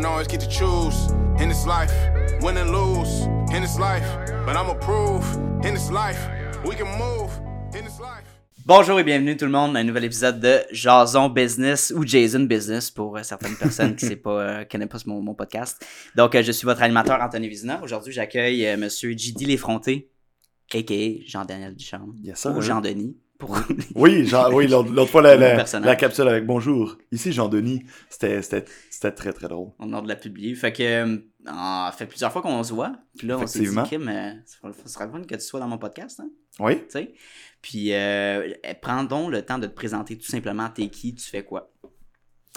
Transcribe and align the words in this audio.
don't 0.00 0.04
always 0.12 0.28
get 0.28 0.40
to 0.40 0.48
choose 0.48 1.10
in 1.40 1.48
this 1.48 1.64
life, 1.66 1.92
win 2.42 2.58
and 2.58 2.70
lose 2.70 3.26
in 3.54 3.62
this 3.62 3.78
life. 3.78 4.04
But 4.44 4.56
I'ma 4.56 4.74
prove 4.74 5.24
in 5.64 5.74
this 5.74 5.90
life, 5.90 6.18
we 6.64 6.74
can 6.74 6.88
move 6.98 7.30
in 7.74 7.84
this 7.84 7.98
life. 7.98 8.24
Bonjour 8.66 8.98
et 8.98 9.04
bienvenue 9.04 9.36
tout 9.36 9.44
le 9.46 9.52
monde 9.52 9.76
à 9.76 9.80
un 9.80 9.84
nouvel 9.84 10.04
épisode 10.04 10.40
de 10.40 10.58
Jason 10.72 11.30
Business 11.30 11.94
ou 11.96 12.04
Jason 12.04 12.40
Business 12.40 12.90
pour 12.90 13.16
euh, 13.16 13.22
certaines 13.22 13.56
personnes 13.56 13.94
qui 13.96 14.06
ne 14.10 14.16
euh, 14.26 14.64
connaissent 14.64 14.88
pas 14.88 14.98
mon, 15.06 15.22
mon 15.22 15.34
podcast. 15.34 15.82
Donc, 16.16 16.34
euh, 16.34 16.42
je 16.42 16.52
suis 16.52 16.66
votre 16.66 16.82
animateur 16.82 17.20
Anthony 17.22 17.48
Vizina. 17.48 17.80
Aujourd'hui, 17.82 18.12
j'accueille 18.12 18.66
euh, 18.66 18.76
Monsieur 18.76 19.16
J.D. 19.16 19.46
Léfronté, 19.46 20.10
a.k.a. 20.74 21.24
Jean-Daniel 21.24 21.74
Duchamp, 21.74 22.08
Yes, 22.22 22.44
ou 22.44 22.60
Jean-Denis. 22.60 23.16
Pour... 23.38 23.58
Oui, 23.94 24.26
Jean, 24.26 24.52
oui 24.52 24.66
l'autre 24.66 25.06
fois, 25.06 25.22
la, 25.36 25.96
capsule 25.96 26.28
avec 26.28 26.46
bonjour. 26.46 26.96
Ici, 27.12 27.32
Jean-Denis. 27.32 27.84
C'était 28.08 29.12
très, 29.12 29.32
très 29.32 29.48
drôle. 29.48 29.70
On 29.78 29.92
a 29.92 30.00
de 30.00 30.08
la 30.08 30.16
publier. 30.16 30.54
Fait 30.54 30.72
que, 30.72 30.82
euh, 30.82 31.18
ça 31.44 31.94
fait 31.96 32.06
plusieurs 32.06 32.32
fois 32.32 32.42
qu'on 32.42 32.62
se 32.62 32.72
voit. 32.72 32.92
Puis 33.18 33.26
là, 33.26 33.38
on 33.38 33.46
s'est 33.46 33.60
dit. 33.60 33.76
Kim, 33.88 34.08
euh, 34.08 34.32
ça 34.46 34.86
serait 34.86 35.08
fun 35.08 35.22
que 35.22 35.34
tu 35.34 35.40
sois 35.40 35.60
dans 35.60 35.68
mon 35.68 35.78
podcast, 35.78 36.20
hein? 36.20 36.28
Oui. 36.58 36.78
tu 36.78 36.84
sais. 36.90 37.14
Puis, 37.62 37.92
euh, 37.92 38.48
prends 38.80 39.04
donc 39.04 39.30
le 39.30 39.42
temps 39.42 39.58
de 39.58 39.66
te 39.66 39.74
présenter 39.74 40.16
tout 40.16 40.26
simplement. 40.26 40.68
T'es 40.68 40.88
qui, 40.88 41.14
tu 41.14 41.28
fais 41.28 41.44
quoi? 41.44 41.70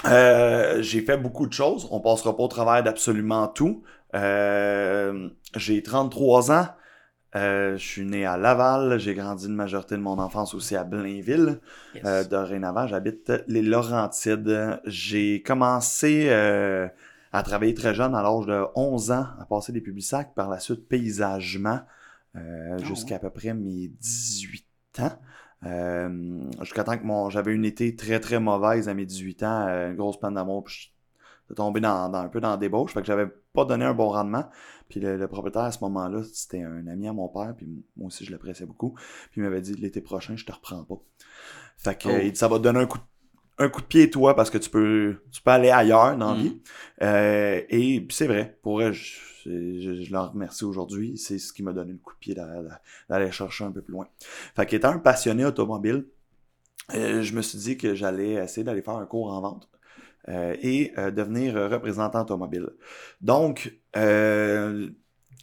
Euh, 0.05 0.81
j'ai 0.81 1.01
fait 1.01 1.17
beaucoup 1.17 1.47
de 1.47 1.53
choses. 1.53 1.87
On 1.91 1.99
passera 1.99 2.35
pas 2.35 2.43
au 2.43 2.47
travers 2.47 2.83
d'absolument 2.83 3.47
tout. 3.47 3.83
Euh, 4.15 5.29
j'ai 5.55 5.83
33 5.83 6.51
ans. 6.51 6.67
Euh, 7.35 7.77
je 7.77 7.83
suis 7.85 8.05
né 8.05 8.25
à 8.25 8.37
Laval. 8.37 8.99
J'ai 8.99 9.13
grandi 9.13 9.45
une 9.45 9.55
majorité 9.55 9.95
de 9.95 10.01
mon 10.01 10.17
enfance 10.17 10.53
aussi 10.55 10.75
à 10.75 10.83
Blainville. 10.83 11.59
Yes. 11.93 12.03
Euh, 12.05 12.23
dorénavant, 12.23 12.87
j'habite 12.87 13.31
les 13.47 13.61
Laurentides. 13.61 14.79
J'ai 14.85 15.41
commencé 15.43 16.27
euh, 16.29 16.87
à 17.31 17.43
travailler 17.43 17.73
très 17.75 17.93
jeune, 17.93 18.15
à 18.15 18.23
l'âge 18.23 18.47
de 18.47 18.65
11 18.75 19.11
ans, 19.11 19.27
à 19.39 19.45
passer 19.47 19.71
des 19.71 19.81
publics 19.81 20.11
par 20.35 20.49
la 20.49 20.59
suite 20.59 20.87
paysagement, 20.87 21.81
euh, 22.35 22.77
Ah 22.79 22.83
jusqu'à 22.83 23.17
à 23.17 23.19
peu 23.19 23.29
près 23.29 23.53
mes 23.53 23.87
18 23.89 24.65
ans. 24.99 25.11
Euh, 25.65 26.39
jusqu'à 26.61 26.83
temps 26.85 26.97
que 26.97 27.03
mon 27.03 27.29
j'avais 27.29 27.53
une 27.53 27.65
été 27.65 27.93
très 27.95 28.19
très 28.21 28.39
mauvaise 28.39 28.87
à 28.87 28.93
mes 28.93 29.05
18 29.05 29.43
ans, 29.43 29.67
euh, 29.67 29.89
une 29.91 29.97
grosse 29.97 30.17
peine 30.19 30.33
d'amour, 30.35 30.63
puis 30.63 30.93
j'étais 31.43 31.55
tombé 31.55 31.81
dans, 31.81 32.07
dans- 32.09 32.19
un 32.19 32.29
peu 32.29 32.39
dans 32.39 32.51
la 32.51 32.57
débauche, 32.57 32.93
fait 32.93 33.01
que 33.01 33.07
j'avais 33.07 33.27
pas 33.59 33.65
donné 33.65 33.85
un 33.85 33.93
bon 33.93 34.09
rendement. 34.09 34.45
Puis 34.89 34.99
le, 34.99 35.17
le 35.17 35.27
propriétaire 35.27 35.63
à 35.63 35.71
ce 35.71 35.79
moment-là, 35.83 36.23
c'était 36.33 36.63
un 36.63 36.87
ami 36.87 37.07
à 37.07 37.13
mon 37.13 37.27
père, 37.27 37.53
puis 37.55 37.67
moi 37.97 38.07
aussi 38.07 38.25
je 38.25 38.31
l'appréciais 38.31 38.65
beaucoup. 38.65 38.93
Puis 39.31 39.41
il 39.41 39.43
m'avait 39.43 39.61
dit 39.61 39.73
l'été 39.75 40.01
prochain, 40.01 40.35
je 40.35 40.45
te 40.45 40.51
reprends 40.51 40.83
pas. 40.83 40.99
Fait 41.77 41.97
que 41.97 42.09
Oh. 42.09 42.19
il 42.23 42.31
dit 42.31 42.37
ça 42.39 42.47
va 42.47 42.57
te 42.57 42.63
donner 42.63 42.79
un 42.79 42.85
coup 42.87 42.97
de, 42.97 43.03
un 43.65 43.69
coup 43.69 43.81
de 43.81 43.85
pied 43.87 44.09
toi 44.09 44.35
parce 44.35 44.49
que 44.49 44.57
tu 44.57 44.69
peux 44.69 45.17
tu 45.31 45.41
peux 45.41 45.51
aller 45.51 45.69
ailleurs 45.69 46.15
dans 46.17 46.31
la 46.33 46.37
Mhm. 46.37 46.43
vie. 46.43 46.61
Euh, 47.01 47.61
et 47.69 48.07
c'est 48.09 48.27
vrai, 48.27 48.57
pour 48.63 48.81
eux, 48.81 48.91
je, 48.93 49.17
je, 49.45 50.01
je 50.03 50.11
leur 50.11 50.31
remercie 50.33 50.65
aujourd'hui. 50.65 51.17
C'est 51.17 51.37
ce 51.39 51.53
qui 51.53 51.61
m'a 51.63 51.73
donné 51.73 51.91
le 51.93 51.97
coup 51.99 52.13
de 52.13 52.19
pied 52.19 52.33
d'a- 52.33 52.61
d'a- 52.63 52.81
d'aller 53.09 53.31
chercher 53.31 53.65
un 53.65 53.71
peu 53.71 53.81
plus 53.81 53.93
loin. 53.93 54.07
Fait 54.55 54.65
qu'étant 54.65 54.89
un 54.89 54.99
passionné 54.99 55.45
automobile, 55.45 56.05
euh, 56.95 57.21
je 57.21 57.33
me 57.35 57.41
suis 57.41 57.59
dit 57.59 57.77
que 57.77 57.93
j'allais 57.95 58.33
essayer 58.33 58.63
d'aller 58.63 58.81
faire 58.81 58.95
un 58.95 59.05
cours 59.05 59.31
en 59.31 59.41
vente 59.41 59.69
euh, 60.27 60.55
et 60.61 60.91
euh, 60.97 61.11
devenir 61.11 61.55
euh, 61.55 61.67
représentant 61.69 62.21
automobile. 62.21 62.69
Donc, 63.21 63.73
euh, 63.95 64.89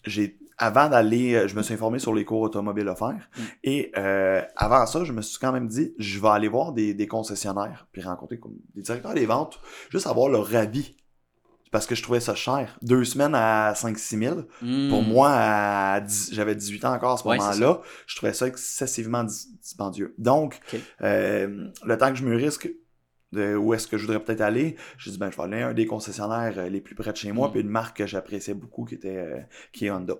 j'ai 0.04 0.38
avant 0.58 0.88
d'aller, 0.88 1.48
je 1.48 1.54
me 1.54 1.62
suis 1.62 1.74
informé 1.74 1.98
sur 1.98 2.14
les 2.14 2.24
cours 2.24 2.40
automobiles 2.40 2.88
offerts. 2.88 3.28
Mm. 3.36 3.42
Et 3.64 3.92
euh, 3.98 4.40
avant 4.56 4.86
ça, 4.86 5.04
je 5.04 5.12
me 5.12 5.20
suis 5.20 5.38
quand 5.38 5.52
même 5.52 5.68
dit, 5.68 5.92
je 5.98 6.18
vais 6.18 6.28
aller 6.28 6.48
voir 6.48 6.72
des, 6.72 6.94
des 6.94 7.06
concessionnaires, 7.06 7.86
puis 7.92 8.00
rencontrer 8.02 8.38
comme 8.38 8.54
des 8.74 8.80
directeurs 8.80 9.12
des 9.12 9.26
ventes, 9.26 9.60
juste 9.90 10.06
avoir 10.06 10.28
leur 10.30 10.54
avis. 10.56 10.96
Parce 11.72 11.84
que 11.86 11.94
je 11.94 12.02
trouvais 12.02 12.20
ça 12.20 12.34
cher. 12.34 12.78
Deux 12.80 13.04
semaines 13.04 13.34
à 13.34 13.74
5-6 13.74 14.18
000. 14.18 14.34
Pour 14.88 15.02
Hmm. 15.02 15.06
moi, 15.08 16.00
j'avais 16.30 16.54
18 16.54 16.84
ans 16.86 16.94
encore 16.94 17.12
à 17.14 17.16
ce 17.18 17.28
Ouais, 17.28 17.36
moment-là. 17.36 17.80
Je 18.06 18.16
trouvais 18.16 18.32
ça 18.32 18.46
excessivement 18.46 19.24
dis- 19.24 19.48
dispendieux. 19.60 20.14
Donc, 20.16 20.60
euh, 21.02 21.68
le 21.84 21.98
temps 21.98 22.08
que 22.10 22.14
je 22.16 22.24
me 22.24 22.34
risque 22.34 22.70
de 23.36 23.54
où 23.54 23.72
est-ce 23.74 23.86
que 23.86 23.96
je 23.96 24.02
voudrais 24.06 24.18
peut-être 24.20 24.40
aller, 24.40 24.76
j'ai 24.98 25.10
dit, 25.12 25.18
ben, 25.18 25.30
je 25.30 25.36
vais 25.36 25.42
aller 25.44 25.62
à 25.62 25.68
un 25.68 25.74
des 25.74 25.86
concessionnaires 25.86 26.54
euh, 26.58 26.68
les 26.68 26.80
plus 26.80 26.94
près 26.94 27.12
de 27.12 27.16
chez 27.16 27.30
moi, 27.32 27.48
Mm. 27.48 27.50
puis 27.52 27.60
une 27.60 27.68
marque 27.68 27.96
que 27.98 28.06
j'appréciais 28.06 28.54
beaucoup 28.54 28.84
qui 28.84 28.94
était 28.96 29.16
euh, 29.16 29.38
qui 29.72 29.86
est 29.86 29.90
Honda. 29.90 30.14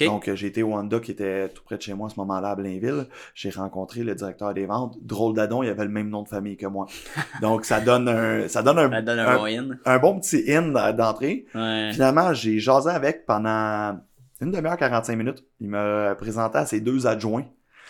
Donc, 0.00 0.28
euh, 0.28 0.36
j'ai 0.36 0.46
été 0.48 0.62
au 0.62 0.74
Honda 0.74 1.00
qui 1.00 1.10
était 1.12 1.48
tout 1.48 1.62
près 1.64 1.76
de 1.76 1.82
chez 1.82 1.94
moi 1.94 2.06
à 2.08 2.10
ce 2.10 2.16
moment-là 2.20 2.50
à 2.50 2.54
Blainville. 2.56 3.06
J'ai 3.34 3.50
rencontré 3.50 4.02
le 4.02 4.14
directeur 4.14 4.52
des 4.54 4.66
ventes. 4.66 4.96
Drôle 5.02 5.34
d'adon, 5.34 5.62
il 5.62 5.68
avait 5.68 5.84
le 5.84 5.90
même 5.90 6.08
nom 6.08 6.22
de 6.22 6.28
famille 6.28 6.56
que 6.56 6.66
moi. 6.66 6.86
Donc, 7.42 7.64
ça 7.64 7.80
donne 7.80 8.08
un, 8.08 8.48
ça 8.48 8.62
donne 8.62 8.78
un, 8.78 8.90
Ça 8.90 9.02
donne 9.02 9.18
un, 9.18 9.26
un- 9.28 9.36
bon 9.36 9.44
in. 9.46 9.68
un 9.84 9.98
bon 9.98 10.20
petit 10.20 10.44
in 10.52 10.92
d'entrée. 10.92 11.46
Ouais. 11.54 11.90
Finalement, 11.92 12.32
j'ai 12.34 12.58
jasé 12.58 12.90
avec 12.90 13.26
pendant 13.26 13.98
une 14.40 14.50
demi-heure, 14.50 14.76
45 14.76 15.16
minutes. 15.16 15.44
Il 15.60 15.68
m'a 15.70 16.14
présenté 16.16 16.58
à 16.58 16.66
ses 16.66 16.80
deux 16.80 17.06
adjoints. 17.06 17.46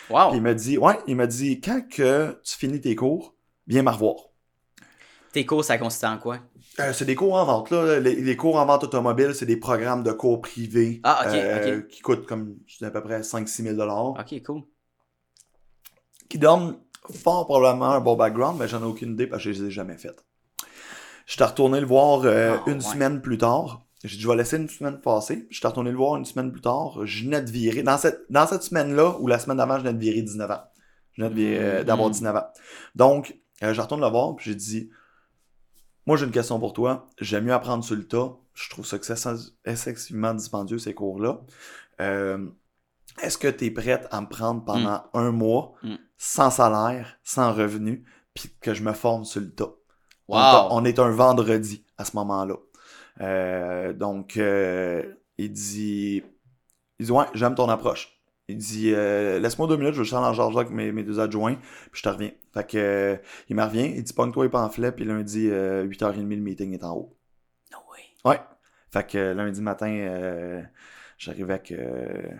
Wow. 0.09 0.29
Puis 0.29 0.37
il 0.37 0.41
m'a 0.43 0.53
dit, 0.53 0.77
ouais, 0.77 0.97
il 1.07 1.15
m'a 1.17 1.27
dit, 1.27 1.59
quand 1.59 1.81
que 1.89 2.39
tu 2.43 2.55
finis 2.57 2.79
tes 2.79 2.95
cours, 2.95 3.35
viens 3.67 3.83
me 3.83 3.89
revoir. 3.91 4.15
Tes 5.33 5.45
cours, 5.45 5.63
ça 5.63 5.77
consiste 5.77 6.03
en 6.03 6.17
quoi? 6.17 6.39
Euh, 6.79 6.93
c'est 6.93 7.05
des 7.05 7.15
cours 7.15 7.33
en 7.35 7.45
vente, 7.45 7.69
là. 7.71 7.99
Les, 7.99 8.15
les 8.15 8.35
cours 8.37 8.55
en 8.57 8.65
vente 8.65 8.83
automobile, 8.83 9.33
c'est 9.35 9.45
des 9.45 9.57
programmes 9.57 10.03
de 10.03 10.11
cours 10.11 10.41
privés. 10.41 10.99
Ah, 11.03 11.23
euh. 11.27 11.81
Qui 11.81 12.01
coûtent 12.01 12.25
comme, 12.25 12.55
je 12.65 12.77
dis 12.77 12.85
à 12.85 12.91
peu 12.91 13.01
près 13.01 13.21
5-6 13.21 13.63
000 13.63 13.75
dollars. 13.75 14.09
Ok, 14.11 14.41
cool. 14.43 14.61
Qui 16.29 16.37
donnent 16.37 16.77
fort 17.23 17.45
probablement 17.45 17.91
un 17.91 17.99
bon 17.99 18.15
background, 18.15 18.59
mais 18.59 18.67
j'en 18.67 18.81
ai 18.81 18.85
aucune 18.85 19.13
idée 19.13 19.27
parce 19.27 19.43
que 19.43 19.51
je 19.53 19.61
les 19.63 19.67
ai 19.69 19.71
jamais 19.71 19.97
faites. 19.97 20.25
J'étais 21.25 21.45
retourné 21.45 21.79
le 21.79 21.85
voir 21.87 22.21
euh, 22.25 22.57
Ah, 22.57 22.63
une 22.69 22.75
ouais. 22.75 22.81
semaine 22.81 23.21
plus 23.21 23.37
tard. 23.37 23.81
J'ai 24.03 24.15
dit, 24.17 24.21
je 24.23 24.27
vais 24.27 24.35
laisser 24.35 24.57
une 24.57 24.69
semaine 24.69 24.99
passer. 25.01 25.47
J'étais 25.49 25.67
retourné 25.67 25.91
le 25.91 25.97
voir 25.97 26.15
une 26.17 26.25
semaine 26.25 26.51
plus 26.51 26.61
tard. 26.61 27.05
Je 27.05 27.23
venais 27.25 27.41
de 27.41 27.49
virer. 27.49 27.81
Dans 27.83 27.97
cette, 27.97 28.21
dans 28.29 28.45
cette 28.45 28.63
semaine-là, 28.63 29.17
ou 29.19 29.27
la 29.27 29.39
semaine 29.39 29.57
d'avant, 29.57 29.75
je 29.77 29.81
venais 29.83 29.93
de 29.93 29.99
virer 29.99 30.21
19 30.21 30.51
ans. 30.51 30.61
Je 31.13 31.23
venais 31.25 31.57
euh, 31.59 31.83
d'avoir 31.83 32.07
Mhm. 32.09 32.13
19 32.13 32.35
ans. 32.35 32.45
Donc, 32.95 33.35
euh, 33.63 33.73
je 33.73 33.81
retourne 33.81 34.01
le 34.01 34.07
voir, 34.07 34.35
puis 34.35 34.51
j'ai 34.51 34.55
dit, 34.55 34.89
moi, 36.07 36.17
j'ai 36.17 36.25
une 36.25 36.31
question 36.31 36.59
pour 36.59 36.73
toi. 36.73 37.05
J'aime 37.19 37.45
mieux 37.45 37.53
apprendre 37.53 37.83
sur 37.83 37.95
le 37.95 38.07
tas. 38.07 38.35
Je 38.55 38.69
trouve 38.71 38.85
ça 38.85 38.97
excess- 38.97 39.51
excessivement 39.65 40.33
dispendieux, 40.33 40.79
ces 40.79 40.93
cours-là. 40.95 41.41
Euh, 42.01 42.47
Est-ce 43.21 43.37
que 43.39 43.47
tu 43.47 43.65
es 43.65 43.71
prête 43.71 44.07
à 44.11 44.21
me 44.21 44.27
prendre 44.27 44.63
pendant 44.63 45.03
un 45.13 45.31
mois, 45.31 45.73
Mm. 45.83 45.95
sans 46.17 46.51
salaire, 46.51 47.17
sans 47.23 47.51
revenu, 47.51 48.05
puis 48.35 48.51
que 48.61 48.73
je 48.75 48.83
me 48.83 48.93
forme 48.93 49.25
sur 49.25 49.41
le 49.41 49.51
tas? 49.53 49.73
On, 50.27 50.37
Wow. 50.37 50.43
est- 50.43 50.67
on 50.71 50.85
est 50.85 50.99
un 50.99 51.09
vendredi 51.09 51.83
à 51.97 52.05
ce 52.05 52.15
moment-là. 52.15 52.55
Euh, 53.21 53.93
donc, 53.93 54.37
euh, 54.37 55.03
il 55.39 55.51
dit, 55.51 56.21
il 56.99 57.05
dit, 57.07 57.11
ouais, 57.11 57.25
j'aime 57.33 57.55
ton 57.55 57.69
approche. 57.69 58.16
Il 58.49 58.57
dit, 58.57 58.93
euh, 58.93 59.39
laisse-moi 59.39 59.67
deux 59.67 59.75
minutes, 59.75 59.93
je 59.93 60.01
vais 60.03 60.13
en 60.15 60.33
charge 60.33 60.55
avec 60.55 60.69
mes, 60.69 60.91
mes 60.93 61.03
deux 61.03 61.19
adjoints, 61.19 61.55
puis 61.91 61.99
je 61.99 62.03
te 62.03 62.09
reviens. 62.09 62.31
Fait 62.53 62.65
que, 62.65 62.77
euh, 62.77 63.15
il 63.49 63.55
me 63.57 63.63
revient, 63.63 63.91
il 63.95 64.03
dit, 64.03 64.13
pogne-toi 64.13 64.45
les 64.45 64.49
pamphlets, 64.49 64.91
puis 64.93 65.03
lundi, 65.03 65.49
euh, 65.51 65.85
8h30, 65.85 66.29
le 66.29 66.41
meeting 66.41 66.73
est 66.73 66.83
en 66.85 66.95
haut. 66.95 67.17
No 67.73 67.77
way. 67.91 68.03
Ouais. 68.31 68.39
Fait 68.93 69.05
que 69.05 69.17
euh, 69.17 69.33
lundi 69.33 69.61
matin, 69.61 69.89
euh, 69.89 70.61
j'arrivais 71.17 71.55
avec. 71.55 71.71
euh, 71.73 72.31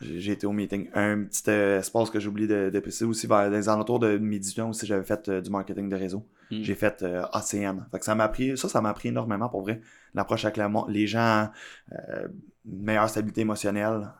j'ai 0.00 0.32
été 0.32 0.46
au 0.46 0.52
meeting. 0.52 0.88
Un 0.94 1.24
petit 1.24 1.48
euh, 1.48 1.78
espace 1.78 2.10
que 2.10 2.18
j'ai 2.18 2.28
oublié 2.28 2.48
de, 2.48 2.70
de 2.70 2.80
préciser 2.80 3.04
aussi 3.04 3.26
vers 3.28 3.48
les 3.48 3.68
alentours 3.68 4.00
de 4.00 4.18
midi 4.18 4.60
aussi, 4.60 4.86
j'avais 4.86 5.04
fait 5.04 5.28
euh, 5.28 5.40
du 5.40 5.50
marketing 5.50 5.88
de 5.88 5.96
réseau. 5.96 6.26
Mm. 6.50 6.62
J'ai 6.62 6.74
fait 6.74 7.02
euh, 7.02 7.22
ACM. 7.32 7.86
Fait 7.92 8.00
que 8.00 8.04
ça 8.04 8.14
m'a 8.16 8.24
appris, 8.24 8.58
ça, 8.58 8.68
ça 8.68 8.80
m'a 8.80 8.90
appris 8.90 9.08
énormément 9.10 9.48
pour 9.48 9.62
vrai. 9.62 9.80
L'approche 10.14 10.44
avec 10.44 10.56
la 10.56 10.68
les 10.88 11.06
gens, 11.06 11.48
euh, 11.92 12.28
meilleure 12.64 13.08
stabilité 13.08 13.42
émotionnelle. 13.42 14.10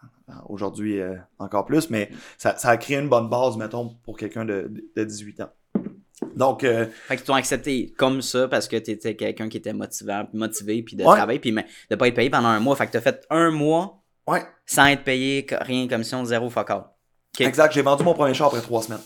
Aujourd'hui, 0.49 1.01
euh, 1.01 1.15
encore 1.39 1.67
plus, 1.67 1.91
mais 1.91 2.11
ça, 2.39 2.57
ça 2.57 2.71
a 2.71 2.77
créé 2.79 2.97
une 2.99 3.09
bonne 3.09 3.29
base, 3.29 3.57
mettons, 3.57 3.91
pour 4.05 4.17
quelqu'un 4.17 4.45
de, 4.45 4.73
de 4.97 5.05
18 5.05 5.41
ans. 5.43 5.51
Donc, 6.35 6.65
euh, 6.65 6.87
Fait 7.09 7.17
qu'ils 7.17 7.27
t'ont 7.27 7.35
accepté 7.35 7.93
comme 7.99 8.23
ça 8.23 8.49
parce 8.49 8.67
que 8.69 8.77
t'étais 8.77 9.17
quelqu'un 9.17 9.49
qui 9.49 9.59
était 9.59 9.73
motivant, 9.75 10.27
motivé 10.33 10.83
puis 10.83 10.97
de 10.97 11.05
Ouais. 11.05 11.17
travailler 11.17 11.39
puis 11.41 11.53
mais 11.53 11.67
de 11.91 11.97
pas 11.97 12.09
être 12.09 12.15
payé 12.15 12.31
pendant 12.31 12.49
un 12.49 12.61
mois. 12.61 12.75
Fait 12.77 12.87
que 12.87 12.93
t'as 12.93 13.01
fait 13.03 13.27
un 13.31 13.51
mois 13.51 14.03
ouais, 14.27 14.43
sans 14.65 14.87
être 14.87 15.05
payé, 15.05 15.45
rien 15.61 15.87
commission, 15.89 16.25
zéro 16.25 16.49
fuck. 16.49 16.71
Ok. 16.71 17.41
Exact, 17.41 17.73
j'ai 17.73 17.83
vendu 17.83 18.05
mon 18.05 18.15
premier 18.15 18.33
char 18.33 18.47
après 18.49 18.63
trois 18.63 18.83
semaines. 18.83 19.01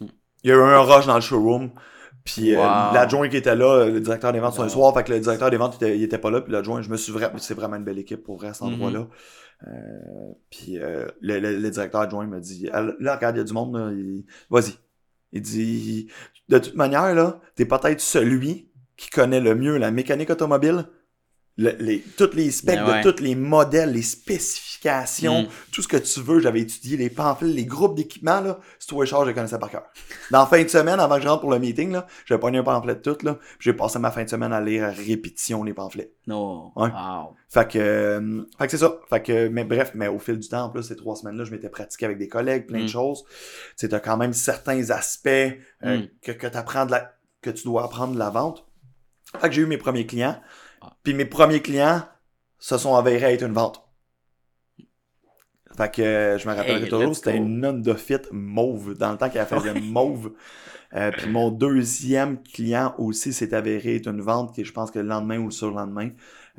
Hmm. 0.00 0.06
Il 0.44 0.50
y 0.50 0.52
a 0.52 0.56
eu 0.56 0.60
un 0.60 0.78
rush 0.80 1.06
dans 1.06 1.16
le 1.16 1.20
showroom. 1.20 1.70
Puis 2.24 2.54
euh, 2.54 2.58
Wow. 2.58 2.94
l'adjoint 2.94 3.28
qui 3.28 3.36
était 3.36 3.56
là, 3.56 3.84
le 3.86 4.00
directeur 4.00 4.32
des 4.32 4.38
ventes, 4.38 4.54
sur 4.54 4.62
un 4.62 4.66
Wow. 4.66 4.72
soir, 4.72 4.94
fait 4.94 5.02
que 5.04 5.12
le 5.12 5.18
directeur 5.20 5.50
des 5.50 5.56
ventes, 5.56 5.76
il 5.80 5.84
était, 5.84 5.96
il 5.98 6.02
était 6.04 6.18
pas 6.18 6.30
là, 6.30 6.40
puis 6.40 6.52
l'adjoint, 6.52 6.80
je 6.80 6.88
me 6.88 6.96
suis 6.96 7.12
vraiment, 7.12 7.36
c'est 7.38 7.54
vraiment 7.54 7.76
une 7.76 7.84
belle 7.84 7.98
équipe 7.98 8.22
pour 8.22 8.36
vrai 8.38 8.48
à 8.48 8.54
cet 8.54 8.62
Mhm. 8.62 8.74
endroit-là. 8.74 9.00
Euh, 9.00 9.04
puis 10.50 10.78
euh, 10.78 11.06
le, 11.20 11.38
le- 11.40 11.58
le 11.58 11.70
directeur 11.70 12.00
adjoint 12.02 12.26
me 12.26 12.40
dit, 12.40 12.66
là, 12.72 13.16
regarde, 13.16 13.36
il 13.36 13.38
y 13.38 13.42
a 13.42 13.44
du 13.44 13.52
monde, 13.52 13.76
vas-y. 14.50 14.74
Il 15.32 15.42
dit, 15.42 16.08
de 16.48 16.58
toute 16.58 16.74
manière, 16.74 17.14
là, 17.14 17.40
t'es 17.54 17.64
peut-être 17.64 18.00
celui 18.00 18.68
qui 18.96 19.10
connaît 19.10 19.40
le 19.40 19.54
mieux 19.54 19.78
la 19.78 19.90
mécanique 19.90 20.30
automobile, 20.30 20.86
le- 21.58 21.76
les, 21.80 22.00
tous 22.16 22.30
les 22.34 22.50
specs 22.50 22.76
Ben 22.78 22.86
ouais. 22.88 23.02
de 23.02 23.10
tous 23.10 23.22
les 23.22 23.34
modèles, 23.34 23.92
les 23.92 24.02
spécifications, 24.02 25.42
Mm. 25.42 25.48
tout 25.72 25.82
ce 25.82 25.88
que 25.88 25.96
tu 25.96 26.20
veux. 26.20 26.40
J'avais 26.40 26.60
étudié 26.60 26.96
les 26.96 27.10
pamphlets, 27.10 27.48
les 27.48 27.66
groupes 27.66 27.94
d'équipements, 27.94 28.40
là. 28.40 28.58
Si 28.78 28.86
tu 28.88 29.06
charge, 29.06 29.24
je 29.24 29.28
les 29.30 29.34
connaissais 29.34 29.58
par 29.58 29.70
cœur. 29.70 29.84
Dans 30.30 30.40
la 30.40 30.46
fin 30.46 30.62
de 30.62 30.68
semaine, 30.68 30.98
avant 30.98 31.16
que 31.16 31.22
je 31.22 31.28
rentre 31.28 31.40
pour 31.42 31.50
le 31.50 31.58
meeting, 31.58 31.92
là, 31.92 32.06
j'avais 32.26 32.40
pogné 32.40 32.58
un 32.58 32.62
pamphlet 32.62 32.94
de 32.96 33.00
tout, 33.00 33.16
là. 33.24 33.34
puis 33.34 33.44
J'ai 33.60 33.72
passé 33.74 33.98
ma 33.98 34.10
fin 34.10 34.24
de 34.24 34.30
semaine 34.30 34.52
à 34.52 34.60
lire 34.60 34.84
à 34.84 34.90
répétition 34.90 35.62
les 35.62 35.74
pamphlets. 35.74 36.12
Non. 36.26 36.72
Ouais. 36.76 36.88
Wow. 36.88 37.34
Fait 37.48 37.68
que, 37.70 37.78
euh, 37.78 38.42
fait 38.58 38.64
que 38.66 38.70
c'est 38.70 38.78
ça. 38.78 38.96
Fait 39.10 39.22
que, 39.22 39.48
mais 39.48 39.64
bref, 39.64 39.92
mais 39.94 40.08
au 40.08 40.18
fil 40.18 40.38
du 40.38 40.48
temps, 40.48 40.64
en 40.64 40.70
plus, 40.70 40.82
ces 40.82 40.96
trois 40.96 41.16
semaines-là, 41.16 41.44
je 41.44 41.50
m'étais 41.50 41.68
pratiqué 41.68 42.06
avec 42.06 42.18
des 42.18 42.28
collègues, 42.28 42.66
plein 42.66 42.80
Mm. 42.80 42.82
de 42.84 42.88
choses. 42.88 43.24
Tu 43.78 43.88
quand 43.88 44.16
même 44.16 44.32
certains 44.32 44.90
aspects 44.90 45.28
euh, 45.28 45.58
Mm. 45.98 46.08
que, 46.22 46.32
que 46.32 46.46
t'apprends 46.46 46.86
de 46.86 46.92
la, 46.92 47.12
que 47.42 47.50
tu 47.50 47.64
dois 47.64 47.84
apprendre 47.84 48.14
de 48.14 48.18
la 48.18 48.30
vente. 48.30 48.64
Fait 49.40 49.48
que 49.48 49.54
j'ai 49.54 49.62
eu 49.62 49.66
mes 49.66 49.78
premiers 49.78 50.06
clients. 50.06 50.40
Puis 51.02 51.14
mes 51.14 51.24
premiers 51.26 51.60
clients 51.62 52.02
se 52.58 52.78
sont 52.78 52.94
avérés 52.96 53.34
être 53.34 53.42
une 53.44 53.52
vente. 53.52 53.82
Fait 55.76 55.90
que 55.90 56.02
euh, 56.02 56.38
je 56.38 56.46
me 56.48 56.54
rappelle 56.54 56.82
Hey, 56.82 56.88
toujours, 56.88 57.16
c'était 57.16 57.36
une 57.36 57.64
Honda 57.64 57.94
Fit 57.94 58.18
mauve, 58.30 58.94
dans 58.94 59.12
le 59.12 59.18
temps 59.18 59.30
qu'elle 59.30 59.46
faisait 59.46 59.72
mauve. 59.80 60.32
Euh, 60.94 61.10
puis 61.10 61.30
mon 61.30 61.50
deuxième 61.50 62.42
client 62.42 62.94
aussi 62.98 63.32
s'est 63.32 63.54
avéré 63.54 63.96
être 63.96 64.08
une 64.08 64.20
vente 64.20 64.54
qui, 64.54 64.64
je 64.64 64.72
pense 64.72 64.90
que 64.90 64.98
le 64.98 65.06
lendemain 65.06 65.38
ou 65.38 65.46
le 65.46 65.50
surlendemain, 65.50 66.10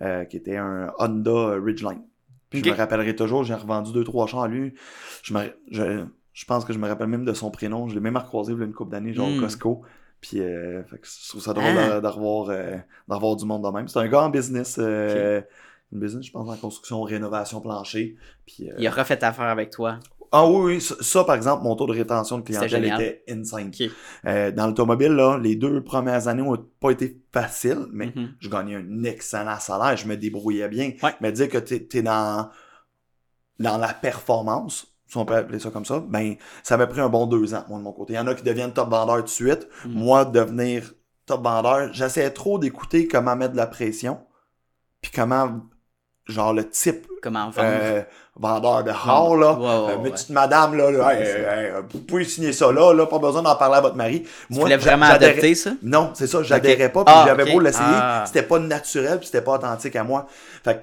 euh, 0.02 0.25
qui 0.25 0.38
était 0.38 0.58
un 0.58 0.92
Honda 0.98 1.56
Ridgeline. 1.64 2.02
Puis 2.50 2.60
je 2.62 2.66
me 2.66 2.75
rappellerai 2.75 3.16
toujours, 3.16 3.44
j'ai 3.44 3.54
revendu 3.54 3.92
deux, 3.94 4.04
trois 4.04 4.25
chars 4.25 4.44
à 4.44 4.48
lui. 4.48 4.74
Je, 5.22 5.34
me, 5.36 5.42
je, 5.72 6.04
je 6.34 6.46
pense 6.46 6.66
que 6.66 6.74
je 6.74 6.80
me 6.80 6.88
rappelle 6.88 7.08
même 7.08 7.25
de 7.25 7.34
son 7.34 7.52
prénom. 7.52 7.88
Je 7.88 7.94
l'ai 7.94 8.00
même 8.02 8.18
recroisé 8.18 8.54
il 8.54 8.60
y 8.60 8.62
a 8.62 8.66
une 8.66 8.74
couple 8.74 8.92
d'années, 8.92 9.14
genre 9.14 9.30
Mm. 9.30 9.38
au 9.38 9.42
Costco. 9.42 9.81
Puis 10.24 10.40
euh, 10.40 10.81
fait 10.86 10.98
que 11.00 11.06
je 11.06 11.28
trouve 11.30 11.42
ça 11.42 11.52
drôle 11.54 11.66
Ah. 11.78 11.96
de, 11.96 12.00
de 12.00 12.08
revoir, 12.08 12.48
euh, 12.50 12.78
du 13.36 13.46
monde 13.46 13.62
de 13.66 13.70
même. 13.70 13.90
C'est 13.90 14.00
un 14.00 14.08
gars 14.08 14.22
en 14.24 14.30
business. 14.30 14.78
euh, 14.80 15.42
Une 15.92 16.00
business, 16.00 16.25
je 16.25 16.31
pense, 16.31 16.50
en 16.50 16.56
construction, 16.56 17.02
rénovation, 17.04 17.60
plancher. 17.60 18.16
Puis, 18.46 18.70
euh, 18.72 18.74
Il 18.80 18.88
a 18.88 18.92
refait 18.92 19.22
affaire 19.22 19.46
avec 19.46 19.70
toi. 19.70 20.00
Ah 20.31 20.48
oui, 20.48 20.75
oui, 20.75 20.81
ça, 20.81 20.96
ça, 21.02 21.24
par 21.25 21.36
exemple, 21.36 21.64
mon 21.64 21.75
taux 21.75 21.86
de 21.88 21.92
rétention 21.92 22.38
de 22.40 22.44
clientèle 22.44 22.86
était 22.86 23.24
insane. 23.30 23.68
Ok. 23.68 23.90
Euh, 24.25 24.50
dans 24.52 24.66
l'automobile, 24.68 25.12
là, 25.12 25.38
les 25.38 25.56
deux 25.58 25.84
premières 25.84 26.28
années 26.30 26.42
ont 26.42 26.58
pas 26.80 26.92
été 26.92 27.22
faciles, 27.34 27.86
mais 27.92 28.14
Mhm. 28.16 28.30
je 28.40 28.50
gagnais 28.50 28.75
un 28.78 29.04
excellent 29.04 29.60
salaire, 29.60 29.98
je 29.98 30.08
me 30.08 30.16
débrouillais 30.16 30.70
bien. 30.70 30.94
Ouais. 31.04 31.12
Mais 31.22 31.31
dire 31.34 31.50
que 31.50 31.58
t'es 31.60 31.88
es 32.00 32.02
dans, 32.02 32.50
dans 33.60 33.78
la 33.78 33.94
performance, 33.94 34.93
si 35.13 35.18
on 35.19 35.25
peut 35.25 35.36
appeler 35.36 35.60
ça 35.60 35.69
comme 35.69 35.86
ça, 35.86 36.01
ben, 36.07 36.36
ça 36.63 36.75
m'a 36.75 36.88
pris 36.88 37.00
un 37.00 37.07
bon 37.07 37.27
deux 37.27 37.54
ans, 37.54 37.63
moi, 37.69 37.77
de 37.77 37.83
mon 37.83 37.92
côté. 37.94 38.13
Il 38.13 38.15
y 38.15 38.19
en 38.19 38.25
a 38.25 38.33
qui 38.33 38.42
deviennent 38.44 38.74
top 38.74 38.89
vendeur 38.89 39.18
tout 39.18 39.21
de 39.24 39.30
suite. 39.30 39.68
Mhm. 39.86 39.94
Moi, 39.94 40.25
devenir 40.25 40.92
top 41.27 41.44
vendeur, 41.44 41.94
j'essayais 41.94 42.31
trop 42.31 42.57
d'écouter 42.57 43.07
comment 43.07 43.36
mettre 43.36 43.51
de 43.54 43.57
la 43.57 43.68
pression, 43.68 44.18
puis 45.01 45.12
comment, 45.13 45.51
genre, 46.27 46.51
le 46.54 46.68
type 46.68 47.06
Comment 47.21 47.51
euh, 47.57 48.01
vendeur 48.36 48.83
de 48.83 48.89
hall, 48.92 49.39
là. 49.39 49.54
Ouais, 49.54 49.60
ouais, 49.60 49.94
Euh, 49.94 49.98
ouais. 49.98 50.10
petite 50.10 50.30
madame, 50.31 50.75
là, 50.75 50.92
là, 50.92 51.13
hey, 51.13 51.21
hey, 51.25 51.65
hey, 51.68 51.71
vous 51.89 52.00
pouvez 52.00 52.25
signer 52.25 52.51
ça 52.51 52.69
là, 52.71 52.92
là, 52.94 53.06
pas 53.06 53.19
besoin 53.19 53.42
d'en 53.44 53.56
parler 53.56 53.77
à 53.77 53.81
votre 53.81 53.95
mari. 53.95 54.24
Tu 54.51 54.60
voulais 54.60 54.71
j'a- 54.71 54.77
vraiment 54.89 55.06
adopter 55.06 55.56
ça? 55.56 55.71
Non, 55.83 56.10
c'est 56.15 56.27
ça, 56.27 56.42
j'adhérais 56.44 56.89
pas, 56.89 57.06
puis 57.06 57.13
Ah, 57.15 57.24
j'avais 57.27 57.50
beau 57.54 57.60
l'essayer, 57.62 57.86
Ah. 57.88 58.24
c'était 58.25 58.44
pas 58.44 58.60
naturel, 58.60 59.19
puis 59.19 59.27
c'était 59.27 59.42
pas 59.44 59.54
authentique 59.54 59.95
à 59.95 60.04
moi. 60.04 60.25
Fait 60.65 60.74
que 60.75 60.80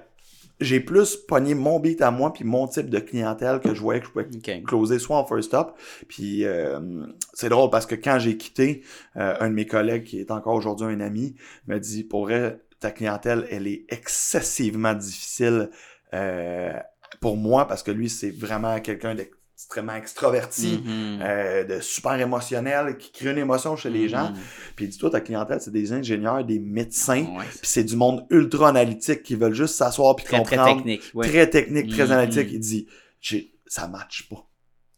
j'ai 0.60 0.80
plus 0.80 1.16
pogné 1.16 1.54
mon 1.54 1.80
beat 1.80 2.02
à 2.02 2.10
moi, 2.10 2.32
puis 2.32 2.44
mon 2.44 2.66
type 2.66 2.90
de 2.90 2.98
clientèle 2.98 3.60
que 3.60 3.74
je 3.74 3.80
voyais 3.80 4.00
que 4.00 4.06
je 4.06 4.10
pouvais 4.10 4.62
closer 4.62 4.98
soit 4.98 5.16
en 5.16 5.26
first 5.26 5.54
up. 5.54 5.70
Puis 6.08 6.44
euh, 6.44 7.06
c'est 7.32 7.48
drôle 7.48 7.70
parce 7.70 7.86
que 7.86 7.94
quand 7.94 8.18
j'ai 8.18 8.36
quitté, 8.36 8.82
euh, 9.16 9.34
un 9.40 9.48
de 9.48 9.54
mes 9.54 9.66
collègues 9.66 10.04
qui 10.04 10.20
est 10.20 10.30
encore 10.30 10.54
aujourd'hui 10.54 10.86
un 10.86 11.00
ami 11.00 11.34
m'a 11.66 11.78
dit 11.78 12.04
pour 12.04 12.26
vrai, 12.26 12.60
ta 12.78 12.90
clientèle, 12.90 13.46
elle 13.50 13.66
est 13.66 13.84
excessivement 13.88 14.94
difficile 14.94 15.70
euh, 16.14 16.72
pour 17.20 17.36
moi 17.36 17.66
parce 17.66 17.82
que 17.82 17.90
lui, 17.90 18.08
c'est 18.08 18.30
vraiment 18.30 18.78
quelqu'un 18.80 19.14
d'extrêmement 19.60 19.94
extraverti. 19.94 20.82
Mhm. 20.84 21.18
euh, 21.22 21.64
de 21.64 21.80
super 21.80 22.18
émotionnel, 22.18 22.96
qui 22.96 23.12
crée 23.12 23.30
une 23.30 23.38
émotion 23.38 23.76
chez 23.76 23.90
les 23.90 24.08
gens. 24.08 24.30
Mhm. 24.30 24.36
Puis 24.76 24.88
dis-toi, 24.88 25.10
ta 25.10 25.20
clientèle, 25.20 25.60
c'est 25.60 25.70
des 25.70 25.92
ingénieurs, 25.92 26.44
des 26.44 26.58
médecins, 26.58 27.24
Ouais. 27.36 27.44
puis 27.48 27.58
c'est 27.62 27.84
du 27.84 27.96
monde 27.96 28.26
ultra 28.30 28.68
analytique 28.70 29.22
qui 29.22 29.34
veulent 29.34 29.54
juste 29.54 29.74
s'asseoir 29.76 30.16
puis 30.16 30.24
Très, 30.24 30.42
très 30.42 30.56
comprendre 30.56 30.76
technique. 30.78 31.02
Ouais. 31.14 31.28
très 31.28 31.48
technique, 31.50 31.90
très 31.90 32.06
Mhm. 32.06 32.12
analytique. 32.12 32.48
Il 32.52 32.60
dit, 32.60 32.86
j'ai, 33.20 33.54
ça 33.66 33.86
matche 33.86 34.28
pas. 34.28 34.46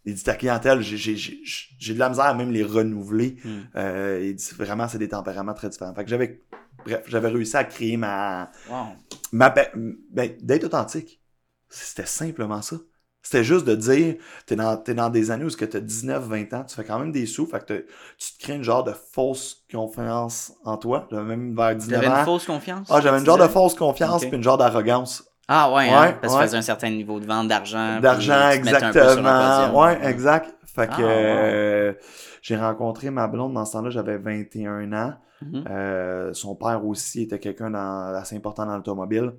Il 0.05 0.15
dit, 0.15 0.23
ta 0.23 0.35
clientèle, 0.35 0.81
j'ai, 0.81 0.97
j'ai, 0.97 1.17
j'ai, 1.17 1.41
j'ai 1.45 1.95
de 1.95 1.99
la 1.99 2.09
misère 2.09 2.25
à 2.27 2.35
même 2.35 2.51
les 2.53 2.63
renouveler. 2.65 3.37
Euh, 3.77 4.21
il 4.23 4.35
dit, 4.35 4.51
vraiment, 4.57 4.89
c'est 4.89 4.99
des 4.99 5.09
tempéraments 5.09 5.55
très 5.55 5.69
différents. 5.69 5.95
Fait 5.95 6.05
que 6.05 6.11
j'avais, 6.11 6.41
bref, 6.85 7.03
j'avais 7.09 7.29
réussi 7.29 7.57
à 7.57 7.65
créer 7.65 7.97
ma, 7.97 8.51
Wow. 8.71 8.87
ma, 9.33 9.51
ben, 9.51 10.31
d'être 10.41 10.65
authentique. 10.65 11.21
C'était 11.69 12.07
simplement 12.07 12.63
ça. 12.63 12.77
C'était 13.23 13.45
juste 13.45 13.65
de 13.67 13.75
dire, 13.77 14.17
t'es 14.47 14.57
dans, 14.57 14.77
t'es 14.77 14.95
dans 14.95 15.09
des 15.09 15.31
années 15.31 15.45
où 15.45 15.51
tu 15.51 15.63
as 15.65 15.81
19, 15.81 16.25
20 16.25 16.53
ans, 16.55 16.65
tu 16.65 16.75
fais 16.75 16.85
quand 16.85 16.99
même 16.99 17.13
des 17.13 17.25
sous, 17.27 17.47
fait 17.47 17.65
que 17.65 17.87
tu 18.19 18.33
te 18.35 18.43
crées 18.43 18.55
une 18.57 18.65
genre 18.65 18.83
de 18.83 18.93
fausse 18.93 19.65
confiance 19.73 20.53
en 20.65 20.77
toi. 20.77 21.07
J'avais 21.11 21.25
même 21.37 21.55
vers 21.55 21.77
19 21.77 22.01
T'avais 22.01 22.13
une 22.13 22.21
ans. 22.21 22.25
fausse 22.25 22.47
confiance? 22.47 22.89
Ah, 22.91 23.01
j'avais 23.01 23.19
une 23.19 23.25
genre 23.25 23.39
de 23.39 23.47
fausse 23.47 23.75
confiance 23.75 24.23
Ok. 24.23 24.29
puis 24.29 24.37
une 24.37 24.43
genre 24.43 24.59
d'arrogance. 24.59 25.25
Ah 25.49 25.73
ouais, 25.73 25.89
hein, 25.89 26.03
Ouais, 26.03 26.17
parce 26.21 26.35
que 26.35 26.39
tu 26.41 26.45
faisais 26.47 26.57
un 26.57 26.63
certain 26.63 26.91
niveau 26.91 27.21
de 27.21 27.27
vente 27.27 27.49
d'argent. 27.49 28.01
D'argent, 28.01 28.51
exactement. 28.51 29.81
Ouais, 29.81 29.99
exact. 30.05 30.55
Fait 30.65 30.87
que 30.87 30.93
Ah, 30.99 31.01
euh, 31.01 31.93
j'ai 32.41 32.57
rencontré 32.57 33.11
ma 33.11 33.29
blonde 33.29 33.53
dans 33.55 33.65
ce 33.65 33.73
temps-là, 33.73 33.91
j'avais 33.91 34.17
21 34.19 34.93
ans. 34.95 35.15
Mhm. 35.43 35.65
Euh, 35.69 36.33
son 36.33 36.55
père 36.55 36.85
aussi 36.87 37.23
était 37.23 37.39
quelqu'un 37.39 37.75
assez 38.15 38.37
important 38.37 38.65
dans 38.67 38.77
l'automobile. 38.77 39.33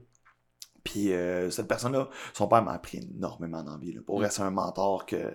Puis 0.84 1.14
euh, 1.14 1.50
cette 1.50 1.68
personne-là, 1.68 2.10
son 2.34 2.48
père 2.48 2.64
m'a 2.64 2.74
appris 2.74 3.00
énormément 3.16 3.64
d'envie. 3.64 3.94
Pour 4.02 4.20
vrai, 4.20 4.30
c'est 4.30 4.42
un 4.42 4.52
mentor 4.52 5.06
que 5.06 5.34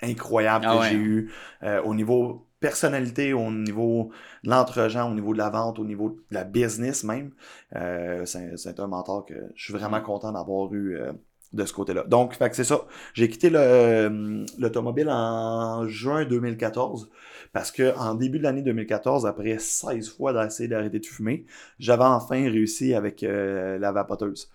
incroyable 0.00 0.64
Ah 0.68 0.74
que 0.74 0.80
ouais. 0.80 0.88
j'ai 0.90 0.96
eu 0.96 1.32
euh, 1.62 1.82
au 1.82 1.94
niveau 1.94 2.46
personnalité, 2.60 3.32
au 3.32 3.50
niveau 3.50 4.10
de 4.42 4.50
l'entre-gens, 4.50 5.10
au 5.10 5.14
niveau 5.14 5.32
de 5.32 5.38
la 5.38 5.50
vente, 5.50 5.78
au 5.78 5.84
niveau 5.84 6.10
de 6.10 6.34
la 6.34 6.44
business 6.44 7.04
même. 7.04 7.32
Euh, 7.74 8.24
c'est 8.24 8.56
c'est 8.56 8.80
un 8.80 8.86
mentor 8.86 9.26
que 9.26 9.34
je 9.54 9.64
suis 9.64 9.72
vraiment 9.72 10.00
content 10.00 10.32
d'avoir 10.32 10.72
eu 10.72 10.96
euh, 10.96 11.12
de 11.52 11.64
ce 11.64 11.72
côté-là. 11.72 12.04
Donc, 12.04 12.34
fait 12.34 12.48
que 12.50 12.56
c'est 12.56 12.64
ça. 12.64 12.86
J'ai 13.14 13.28
quitté 13.28 13.50
le, 13.50 13.58
euh, 13.58 14.44
l'automobile 14.58 15.08
en 15.10 15.86
juin 15.86 16.24
2014 16.24 17.10
parce 17.56 17.70
que 17.70 17.96
en 17.96 18.14
début 18.14 18.38
de 18.38 18.42
l'année 18.42 18.62
2014, 18.62 19.24
après 19.26 19.58
16 19.58 20.10
fois 20.10 20.32
d'essayer 20.32 20.68
d'arrêter 20.68 20.98
de 21.00 21.06
fumer, 21.06 21.46
j'avais 21.78 22.04
enfin 22.04 22.42
réussi 22.50 22.92
avec 22.94 23.22
euh, 23.22 23.78
la 23.78 23.92
vapoteuse. 23.92 24.50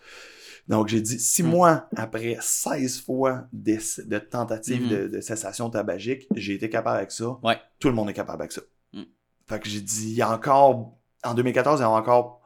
Donc, 0.68 0.88
j'ai 0.88 1.01
dit, 1.01 1.18
six 1.19 1.42
Mm. 1.44 1.48
mois 1.48 1.89
après 1.95 2.38
16 2.39 3.01
fois 3.01 3.45
d'ess- 3.51 4.00
de 4.06 4.19
tentatives 4.19 4.83
Mhm. 4.83 4.89
de, 4.89 5.07
de 5.07 5.21
cessation 5.21 5.69
tabagique, 5.71 6.27
j'ai 6.36 6.53
été 6.53 6.70
capable 6.70 6.98
avec 6.98 7.12
ça. 7.12 7.39
Ouais. 7.43 7.58
Tout 7.79 7.88
le 7.89 7.96
monde 7.96 8.10
est 8.12 8.13
capable 8.13 8.43
avec 8.43 8.51
ça. 8.51 8.62
Mm. 8.93 9.01
Fait 9.48 9.60
que 9.60 9.67
j'ai 9.67 9.81
dit, 9.81 10.10
il 10.12 10.15
y 10.15 10.22
a 10.22 10.31
encore, 10.31 10.93
en 11.24 11.34
2014, 11.34 11.79
il 11.79 11.84
y 11.84 11.86
a 11.86 11.89
encore 11.89 12.40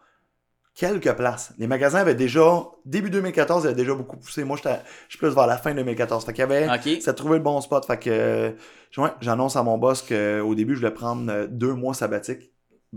quelques 0.76 1.12
places. 1.14 1.54
Les 1.58 1.68
magasins 1.68 2.00
avaient 2.00 2.16
déjà, 2.16 2.64
début 2.86 3.10
2014, 3.10 3.64
ils 3.64 3.68
avaient 3.68 3.76
déjà 3.76 3.94
beaucoup 3.96 4.18
poussé. 4.18 4.44
Moi, 4.44 4.58
je 4.62 4.70
suis 5.10 5.18
plus 5.18 5.30
vers 5.34 5.48
la 5.48 5.58
fin 5.58 5.74
2014. 5.74 6.26
Fait 6.26 6.34
qu'il 6.34 6.42
y 6.42 6.44
avait, 6.44 6.68
ça 7.02 7.14
trouvait 7.14 7.38
le 7.38 7.44
bon 7.44 7.60
spot. 7.62 7.86
Fait 7.86 7.98
que, 7.98 8.54
ouais, 8.98 9.10
j'annonce 9.22 9.56
à 9.56 9.64
mon 9.64 9.78
boss 9.78 10.02
qu'au 10.02 10.54
début, 10.56 10.76
je 10.76 10.80
voulais 10.82 10.92
prendre 10.92 11.32
euh, 11.32 11.48
deux 11.50 11.74
mois 11.74 11.94
sabbatiques. 11.94 12.52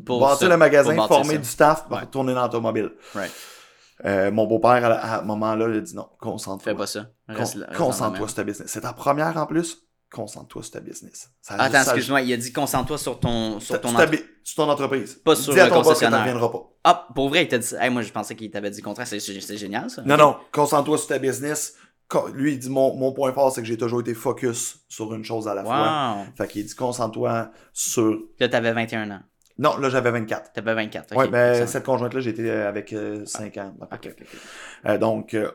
Pour 0.04 0.20
bâtir 0.20 0.38
ça, 0.38 0.48
le 0.48 0.56
magasin, 0.56 0.94
pour 0.94 1.08
former 1.08 1.34
ça. 1.34 1.38
du 1.38 1.48
staff, 1.48 1.86
Ouais. 1.90 2.00
retourner 2.00 2.34
dans 2.34 2.42
l'automobile. 2.42 2.90
Right. 3.14 3.32
Euh, 4.04 4.30
mon 4.30 4.46
beau-père, 4.46 4.84
à, 4.84 5.16
à 5.16 5.20
ce 5.20 5.24
moment-là, 5.24 5.66
il 5.68 5.76
a 5.78 5.80
dit 5.80 5.94
non, 5.96 6.08
concentre-toi. 6.20 6.72
Fais 6.72 6.76
pas 6.78 6.86
ça. 6.86 7.06
Con- 7.26 7.74
Concentre-toi 7.76 8.28
sur 8.28 8.36
ta 8.36 8.44
business. 8.44 8.70
C'est 8.70 8.82
ta 8.82 8.92
première 8.92 9.36
en 9.36 9.46
plus? 9.46 9.87
Concentre-toi 10.10 10.62
sur 10.62 10.72
ta 10.72 10.80
business. 10.80 11.30
Ça. 11.42 11.54
Attends, 11.56 11.72
ça- 11.72 11.80
excuse-moi, 11.92 12.22
il 12.22 12.32
a 12.32 12.36
dit 12.38 12.50
concentre-toi 12.52 12.96
sur 12.96 13.20
ton, 13.20 13.60
sur 13.60 13.78
ton 13.80 13.88
entre- 13.90 14.10
sur 14.42 14.64
ton 14.64 14.70
entreprise. 14.70 15.14
Pas 15.22 15.36
sur 15.36 15.52
Dis 15.52 15.60
à 15.60 15.64
le 15.64 15.68
ton 15.70 15.76
boss 15.76 15.82
que 15.84 15.88
concessionnaire. 15.88 16.18
t'en 16.20 16.24
reviendras 16.24 16.48
pas. 16.50 16.64
Ah, 16.84 17.08
pour 17.14 17.28
vrai, 17.28 17.42
il 17.44 17.48
t'a 17.48 17.58
dit. 17.58 17.74
Hey, 17.78 17.90
moi, 17.90 18.00
je 18.02 18.10
pensais 18.10 18.34
qu'il 18.34 18.50
t'avait 18.50 18.70
dit 18.70 18.78
le 18.80 18.84
contraire. 18.84 19.06
C'est 19.06 19.20
c'est 19.20 19.56
génial, 19.58 19.90
ça. 19.90 20.02
Non, 20.02 20.16
non, 20.16 20.36
concentre-toi 20.52 20.96
sur 20.98 21.08
ta 21.08 21.18
business. 21.18 21.74
Lui, 22.32 22.52
il 22.54 22.58
dit 22.58 22.70
mon, 22.70 22.94
mon 22.94 23.12
point 23.12 23.34
fort, 23.34 23.52
c'est 23.52 23.60
que 23.60 23.66
j'ai 23.66 23.76
toujours 23.76 24.00
été 24.00 24.14
focus 24.14 24.78
sur 24.88 25.12
une 25.12 25.24
chose 25.24 25.46
à 25.46 25.54
la 25.54 25.62
fois. 25.62 26.24
Fait 26.38 26.48
qu'il 26.48 26.64
dit 26.64 26.74
concentre-toi 26.74 27.50
sur. 27.74 28.18
Là, 28.40 28.48
t'avais 28.48 28.72
21 28.72 29.10
ans. 29.10 29.20
Non, 29.58 29.76
là, 29.76 29.90
j'avais 29.90 30.10
24. 30.12 30.52
T'avais 30.54 30.74
24. 30.74 31.12
ok. 31.12 31.18
ouais, 31.18 31.28
mais 31.28 31.54
Ça- 31.58 31.66
cette 31.66 31.84
conjointe-là, 31.84 32.20
été 32.22 32.50
avec 32.50 32.94
5 33.26 33.56
ans. 33.58 33.74
à 33.82 33.86
peu 33.86 33.96
Ok, 33.96 34.00
près. 34.00 34.10
ok, 34.12 34.16
ok. 34.32 34.38
Euh, 34.86 34.96
donc, 34.98 35.34
euh, 35.34 35.50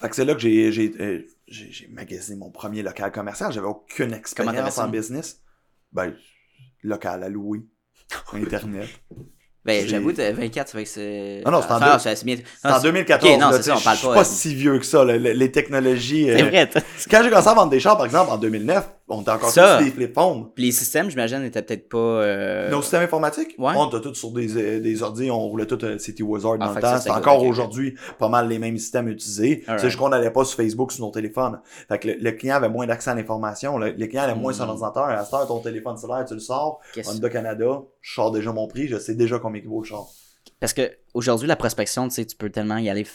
fait 0.00 0.08
que 0.10 0.14
c'est 0.14 0.24
là 0.24 0.34
que 0.34 0.40
j'ai, 0.40 0.70
j'ai, 0.70 0.94
euh, 1.00 1.26
j'ai, 1.48 1.70
j'ai 1.70 1.88
magasiné 1.88 2.36
mon 2.36 2.50
premier 2.50 2.82
local 2.82 3.12
commercial. 3.12 3.52
J'avais 3.52 3.66
aucune 3.66 4.12
expérience 4.12 4.78
en 4.78 4.88
business. 4.88 5.40
Ben, 5.92 6.14
local 6.82 7.22
à 7.22 7.28
louer. 7.28 7.60
Internet. 8.32 8.88
Ben, 9.64 9.82
C'est- 9.82 9.88
j'avoue, 9.88 10.12
t'avais 10.12 10.32
24, 10.32 10.68
ça 10.68 10.78
fait 10.78 10.84
que 10.84 10.90
c'est. 10.90 11.42
Ah 11.44 11.50
non, 11.50 11.60
c'est 11.60 11.72
en 11.72 11.78
Ah, 11.80 11.92
deux- 11.94 11.98
c'est 11.98 12.14
c'est. 12.14 12.44
C'est 12.62 12.68
Non, 12.68 12.74
en 12.76 12.80
2014. 12.82 13.32
ok, 13.34 13.40
non, 13.40 13.50
là, 13.50 13.56
c'est 13.56 13.62
ça, 13.64 13.76
on 13.76 13.80
parle 13.80 13.96
Je 13.96 14.00
suis 14.00 14.08
pas, 14.08 14.14
pas 14.14 14.24
si 14.24 14.54
vieux 14.54 14.78
que 14.78 14.84
ça. 14.86 15.04
là. 15.04 15.16
Les, 15.18 15.34
les 15.34 15.50
technologies. 15.50 16.26
C'est 16.26 16.42
euh, 16.42 16.48
vrai. 16.48 16.70
Quand 17.10 17.22
j'ai 17.24 17.30
commencé 17.30 17.48
à 17.48 17.54
vendre 17.54 17.70
des 17.70 17.80
chars, 17.80 17.96
par 17.96 18.06
exemple, 18.06 18.30
en 18.30 18.38
2009, 18.38 18.88
on 19.08 19.22
était 19.22 19.30
encore 19.30 19.50
Ça. 19.50 19.78
tous 19.78 19.84
des 19.84 19.90
flip 19.90 20.14
phones. 20.14 20.50
Puis 20.54 20.64
les 20.64 20.72
systèmes, 20.72 21.08
j'imagine, 21.10 21.38
n'étaient 21.40 21.62
peut-être 21.62 21.88
pas. 21.88 21.96
euh, 21.98 22.70
Nos 22.70 22.82
systèmes 22.82 23.02
informatiques, 23.02 23.54
Ouais. 23.58 23.72
on 23.76 23.88
était 23.88 24.00
tous 24.00 24.14
sur 24.14 24.30
des, 24.32 24.56
euh, 24.56 24.80
des 24.80 25.02
ordi, 25.02 25.30
on 25.30 25.38
roulait 25.48 25.66
tout 25.66 25.82
euh, 25.84 25.98
City 25.98 26.22
Wizard 26.22 26.58
dans 26.58 26.66
Ah, 26.66 26.68
le 26.68 26.74
fait 26.74 26.80
que 26.80 26.86
temps. 26.86 26.98
C'est 27.00 27.10
encore 27.10 27.42
aujourd'hui 27.44 27.94
pas 28.18 28.28
mal 28.28 28.48
les 28.48 28.58
mêmes 28.58 28.76
systèmes 28.78 29.08
utilisés. 29.08 29.62
Alright. 29.66 29.80
C'est 29.80 29.86
juste 29.88 29.98
qu'on 29.98 30.08
n'allait 30.08 30.30
pas 30.32 30.44
sur 30.44 30.56
Facebook 30.56 30.90
sur 30.92 31.04
nos 31.04 31.10
téléphones. 31.12 31.60
Fait 31.88 31.98
que 31.98 32.08
le, 32.08 32.14
le 32.20 32.32
client 32.32 32.56
avait 32.56 32.68
moins 32.68 32.86
d'accès 32.86 33.10
à 33.10 33.14
l'information. 33.14 33.78
Le, 33.78 33.92
le 33.92 34.06
client 34.06 34.22
avait 34.24 34.34
moins 34.34 34.52
son 34.52 34.66
Mm. 34.66 34.70
ordinateur. 34.70 35.04
À 35.04 35.24
cette 35.24 35.34
heure, 35.34 35.46
ton 35.46 35.60
téléphone 35.60 35.96
cellulaire, 35.96 36.24
tu 36.26 36.34
le 36.34 36.40
sors. 36.40 36.80
Honda 37.06 37.28
Canada, 37.30 37.82
je 38.00 38.14
sors 38.14 38.30
déjà 38.32 38.52
mon 38.52 38.66
prix, 38.66 38.88
je 38.88 38.98
sais 38.98 39.14
déjà 39.14 39.38
combien 39.38 39.60
il 39.62 39.68
vaut 39.68 39.80
le 39.82 39.86
char. 39.86 40.06
Parce 40.58 40.72
que 40.72 40.90
aujourd'hui, 41.12 41.46
la 41.46 41.56
prospection, 41.56 42.08
tu 42.08 42.14
sais, 42.14 42.24
tu 42.24 42.34
peux 42.34 42.48
tellement 42.48 42.78
y 42.78 42.88
aller 42.88 43.06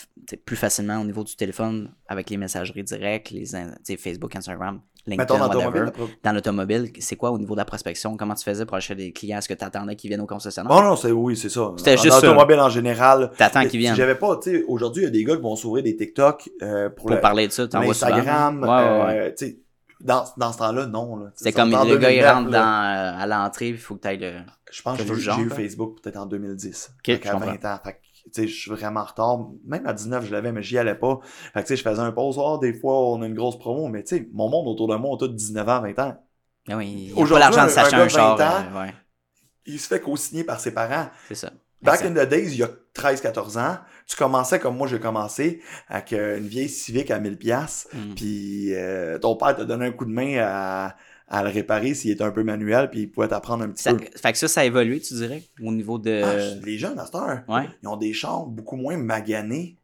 plus 0.45 0.55
facilement 0.55 0.99
au 1.01 1.03
niveau 1.05 1.23
du 1.23 1.35
téléphone 1.35 1.89
avec 2.07 2.29
les 2.29 2.37
messageries 2.37 2.83
directes, 2.83 3.31
les 3.31 3.97
Facebook, 3.97 4.35
Instagram, 4.35 4.79
LinkedIn, 5.07 5.37
dans 5.39 5.47
whatever. 5.47 5.91
Dans 6.23 6.31
l'automobile, 6.31 6.91
c'est 6.99 7.15
quoi 7.15 7.31
au 7.31 7.39
niveau 7.39 7.53
de 7.55 7.59
la 7.59 7.65
prospection? 7.65 8.15
Comment 8.17 8.35
tu 8.35 8.43
faisais 8.43 8.65
pour 8.65 8.77
acheter 8.77 8.95
des 8.95 9.11
clients? 9.11 9.39
Est-ce 9.39 9.49
que 9.49 9.53
tu 9.53 9.63
attendais 9.65 9.95
qu'ils 9.95 10.09
viennent 10.09 10.21
au 10.21 10.27
concessionnaire? 10.27 10.69
Bon, 10.71 10.81
non, 10.81 10.95
c'est 10.95 11.11
oui, 11.11 11.35
c'est 11.35 11.49
ça. 11.49 11.71
C'était 11.77 11.93
En 11.97 12.01
juste 12.03 12.19
ça. 12.19 12.29
automobile 12.29 12.59
en 12.59 12.69
général. 12.69 13.31
T'attends 13.37 13.65
qu'ils 13.67 13.79
viennent. 13.79 13.95
J'avais 13.95 14.15
pas, 14.15 14.37
tu 14.37 14.51
sais, 14.51 14.63
aujourd'hui, 14.67 15.03
il 15.03 15.05
y 15.05 15.07
a 15.07 15.11
des 15.11 15.23
gars 15.23 15.35
qui 15.35 15.41
vont 15.41 15.55
s'ouvrir 15.55 15.83
des 15.83 15.95
TikTok 15.95 16.49
euh, 16.61 16.89
pour, 16.89 17.05
Pour 17.07 17.15
le- 17.15 17.21
parler 17.21 17.47
de 17.47 17.51
ça. 17.51 17.63
Instagram. 17.71 18.61
Ouais, 18.61 18.67
ouais, 18.69 19.05
ouais. 19.05 19.19
euh, 19.27 19.33
tu 19.37 19.45
sais, 19.47 19.57
dans, 19.99 20.23
dans 20.37 20.51
ce 20.51 20.57
temps-là, 20.59 20.85
non. 20.87 21.29
C'est 21.35 21.51
comme 21.51 21.69
le 21.71 21.97
gars, 21.97 22.11
il 22.11 22.19
2009, 22.21 22.33
rentre 22.33 22.49
dans, 22.51 22.57
euh, 22.59 23.21
à 23.23 23.27
l'entrée, 23.27 23.69
il 23.69 23.77
faut 23.77 23.95
que 23.95 24.01
tu 24.01 24.07
ailles 24.07 24.17
le. 24.17 24.33
Je 24.71 24.81
pense 24.81 24.97
que 25.01 25.13
j'ai 25.15 25.31
eu. 25.41 25.49
Facebook 25.49 25.99
peut-être 26.01 26.17
en 26.17 26.25
2010. 26.25 26.91
Ok, 26.93 27.05
Fait 27.05 27.13
je 27.15 27.17
qu'à 27.19 27.31
comprends. 27.33 27.47
20 27.51 27.65
ans. 27.65 27.79
Fait 27.83 27.99
je 28.35 28.45
suis 28.45 28.71
vraiment 28.71 29.01
en 29.01 29.05
retard. 29.05 29.39
Même 29.65 29.85
à 29.85 29.93
19, 29.93 30.25
je 30.25 30.31
l'avais, 30.31 30.51
mais 30.51 30.63
j'y 30.63 30.77
allais 30.77 30.95
pas. 30.95 31.19
Fait 31.53 31.63
que, 31.63 31.75
je 31.75 31.81
faisais 31.81 31.99
un 31.99 32.11
pause. 32.11 32.39
Ah, 32.39 32.57
des 32.61 32.73
fois, 32.73 33.11
on 33.11 33.21
a 33.21 33.27
une 33.27 33.35
grosse 33.35 33.57
promo. 33.59 33.87
Mais, 33.87 34.03
tu 34.03 34.17
sais, 34.17 34.29
mon 34.33 34.49
monde 34.49 34.67
autour 34.67 34.87
de 34.87 34.95
moi, 34.95 35.11
on 35.11 35.15
a 35.15 35.19
tous 35.19 35.27
19 35.29 35.69
ans, 35.69 35.81
20 35.81 35.99
ans. 35.99 36.17
Ah 36.69 36.77
oui, 36.77 37.11
il 37.15 37.23
a 37.23 37.27
pas 37.27 37.39
l'argent 37.39 37.65
de 37.65 37.69
s'acheter 37.69 37.95
un 37.95 38.07
char. 38.07 38.37
20 38.37 38.45
ans, 38.45 38.63
euh, 38.75 38.81
ouais, 38.83 38.93
Il 39.65 39.79
se 39.79 39.87
fait 39.87 39.99
co-signer 39.99 40.43
par 40.43 40.59
ses 40.59 40.71
parents. 40.73 41.09
c'est 41.27 41.35
ça. 41.35 41.51
Back 41.81 42.03
in 42.03 42.11
the 42.11 42.29
days, 42.29 42.51
il 42.51 42.57
y 42.57 42.63
a 42.63 42.69
13-14 42.93 43.57
ans, 43.57 43.77
tu 44.05 44.15
commençais 44.15 44.59
comme 44.59 44.77
moi 44.77 44.87
j'ai 44.87 44.99
commencé, 44.99 45.63
avec 45.87 46.11
une 46.11 46.47
vieille 46.47 46.69
Civic 46.69 47.09
à 47.09 47.19
1000 47.19 47.39
pièces 47.39 47.87
Mm. 47.91 48.13
puis 48.15 48.75
euh, 48.75 49.17
ton 49.17 49.35
père 49.35 49.55
t'a 49.55 49.65
donné 49.65 49.87
un 49.87 49.91
coup 49.91 50.05
de 50.05 50.11
main 50.11 50.37
à, 50.43 50.95
à 51.33 51.43
le 51.43 51.49
réparer 51.49 51.93
s'il 51.93 52.11
était 52.11 52.23
un 52.23 52.31
peu 52.31 52.43
manuel, 52.43 52.89
puis 52.89 53.01
il 53.01 53.07
pouvait 53.11 53.29
t'apprendre 53.29 53.63
un 53.63 53.69
petit 53.69 53.83
Ça- 53.83 53.93
peu. 53.95 54.03
fait 54.15 54.31
que 54.33 54.37
ça, 54.37 54.47
ça 54.47 54.61
a 54.61 54.65
évolué, 54.65 54.99
tu 54.99 55.13
dirais, 55.15 55.41
au 55.63 55.71
niveau 55.71 55.97
de. 55.97 56.21
Ah, 56.23 56.37
je- 56.37 56.65
les 56.65 56.77
jeunes 56.77 56.99
à 56.99 57.05
cette 57.05 57.15
heure, 57.15 57.39
ouais. 57.47 57.69
ils 57.81 57.87
ont 57.87 57.95
des 57.97 58.11
chars 58.13 58.45
beaucoup 58.45 58.75
moins 58.75 58.97
maganés, 58.97 59.77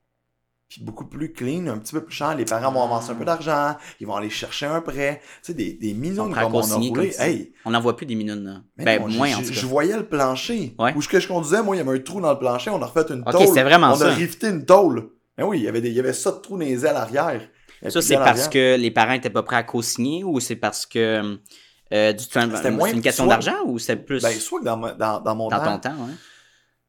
puis 0.69 0.83
beaucoup 0.83 1.05
plus 1.05 1.31
clean, 1.31 1.67
un 1.67 1.77
petit 1.77 1.93
peu 1.93 2.03
plus 2.03 2.13
cher. 2.13 2.35
Les 2.35 2.43
parents 2.43 2.71
vont 2.73 2.83
avancer 2.83 3.11
un 3.11 3.15
peu 3.15 3.23
d'argent, 3.23 3.77
ils 4.01 4.05
vont 4.05 4.15
aller 4.17 4.29
chercher 4.29 4.65
un 4.65 4.81
prêt. 4.81 5.21
Tu 5.41 5.47
sais, 5.47 5.53
des, 5.53 5.71
des 5.73 5.93
prend 6.33 6.51
comme 6.51 6.55
on 6.55 6.71
a 6.73 6.75
roulé. 6.89 7.15
Hey, 7.17 7.53
On 7.63 7.71
n'en 7.71 7.79
voit 7.79 7.95
plus 7.95 8.05
des 8.05 8.15
mais 8.77 8.83
Ben, 8.83 9.01
non, 9.01 9.07
moins, 9.07 9.27
je, 9.29 9.35
en 9.35 9.39
je- 9.41 9.47
tout 9.47 9.53
je 9.53 9.61
cas. 9.61 9.67
voyais 9.67 9.95
le 9.95 10.05
plancher. 10.05 10.75
Ouais. 10.77 10.93
Où 10.97 11.01
ce 11.01 11.07
que 11.07 11.21
je 11.21 11.29
conduisais, 11.29 11.63
moi, 11.63 11.77
il 11.77 11.79
y 11.79 11.81
avait 11.81 11.97
un 11.97 12.03
trou 12.03 12.19
dans 12.19 12.33
le 12.33 12.37
plancher, 12.39 12.69
on 12.71 12.81
a 12.81 12.85
refait 12.85 13.09
une 13.13 13.21
Ok, 13.21 13.31
tôle. 13.31 13.47
c'était 13.47 13.63
vraiment 13.63 13.93
on 13.93 13.95
ça. 13.95 14.07
a 14.09 14.13
rifté 14.13 14.49
une 14.49 14.65
tôle. 14.65 15.11
Ben 15.37 15.45
oui, 15.45 15.59
il 15.59 15.63
y 15.63 15.67
avait, 15.69 15.79
des, 15.79 15.87
il 15.89 15.95
y 15.95 15.99
avait 16.01 16.11
ça 16.11 16.31
de 16.31 16.37
trou 16.39 16.57
dans 16.57 16.65
les 16.65 16.85
ailes 16.85 16.95
arrière. 16.97 17.41
Ça, 17.89 18.01
c'est 18.01 18.15
parce 18.15 18.47
que 18.47 18.75
les 18.77 18.91
parents 18.91 19.13
étaient 19.13 19.29
pas 19.29 19.43
prêts 19.43 19.55
à 19.57 19.63
co-signer 19.63 20.23
ou 20.23 20.39
c'est 20.39 20.55
parce 20.55 20.85
que. 20.85 21.37
euh, 21.93 22.13
c'est 22.17 22.93
une 22.93 23.01
question 23.01 23.27
d'argent 23.27 23.57
ou 23.65 23.79
c'est 23.79 23.95
plus 23.95 24.21
Ben, 24.23 24.31
soit 24.31 24.59
que 24.59 24.65
dans, 24.65 24.77
dans, 24.77 25.21
dans 25.21 25.35
mon 25.35 25.47
dans 25.49 25.57
temps, 25.59 25.79
ton 25.79 25.89
temps, 25.89 26.05
ouais? 26.05 26.13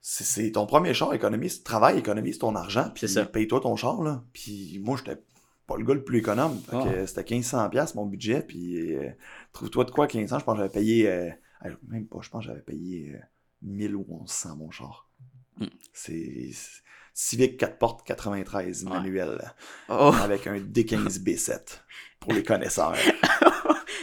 c'est- 0.00 0.52
ton 0.52 0.66
premier 0.66 0.94
char, 0.94 1.12
économise, 1.14 1.62
travaille, 1.62 1.98
économise 1.98 2.38
ton 2.38 2.54
argent, 2.56 2.90
puis 2.94 3.06
paye-toi 3.32 3.60
ton 3.60 3.76
char, 3.76 4.02
là. 4.02 4.24
Puis 4.32 4.80
moi, 4.82 4.96
j'étais 4.96 5.20
pas 5.66 5.76
le 5.76 5.84
gars 5.84 5.94
le 5.94 6.02
plus 6.02 6.18
économe. 6.18 6.58
Fait 6.70 6.72
que 6.72 7.00
Ouais. 7.00 7.06
c'était 7.06 7.22
1500$ 7.24 7.68
piastres, 7.70 7.96
mon 7.96 8.06
budget, 8.06 8.40
puis 8.42 8.94
euh, 8.96 9.10
trouve-toi 9.52 9.84
de 9.84 9.90
quoi 9.90 10.06
1500$, 10.06 10.40
je 10.40 10.44
pense 10.44 10.54
que 10.54 10.58
j'avais 10.62 10.72
payé, 10.72 11.08
euh, 11.08 11.28
euh, 11.66 11.70
même 11.88 12.06
pas, 12.06 12.18
je 12.22 12.30
pense 12.30 12.44
que 12.44 12.50
j'avais 12.50 12.62
payé 12.62 13.12
euh, 13.14 13.18
1000 13.62 13.94
ou 13.94 14.04
1100 14.08 14.56
mon 14.56 14.70
char. 14.70 15.08
Hmm. 15.60 15.66
C'est- 15.92 16.50
Civic 17.20 17.56
4 17.56 17.78
portes 17.78 18.06
93 18.06 18.84
Ouais. 18.84 18.90
manuel, 18.92 19.40
Oh, 19.88 20.12
avec 20.22 20.46
un 20.46 20.54
D15 20.58 21.18
B7, 21.24 21.80
pour 22.20 22.32
les 22.32 22.44
connaisseurs. 22.44 22.94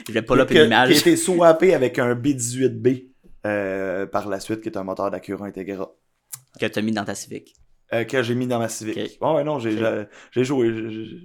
je 0.05 0.11
vais 0.11 0.21
pas 0.21 0.35
là 0.35 0.43
une 0.43 0.49
Qui 0.49 0.57
a 0.59 0.65
image. 0.65 0.91
été 0.99 1.15
swappé 1.15 1.73
avec 1.73 1.97
un 1.97 2.13
B18B 2.13 3.05
euh, 3.45 4.05
par 4.05 4.27
la 4.27 4.41
suite, 4.41 4.59
qui 4.59 4.67
est 4.67 4.75
un 4.77 4.83
moteur 4.83 5.09
d'Acura 5.11 5.45
Integra. 5.45 5.93
que 6.59 6.65
tu 6.65 6.77
as 6.77 6.81
mis 6.81 6.91
dans 6.91 7.05
ta 7.05 7.15
Civic. 7.15 7.55
Euh, 7.93 8.03
que 8.03 8.21
j'ai 8.21 8.35
mis 8.35 8.47
dans 8.47 8.59
ma 8.59 8.67
Civic. 8.67 8.97
Ok. 8.97 9.11
Ouais, 9.21 9.35
ouais, 9.37 9.43
non, 9.45 9.59
j'ai 9.59 9.71
joué. 10.43 10.73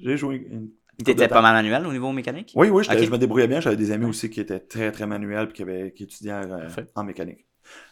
j'ai- 0.05 0.17
joué 0.17 0.37
une. 0.49 0.71
T'étais 1.05 1.27
pas 1.27 1.43
mal 1.43 1.55
manuel 1.55 1.85
au 1.89 1.93
niveau 1.93 2.13
mécanique? 2.13 2.53
Oui, 2.55 2.69
oui, 2.69 2.85
je 2.85 3.11
me 3.11 3.19
débrouillais 3.19 3.49
bien. 3.49 3.59
J'avais 3.61 3.77
des 3.77 3.91
amis 3.91 4.05
aussi 4.05 4.31
qui 4.31 4.41
étaient 4.41 4.61
très, 4.61 4.93
très 4.93 5.07
manuels 5.09 5.47
puis 5.49 5.57
qui, 5.57 5.63
avaient, 5.63 5.93
qui 5.93 6.05
étudiaient 6.05 6.31
euh, 6.35 6.69
en 6.95 7.03
mécanique. 7.03 7.47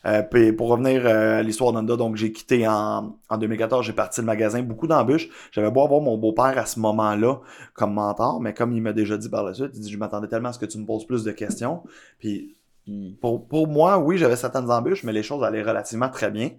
Euh, 0.06 0.23
pour 0.52 0.68
revenir 0.68 1.06
euh, 1.06 1.40
à 1.40 1.42
l'histoire 1.42 1.73
d'Honda, 1.73 1.97
donc 1.97 2.16
j'ai 2.16 2.32
quitté 2.32 2.66
en, 2.66 3.16
en 3.28 3.38
2014, 3.38 3.85
j'ai 3.85 3.92
parti 3.92 4.20
le 4.20 4.26
magasin, 4.26 4.62
beaucoup 4.62 4.87
d'embûches. 4.87 5.28
J'avais 5.52 5.70
beau 5.70 5.82
avoir 5.82 6.00
mon 6.00 6.16
beau-père 6.16 6.56
à 6.56 6.66
ce 6.66 6.78
moment-là 6.80 7.40
comme 7.75 7.94
mentor, 7.94 8.40
mais 8.40 8.54
comme 8.54 8.73
il 8.73 8.82
m'a 8.82 8.92
déjà 8.92 9.16
dit 9.16 9.28
par 9.28 9.44
la 9.44 9.54
suite, 9.54 9.70
il 9.75 9.80
dit 9.80 9.90
Je 9.90 9.99
m'attendais 9.99 10.28
tellement 10.28 10.50
à 10.50 10.52
ce 10.52 10.58
que 10.58 10.66
tu 10.66 10.78
me 10.78 10.87
poses 10.87 11.06
plus 11.06 11.25
de 11.25 11.32
questions. 11.32 11.82
Puis 12.18 12.54
pour 13.20 13.68
moi, 13.68 13.99
oui, 13.99 14.18
j'avais 14.18 14.37
certaines 14.37 14.70
embûches, 14.70 15.04
mais 15.04 15.12
les 15.12 15.23
choses 15.23 15.42
allaient 15.44 15.62
relativement 15.62 16.08
très 16.08 16.30
bien. 16.30 16.50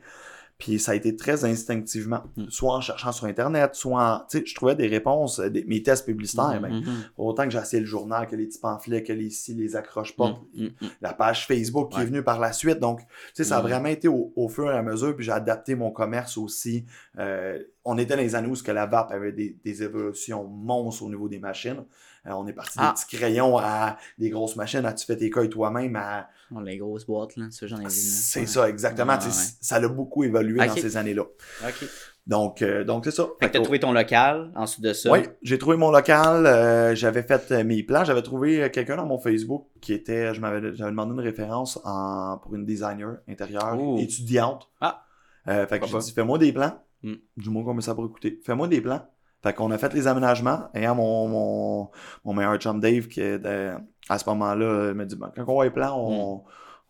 Puis 0.60 0.78
ça 0.78 0.92
a 0.92 0.96
été 0.96 1.16
très 1.16 1.46
instinctivement, 1.46 2.22
Mm. 2.36 2.46
soit 2.50 2.76
en 2.76 2.82
cherchant 2.82 3.14
sur 3.14 3.26
Internet, 3.28 3.76
soit 3.76 4.16
en, 4.16 4.20
tu 4.30 4.40
sais, 4.40 4.46
je 4.46 4.54
trouvais 4.54 4.76
des 4.76 4.88
réponses, 4.88 5.40
euh, 5.40 5.50
des, 5.50 5.64
mes 5.64 5.82
tests 5.82 6.06
publicitaires, 6.06 6.60
ben, 6.62 6.70
Mhm. 6.82 6.84
autant 7.18 7.46
que 7.46 7.50
j'ai 7.52 7.58
essayé 7.60 7.80
le 7.80 7.86
journal, 7.88 8.28
que 8.28 8.36
les 8.36 8.46
petits 8.46 8.60
pamphlets, 8.60 9.02
que 9.04 9.14
les 9.14 9.30
ci, 9.30 9.54
les 9.54 9.78
accroche-portes, 9.78 10.42
Mhm. 10.54 10.66
Mhm. 10.82 10.90
la 11.02 11.14
page 11.14 11.48
Facebook 11.48 11.92
qui 11.92 11.98
Ouais. 11.98 12.04
est 12.04 12.08
venue 12.08 12.24
par 12.24 12.40
la 12.40 12.52
suite. 12.52 12.80
Donc, 12.80 13.00
tu 13.00 13.06
sais, 13.36 13.44
ça 13.46 13.58
a 13.58 13.62
vraiment 13.62 13.88
été 13.88 14.10
au, 14.10 14.34
au 14.36 14.50
fur 14.50 14.70
et 14.70 14.76
à 14.78 14.82
mesure, 14.82 15.16
puis 15.16 15.24
j'ai 15.26 15.32
adapté 15.32 15.76
mon 15.76 15.92
commerce 15.92 16.38
aussi. 16.38 16.86
Euh, 17.18 17.60
on 17.92 17.98
était 17.98 18.16
dans 18.16 18.22
les 18.22 18.36
années 18.36 18.48
où 18.48 18.56
ce 18.56 18.64
que 18.64 18.72
la 18.72 18.86
VAP 18.86 19.12
avait 19.12 19.32
des, 19.32 19.58
des 19.64 19.84
évolutions 19.84 20.46
monstres 20.46 21.04
au 21.04 21.10
niveau 21.10 21.28
des 21.28 21.40
machines. 21.40 21.84
Euh, 22.28 22.32
on 22.32 22.46
est 22.48 22.54
parti 22.54 22.74
Ah. 22.78 22.94
des 22.96 23.02
petits 23.02 23.16
crayons 23.18 23.58
à 23.58 23.98
des 24.18 24.30
grosses 24.30 24.56
machines, 24.56 24.86
à 24.86 24.94
tu 24.94 25.06
fais 25.06 25.16
tes 25.18 25.30
cailles 25.30 25.50
toi-même, 25.50 25.96
à 25.96 26.28
les 26.64 26.78
grosses 26.78 27.06
boîtes, 27.06 27.36
là, 27.38 27.46
ça, 27.52 27.68
j'en 27.68 27.78
ai 27.80 27.84
vu. 27.86 27.90
c'est 27.90 28.42
Ouais. 28.42 28.46
ça, 28.48 28.70
exactement. 28.70 29.14
Ouais, 29.14 29.24
ouais. 29.26 29.32
Ça 29.62 29.76
a 29.78 29.88
beaucoup 29.88 30.24
évolué 30.24 30.66
dans 30.66 30.76
ces 30.76 30.98
années-là. 30.98 31.24
Ok. 31.66 31.88
Donc, 32.28 32.62
euh, 32.62 32.84
donc 32.84 33.06
c'est 33.06 33.12
ça. 33.12 33.26
Fait 33.40 33.48
que 33.48 33.54
t'as 33.54 33.62
trouvé 33.64 33.80
ton 33.80 33.92
local, 33.92 34.52
ensuite 34.56 34.84
de 34.84 34.94
ça? 34.94 35.12
Oui, 35.12 35.20
j'ai 35.42 35.58
trouvé 35.58 35.78
mon 35.78 35.90
local, 35.90 36.46
euh, 36.46 36.94
j'avais 36.94 37.24
fait 37.24 37.52
euh, 37.52 37.64
mes 37.64 37.82
plans, 37.82 38.04
j'avais 38.04 38.22
trouvé 38.22 38.64
euh, 38.64 38.70
quelqu'un 38.70 38.98
dans 38.98 39.06
mon 39.08 39.18
Facebook 39.18 39.66
qui 39.82 39.94
était, 39.94 40.34
je 40.36 40.42
m'avais, 40.42 40.76
j'avais 40.76 40.92
demandé 40.92 41.14
une 41.14 41.22
référence 41.22 41.80
en, 41.86 42.38
pour 42.38 42.54
une 42.54 42.66
designer 42.66 43.18
intérieure 43.28 43.76
étudiante. 43.98 44.70
Ah. 44.82 45.06
Euh, 45.48 45.66
fait 45.66 45.80
que 45.80 45.88
j'ai 45.88 45.98
dit, 45.98 46.12
fais-moi 46.12 46.38
des 46.38 46.52
plans. 46.54 46.78
Hmm. 47.04 47.14
Dis-moi 47.38 47.64
combien 47.66 47.82
ça 47.82 47.96
pourrait 47.96 48.10
coûter. 48.10 48.40
Fais-moi 48.46 48.68
des 48.68 48.82
plans. 48.82 49.02
Fait 49.42 49.54
qu'on 49.54 49.72
a 49.72 49.78
fait 49.78 49.94
les 49.94 50.06
aménagements. 50.08 50.68
Et 50.74 50.86
hein, 50.86 50.94
mon, 50.94 51.28
mon, 51.30 51.90
mon 52.26 52.34
meilleur 52.34 52.58
chum 52.58 52.80
Dave, 52.80 53.08
qui 53.08 53.22
est, 53.22 53.46
euh, 53.46 53.78
à 54.10 54.18
ce 54.20 54.30
moment-là, 54.30 54.94
m'a 54.94 55.06
dit, 55.06 55.16
Bon, 55.16 55.28
quand 55.36 55.46
on 55.48 55.58
va 55.60 55.64
les 55.66 55.72
plans, 55.72 55.98
on, 55.98 56.38
Hmm. 56.38 56.42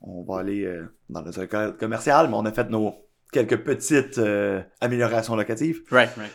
on 0.01 0.23
va 0.23 0.39
aller 0.39 0.63
euh, 0.65 0.85
dans 1.09 1.21
le 1.21 1.31
circuit 1.31 1.57
commercial, 1.79 2.27
mais 2.29 2.35
on 2.35 2.45
a 2.45 2.51
fait 2.51 2.69
nos 2.69 2.95
quelques 3.31 3.63
petites 3.63 4.17
euh, 4.17 4.61
améliorations 4.81 5.35
locatives. 5.35 5.81
Right, 5.91 6.09
right. 6.15 6.31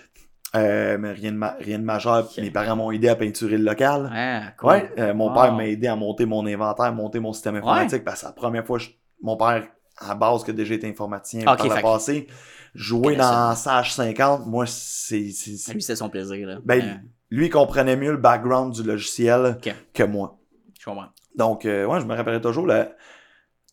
Euh, 0.54 0.97
mais 0.99 1.11
rien 1.11 1.33
de, 1.33 1.37
ma- 1.37 1.57
rien 1.59 1.81
de 1.81 1.85
majeur. 1.85 2.31
Mes 2.38 2.52
parents 2.52 2.76
m'ont 2.76 2.93
aidé 2.93 3.09
à 3.09 3.16
peinturer 3.16 3.59
le 3.59 3.64
local. 3.64 4.09
Ah, 4.14 4.52
cool. 4.57 4.69
Ouais, 4.71 4.93
euh, 5.00 5.12
mon 5.14 5.28
Wow. 5.31 5.35
père 5.35 5.52
m'a 5.52 5.66
aidé 5.66 5.88
à 5.88 5.97
monter 5.97 6.26
mon 6.26 6.47
inventaire, 6.47 6.95
monter 6.95 7.19
mon 7.19 7.33
système 7.33 7.57
informatique, 7.57 8.04
parce 8.04 8.16
que 8.16 8.21
c'est 8.21 8.26
la 8.26 8.33
première 8.35 8.64
fois, 8.64 8.78
je- 8.78 8.90
mon 9.21 9.37
père, 9.37 9.66
à 9.99 10.15
base, 10.15 10.45
que 10.45 10.53
déjà 10.53 10.75
été 10.75 10.89
informaticien 10.89 11.41
Ok, 11.53 11.67
par 11.69 11.77
le 11.77 11.83
passé, 11.83 12.27
jouer 12.75 13.17
dans 13.17 13.55
Sage 13.55 13.93
50, 13.95 14.47
moi, 14.47 14.67
c'est... 14.67 15.31
Lui, 15.73 15.83
c'est 15.83 15.97
son 15.97 16.09
plaisir, 16.11 16.47
là. 16.47 16.59
Ben, 16.65 16.81
Euh, 16.83 16.95
Lui, 17.31 17.47
il 17.47 17.51
comprenait 17.51 17.97
mieux 17.97 18.13
le 18.13 18.17
background 18.19 18.73
du 18.75 18.83
logiciel 18.83 19.59
que 19.93 20.03
moi. 20.03 20.39
je 20.79 20.85
comprends. 20.85 21.09
Donc, 21.37 21.65
euh, 21.65 21.85
ouais, 21.87 22.01
je 22.01 22.07
me 22.07 22.15
rappellerai 22.15 22.41
toujours, 22.41 22.67
le... 22.67 22.87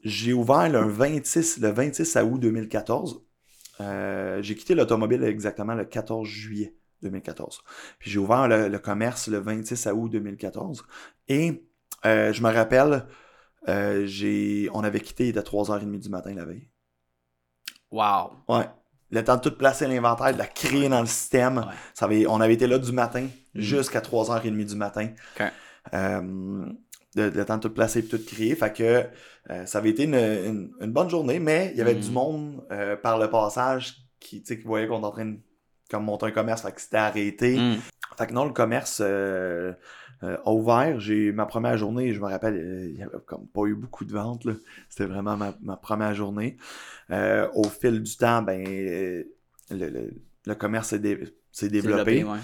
j'ai 0.04 0.34
ouvert 0.34 0.68
le 0.70 0.82
26, 0.82 1.60
le 1.60 1.70
26 1.70 2.18
août 2.18 2.40
2014. 2.40 3.22
Euh, 3.82 4.42
j'ai 4.42 4.56
quitté 4.56 4.76
l'automobile 4.76 5.24
exactement 5.24 5.74
le 5.76 5.86
14 5.86 6.28
juillet 6.28 6.76
2014. 7.04 7.62
Puis 8.00 8.12
j'ai 8.12 8.20
ouvert 8.20 8.48
le, 8.48 8.68
le 8.68 8.80
commerce 8.80 9.28
le 9.28 9.40
26 9.40 9.88
août 9.88 10.10
2014. 10.10 10.84
Et 11.28 11.64
euh, 12.06 12.32
je 12.34 12.44
me 12.44 12.50
rappelle, 12.52 13.06
euh, 13.70 14.06
j'ai, 14.06 14.70
on 14.74 14.84
avait 14.84 15.00
quitté, 15.00 15.26
il 15.26 15.30
était 15.30 15.40
3h30 15.42 16.00
du 16.00 16.10
matin 16.10 16.34
la 16.34 16.46
veille. 16.46 16.70
Wow. 17.92 18.32
Ouais. 18.48 18.66
Le 19.12 19.24
temps 19.24 19.36
de 19.36 19.42
tout 19.42 19.56
placer 19.58 19.88
l'inventaire, 19.88 20.34
de 20.34 20.38
la 20.38 20.48
créer 20.48 20.88
dans 20.88 21.02
le 21.02 21.06
système. 21.08 21.58
Ouais. 21.58 21.64
Ça 21.94 22.06
avait, 22.06 22.26
on 22.28 22.40
avait 22.40 22.54
été 22.54 22.66
là 22.68 22.80
du 22.80 22.92
matin 22.94 23.28
Mhm. 23.54 23.62
jusqu'à 23.62 24.00
3h30 24.02 24.66
du 24.66 24.76
matin. 24.76 25.10
Ok. 25.40 25.52
Euh, 25.94 26.66
de, 27.16 27.24
le 27.24 27.46
temps 27.46 27.58
de 27.58 27.64
tout 27.64 27.74
placer 27.74 28.00
et 28.00 28.06
tout 28.06 28.24
créer. 28.26 28.56
Fait 28.56 28.72
que 28.74 29.06
euh, 29.50 29.66
ça 29.66 29.80
avait 29.80 29.90
été 29.90 30.04
une, 30.04 30.16
une- 30.16 30.72
une 30.80 30.94
bonne 30.94 31.10
journée, 31.10 31.40
mais 31.40 31.72
il 31.74 31.78
y 31.78 31.82
avait 31.82 31.96
Mhm. 31.96 32.00
du 32.00 32.12
monde 32.12 32.66
euh, 32.72 32.96
par 32.96 33.20
le 33.20 33.30
passage 33.30 33.98
qui, 34.20 34.42
qui 34.44 34.56
voyait 34.56 34.88
qu'on 34.88 34.98
était 35.00 35.06
en 35.08 35.12
train 35.12 35.26
de 35.26 35.38
comme 35.90 36.06
monter 36.06 36.28
un 36.28 36.32
commerce, 36.32 36.62
fait 36.62 36.72
que 36.72 36.80
c'était 36.80 36.96
arrêté. 36.96 37.60
Hmm. 37.60 37.76
Fait 38.18 38.28
que 38.28 38.32
non, 38.32 38.46
le 38.46 38.54
commerce, 38.54 39.02
euh, 40.24 40.38
ouvert. 40.46 41.00
J'ai 41.00 41.32
ma 41.32 41.46
première 41.46 41.78
journée, 41.78 42.14
je 42.14 42.20
me 42.20 42.26
rappelle, 42.28 42.56
euh, 42.56 42.90
il 42.90 42.98
y 43.00 43.04
avait 43.04 43.18
comme 43.26 43.48
pas 43.48 43.66
eu 43.66 43.76
beaucoup 43.76 44.06
de 44.06 44.14
ventes. 44.14 44.48
C'était 44.90 45.06
vraiment 45.06 45.38
ma, 45.38 45.56
ma 45.62 45.78
première 45.78 46.14
journée. 46.14 46.58
Euh, 47.12 47.48
au 47.56 47.64
fil 47.66 48.02
du 48.02 48.18
temps, 48.18 48.42
ben 48.42 48.64
euh, 48.68 49.24
le, 49.72 49.90
le- 49.90 50.14
le 50.46 50.56
commerce 50.56 50.90
s'est 50.90 51.00
dé- 51.00 51.20
s'est 51.52 51.70
développé. 51.70 52.24
ouais. 52.24 52.40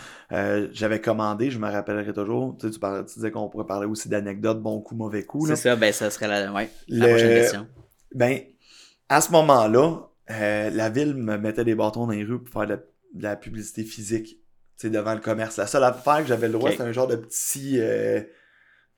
J'avais 0.73 1.01
commandé, 1.01 1.49
je 1.49 1.59
me 1.59 1.67
rappellerai 1.69 2.13
toujours. 2.13 2.55
Tu, 2.57 2.67
sais, 2.67 2.73
tu, 2.73 2.79
parlais- 2.79 3.05
tu 3.05 3.15
disais 3.15 3.31
qu'on 3.31 3.49
pourrait 3.49 3.65
parler 3.65 3.87
aussi 3.87 4.09
d'anecdotes, 4.09 4.61
bon 4.61 4.81
coup, 4.81 4.95
mauvais 4.95 5.23
coup. 5.23 5.45
C'est 5.47 5.55
ça, 5.55 5.75
ben 5.75 5.91
ça 5.93 6.09
serait 6.09 6.27
la, 6.27 6.51
ouais, 6.53 6.69
la 6.89 6.99
Le- 6.99 7.07
prochaine 7.07 7.33
question. 7.33 7.67
Ben, 8.13 8.39
à 9.09 9.21
ce 9.21 9.31
moment-là, 9.31 10.09
la 10.29 10.89
ville 10.89 11.15
me 11.15 11.37
mettait 11.37 11.63
des 11.63 11.75
bâtons 11.75 12.05
dans 12.07 12.13
les 12.13 12.23
rues 12.23 12.39
pour 12.43 12.53
faire 12.53 12.63
de 12.67 12.73
la, 12.73 12.77
de 12.77 13.23
la 13.23 13.35
publicité 13.35 13.83
physique, 13.83 14.39
devant 14.83 15.13
le 15.13 15.19
commerce. 15.19 15.57
La 15.57 15.67
seule 15.67 15.83
affaire 15.83 16.19
que 16.19 16.25
j'avais 16.27 16.47
le 16.47 16.53
droit, 16.53 16.71
c'était 16.71 16.83
un 16.83 16.91
genre 16.91 17.07
de 17.07 17.15
petit, 17.15 17.79
euh, 17.79 18.21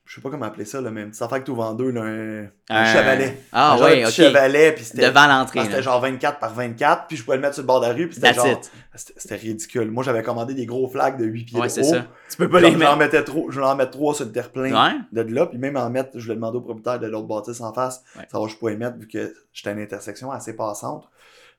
je 0.05 0.15
sais 0.15 0.21
pas 0.21 0.29
comment 0.31 0.45
appeler 0.47 0.65
ça, 0.65 0.81
là, 0.81 0.89
mais 0.89 1.01
une 1.03 1.09
petite 1.09 1.21
affaire 1.21 1.39
que 1.39 1.43
tu 1.45 1.51
ouvres 1.51 1.63
en 1.65 1.73
deux, 1.73 1.91
là, 1.91 2.01
un, 2.01 2.43
un 2.43 2.49
Un- 2.69 2.85
chevalet. 2.85 3.37
Ah 3.51 3.73
un 3.73 3.77
de 3.77 4.05
ok. 4.05 4.09
chevalet, 4.11 4.71
puis 4.73 4.83
c'était 4.83 5.03
Devant 5.07 5.21
ah, 5.21 5.27
l'entrée. 5.39 5.61
c'était 5.63 5.83
genre 5.83 6.01
24 6.01 6.39
par 6.39 6.53
24, 6.55 7.05
puis 7.07 7.15
je 7.15 7.23
pouvais 7.23 7.37
le 7.37 7.41
mettre 7.43 7.53
sur 7.53 7.61
le 7.63 7.67
bord 7.67 7.79
de 7.79 7.85
la 7.85 7.93
rue, 7.93 8.07
puis 8.07 8.15
c'était 8.15 8.33
genre, 8.33 8.47
it. 8.47 8.71
c'était 8.95 9.35
ridicule. 9.35 9.91
Moi, 9.91 10.03
j'avais 10.03 10.23
commandé 10.23 10.53
des 10.55 10.65
gros 10.65 10.89
flags 10.89 11.17
de 11.17 11.25
8 11.25 11.45
pieds 11.45 11.59
Ouais, 11.59 11.67
de 11.67 11.71
c'est 11.71 11.81
haut. 11.81 11.93
ça. 11.93 12.05
Tu 12.31 12.37
peux 12.37 12.49
pas 12.49 12.59
les 12.59 12.71
mettre. 12.75 12.97
mettais 12.97 13.23
trop, 13.23 13.51
je 13.51 13.55
voulais 13.59 13.67
en 13.71 13.75
mettre 13.75 13.91
trois 13.91 14.13
sur 14.15 14.25
le 14.25 14.31
terre-plein 14.31 14.73
Ouais. 14.73 14.97
de 15.11 15.21
là, 15.33 15.45
puis 15.45 15.59
même 15.59 15.77
en 15.77 15.89
mettre, 15.91 16.09
je 16.15 16.23
voulais 16.23 16.35
demander 16.35 16.57
au 16.57 16.61
propriétaire 16.61 16.99
de 16.99 17.07
l'autre 17.07 17.27
bâtisse 17.27 17.61
en 17.61 17.71
face, 17.71 18.03
Ouais. 18.17 18.23
savoir 18.31 18.49
je 18.49 18.57
pouvais 18.57 18.75
mettre, 18.75 18.97
vu 18.97 19.07
que 19.07 19.31
j'étais 19.53 19.69
à 19.69 19.73
une 19.73 19.79
intersection 19.79 20.31
assez 20.31 20.55
passante. 20.55 21.07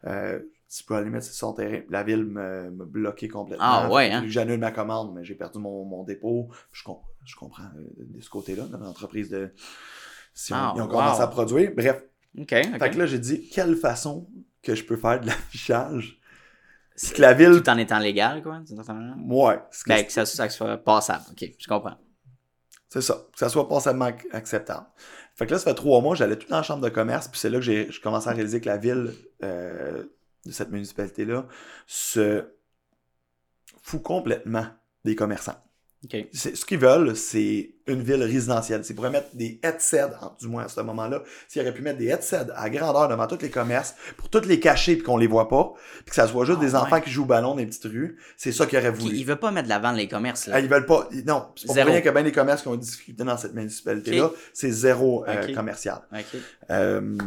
Euh, 0.06 0.40
tu 0.74 0.84
peux 0.84 0.94
aller 0.94 1.10
mettre 1.10 1.26
sur 1.26 1.34
son 1.34 1.52
terrain. 1.52 1.80
La 1.88 2.02
ville 2.04 2.24
me, 2.24 2.70
me 2.70 2.84
bloquait 2.84 3.28
complètement. 3.28 3.64
Ah, 3.66 3.90
ouais, 3.90 4.10
hein? 4.10 4.22
J'annule 4.28 4.60
ma 4.60 4.70
commande, 4.70 5.12
mais 5.14 5.24
j'ai 5.24 5.34
perdu 5.34 5.58
mon, 5.58 5.84
mon 5.84 6.04
dépôt. 6.04 6.48
Je, 6.72 6.84
com- 6.84 6.98
je 7.24 7.34
comprends 7.34 7.64
euh, 7.76 7.88
de 7.98 8.20
ce 8.20 8.30
côté-là, 8.30 8.64
dans 8.64 8.78
l'entreprise 8.78 9.28
de. 9.30 9.52
Si 10.32 10.52
on- 10.52 10.56
Ah, 10.56 10.72
ils 10.76 10.80
ont 10.80 10.84
wow. 10.84 10.90
commencé 10.90 11.20
à 11.20 11.26
produire. 11.26 11.72
Bref. 11.76 12.04
Ok, 12.38 12.52
ok. 12.52 12.78
Fait 12.78 12.90
que 12.90 12.98
là, 12.98 13.06
j'ai 13.06 13.18
dit, 13.18 13.48
quelle 13.48 13.74
façon 13.74 14.28
que 14.62 14.76
je 14.76 14.84
peux 14.84 14.96
faire 14.96 15.20
de 15.20 15.26
l'affichage? 15.26 16.20
C'est 16.94 17.16
que 17.16 17.22
la 17.22 17.32
ville. 17.34 17.62
Tout 17.62 17.70
en 17.70 17.78
étant 17.78 17.98
légal, 17.98 18.42
quoi. 18.42 18.60
Ouais. 18.60 19.58
que 19.58 19.88
Ben, 19.88 20.04
que 20.04 20.12
ça, 20.12 20.24
ça 20.26 20.48
soit 20.50 20.76
passable. 20.78 21.24
Ok, 21.32 21.44
je 21.58 21.66
comprends. 21.66 21.96
C'est 22.88 23.00
ça. 23.02 23.26
Que 23.32 23.38
ça 23.38 23.48
soit 23.48 23.68
passablement 23.68 24.10
ac- 24.10 24.26
acceptable. 24.32 24.86
Fait 25.34 25.46
que 25.46 25.52
là, 25.52 25.58
ça 25.58 25.64
fait 25.64 25.74
trois 25.74 26.00
mois, 26.00 26.14
j'allais 26.14 26.36
tout 26.36 26.48
dans 26.48 26.56
la 26.58 26.62
chambre 26.62 26.82
de 26.82 26.88
commerce, 26.90 27.28
puis 27.28 27.40
c'est 27.40 27.48
là 27.50 27.58
que 27.58 27.64
j'ai 27.64 27.90
je 27.90 28.00
commençais 28.00 28.28
à 28.28 28.32
réaliser 28.32 28.60
que 28.60 28.68
la 28.68 28.76
ville 28.76 29.14
euh, 29.42 30.04
de 30.46 30.52
cette 30.52 30.70
municipalité-là 30.70 31.46
se 31.86 32.44
fout 33.82 34.02
complètement 34.02 34.66
des 35.04 35.14
commerçants. 35.14 35.56
Ce 36.32 36.64
qu'ils 36.64 36.78
veulent, 36.78 37.14
c'est 37.14 37.74
une 37.86 38.00
ville 38.02 38.22
résidentielle. 38.22 38.82
C'est 38.86 38.94
pour 38.94 39.06
mettre 39.10 39.36
des 39.36 39.60
headsets, 39.62 40.04
en- 40.22 40.34
du 40.40 40.48
moins 40.48 40.64
à 40.64 40.68
ce 40.68 40.80
moment-là, 40.80 41.22
s'ils 41.46 41.60
auraient 41.60 41.74
pu 41.74 41.82
mettre 41.82 41.98
des 41.98 42.06
headsets 42.06 42.46
à 42.56 42.70
grandeur 42.70 43.06
devant 43.08 43.26
tous 43.26 43.42
les 43.42 43.50
commerces, 43.50 43.94
pour 44.16 44.30
toutes 44.30 44.46
les 44.46 44.58
cacher 44.60 44.94
puis 44.96 45.02
qu'on 45.04 45.18
les 45.18 45.26
voit 45.26 45.48
pas, 45.50 45.74
puis 45.98 46.06
que 46.06 46.14
ça 46.14 46.26
soit 46.26 46.46
juste 46.46 46.56
Ah, 46.62 46.64
des 46.64 46.70
ouais. 46.72 46.80
enfants 46.80 47.02
qui 47.02 47.10
jouent 47.10 47.24
au 47.24 47.26
ballon 47.26 47.50
dans 47.50 47.56
les 47.56 47.66
petites 47.66 47.84
rues, 47.84 48.16
c'est 48.38 48.50
ça 48.50 48.64
qu'ils 48.64 48.78
auraient 48.78 48.90
voulu. 48.90 49.14
il 49.14 49.26
veut 49.26 49.36
pas 49.36 49.50
mettre 49.50 49.64
de 49.64 49.68
l'avant 49.68 49.92
les 49.92 50.08
commerces, 50.08 50.46
là. 50.46 50.54
Ah, 50.56 50.60
ils 50.60 50.68
veulent 50.70 50.86
pas. 50.86 51.06
ils- 51.12 51.22
Non, 51.26 51.48
c'est 51.54 51.66
pour 51.66 51.76
rien 51.76 52.00
que 52.00 52.08
bien 52.08 52.22
les 52.22 52.32
commerces 52.32 52.62
qui 52.62 52.68
ont 52.68 52.76
discuté 52.76 53.22
dans 53.22 53.36
cette 53.36 53.52
municipalité-là, 53.52 54.30
c'est 54.54 54.70
zéro 54.70 55.26
euh, 55.28 55.54
commercial. 55.54 56.00
Euh, 56.70 57.18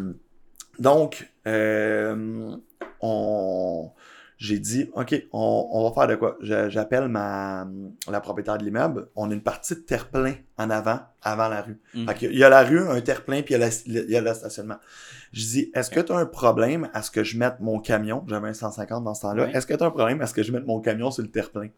donc, 0.79 1.29
euh, 1.45 2.57
on, 3.03 3.91
j'ai 4.37 4.59
dit, 4.59 4.89
OK, 4.95 5.13
on, 5.31 5.69
on 5.71 5.87
va 5.89 5.93
faire 5.93 6.07
de 6.07 6.15
quoi? 6.15 6.37
J'appelle 6.41 7.07
ma, 7.07 7.67
la 8.09 8.19
propriétaire 8.19 8.57
de 8.57 8.65
l'immeuble. 8.65 9.07
On 9.15 9.29
a 9.29 9.33
une 9.33 9.43
partie 9.43 9.75
de 9.75 9.79
terre-plein 9.81 10.33
en 10.57 10.69
avant, 10.69 10.99
avant 11.21 11.47
la 11.49 11.61
rue. 11.61 11.79
Mm. 11.93 12.07
Fait 12.09 12.25
il 12.27 12.37
y 12.37 12.43
a 12.43 12.49
la 12.49 12.63
rue, 12.63 12.79
un 12.79 12.99
terre-plein, 13.01 13.41
puis 13.41 13.53
il 13.53 13.59
y 13.59 13.63
a 13.63 13.67
la- 13.67 13.73
il 13.85 14.09
y 14.11 14.15
a 14.17 14.21
le 14.21 14.33
stationnement. 14.33 14.77
Je 15.31 15.41
dis, 15.45 15.71
est-ce 15.73 15.89
que 15.89 15.99
tu 15.99 16.11
as 16.11 16.17
un 16.17 16.25
problème 16.25 16.89
à 16.93 17.01
ce 17.03 17.11
que 17.11 17.23
je 17.23 17.37
mette 17.37 17.59
mon 17.59 17.79
camion? 17.79 18.23
J'avais 18.27 18.49
un 18.49 18.53
150 18.53 19.03
dans 19.03 19.13
ce 19.13 19.21
temps-là. 19.21 19.45
Oui. 19.45 19.51
Est-ce 19.55 19.65
que 19.67 19.73
tu 19.75 19.83
as 19.83 19.87
un 19.87 19.91
problème 19.91 20.21
à 20.21 20.27
ce 20.27 20.33
que 20.33 20.43
je 20.43 20.51
mette 20.51 20.65
mon 20.65 20.79
camion 20.79 21.09
sur 21.11 21.23
le 21.23 21.29
terre-plein? 21.29 21.69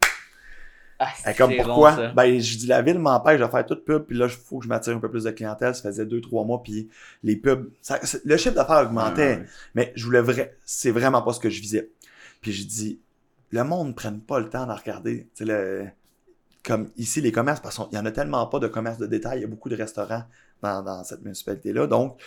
Ah, 0.99 1.33
comme 1.33 1.55
pourquoi? 1.55 1.91
bon, 1.91 1.97
ça. 1.97 2.11
ben, 2.13 2.39
je 2.39 2.57
dis 2.57 2.67
la 2.67 2.81
ville 2.81 2.99
m'empêche 2.99 3.39
de 3.39 3.47
faire 3.47 3.65
toute 3.65 3.83
pub, 3.83 4.03
puis 4.03 4.17
là, 4.17 4.25
il 4.25 4.31
faut 4.31 4.59
que 4.59 4.63
je 4.65 4.69
m'attire 4.69 4.95
un 4.95 4.99
peu 4.99 5.09
plus 5.09 5.23
de 5.23 5.31
clientèle. 5.31 5.73
Ça 5.75 5.89
faisait 5.89 6.05
deux, 6.05 6.21
trois 6.21 6.43
mois, 6.45 6.61
puis 6.63 6.87
les 7.23 7.35
pubs, 7.35 7.69
ça- 7.81 7.99
le 8.23 8.37
chiffre 8.37 8.55
d'affaires 8.55 8.83
augmentait, 8.85 9.43
mais 9.73 9.91
je 9.95 10.05
voulais 10.05 10.21
vrai, 10.21 10.55
c'est 10.65 10.91
vraiment 10.91 11.21
pas 11.21 11.33
ce 11.33 11.39
que 11.39 11.49
je 11.49 11.59
visais. 11.61 11.89
Puis 12.41 12.53
je 12.53 12.65
dis, 12.65 12.99
le 13.51 13.63
monde 13.63 13.89
ne 13.89 13.93
prenne 13.93 14.19
pas 14.21 14.39
le 14.39 14.49
temps 14.49 14.65
de 14.67 14.71
regarder, 14.71 15.27
le, 15.39 15.85
comme 16.63 16.89
ici, 16.97 17.21
les 17.21 17.31
commerces, 17.31 17.59
parce 17.59 17.75
qu'il 17.77 17.97
y 17.97 17.97
en 17.97 18.05
a 18.05 18.11
tellement 18.11 18.45
pas 18.47 18.59
de 18.59 18.67
commerces 18.67 18.97
de 18.97 19.07
détail, 19.07 19.39
il 19.39 19.41
y 19.41 19.45
a 19.45 19.47
beaucoup 19.47 19.69
de 19.69 19.75
restaurants 19.75 20.23
dans, 20.61 20.81
dans 20.83 21.03
cette 21.03 21.21
municipalité-là, 21.21 21.87
donc, 21.87 22.19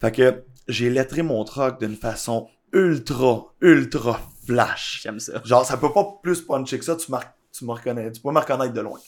fait 0.00 0.12
que 0.12 0.42
j'ai 0.68 0.90
lettré 0.90 1.22
mon 1.22 1.44
truck 1.44 1.80
d'une 1.80 1.96
façon 1.96 2.48
ultra, 2.72 3.52
ultra 3.60 4.20
flash. 4.46 5.00
J'aime 5.02 5.20
ça. 5.20 5.40
Genre, 5.44 5.64
ça 5.64 5.76
peut 5.76 5.92
pas 5.92 6.18
plus 6.22 6.40
puncher 6.42 6.78
que 6.78 6.84
ça, 6.84 6.96
tu, 6.96 7.10
mar- 7.10 7.32
tu 7.56 7.64
me 7.64 7.72
reconnais, 7.72 8.10
tu 8.12 8.20
peux 8.20 8.30
me 8.30 8.38
reconnaître 8.38 8.72
de 8.72 8.80
loin. 8.80 8.98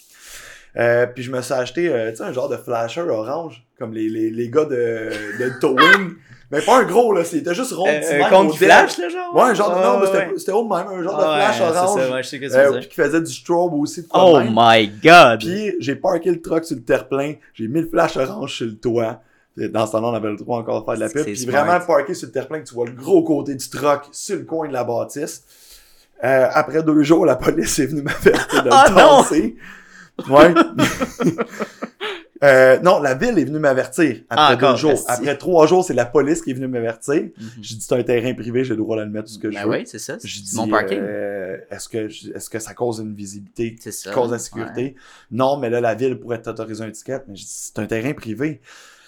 Euh, 0.76 1.06
puis 1.06 1.22
je 1.22 1.30
me 1.30 1.40
suis 1.40 1.54
acheté, 1.54 1.88
euh, 1.88 2.10
tu 2.10 2.16
sais, 2.16 2.22
un 2.24 2.32
genre 2.32 2.48
de 2.48 2.56
flasher 2.56 3.02
orange, 3.02 3.64
comme 3.78 3.92
les, 3.94 4.08
les, 4.08 4.30
les 4.30 4.50
gars 4.50 4.64
de, 4.64 5.10
de 5.38 5.60
Towing. 5.60 6.14
mais 6.50 6.60
pas 6.62 6.80
un 6.80 6.82
gros, 6.84 7.12
là, 7.12 7.22
c'était 7.24 7.54
juste 7.54 7.72
rond. 7.72 7.84
petit 7.84 8.12
Euh, 8.12 8.36
au 8.38 8.50
qui 8.50 8.58
dead. 8.58 8.66
flash, 8.68 8.98
là, 8.98 9.08
genre? 9.08 9.34
Ouais, 9.36 9.42
un 9.42 9.54
genre 9.54 9.70
de, 9.70 9.82
non, 9.84 10.00
mais 10.00 10.06
c'était 10.06 10.18
ouais. 10.18 10.32
c'était 10.38 10.50
haut 10.52 10.64
de 10.64 10.68
même, 10.68 10.86
un 10.88 11.02
genre 11.04 11.16
Ah 11.16 11.22
de 11.38 11.42
flash 11.42 11.60
ouais, 11.60 11.76
orange. 11.78 12.00
C'est 12.00 12.08
ça, 12.08 12.14
ouais, 12.14 12.22
je 12.24 12.28
sais 12.28 12.40
que 12.40 12.52
euh, 12.76 12.80
qui 12.80 12.94
faisait 12.94 13.20
du 13.20 13.32
strobe 13.32 13.74
aussi, 13.74 14.02
de 14.02 14.08
Oh 14.14 14.38
même. 14.38 14.52
my 14.52 14.88
god! 15.02 15.38
Puis 15.38 15.74
j'ai 15.78 15.94
parké 15.94 16.30
le 16.32 16.42
truck 16.42 16.64
sur 16.64 16.74
le 16.76 16.82
terre-plein, 16.82 17.34
j'ai 17.54 17.68
mis 17.68 17.80
le 17.80 17.88
flash 17.88 18.16
orange 18.16 18.56
sur 18.56 18.66
le 18.66 18.74
toit. 18.76 19.20
Dans 19.56 19.86
ce 19.86 19.92
temps-là, 19.92 20.08
on 20.08 20.14
avait 20.14 20.30
le 20.30 20.36
droit 20.36 20.58
encore 20.58 20.80
de 20.80 20.84
faire 20.86 20.94
de 20.96 21.00
la 21.00 21.08
pub. 21.08 21.22
Puis 21.24 21.36
smart. 21.36 21.64
vraiment 21.64 21.86
parké 21.86 22.14
sur 22.14 22.26
le 22.26 22.32
terre-plein, 22.32 22.58
que 22.58 22.66
tu 22.66 22.74
vois 22.74 22.86
le 22.86 22.90
gros 22.92 23.22
côté 23.22 23.54
du 23.54 23.70
truck 23.70 24.06
sur 24.10 24.36
le 24.36 24.42
coin 24.42 24.66
de 24.66 24.72
la 24.72 24.82
bâtisse. 24.82 25.44
Euh, 26.22 26.48
après 26.52 26.82
deux 26.82 27.02
jours, 27.02 27.26
la 27.26 27.36
police 27.36 27.78
est 27.78 27.86
venue 27.86 28.02
m'avertir 28.02 28.62
de 28.62 28.68
Ah 28.72 28.86
le 28.88 28.94
non! 30.26 30.34
Ouais. 30.34 30.54
Euh, 32.42 32.78
non, 32.80 33.00
la 33.00 33.14
ville 33.14 33.38
est 33.38 33.44
venue 33.44 33.58
m'avertir 33.58 34.20
Ah, 34.28 34.48
après 34.48 34.70
deux 34.72 34.76
jours. 34.76 34.90
esti. 34.92 35.06
Après 35.10 35.38
trois 35.38 35.66
jours, 35.66 35.82
c'est 35.82 35.94
la 35.94 36.04
police 36.04 36.42
qui 36.42 36.50
est 36.50 36.54
venue 36.54 36.66
m'avertir. 36.68 37.14
Mhm. 37.22 37.30
J'ai 37.62 37.76
dit, 37.76 37.80
c'est 37.80 37.94
un 37.94 38.02
terrain 38.02 38.34
privé, 38.34 38.64
j'ai 38.64 38.74
le 38.74 38.80
droit 38.80 38.98
de 38.98 39.02
le 39.02 39.08
mettre 39.08 39.28
tout 39.28 39.34
ce 39.34 39.38
que 39.38 39.50
je 39.50 39.56
Ben 39.56 39.64
veux. 39.64 39.70
oui, 39.70 39.84
c'est 39.86 39.98
ça. 39.98 40.16
J'ai 40.22 40.42
dit, 40.42 40.54
mon 40.56 40.68
parking. 40.68 40.98
euh, 41.00 41.56
est-ce 41.70 41.88
que, 41.88 42.08
est-ce 42.36 42.50
que 42.50 42.58
ça 42.58 42.74
cause 42.74 42.98
une 42.98 43.14
visibilité 43.14 43.76
C'est 43.80 43.92
ça. 43.92 44.10
cause 44.10 44.30
l'insécurité. 44.30 44.94
Non, 45.30 45.56
mais 45.56 45.70
là, 45.70 45.80
la 45.80 45.94
ville 45.94 46.18
pourrait 46.18 46.42
t'autoriser 46.42 46.84
un 46.84 46.90
ticket. 46.90 47.20
Mais 47.28 47.34
je 47.36 47.44
dis, 47.44 47.48
c'est 47.48 47.78
un 47.78 47.86
terrain 47.86 48.12
privé. 48.12 48.60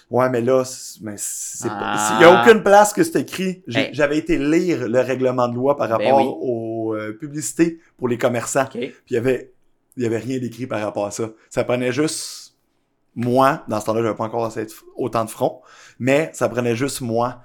Ouais, 0.08 0.30
mais 0.30 0.40
là, 0.40 0.64
c'est- 0.64 1.00
mais 1.02 1.14
c'est 1.18 1.66
pas- 1.68 1.74
Ah. 1.78 2.18
il 2.18 2.22
y 2.22 2.24
a 2.24 2.40
aucune 2.40 2.62
place 2.62 2.92
que 2.92 3.02
c'est 3.02 3.20
écrit. 3.20 3.62
J'ai- 3.66 3.80
Hey. 3.80 3.88
J'avais 3.92 4.16
été 4.16 4.38
lire 4.38 4.88
le 4.88 5.00
règlement 5.00 5.48
de 5.48 5.56
loi 5.56 5.76
par 5.76 5.88
Ben 5.88 5.94
rapport 5.96 6.20
oui. 6.20 6.24
aux 6.28 6.75
euh, 6.96 7.12
publicités 7.12 7.80
pour 7.96 8.08
les 8.08 8.18
commerçants. 8.18 8.66
Puis 8.66 8.92
il 9.10 9.14
y 9.14 9.16
avait, 9.16 9.52
il 9.96 10.02
y 10.02 10.06
avait 10.06 10.18
rien 10.18 10.38
d'écrit 10.38 10.66
par 10.66 10.80
rapport 10.80 11.06
à 11.06 11.10
ça. 11.10 11.30
Ça 11.50 11.64
prenait 11.64 11.92
juste 11.92 12.56
moi. 13.14 13.64
Dans 13.68 13.80
ce 13.80 13.86
temps-là, 13.86 14.02
j'avais 14.02 14.14
pas 14.16 14.24
encore 14.24 14.44
assez 14.44 14.66
autant 14.96 15.24
de 15.24 15.30
front. 15.30 15.62
Mais 15.98 16.30
ça 16.34 16.48
prenait 16.48 16.76
juste 16.76 17.00
moi. 17.00 17.42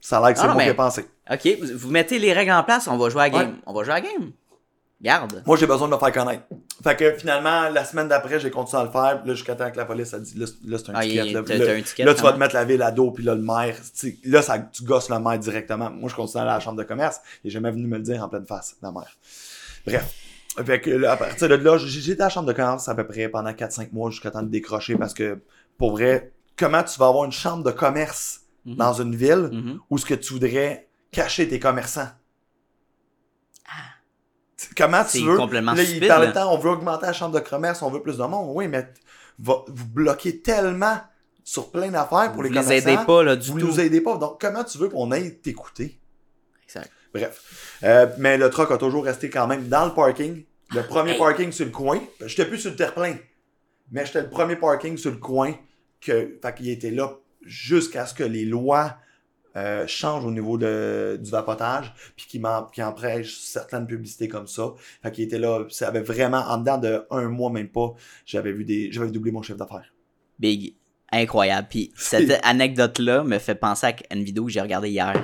Ça 0.00 0.18
a 0.18 0.20
l'air 0.24 0.32
que 0.34 0.38
c'est 0.40 0.46
Ah 0.46 0.52
moi 0.54 0.62
qui 0.62 0.66
mais- 0.68 0.72
ai 0.72 0.76
pensé. 0.76 1.04
Ok, 1.30 1.48
vous, 1.60 1.78
vous 1.78 1.90
mettez 1.90 2.18
les 2.18 2.32
règles 2.32 2.50
en 2.52 2.64
place, 2.64 2.88
on 2.88 2.96
va 2.96 3.08
jouer 3.10 3.22
à 3.22 3.28
la 3.28 3.30
game. 3.30 3.50
Ouais. 3.50 3.56
On 3.66 3.72
va 3.74 3.84
jouer 3.84 3.92
à 3.92 4.00
la 4.00 4.00
game. 4.00 4.32
Garde. 5.02 5.42
Moi, 5.46 5.56
j'ai 5.56 5.66
besoin 5.66 5.88
de 5.88 5.94
me 5.94 5.98
faire 5.98 6.12
connaître. 6.12 6.42
Fait 6.84 6.94
que 6.96 7.12
finalement, 7.14 7.70
la 7.70 7.84
semaine 7.86 8.08
d'après, 8.08 8.38
j'ai 8.38 8.50
continué 8.50 8.82
à 8.82 8.84
le 8.84 8.90
faire. 8.90 9.22
Là, 9.24 9.34
jusqu'à 9.34 9.54
temps 9.54 9.70
que 9.70 9.76
la 9.78 9.86
police 9.86 10.12
a 10.12 10.18
dit, 10.18 10.38
là, 10.38 10.46
c'est- 10.46 10.90
un 10.90 10.92
Ah, 10.94 11.00
ticket. 11.02 11.24
Là, 11.32 11.42
t'as- 11.42 11.56
Là, 11.56 11.66
t'as 11.66 11.74
un 11.74 11.82
ticket. 11.82 12.04
là, 12.04 12.14
tu 12.14 12.22
vas 12.22 12.32
te 12.32 12.38
mettre 12.38 12.54
la 12.54 12.64
ville 12.64 12.82
à 12.82 12.90
dos, 12.90 13.10
puis 13.10 13.24
là, 13.24 13.34
le 13.34 13.40
maire. 13.40 13.76
Là, 14.24 14.42
ça, 14.42 14.58
tu 14.58 14.84
gosses 14.84 15.08
le 15.08 15.18
maire 15.18 15.38
directement. 15.38 15.90
Moi, 15.90 16.10
je 16.10 16.14
continue 16.14 16.38
à 16.40 16.42
aller 16.42 16.50
à 16.50 16.54
la 16.54 16.60
chambre 16.60 16.76
de 16.78 16.82
commerce. 16.84 17.20
Il 17.42 17.48
est 17.48 17.50
jamais 17.50 17.70
venu 17.70 17.86
me 17.86 17.96
le 17.96 18.02
dire 18.02 18.22
en 18.22 18.28
pleine 18.28 18.44
face, 18.46 18.76
la 18.82 18.92
maire. 18.92 19.16
Bref. 19.86 20.14
Fait 20.66 20.80
que 20.80 20.90
là, 20.90 21.12
à 21.12 21.16
partir 21.16 21.48
de 21.48 21.54
là, 21.54 21.78
j'ai- 21.78 22.00
j'étais 22.00 22.20
à 22.20 22.26
la 22.26 22.28
chambre 22.30 22.46
de 22.48 22.52
commerce 22.52 22.86
à 22.88 22.94
peu 22.94 23.06
près 23.06 23.28
pendant 23.28 23.52
4-5 23.54 23.92
mois 23.92 24.10
jusqu'à 24.10 24.30
temps 24.30 24.42
de 24.42 24.48
décrocher 24.48 24.96
parce 24.96 25.14
que, 25.14 25.38
pour 25.78 25.92
vrai, 25.92 26.32
comment 26.58 26.82
tu 26.82 26.98
vas 26.98 27.06
avoir 27.06 27.24
une 27.24 27.32
chambre 27.32 27.62
de 27.64 27.70
commerce 27.70 28.40
Mhm. 28.66 28.74
dans 28.76 28.92
une 28.92 29.16
ville 29.16 29.48
Mhm. 29.52 29.78
où 29.88 29.96
ce 29.96 30.04
que 30.04 30.14
tu 30.14 30.34
voudrais 30.34 30.88
cacher 31.12 31.48
tes 31.48 31.58
commerçants? 31.58 32.08
Comment 34.76 35.04
tu 35.04 35.24
veux? 35.24 35.36
complètement 35.36 35.72
Là, 35.72 35.82
il 35.82 35.88
stupide. 35.88 36.08
parlait 36.08 36.32
on 36.38 36.58
veut 36.58 36.70
augmenter 36.70 37.06
la 37.06 37.12
chambre 37.12 37.34
de 37.34 37.40
commerce, 37.40 37.82
on 37.82 37.90
veut 37.90 38.02
plus 38.02 38.18
de 38.18 38.22
monde. 38.24 38.52
Oui, 38.54 38.68
mais 38.68 38.86
va- 39.38 39.64
vous 39.68 39.86
bloquez 39.86 40.40
tellement 40.40 40.98
sur 41.44 41.70
plein 41.70 41.88
d'affaires 41.90 42.26
pour 42.32 42.36
Vous 42.36 42.42
les 42.42 42.48
les 42.50 42.60
commerçants. 42.60 42.88
aidez 42.88 42.98
pas, 43.06 43.22
là, 43.22 43.36
du 43.36 43.50
vous 43.50 43.58
tout. 43.60 43.66
nous 43.66 43.80
aidez 43.80 44.00
pas. 44.00 44.16
Donc, 44.18 44.40
comment 44.40 44.62
tu 44.64 44.78
veux 44.78 44.88
qu'on 44.88 45.10
aille 45.10 45.38
t'écouter? 45.38 45.98
Exact. 46.64 46.90
Bref. 47.14 47.78
Euh, 47.82 48.06
mais 48.18 48.36
le 48.38 48.50
truck 48.50 48.70
a 48.70 48.76
toujours 48.78 49.04
resté 49.04 49.30
quand 49.30 49.46
même 49.46 49.66
dans 49.68 49.86
le 49.86 49.92
parking. 49.92 50.44
Le 50.74 50.82
premier 50.82 51.12
Hey. 51.12 51.18
parking 51.18 51.50
sur 51.50 51.64
le 51.64 51.72
coin. 51.72 51.98
J'étais 52.26 52.44
plus 52.44 52.58
sur 52.58 52.70
le 52.70 52.76
terre-plein. 52.76 53.16
Mais 53.90 54.06
j'étais 54.06 54.22
le 54.22 54.30
premier 54.30 54.54
parking 54.56 54.96
sur 54.96 55.10
le 55.10 55.16
coin. 55.16 55.54
Que, 56.00 56.38
fait 56.40 56.54
qu'il 56.54 56.68
était 56.68 56.90
là 56.92 57.16
jusqu'à 57.44 58.06
ce 58.06 58.14
que 58.14 58.22
les 58.24 58.44
lois 58.44 58.94
euh, 59.56 59.86
change 59.86 60.24
au 60.24 60.30
niveau 60.30 60.56
de, 60.58 61.18
du 61.20 61.30
vapotage, 61.30 61.92
puis 62.16 62.26
qui, 62.26 62.42
qui 62.72 62.82
empêche 62.82 63.38
certaines 63.38 63.86
publicités 63.86 64.28
comme 64.28 64.46
ça. 64.46 64.72
Fait 65.02 65.10
qu'il 65.10 65.24
était 65.24 65.38
là, 65.38 65.64
ça 65.70 65.88
avait 65.88 66.02
vraiment, 66.02 66.38
en 66.48 66.58
dedans 66.58 66.78
de 66.78 67.04
un 67.10 67.28
mois, 67.28 67.50
même 67.50 67.68
pas, 67.68 67.94
j'avais 68.26 68.52
vu 68.52 68.64
des, 68.64 68.90
j'avais 68.92 69.10
doublé 69.10 69.32
mon 69.32 69.42
chiffre 69.42 69.58
d'affaires. 69.58 69.92
Big. 70.38 70.74
Incroyable. 71.12 71.66
Puis 71.68 71.92
cette 71.96 72.40
anecdote-là 72.44 73.24
me 73.24 73.38
fait 73.38 73.56
penser 73.56 73.86
à 73.86 73.94
une 74.14 74.22
vidéo 74.22 74.44
que 74.44 74.50
j'ai 74.52 74.60
regardée 74.60 74.90
hier 74.90 75.14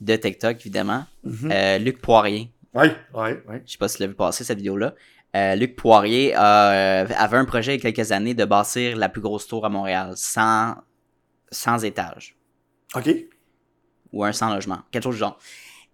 de 0.00 0.16
TikTok, 0.16 0.56
évidemment. 0.60 1.04
Euh, 1.50 1.78
Luc 1.78 2.00
Poirier. 2.00 2.50
Oui, 2.74 2.86
oui, 3.14 3.30
oui. 3.48 3.56
Je 3.64 3.72
sais 3.72 3.78
pas 3.78 3.88
si 3.88 3.96
tu 3.96 4.02
l'as 4.02 4.08
vu 4.08 4.14
passer, 4.14 4.44
cette 4.44 4.58
vidéo-là. 4.58 4.94
Euh, 5.34 5.54
Luc 5.56 5.76
Poirier 5.76 6.34
a- 6.34 7.02
euh, 7.02 7.06
avait 7.18 7.36
un 7.36 7.44
projet 7.44 7.74
il 7.74 7.82
y 7.82 7.86
a 7.86 7.90
quelques 7.92 8.12
années 8.12 8.34
de 8.34 8.44
bâtir 8.44 8.96
la 8.96 9.08
plus 9.08 9.20
grosse 9.20 9.46
tour 9.46 9.64
à 9.66 9.68
Montréal, 9.68 10.12
sans, 10.14 10.76
sans 11.50 11.84
étage. 11.84 12.36
OK. 12.94 13.08
Ou 14.16 14.24
un 14.24 14.32
sans 14.32 14.52
logement, 14.52 14.78
quelque 14.90 15.04
chose 15.04 15.14
du 15.14 15.20
genre. 15.20 15.38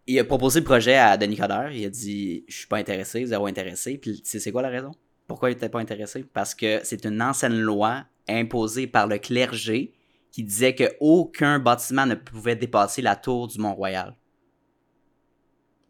Il 0.06 0.18
a 0.18 0.24
proposé 0.24 0.61
le 0.61 0.64
projet 0.64 0.96
à 0.96 1.16
Denis 1.16 1.37
Coderre, 1.37 1.72
il 1.72 1.85
a 1.85 1.90
dit 1.90 2.44
je 2.48 2.56
suis 2.56 2.66
pas 2.66 2.78
intéressé, 2.78 3.26
zéro 3.26 3.46
intéressé. 3.46 3.98
Puis 3.98 4.22
tu 4.22 4.30
sais 4.30 4.38
c'est 4.38 4.52
quoi 4.52 4.62
la 4.62 4.68
raison? 4.68 4.92
Pourquoi 5.26 5.50
il 5.50 5.54
était 5.54 5.68
pas 5.68 5.80
intéressé? 5.80 6.24
Parce 6.32 6.54
que 6.54 6.80
c'est 6.82 7.04
une 7.04 7.22
ancienne 7.22 7.58
loi 7.58 8.04
imposée 8.28 8.87
par 8.87 9.06
le 9.06 9.18
clergé 9.18 9.92
qui 10.30 10.42
disait 10.42 10.74
que 10.74 10.85
aucun 11.00 11.58
bâtiment 11.58 12.06
ne 12.06 12.14
pouvait 12.14 12.56
dépasser 12.56 13.02
la 13.02 13.16
tour 13.16 13.48
du 13.48 13.58
Mont-Royal. 13.58 14.16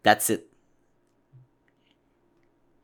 That's 0.03 0.29
it. 0.29 0.45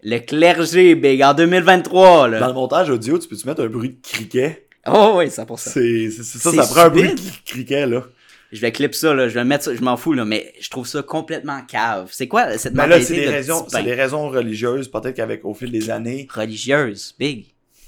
Le 0.02 0.20
clergé, 0.20 0.96
big, 0.96 1.22
en 1.22 1.34
2023, 1.34 2.30
là. 2.30 2.40
Dans 2.40 2.48
le 2.48 2.54
montage 2.54 2.90
audio, 2.90 3.20
tu 3.20 3.28
peux-tu 3.28 3.46
mettre 3.46 3.62
un 3.64 3.68
bruit 3.68 3.90
de 3.90 4.02
criquet? 4.02 4.68
Oh 4.88 5.16
oui, 5.18 5.26
100%. 5.26 5.58
C'est, 5.58 6.10
ça, 6.12 6.24
C'est 6.24 6.56
ça 6.56 6.64
prend 6.64 6.84
un 6.84 6.90
bruit 6.90 7.14
de 7.14 7.22
criquet, 7.46 7.86
là. 7.86 8.06
Je 8.52 8.62
vais 8.62 8.72
clip 8.72 8.96
ça, 8.96 9.14
là. 9.14 9.28
Je 9.30 9.36
vais 9.36 9.44
mettre 9.46 9.66
ça, 9.66 9.76
je 9.76 9.82
m'en 9.82 9.96
fous, 9.96 10.14
là. 10.14 10.26
Mais 10.26 10.54
je 10.60 10.70
trouve 10.70 10.88
ça 10.88 11.04
complètement 11.04 11.62
cave. 11.62 12.10
C'est 12.12 12.28
quoi 12.28 12.58
cette 12.58 12.74
là, 12.74 12.84
mentalité 12.88 13.06
c'est 13.08 13.20
des 13.20 13.26
de 13.28 13.32
raisons, 13.32 13.68
c'est 13.70 13.84
des 13.84 13.94
religieuses, 14.04 14.88
peut-être 14.90 15.16
qu'avec, 15.16 15.46
au 15.46 15.54
fil 15.54 15.72
des 15.72 15.90
années, 15.90 16.28
religieuse, 16.34 17.14
big. 17.20 17.46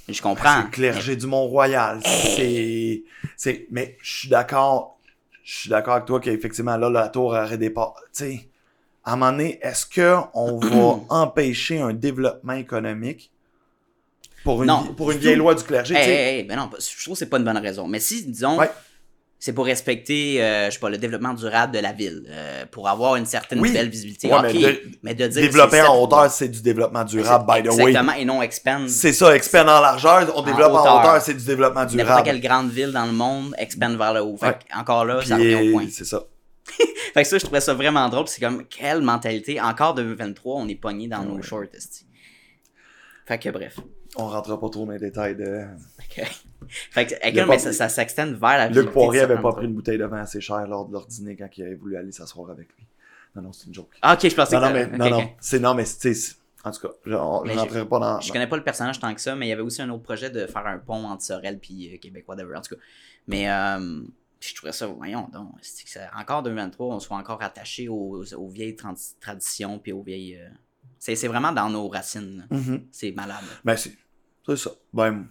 Je 0.08 0.22
comprends. 0.22 0.58
C'est 0.58 0.64
le 0.66 0.70
clergé 0.72 1.16
du 1.16 1.26
Mont-Royal. 1.28 2.00
C'est, 2.04 3.04
c'est, 3.38 3.68
mais 3.72 3.98
je 4.02 4.20
suis 4.20 4.30
d'accord, 4.30 5.00
je 5.44 5.60
suis 5.62 5.70
d'accord 5.70 5.94
avec 5.96 6.06
toi 6.06 6.20
qu'effectivement, 6.20 6.78
là, 6.78 6.90
la 6.90 7.08
tour 7.10 7.28
aurait 7.28 7.58
des 7.58 7.70
pas, 7.70 7.94
tu 8.06 8.10
sais, 8.26 8.50
à 9.04 9.14
un 9.14 9.16
moment 9.16 9.32
donné, 9.32 9.58
est-ce 9.64 9.86
que 9.86 10.16
on 10.34 10.58
va 10.60 11.00
empêcher 11.10 11.80
un 11.80 11.94
développement 11.94 12.54
économique 12.54 13.32
pour 14.44 14.62
une, 14.64 14.68
Non, 14.68 14.82
vie- 14.82 14.94
pour 14.94 15.12
une 15.12 15.18
vieille 15.20 15.36
loi 15.36 15.56
du 15.56 15.64
clergé, 15.64 15.96
Hey, 15.96 16.10
hey, 16.10 16.38
hey, 16.40 16.44
ben 16.44 16.56
non, 16.58 16.70
je 16.78 17.04
trouve 17.04 17.14
que 17.16 17.20
c'est 17.20 17.30
pas 17.30 17.38
une 17.38 17.46
bonne 17.46 17.58
raison. 17.58 17.88
Mais 17.88 18.00
si, 18.00 18.26
disons, 18.26 18.58
Ouais. 18.60 18.70
C'est 19.44 19.54
pour 19.54 19.66
respecter, 19.66 20.40
euh, 20.42 20.68
je 20.68 20.76
sais 20.76 20.80
pas, 20.80 20.92
le 20.92 21.00
développement 21.00 21.34
durable 21.34 21.74
de 21.74 21.80
la 21.80 21.94
ville, 21.94 22.24
euh, 22.30 22.64
pour 22.72 22.88
avoir 22.88 23.16
une 23.16 23.26
certaine 23.26 23.60
Oui. 23.60 23.72
belle 23.74 23.90
visibilité. 23.90 24.28
Ouais, 24.32 24.40
mais 24.54 24.80
mais, 25.02 25.16
de- 25.16 25.28
dire 25.28 25.42
Développer 25.42 25.82
en 25.82 25.98
hauteur, 26.00 26.30
c'est 26.30 26.48
du 26.48 26.62
développement 26.62 27.04
durable, 27.04 27.46
by 27.52 27.64
the 27.64 27.74
way. 27.74 27.86
Exactement, 27.90 28.14
et 28.14 28.24
non 28.24 28.42
expand. 28.44 28.88
C'est 28.88 29.14
ça, 29.14 29.36
expand 29.36 29.68
en 29.68 29.82
largeur, 29.82 30.32
on 30.36 30.40
En 30.40 30.44
développe 30.44 30.74
en 30.74 30.82
hauteur. 31.02 31.20
c'est 31.22 31.34
du 31.34 31.44
développement 31.44 31.82
N'importe 31.82 31.98
durable. 31.98 32.24
quelle 32.24 32.40
grande 32.40 32.70
ville 32.70 32.92
dans 32.92 33.06
le 33.08 33.14
monde 33.14 33.56
expand 33.58 33.98
vers 33.98 34.14
le 34.14 34.22
haut. 34.22 34.38
Fait 34.38 34.46
Ouais. 34.46 34.60
que, 34.72 34.78
encore 34.80 35.06
là, 35.06 35.18
Puis, 35.18 35.28
ça 35.30 35.38
revient 35.38 35.70
au 35.70 35.72
point. 35.74 35.88
c'est 35.92 36.06
ça. 36.06 36.24
Fait 37.16 37.24
que 37.24 37.28
ça, 37.28 37.38
je 37.40 37.44
trouvais 37.44 37.62
ça 37.62 37.74
vraiment 37.74 38.08
drôle. 38.10 38.28
C'est 38.28 38.40
comme, 38.42 38.64
quelle 38.66 39.02
mentalité. 39.02 39.60
Encore 39.60 39.96
2023, 39.96 40.56
on 40.58 40.68
est 40.68 40.76
pogné 40.76 41.08
dans 41.08 41.24
nos 41.24 41.38
Ouais. 41.38 41.42
shorts. 41.42 41.64
Fait 43.26 43.40
que 43.40 43.50
bref. 43.50 43.78
On 44.18 44.28
rentrera 44.28 44.60
pas 44.60 44.70
trop 44.70 44.86
dans 44.86 44.92
les 44.92 45.00
détails 45.00 45.36
de... 45.36 45.66
Ok. 46.00 46.26
Fait 46.68 47.06
que, 47.06 47.16
écoute, 47.28 47.46
mais 47.50 47.60
ça, 47.60 47.72
ça 47.74 47.90
s'extend 47.90 48.28
vers 48.28 48.40
la 48.58 48.70
Luc 48.70 48.92
Poirier 48.92 49.22
avait 49.22 49.42
pas 49.42 49.54
pris 49.54 49.66
une 49.66 49.74
bouteille 49.74 49.98
de 49.98 50.06
vin 50.06 50.20
assez 50.22 50.40
cher 50.42 50.66
lors 50.68 50.86
de 50.86 50.94
leur 50.94 51.06
dîner 51.08 51.36
quand 51.36 51.48
il 51.58 51.64
avait 51.64 51.76
voulu 51.76 51.96
aller 51.98 52.12
s'asseoir 52.12 52.50
avec 52.52 52.68
lui. 52.78 52.86
Non, 53.36 53.42
non, 53.44 53.54
c'est 53.54 53.68
une 53.68 53.74
joke. 53.74 53.90
Ah, 54.02 54.14
ok, 54.14 54.30
je 54.30 54.36
pensais 54.36 54.56
Non, 54.56 54.62
non, 54.62 54.68
que. 54.70 54.74
mais, 54.74 54.86
ok, 54.86 54.98
non, 54.98 55.10
non. 55.10 55.30
C'est, 55.40 55.60
non, 55.60 55.74
mais, 55.74 55.86
tu 55.86 56.14
sais, 56.14 56.34
en 56.64 56.72
tout 56.72 56.82
cas, 56.88 56.94
je, 57.06 57.12
Mais 57.48 57.56
rentrerai 57.56 57.88
pas 57.88 58.00
dans. 58.00 58.20
Je 58.20 58.32
connais 58.32 58.48
pas 58.48 58.58
le 58.58 58.64
personnage 58.64 59.00
tant 59.00 59.14
que 59.16 59.22
ça, 59.22 59.36
mais 59.36 59.48
il 59.48 59.50
y 59.50 59.54
avait 59.54 59.62
aussi 59.62 59.82
un 59.82 59.90
autre 59.90 60.04
projet 60.04 60.30
de 60.30 60.46
faire 60.46 60.66
un 60.68 60.78
pont 60.78 61.06
entre 61.08 61.24
Sorel 61.24 61.58
puis 61.60 61.94
euh, 61.94 61.98
Québec, 61.98 62.26
whatever, 62.28 62.56
en 62.58 62.62
tout 62.62 62.76
cas. 62.76 62.82
Mais 63.28 63.50
euh, 63.50 64.02
je 64.42 64.54
trouvais 64.56 64.74
ça, 64.74 64.88
voyons 64.88 65.30
donc, 65.32 65.54
c'est 65.62 65.86
que 65.86 65.90
ça- 65.90 66.10
encore 66.18 66.44
2023, 66.44 66.96
on 66.96 67.00
soit 67.00 67.18
encore 67.18 67.42
attaché 67.42 67.88
aux, 67.88 68.24
aux 68.36 68.48
vieilles 68.50 68.76
traditions 69.20 69.80
puis 69.80 69.92
aux 69.94 70.04
vieilles. 70.04 70.36
euh, 70.36 70.50
c'est, 71.00 71.16
c'est 71.16 71.28
vraiment 71.28 71.52
dans 71.52 71.70
nos 71.70 71.88
racines. 71.88 72.46
Mhm. 72.52 72.86
C'est 72.92 73.12
malade. 73.12 73.44
Ben, 73.66 73.76
c'est, 73.76 73.92
c'est 74.46 74.58
ça. 74.58 74.72
Ben, 74.94 75.28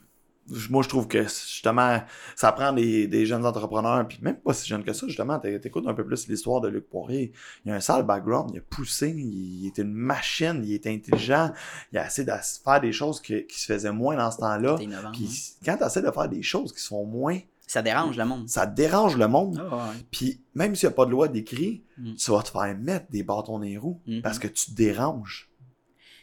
moi, 0.68 0.82
je 0.82 0.88
trouve 0.88 1.06
que, 1.06 1.22
justement, 1.22 2.02
ça 2.34 2.50
prend 2.50 2.72
des, 2.72 3.06
des 3.06 3.24
jeunes 3.24 3.46
entrepreneurs, 3.46 4.08
puis 4.08 4.18
même 4.22 4.36
pas 4.40 4.52
si 4.52 4.66
jeunes 4.68 4.82
que 4.82 4.92
ça, 4.92 5.06
justement, 5.06 5.38
t'é- 5.38 5.60
t'écoutes 5.60 5.86
un 5.86 5.94
peu 5.94 6.04
plus 6.04 6.26
l'histoire 6.26 6.60
de 6.60 6.66
Luc 6.68 6.88
Poirier. 6.88 7.30
Il 7.64 7.70
a 7.70 7.76
un 7.76 7.80
sale 7.80 8.02
background, 8.04 8.50
il 8.52 8.58
a 8.58 8.62
poussé, 8.62 9.10
il, 9.16 9.66
était 9.68 9.82
une 9.82 9.92
machine, 9.94 10.62
il 10.64 10.72
était 10.74 10.90
intelligent, 10.92 11.52
il 11.92 11.98
a 11.98 12.06
essayé 12.06 12.26
de 12.26 12.32
faire 12.64 12.80
des 12.80 12.90
choses 12.92 13.20
que- 13.20 13.46
qui 13.46 13.60
se 13.60 13.66
faisaient 13.66 13.92
moins 13.92 14.16
dans 14.16 14.30
ce 14.32 14.38
temps-là. 14.38 14.76
Puis 15.12 15.28
quand 15.64 15.76
tu 15.76 15.84
essaies 15.84 16.02
de 16.02 16.10
faire 16.10 16.28
des 16.28 16.42
choses 16.42 16.72
qui 16.72 16.80
se 16.80 16.88
font 16.88 17.04
moins, 17.06 17.38
Ça 17.68 17.82
dérange 17.82 18.16
le 18.16 18.24
monde. 18.24 18.48
ça 18.48 18.66
dérange 18.66 19.16
le 19.16 19.28
monde. 19.28 19.58
Ouais. 19.58 20.02
Puis 20.10 20.40
même 20.56 20.74
s'il 20.74 20.88
n'y 20.88 20.94
a 20.94 20.96
pas 20.96 21.04
de 21.06 21.12
loi 21.12 21.28
d'écrit, 21.28 21.84
Mm. 21.96 22.14
tu 22.14 22.30
vas 22.32 22.42
te 22.42 22.48
faire 22.50 22.76
mettre 22.76 23.06
des 23.10 23.22
bâtons 23.22 23.58
dans 23.58 23.64
les 23.64 23.76
roues 23.78 24.00
Mhm. 24.06 24.22
parce 24.22 24.40
que 24.40 24.48
tu 24.48 24.66
te 24.70 24.74
déranges. 24.74 25.48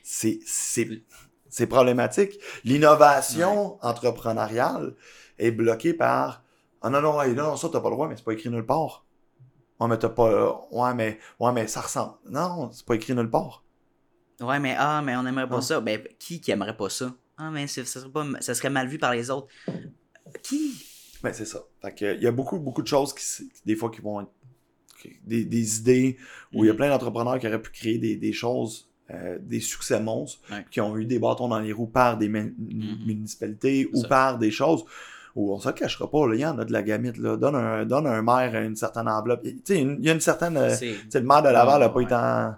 C'est, 0.03 0.39
c'est, 1.57 1.67
problématique. 1.67 2.39
L'innovation 2.63 3.77
entrepreneuriale 3.81 4.95
est 5.39 5.51
bloquée 5.51 5.93
par 5.93 6.43
Ah 6.81 6.89
non, 6.89 7.01
non, 7.01 7.21
hey, 7.21 7.33
non, 7.33 7.55
ça, 7.57 7.69
t'as 7.71 7.79
pas 7.79 7.89
le 7.89 7.95
droit, 7.95 8.07
mais 8.07 8.15
c'est 8.15 8.23
pas 8.25 8.33
écrit 8.33 8.49
nulle 8.49 8.65
part. 8.65 9.05
Ouais, 9.79 9.87
mais 9.87 9.97
t'as 9.97 10.09
pas. 10.09 10.67
Ouais, 10.71 10.93
mais, 10.93 11.19
ouais, 11.39 11.51
mais 11.53 11.67
ça 11.67 11.81
ressemble. 11.81 12.13
Non, 12.29 12.71
c'est 12.71 12.85
pas 12.85 12.95
écrit 12.95 13.13
nulle 13.13 13.29
part. 13.29 13.63
Ouais, 14.39 14.59
mais 14.59 14.75
ah, 14.77 15.01
mais 15.03 15.15
on 15.15 15.25
aimerait 15.25 15.47
pas 15.47 15.55
Non. 15.55 15.61
ça. 15.61 15.81
Ben, 15.81 16.01
qui 16.19 16.39
qui 16.41 16.51
aimerait 16.51 16.77
pas 16.77 16.89
ça? 16.89 17.13
Ah, 17.37 17.49
mais 17.51 17.67
ça 17.67 17.85
serait, 17.85 18.09
pas, 18.09 18.25
ça 18.39 18.53
serait 18.55 18.69
mal 18.69 18.87
vu 18.87 18.97
par 18.97 19.13
les 19.13 19.29
autres. 19.29 19.47
Qui? 20.43 20.73
Ben, 21.23 21.33
c'est 21.33 21.45
ça. 21.45 21.63
Fait 21.81 21.93
que, 21.93 22.15
il 22.15 22.21
y 22.23 22.27
a 22.27 22.31
beaucoup, 22.31 22.59
beaucoup 22.59 22.81
de 22.81 22.87
choses 22.87 23.13
qui, 23.13 23.23
des 23.65 23.75
fois, 23.75 23.89
qui 23.91 24.01
vont 24.01 24.21
être 24.21 24.31
des, 25.23 25.45
des 25.45 25.79
idées 25.79 26.17
où 26.53 26.63
il 26.63 26.67
y 26.67 26.69
a 26.69 26.73
Mhm. 26.73 26.77
plein 26.77 26.89
d'entrepreneurs 26.89 27.39
qui 27.39 27.47
auraient 27.47 27.61
pu 27.61 27.71
créer 27.71 27.97
des, 27.97 28.15
des 28.17 28.33
choses, 28.33 28.89
euh, 29.11 29.37
des 29.41 29.59
succès 29.61 29.99
monstres, 29.99 30.39
Ouais. 30.51 30.65
qui 30.69 30.81
ont 30.81 30.97
eu 30.97 31.05
des 31.05 31.19
bâtons 31.19 31.47
dans 31.47 31.59
les 31.59 31.71
roues 31.71 31.85
par 31.87 32.17
des 32.17 32.27
Mhm. 32.29 32.53
municipalités 33.05 33.89
ou 33.93 34.01
ça. 34.01 34.07
par 34.07 34.37
des 34.37 34.51
choses 34.51 34.83
où 35.35 35.53
on 35.53 35.59
se 35.59 35.69
cachera 35.69 36.09
pas, 36.09 36.27
là, 36.27 36.33
il 36.35 36.41
y 36.41 36.45
en 36.45 36.57
a 36.59 36.65
de 36.65 36.73
la 36.73 36.81
gamite, 36.81 37.17
là. 37.17 37.37
Donne 37.37 37.55
un, 37.55 37.85
donne 37.85 38.07
un 38.07 38.21
maire 38.21 38.59
une 38.61 38.75
certaine 38.75 39.07
enveloppe. 39.07 39.43
Tu 39.43 39.61
sais, 39.63 39.79
il 39.81 40.03
y 40.03 40.09
a 40.09 40.13
une 40.13 40.19
certaine. 40.19 40.57
euh, 40.57 40.69
C'est- 40.73 40.93
tu 40.93 41.05
sais, 41.09 41.19
le 41.19 41.25
maire 41.27 41.43
de 41.43 41.49
Laval 41.49 41.83
a 41.83 41.89
pas 41.89 41.95
Ouais. 41.97 42.03
été 42.05 42.15
en. 42.15 42.55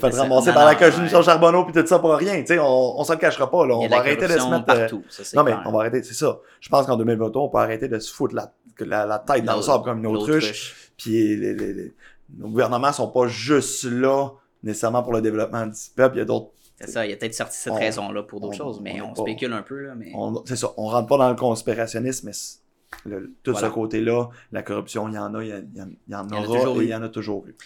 Fait 0.00 0.10
C'est 0.10 0.12
ça. 0.12 0.22
ramasser 0.22 0.52
par 0.52 0.64
la 0.64 0.74
commission 0.74 1.18
ouais. 1.18 1.22
Charbonneau 1.24 1.64
puis 1.64 1.72
tout 1.72 1.86
ça 1.86 1.98
pour 1.98 2.12
rien. 2.14 2.40
Tu 2.40 2.46
sais, 2.48 2.58
on, 2.58 2.98
on 3.00 3.04
se 3.04 3.12
le 3.12 3.18
cachera 3.18 3.50
pas, 3.50 3.66
là. 3.66 3.76
On 3.76 3.86
va 3.86 3.96
arrêter 3.98 4.26
de 4.26 4.32
se 4.32 4.48
mettre. 4.48 4.54
euh, 4.56 4.62
partout. 4.80 5.04
Ça, 5.08 5.22
c'est 5.24 5.36
non, 5.36 5.44
mais 5.44 5.52
clair. 5.52 5.62
on 5.66 5.72
va 5.72 5.80
arrêter, 5.80 6.02
c'est 6.02 6.14
ça. 6.14 6.38
Je 6.60 6.68
pense 6.68 6.86
qu'en 6.86 6.96
2023, 6.96 7.42
on 7.42 7.48
peut 7.48 7.58
arrêter 7.58 7.86
de 7.88 7.98
se 7.98 8.12
foutre 8.12 8.34
la, 8.34 8.52
la, 8.80 9.06
la 9.06 9.18
tête 9.18 9.44
dans 9.44 9.56
le 9.56 9.62
sable 9.62 9.84
comme 9.84 9.98
une 9.98 10.06
autruche. 10.06 10.90
Puis 10.96 11.36
les, 11.36 11.54
les- 11.54 11.74
les- 11.74 11.94
nos 12.38 12.48
gouvernements 12.48 12.92
sont 12.92 13.08
pas 13.08 13.26
juste 13.28 13.84
là 13.84 14.30
nécessairement 14.62 15.02
pour 15.02 15.12
le 15.12 15.20
développement 15.20 15.66
du 15.66 15.78
peuple. 15.94 16.16
Il 16.16 16.18
y 16.18 16.22
a 16.22 16.24
d'autres. 16.24 16.50
C'est 16.80 16.90
ça, 16.90 17.06
il 17.06 17.12
a 17.12 17.16
peut-être 17.16 17.34
sorti 17.34 17.56
cette 17.56 17.72
On- 17.72 17.76
raison-là 17.78 18.22
pour 18.22 18.40
d'autres 18.40 18.56
choses, 18.56 18.80
mais 18.80 19.00
on 19.00 19.06
on, 19.06 19.12
est 19.12 19.14
pas- 19.16 19.22
spécule 19.22 19.52
un 19.52 19.62
peu, 19.62 19.80
là, 19.86 19.94
mais... 19.96 20.12
C'est 20.44 20.54
ça. 20.56 20.72
On 20.76 20.86
rentre 20.86 21.08
pas 21.08 21.18
dans 21.18 21.28
le 21.28 21.34
conspirationnisme, 21.34 22.26
mais 22.28 23.10
le- 23.10 23.32
tout 23.42 23.50
Voilà. 23.52 23.68
ce 23.68 23.72
côté-là, 23.72 24.28
la 24.52 24.62
corruption, 24.62 25.08
il 25.08 25.14
y 25.14 25.18
en 25.18 25.34
a, 25.34 25.42
il 25.42 25.48
y, 25.50 25.52
en- 25.54 25.58
il 25.58 25.76
y 25.76 26.14
en- 26.14 26.28
y 26.28 26.32
y 26.32 26.46
aura 26.46 26.82
il 26.82 26.88
y 26.88 26.94
en 26.94 27.02
a 27.02 27.08
toujours 27.08 27.46
eu. 27.48 27.56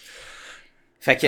Fait 1.00 1.16
que... 1.16 1.26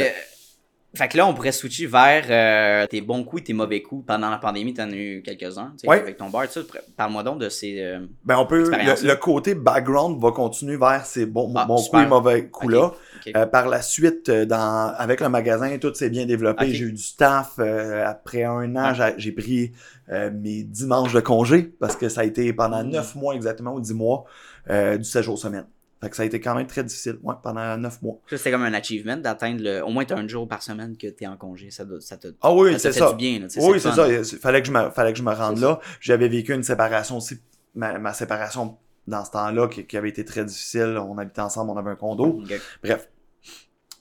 Fait 0.96 1.08
que 1.08 1.16
là, 1.16 1.26
on 1.26 1.34
pourrait 1.34 1.50
switcher 1.52 1.86
vers 1.86 2.24
euh, 2.30 2.86
tes 2.86 3.00
bons 3.00 3.24
coups 3.24 3.42
et 3.42 3.44
tes 3.46 3.52
mauvais 3.52 3.82
coups. 3.82 4.06
Pendant 4.06 4.30
la 4.30 4.38
pandémie, 4.38 4.72
t'en 4.74 4.88
as 4.90 4.94
eu 4.94 5.22
quelques-uns, 5.24 5.72
Ouais. 5.86 5.98
avec 6.00 6.16
ton 6.16 6.30
bar, 6.30 6.42
tu 6.46 6.60
sais. 6.60 6.66
Parle-moi 6.96 7.22
donc 7.24 7.40
de 7.40 7.48
ces... 7.48 7.80
euh, 7.80 8.00
Ben, 8.24 8.36
on 8.38 8.46
peut. 8.46 8.70
Le, 8.70 9.14
côté 9.16 9.54
background 9.54 10.20
va 10.22 10.30
continuer 10.30 10.76
vers 10.76 11.04
ces 11.04 11.26
bons, 11.26 11.52
Ah, 11.56 11.64
bons 11.66 11.82
coups 11.88 12.02
et 12.02 12.06
mauvais 12.06 12.46
coups-là. 12.48 12.92
Euh, 13.34 13.46
par 13.46 13.68
la 13.68 13.80
suite, 13.82 14.28
euh, 14.28 14.44
dans, 14.44 14.92
avec 14.96 15.20
le 15.20 15.28
magasin, 15.28 15.76
tout 15.78 15.92
s'est 15.94 16.10
bien 16.10 16.26
développé. 16.26 16.72
J'ai 16.74 16.84
eu 16.84 16.92
du 16.92 17.02
staff. 17.02 17.54
euh, 17.58 18.04
après 18.06 18.44
un 18.44 18.76
an, 18.76 18.92
Ouais. 18.96 19.14
j'ai- 19.16 19.32
pris 19.32 19.72
euh, 20.12 20.30
mes 20.30 20.62
dimanches 20.62 21.12
de 21.14 21.20
congé 21.20 21.72
parce 21.80 21.96
que 21.96 22.08
ça 22.08 22.20
a 22.20 22.24
été 22.24 22.52
pendant 22.52 22.84
Mm. 22.84 22.90
neuf 22.90 23.14
mois 23.14 23.34
exactement, 23.34 23.74
ou 23.74 23.80
dix 23.80 23.94
mois, 23.94 24.24
euh, 24.70 24.96
du 24.98 25.04
7 25.04 25.22
jours 25.24 25.38
semaine. 25.38 25.64
Fait 26.04 26.10
que 26.10 26.16
ça 26.16 26.22
a 26.22 26.26
été 26.26 26.38
quand 26.40 26.54
même 26.54 26.66
très 26.66 26.84
difficile, 26.84 27.18
ouais, 27.22 27.34
pendant 27.42 27.76
neuf 27.78 28.02
mois. 28.02 28.20
Ça, 28.28 28.36
c'était 28.36 28.50
comme 28.50 28.62
un 28.62 28.74
achievement 28.74 29.16
d'atteindre 29.16 29.62
le... 29.62 29.80
au 29.82 29.88
moins 29.88 30.04
un 30.10 30.28
jour 30.28 30.46
par 30.46 30.62
semaine 30.62 30.96
que 30.98 31.06
t'es 31.06 31.26
en 31.26 31.36
congé. 31.38 31.70
Ça, 31.70 31.84
doit- 31.86 32.00
ça 32.00 32.16
te... 32.18 32.28
Ah 32.42 32.52
oui, 32.52 32.78
ça 32.78 32.90
te 32.90 32.94
fait 32.94 33.00
ça. 33.00 33.10
du 33.10 33.16
bien, 33.16 33.38
là, 33.40 33.48
tu 33.48 33.58
Oui, 33.60 33.80
c'est 33.80 33.90
ça. 33.92 34.06
Il 34.08 34.24
fallait 34.38 34.60
que 34.60 34.66
je 34.68 34.72
me, 34.72 34.90
fallait 34.90 35.12
que 35.12 35.18
je 35.18 35.22
me 35.22 35.32
rende 35.32 35.58
là. 35.60 35.80
J'avais 36.00 36.28
vécu 36.28 36.52
une 36.52 36.62
séparation 36.62 37.16
aussi. 37.16 37.38
Ma, 37.74 37.98
ma 37.98 38.12
séparation 38.12 38.76
dans 39.06 39.24
ce 39.24 39.30
temps-là, 39.32 39.68
qui, 39.68 39.84
qui 39.86 39.96
avait 39.96 40.08
été 40.10 40.24
très 40.24 40.44
difficile. 40.44 40.98
On 40.98 41.16
habitait 41.18 41.40
ensemble, 41.40 41.70
on 41.70 41.76
avait 41.76 41.90
un 41.90 41.96
condo. 41.96 42.42
Bref. 42.82 43.08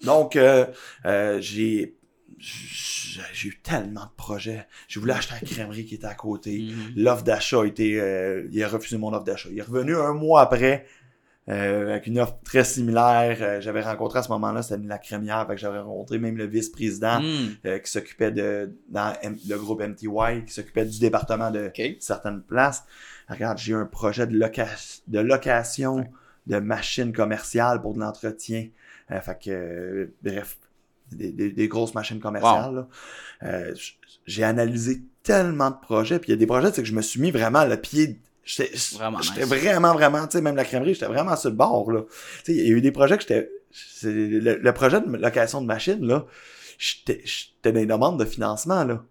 Donc, 0.04 0.36
euh, 0.36 0.66
euh, 1.06 1.40
j'ai 1.42 1.96
j'ai 2.38 3.22
j'ai 3.34 3.50
eu 3.50 3.60
tellement 3.62 4.06
de 4.06 4.12
projets. 4.18 4.68
J'ai 4.88 5.00
voulu 5.00 5.12
acheter 5.14 5.36
la 5.40 5.48
crèmerie 5.48 5.86
qui 5.86 5.96
était 5.96 6.08
à 6.08 6.16
côté. 6.16 6.58
Mhm. 6.74 6.94
L'offre 7.04 7.24
d'achat 7.24 7.62
a 7.62 7.66
été... 7.66 8.00
euh, 8.02 8.48
il 8.52 8.62
a 8.64 8.68
refusé 8.68 8.98
mon 8.98 9.14
offre 9.14 9.24
d'achat. 9.24 9.50
Il 9.52 9.60
est 9.60 9.62
revenu 9.62 9.96
un 9.96 10.14
mois 10.14 10.42
après. 10.42 10.86
Euh, 11.50 11.92
avec 11.92 12.08
une 12.08 12.20
offre 12.20 12.38
très 12.44 12.64
similaire. 12.64 13.38
Euh, 13.42 13.60
j'avais 13.62 13.82
rencontré 13.82 14.20
à 14.20 14.24
ce 14.24 14.30
moment-là, 14.30 14.62
c'était 14.62 14.82
la 14.88 14.98
crémière, 14.98 15.46
fait 15.48 15.56
que 15.56 15.60
j'avais 15.62 15.80
rencontré 15.80 16.18
même 16.20 16.38
le 16.38 16.46
vice-président 16.46 17.20
Hmm. 17.22 17.50
euh, 17.66 17.80
qui 17.80 17.92
s'occupait 17.92 18.32
de 18.32 18.72
dans 18.90 19.14
M- 19.22 19.38
le 19.48 19.58
groupe 19.58 19.82
MTY, 19.82 20.46
qui 20.48 20.54
s'occupait 20.54 20.86
du 20.86 21.00
département 21.00 21.52
de 21.52 21.72
certaines 22.00 22.42
places. 22.42 22.84
Regarde, 23.30 23.58
j'ai 23.58 23.74
eu 23.74 23.76
un 23.76 23.86
projet 23.86 24.26
de, 24.28 24.38
loca 24.38 24.68
de 25.08 25.20
location 25.20 26.06
de 26.48 26.60
machines 26.60 27.14
commerciales 27.14 27.82
pour 27.82 27.94
de 27.94 28.00
l'entretien. 28.00 28.68
Euh, 29.12 29.20
fait 29.22 29.38
que, 29.44 29.50
euh, 29.52 30.14
bref, 30.24 30.58
des, 31.12 31.32
des- 31.32 31.52
des 31.52 31.68
grosses 31.68 31.94
machines 31.94 32.20
commerciales. 32.20 32.86
Euh, 33.44 33.74
j'ai 34.26 34.44
analysé 34.44 35.02
tellement 35.24 35.72
de 35.72 35.76
projets, 35.82 36.20
puis 36.20 36.30
il 36.30 36.32
y 36.32 36.36
a 36.36 36.38
des 36.38 36.46
projets, 36.46 36.72
c'est 36.72 36.82
que 36.82 36.88
je 36.88 36.94
me 36.96 37.02
suis 37.02 37.20
mis 37.22 37.32
vraiment 37.32 37.66
le 37.66 37.78
pied. 37.78 38.20
J'étais 38.44 38.76
Vraiment 38.96 39.20
nice. 39.20 39.32
vraiment, 39.46 39.94
vraiment, 39.94 40.26
tu 40.28 40.34
sais, 40.38 40.42
même 40.42 40.56
la 40.56 40.66
crèmerie, 40.66 40.94
j'étais 40.94 41.06
vraiment 41.08 41.36
sur 41.38 41.50
le 41.50 41.56
bord, 41.56 41.90
là. 41.92 42.02
Tu 42.44 42.54
sais, 42.54 42.58
il 42.60 42.68
y 42.68 42.74
a 42.74 42.76
eu 42.76 42.82
des 42.82 42.92
projets 42.92 43.16
que 43.18 43.22
j'étais. 43.22 43.50
c'est- 43.72 44.12
Le, 44.12 44.58
le 44.58 44.74
projet 44.74 45.00
de 45.02 45.08
location 45.18 45.62
de 45.62 45.66
machines, 45.66 46.06
là, 46.06 46.26
j'étais 46.78 47.22
j'étais 47.24 47.72
dans 47.72 47.80
les 47.80 47.86
demandes 47.86 48.20
de 48.20 48.26
financement, 48.26 48.84
là. 48.84 49.04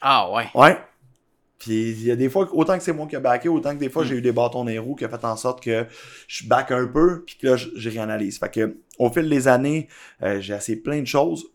Ah 0.00 0.30
ouais. 0.32 0.46
Ouais. 0.54 0.76
Puis 1.58 1.92
il 1.92 2.02
y 2.04 2.10
a 2.10 2.16
des 2.16 2.28
fois, 2.28 2.46
autant 2.52 2.76
que 2.76 2.82
c'est 2.82 2.92
moi 2.92 3.06
qui 3.06 3.14
ai 3.16 3.20
backé, 3.20 3.48
autant 3.48 3.72
que 3.74 3.78
des 3.78 3.88
fois 3.88 4.02
Mm. 4.04 4.06
j'ai 4.08 4.14
eu 4.16 4.20
des 4.20 4.32
bâtons 4.32 4.64
dans 4.64 4.70
les 4.70 4.78
roues 4.78 4.96
qui 4.96 5.04
a 5.04 5.08
fait 5.08 5.24
en 5.24 5.36
sorte 5.36 5.62
que 5.62 5.86
je 6.28 6.46
back 6.46 6.72
un 6.72 6.86
peu, 6.86 7.22
puis 7.24 7.36
que 7.38 7.46
là, 7.46 7.56
je, 7.56 7.88
réanalyse. 7.88 8.38
Fait 8.38 8.50
que 8.50 8.76
au 8.98 9.08
fil 9.10 9.28
des 9.30 9.48
années, 9.48 9.88
euh, 10.22 10.40
j'ai 10.40 10.54
essayé 10.54 10.76
plein 10.76 11.00
de 11.00 11.06
choses. 11.06 11.46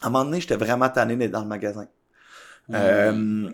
À 0.00 0.06
un 0.06 0.10
moment 0.10 0.24
donné, 0.24 0.40
j'étais 0.40 0.56
vraiment 0.56 0.88
tanné 0.88 1.16
d'être 1.16 1.32
dans 1.32 1.42
le 1.42 1.48
magasin. 1.48 1.88
Hmm. 2.68 2.74
Euh, 2.74 3.50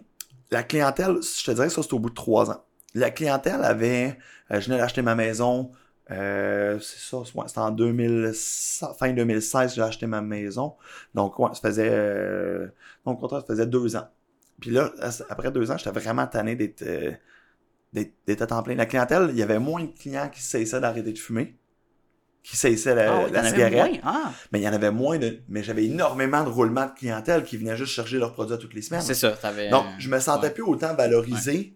la 0.51 0.63
clientèle, 0.63 1.17
je 1.23 1.45
te 1.45 1.51
dirais 1.53 1.71
ça, 1.71 1.83
c'était 1.83 1.95
au 1.95 1.99
bout 1.99 2.11
de 2.11 2.15
trois 2.15 2.51
ans. 2.51 2.65
La 2.95 3.11
clientèle 3.11 3.63
avait, 3.65 4.19
euh, 4.51 4.61
je 4.61 4.67
venais 4.67 4.79
d'acheter 4.79 5.03
ma 5.03 5.15
maison, 5.15 5.71
euh, 6.11 6.79
c'est 6.81 6.99
ça, 6.99 7.19
c'était 7.25 7.59
en 7.59 7.71
2000, 7.71 8.33
fin 8.99 9.13
2016, 9.13 9.75
j'ai 9.75 9.83
acheté 9.83 10.07
ma 10.07 10.21
maison. 10.21 10.75
Donc, 11.15 11.39
ouais, 11.39 11.51
ça 11.55 11.61
faisait, 11.61 11.89
euh, 11.91 12.69
mon 13.05 13.15
contrat, 13.17 13.41
ça 13.41 13.47
faisait 13.47 13.67
deux 13.67 13.97
ans. 13.97 14.09
Puis 14.61 14.71
là, 14.71 14.93
après 15.29 15.51
deux 15.53 15.71
ans, 15.71 15.77
j'étais 15.79 15.91
vraiment 15.91 16.27
tanné 16.27 16.57
d'être, 16.57 16.83
euh, 16.83 17.13
d'être, 17.93 18.13
d'être 18.27 18.43
à 18.43 18.47
temps 18.49 18.63
plein. 18.63 18.75
La 18.75 18.87
clientèle, 18.87 19.29
il 19.31 19.39
y 19.39 19.43
avait 19.43 19.59
moins 19.59 19.85
de 19.85 19.93
clients 19.93 20.29
qui 20.29 20.43
cessaient 20.43 20.81
d'arrêter 20.81 21.13
de 21.13 21.19
fumer, 21.19 21.59
qui 22.43 22.57
cessaient 22.57 22.95
la, 22.95 23.13
Ah 23.13 23.27
la 23.31 23.49
cigarette. 23.51 23.75
moins? 23.75 23.99
Ah, 24.03 24.33
Mais 24.53 24.61
il 24.61 24.63
y 24.63 24.69
en 24.69 24.73
avait 24.73 24.91
moins 24.91 25.19
de, 25.19 25.41
mais 25.49 25.63
j'avais 25.63 25.85
énormément 25.85 26.43
de 26.43 26.49
roulements 26.49 26.87
de 26.87 26.93
clientèle 26.99 27.45
qui 27.45 27.57
venaient 27.59 27.77
juste 27.77 27.93
chercher 27.93 28.19
leurs 28.19 28.33
produits 28.33 28.55
à 28.55 28.59
toutes 28.59 28.75
les 28.75 28.83
semaines. 28.83 29.03
c'est 29.03 29.15
ça, 29.15 29.33
t'avais... 29.33 29.69
Donc, 29.71 29.85
je 29.99 30.09
me 30.09 30.19
sentais 30.21 30.47
ouais. 30.47 30.53
plus 30.55 30.63
autant 30.63 30.95
valorisé 30.95 31.75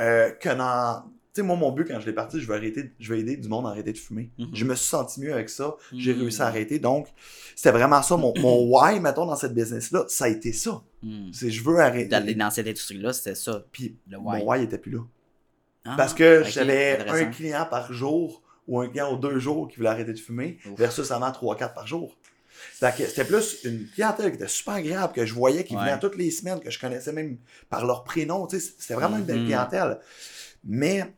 euh, 0.00 0.30
que 0.30 0.50
dans. 0.50 1.02
Tu 1.34 1.42
sais, 1.42 1.46
moi, 1.46 1.56
mon 1.56 1.70
but 1.72 1.86
quand 1.86 2.00
je 2.00 2.06
l'ai 2.06 2.12
parti, 2.12 2.40
je 2.40 2.46
vais 2.48 2.54
arrêter, 2.54 2.92
je 2.98 3.12
vais 3.12 3.20
aider 3.20 3.36
du 3.36 3.48
monde 3.48 3.66
à 3.66 3.70
arrêter 3.70 3.92
de 3.92 3.98
fumer. 3.98 4.30
Mhm. 4.38 4.48
Je 4.54 4.64
me 4.64 4.74
suis 4.74 4.86
senti 4.88 5.20
mieux 5.20 5.32
avec 5.32 5.48
ça. 5.48 5.74
J'ai 5.92 6.14
Mhm. 6.14 6.20
réussi 6.22 6.42
à 6.42 6.46
arrêter. 6.46 6.78
Donc, 6.78 7.08
c'était 7.54 7.72
vraiment 7.72 8.00
ça. 8.02 8.16
Mon, 8.16 8.32
mon 8.38 8.66
why, 8.70 8.98
mettons, 9.00 9.26
dans 9.26 9.36
cette 9.36 9.54
business-là, 9.54 10.04
ça 10.08 10.24
a 10.24 10.28
été 10.28 10.52
ça. 10.52 10.80
Hmm. 11.02 11.30
C'est 11.32 11.50
je 11.50 11.62
veux 11.62 11.78
arrêter. 11.80 12.34
Dans 12.34 12.50
cette 12.50 12.66
industrie-là, 12.66 13.12
c'était 13.12 13.34
ça. 13.34 13.64
Puis, 13.72 13.96
Le 14.08 14.16
why. 14.18 14.38
mon 14.44 14.50
why 14.50 14.62
était 14.64 14.78
plus 14.78 14.92
là. 14.92 15.00
Ah, 15.84 15.94
Parce 15.96 16.14
que 16.14 16.44
j'avais 16.44 16.98
un 17.08 17.24
client 17.26 17.66
par 17.70 17.92
jour 17.92 18.42
ou 18.68 18.80
un 18.80 18.88
client 18.88 19.10
aux 19.12 19.16
deux 19.16 19.38
jours 19.40 19.66
qui 19.68 19.76
voulait 19.78 19.88
arrêter 19.88 20.12
de 20.12 20.18
fumer 20.18 20.58
Ouf. 20.66 20.78
versus 20.78 21.10
avant 21.10 21.30
3-4 21.32 21.74
par 21.74 21.86
jour. 21.86 22.16
C'était 22.72 23.24
plus 23.24 23.64
une 23.64 23.88
clientèle 23.88 24.30
qui 24.30 24.36
était 24.36 24.48
super 24.48 24.74
agréable, 24.74 25.12
que 25.12 25.24
je 25.24 25.32
voyais 25.34 25.64
qui 25.64 25.74
Ouais. 25.74 25.80
venait 25.80 25.98
toutes 25.98 26.16
les 26.16 26.30
semaines, 26.30 26.60
que 26.60 26.70
je 26.70 26.78
connaissais 26.78 27.12
même 27.12 27.38
par 27.70 27.86
leur 27.86 28.04
prénom. 28.04 28.48
C'était 28.48 28.94
vraiment 28.94 29.16
une 29.16 29.24
belle 29.24 29.40
Mhm. 29.40 29.44
clientèle. 29.46 29.98
Mais 30.64 31.14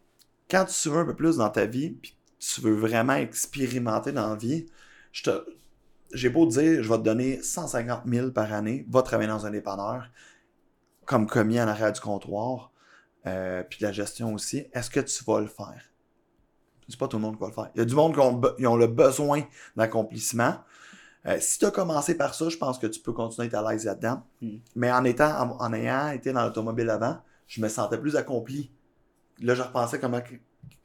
quand 0.51 0.65
tu 0.67 0.89
veux 0.91 0.99
un 0.99 1.05
peu 1.05 1.17
plus 1.17 1.37
dans 1.39 1.49
ta 1.51 1.67
vie, 1.67 1.91
puis 1.91 2.17
tu 2.39 2.61
veux 2.61 2.75
vraiment 2.75 3.15
expérimenter 3.15 4.13
dans 4.13 4.31
la 4.31 4.37
vie, 4.37 4.67
je 5.13 5.25
te, 5.25 5.31
j'ai 6.13 6.29
beau 6.29 6.47
te 6.47 6.53
dire, 6.59 6.83
je 6.83 6.89
vais 6.89 6.99
te 6.99 7.03
donner 7.03 7.43
150 7.43 8.03
000 8.07 8.31
par 8.33 8.53
année, 8.53 8.85
va 8.89 9.03
travailler 9.03 9.29
dans 9.29 9.47
un 9.47 9.51
dépanneur, 9.51 10.09
comme 11.07 11.27
commis 11.27 11.61
en 11.61 11.69
arrière 11.69 11.93
du 11.93 12.01
comptoir, 12.01 12.71
euh, 13.27 13.63
puis 13.69 13.79
de 13.81 13.87
la 13.87 13.93
gestion 13.93 14.35
aussi, 14.35 14.67
est-ce 14.73 14.91
que 14.91 15.01
tu 15.01 15.25
vas 15.25 15.41
le 15.41 15.47
faire? 15.49 15.90
C'est 16.91 16.99
pas 16.99 17.09
tout 17.09 17.17
le 17.17 17.23
monde 17.23 17.37
qui 17.37 17.41
va 17.41 17.47
le 17.49 17.53
faire. 17.55 17.71
Il 17.75 17.79
y 17.79 17.83
a 17.83 17.85
du 17.85 17.95
monde 17.95 18.13
qui 18.15 18.21
ont, 18.21 18.39
be- 18.39 18.55
ils 18.59 18.67
ont 18.67 18.77
le 18.77 18.87
besoin 18.87 19.43
d'accomplissement. 19.77 20.55
Euh, 21.27 21.37
si 21.41 21.59
tu 21.59 21.67
as 21.67 21.71
commencé 21.71 22.17
par 22.17 22.35
ça, 22.35 22.49
je 22.49 22.57
pense 22.57 22.79
que 22.79 22.87
tu 22.87 23.01
peux 23.01 23.13
continuer 23.13 23.47
à 23.47 23.49
être 23.49 23.67
à 23.67 23.71
l'aise 23.73 23.85
là-dedans. 23.85 24.23
Mm. 24.41 24.57
Mais 24.77 24.91
en 24.91 25.05
étant, 25.05 25.31
en, 25.39 25.57
en 25.61 25.73
ayant 25.73 26.09
été 26.11 26.33
dans 26.33 26.45
l'automobile 26.45 26.89
avant, 26.91 27.19
je 27.47 27.61
me 27.61 27.69
sentais 27.69 27.99
plus 27.99 28.17
accompli. 28.17 28.71
Là, 29.43 29.55
je 29.55 29.63
repensais 29.63 29.99
comment, 29.99 30.21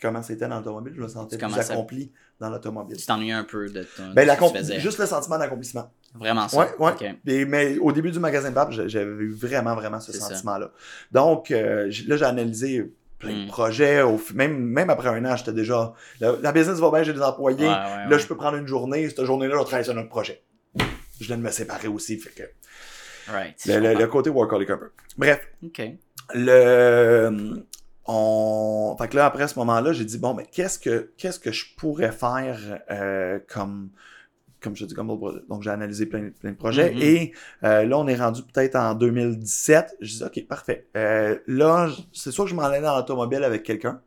comment 0.02 0.22
c'était 0.24 0.48
dans 0.48 0.58
l'automobile, 0.58 0.94
je 0.96 1.02
me 1.02 1.08
sentais 1.08 1.38
Tu 1.38 1.46
plus 1.46 1.58
accompli 1.60 2.12
dans 2.40 2.50
l'automobile. 2.50 2.98
Tu 2.98 3.06
t'ennuyais 3.06 3.32
un 3.34 3.44
peu 3.46 3.70
de, 3.70 3.84
ton, 3.96 4.10
de 4.10 4.14
Ben, 4.14 4.22
ce 4.28 4.36
que 4.36 4.42
l'accom- 4.42 4.52
tu 4.52 4.58
faisais. 4.58 4.80
juste 4.80 5.00
le 5.00 5.06
sentiment 5.06 5.38
d'accomplissement. 5.38 5.90
Vraiment 6.16 6.48
ça. 6.48 6.58
Ouais, 6.58 6.76
ouais. 6.80 6.92
Ok. 6.92 7.06
Et- 7.28 7.46
mais 7.46 7.78
au 7.78 7.92
début 7.92 8.12
du 8.12 8.20
magasin 8.20 8.50
de 8.52 8.88
j'avais 8.88 9.06
eu 9.06 9.32
vraiment, 9.32 9.76
vraiment 9.76 10.00
ce 10.00 10.12
sentiment-là. 10.12 10.72
Donc, 11.12 11.52
euh, 11.52 11.90
là, 12.08 12.18
j'ai 12.18 12.26
analysé 12.26 12.94
plein 13.20 13.32
Mm. 13.34 13.46
de 13.46 13.48
projets. 13.52 14.02
Au, 14.02 14.18
f- 14.18 14.34
même, 14.34 14.58
même 14.58 14.90
après 14.90 15.10
un 15.10 15.24
an, 15.26 15.36
j'étais 15.36 15.54
déjà. 15.54 15.94
La, 16.20 16.34
la 16.42 16.52
business 16.52 16.80
va 16.80 16.92
bien, 16.92 17.04
j'ai 17.04 17.14
des 17.14 17.22
employés. 17.22 17.66
Ouais, 17.68 17.74
ouais, 17.74 18.10
Là, 18.10 18.18
je 18.18 18.26
peux 18.28 18.36
prendre 18.38 18.58
une 18.58 18.68
journée. 18.68 19.08
Cette 19.10 19.24
journée-là, 19.26 19.54
je 19.54 19.60
vais 19.60 19.66
travailler 19.66 19.84
sur 19.86 19.94
notre 19.96 20.10
projet. 20.10 20.42
Je 21.22 21.26
viens 21.28 21.38
de 21.38 21.42
me 21.42 21.52
séparer 21.52 21.88
aussi. 21.88 22.18
Fait 22.20 22.30
que 22.32 22.44
Right. 23.32 23.56
le, 23.66 23.94
le- 23.96 24.08
côté 24.08 24.30
workaholic 24.30 24.70
un 24.70 24.78
peu. 24.78 24.92
Bref, 25.18 25.48
Ok. 25.64 25.82
le 26.34 27.64
on 28.08 28.96
fait 29.00 29.08
que 29.08 29.16
là 29.16 29.26
après 29.26 29.48
ce 29.48 29.58
moment-là 29.58 29.92
j'ai 29.92 30.06
dit 30.06 30.20
bon 30.20 30.36
mais 30.36 30.46
qu'est-ce 30.46 30.78
que 30.78 31.12
qu'est-ce 31.18 31.40
que 31.40 31.52
je 31.52 31.66
pourrais 31.76 32.12
faire 32.12 32.60
euh, 32.92 33.40
comme 33.52 33.90
comme 34.66 34.76
je 34.76 34.84
dis 34.86 34.94
comme 34.94 35.08
donc 35.48 35.64
j'ai 35.64 35.70
analysé 35.70 36.06
plein, 36.08 36.30
plein 36.42 36.52
de 36.52 36.58
projets 36.58 36.92
Mhm. 36.94 37.02
et 37.02 37.32
euh, 37.64 37.86
là 37.86 37.98
on 37.98 38.08
est 38.08 38.16
rendu 38.18 38.42
peut-être 38.44 38.76
en 38.76 38.94
2017 38.96 39.96
je 40.02 40.12
dis 40.18 40.24
ok 40.24 40.46
parfait 40.48 40.88
Euh, 40.98 41.38
là 41.48 41.90
c'est 42.12 42.32
sûr 42.32 42.44
que 42.44 42.50
je 42.50 42.56
m'en 42.56 42.64
allais 42.64 42.82
dans 42.82 42.98
l'automobile 42.98 43.44
avec 43.44 43.64
quelqu'un 43.64 44.02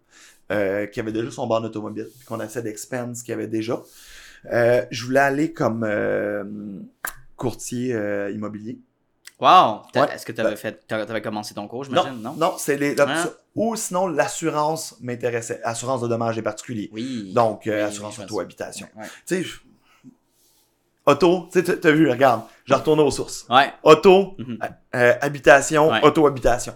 euh, 0.52 0.86
qui 0.86 1.00
avait 1.00 1.12
déjà 1.12 1.30
son 1.30 1.46
bar 1.46 1.62
d'automobile 1.62 2.08
puis 2.18 2.26
qu'on 2.26 2.40
essaie 2.40 2.62
d'expand 2.62 3.14
ce 3.16 3.24
qu'il 3.24 3.32
avait 3.34 3.46
déjà 3.46 3.80
je 4.44 5.04
voulais 5.04 5.20
aller 5.20 5.52
comme 5.52 5.86
courtier 7.36 7.96
immobilier 8.34 8.78
Wow! 9.40 9.82
Ouais. 9.94 10.12
Est-ce 10.12 10.26
que 10.26 10.32
t'avais 10.32 10.56
fait, 10.56 10.84
t'avais 10.88 11.06
t'avais 11.06 11.22
commencé 11.22 11.54
ton 11.54 11.68
cours, 11.68 11.84
j'imagine, 11.84 12.20
non? 12.20 12.34
non, 12.34 12.54
c'est 12.58 12.76
les. 12.76 13.00
Hein? 13.00 13.24
Ou 13.54 13.76
sinon, 13.76 14.08
l'assurance 14.08 14.96
m'intéressait. 15.00 15.60
Assurance 15.62 16.00
de 16.00 16.08
dommages 16.08 16.36
et 16.38 16.42
particuliers. 16.42 16.90
Oui. 16.92 17.32
Donc, 17.32 17.62
Oui, 17.66 17.70
assurance 17.72 18.18
oui, 18.18 18.24
auto-habitation. 18.24 18.88
Tu 19.28 19.44
sais, 19.44 19.48
auto, 21.10 21.48
tu 21.52 21.64
sais, 21.64 21.78
t'as- 21.80 21.90
vu, 21.92 22.10
regarde, 22.10 22.42
j'ai 22.66 22.74
retourné 22.74 23.02
aux 23.02 23.10
sources. 23.10 23.46
Ouais. 23.50 23.72
Auto, 23.82 24.34
Mhm. 24.38 24.58
euh, 24.94 25.14
habitation, 25.20 25.88
Ouais. 25.90 26.00
auto-habitation. 26.04 26.74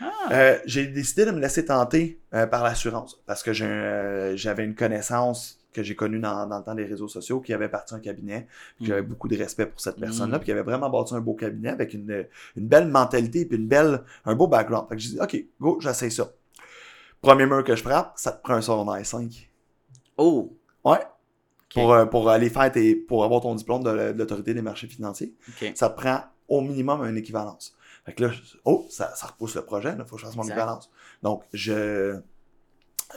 Ah. 0.00 0.06
Euh, 0.32 0.58
j'ai 0.66 0.86
décidé 0.88 1.24
de 1.24 1.30
me 1.30 1.40
laisser 1.40 1.64
tenter 1.64 2.20
euh, 2.34 2.46
par 2.46 2.62
l'assurance 2.64 3.20
parce 3.26 3.42
que 3.42 3.50
euh, 3.62 4.36
j'avais 4.36 4.64
une 4.64 4.74
connaissance 4.74 5.58
que 5.72 5.82
j'ai 5.82 5.94
connue 5.96 6.18
dans, 6.18 6.46
dans 6.46 6.58
le 6.58 6.64
temps 6.64 6.74
des 6.74 6.84
réseaux 6.84 7.08
sociaux 7.08 7.40
qui 7.40 7.54
avait 7.54 7.68
parti 7.68 7.94
un 7.94 8.00
cabinet. 8.00 8.46
puis 8.76 8.86
J'avais 8.86 9.00
Mm. 9.02 9.06
beaucoup 9.06 9.28
de 9.28 9.38
respect 9.38 9.64
pour 9.66 9.80
cette 9.80 9.98
personne-là, 9.98 10.36
Mm. 10.36 10.40
puis 10.40 10.44
qui 10.46 10.52
avait 10.52 10.62
vraiment 10.62 10.90
bâti 10.90 11.14
un 11.14 11.20
beau 11.20 11.32
cabinet 11.34 11.70
avec 11.70 11.94
une, 11.94 12.26
une 12.56 12.66
belle 12.68 12.88
mentalité 12.88 13.48
une 13.50 13.68
belle, 13.68 14.02
un 14.26 14.34
beau 14.34 14.48
background. 14.48 14.86
Fait 14.88 14.96
que 14.96 15.00
j'ai 15.00 15.10
dit, 15.10 15.18
OK, 15.20 15.36
go, 15.60 15.78
j'essaie 15.80 16.10
ça. 16.10 16.28
Premier 17.22 17.46
mur 17.46 17.62
que 17.64 17.74
je 17.76 17.82
frappe, 17.82 18.12
ça 18.16 18.32
te 18.32 18.42
prend 18.42 18.54
un 18.54 18.60
secondaire 18.60 19.06
5. 19.06 19.48
Oh! 20.18 20.52
Ouais. 20.84 20.98
Pour, 21.74 21.92
euh, 21.92 22.04
pour 22.06 22.28
aller 22.28 22.50
faire 22.50 22.70
tes, 22.70 22.94
pour 22.94 23.24
avoir 23.24 23.40
ton 23.40 23.54
diplôme 23.54 23.82
de, 23.82 23.90
de 24.12 24.18
l'autorité 24.18 24.52
des 24.54 24.62
marchés 24.62 24.86
financiers, 24.88 25.34
ça 25.74 25.88
prend 25.90 26.20
au 26.48 26.60
minimum 26.60 27.02
une 27.04 27.16
équivalence. 27.16 27.74
Fait 28.04 28.12
que 28.12 28.24
là, 28.24 28.30
oh, 28.64 28.86
ça, 28.90 29.14
ça 29.14 29.28
repousse 29.28 29.54
le 29.54 29.62
projet, 29.62 29.94
il 29.98 30.04
faut 30.04 30.16
que 30.16 30.20
je 30.20 30.26
fasse 30.26 30.36
mon 30.36 30.42
Exact. 30.42 30.54
équivalence. 30.56 30.90
Donc, 31.22 31.44
je, 31.52 32.18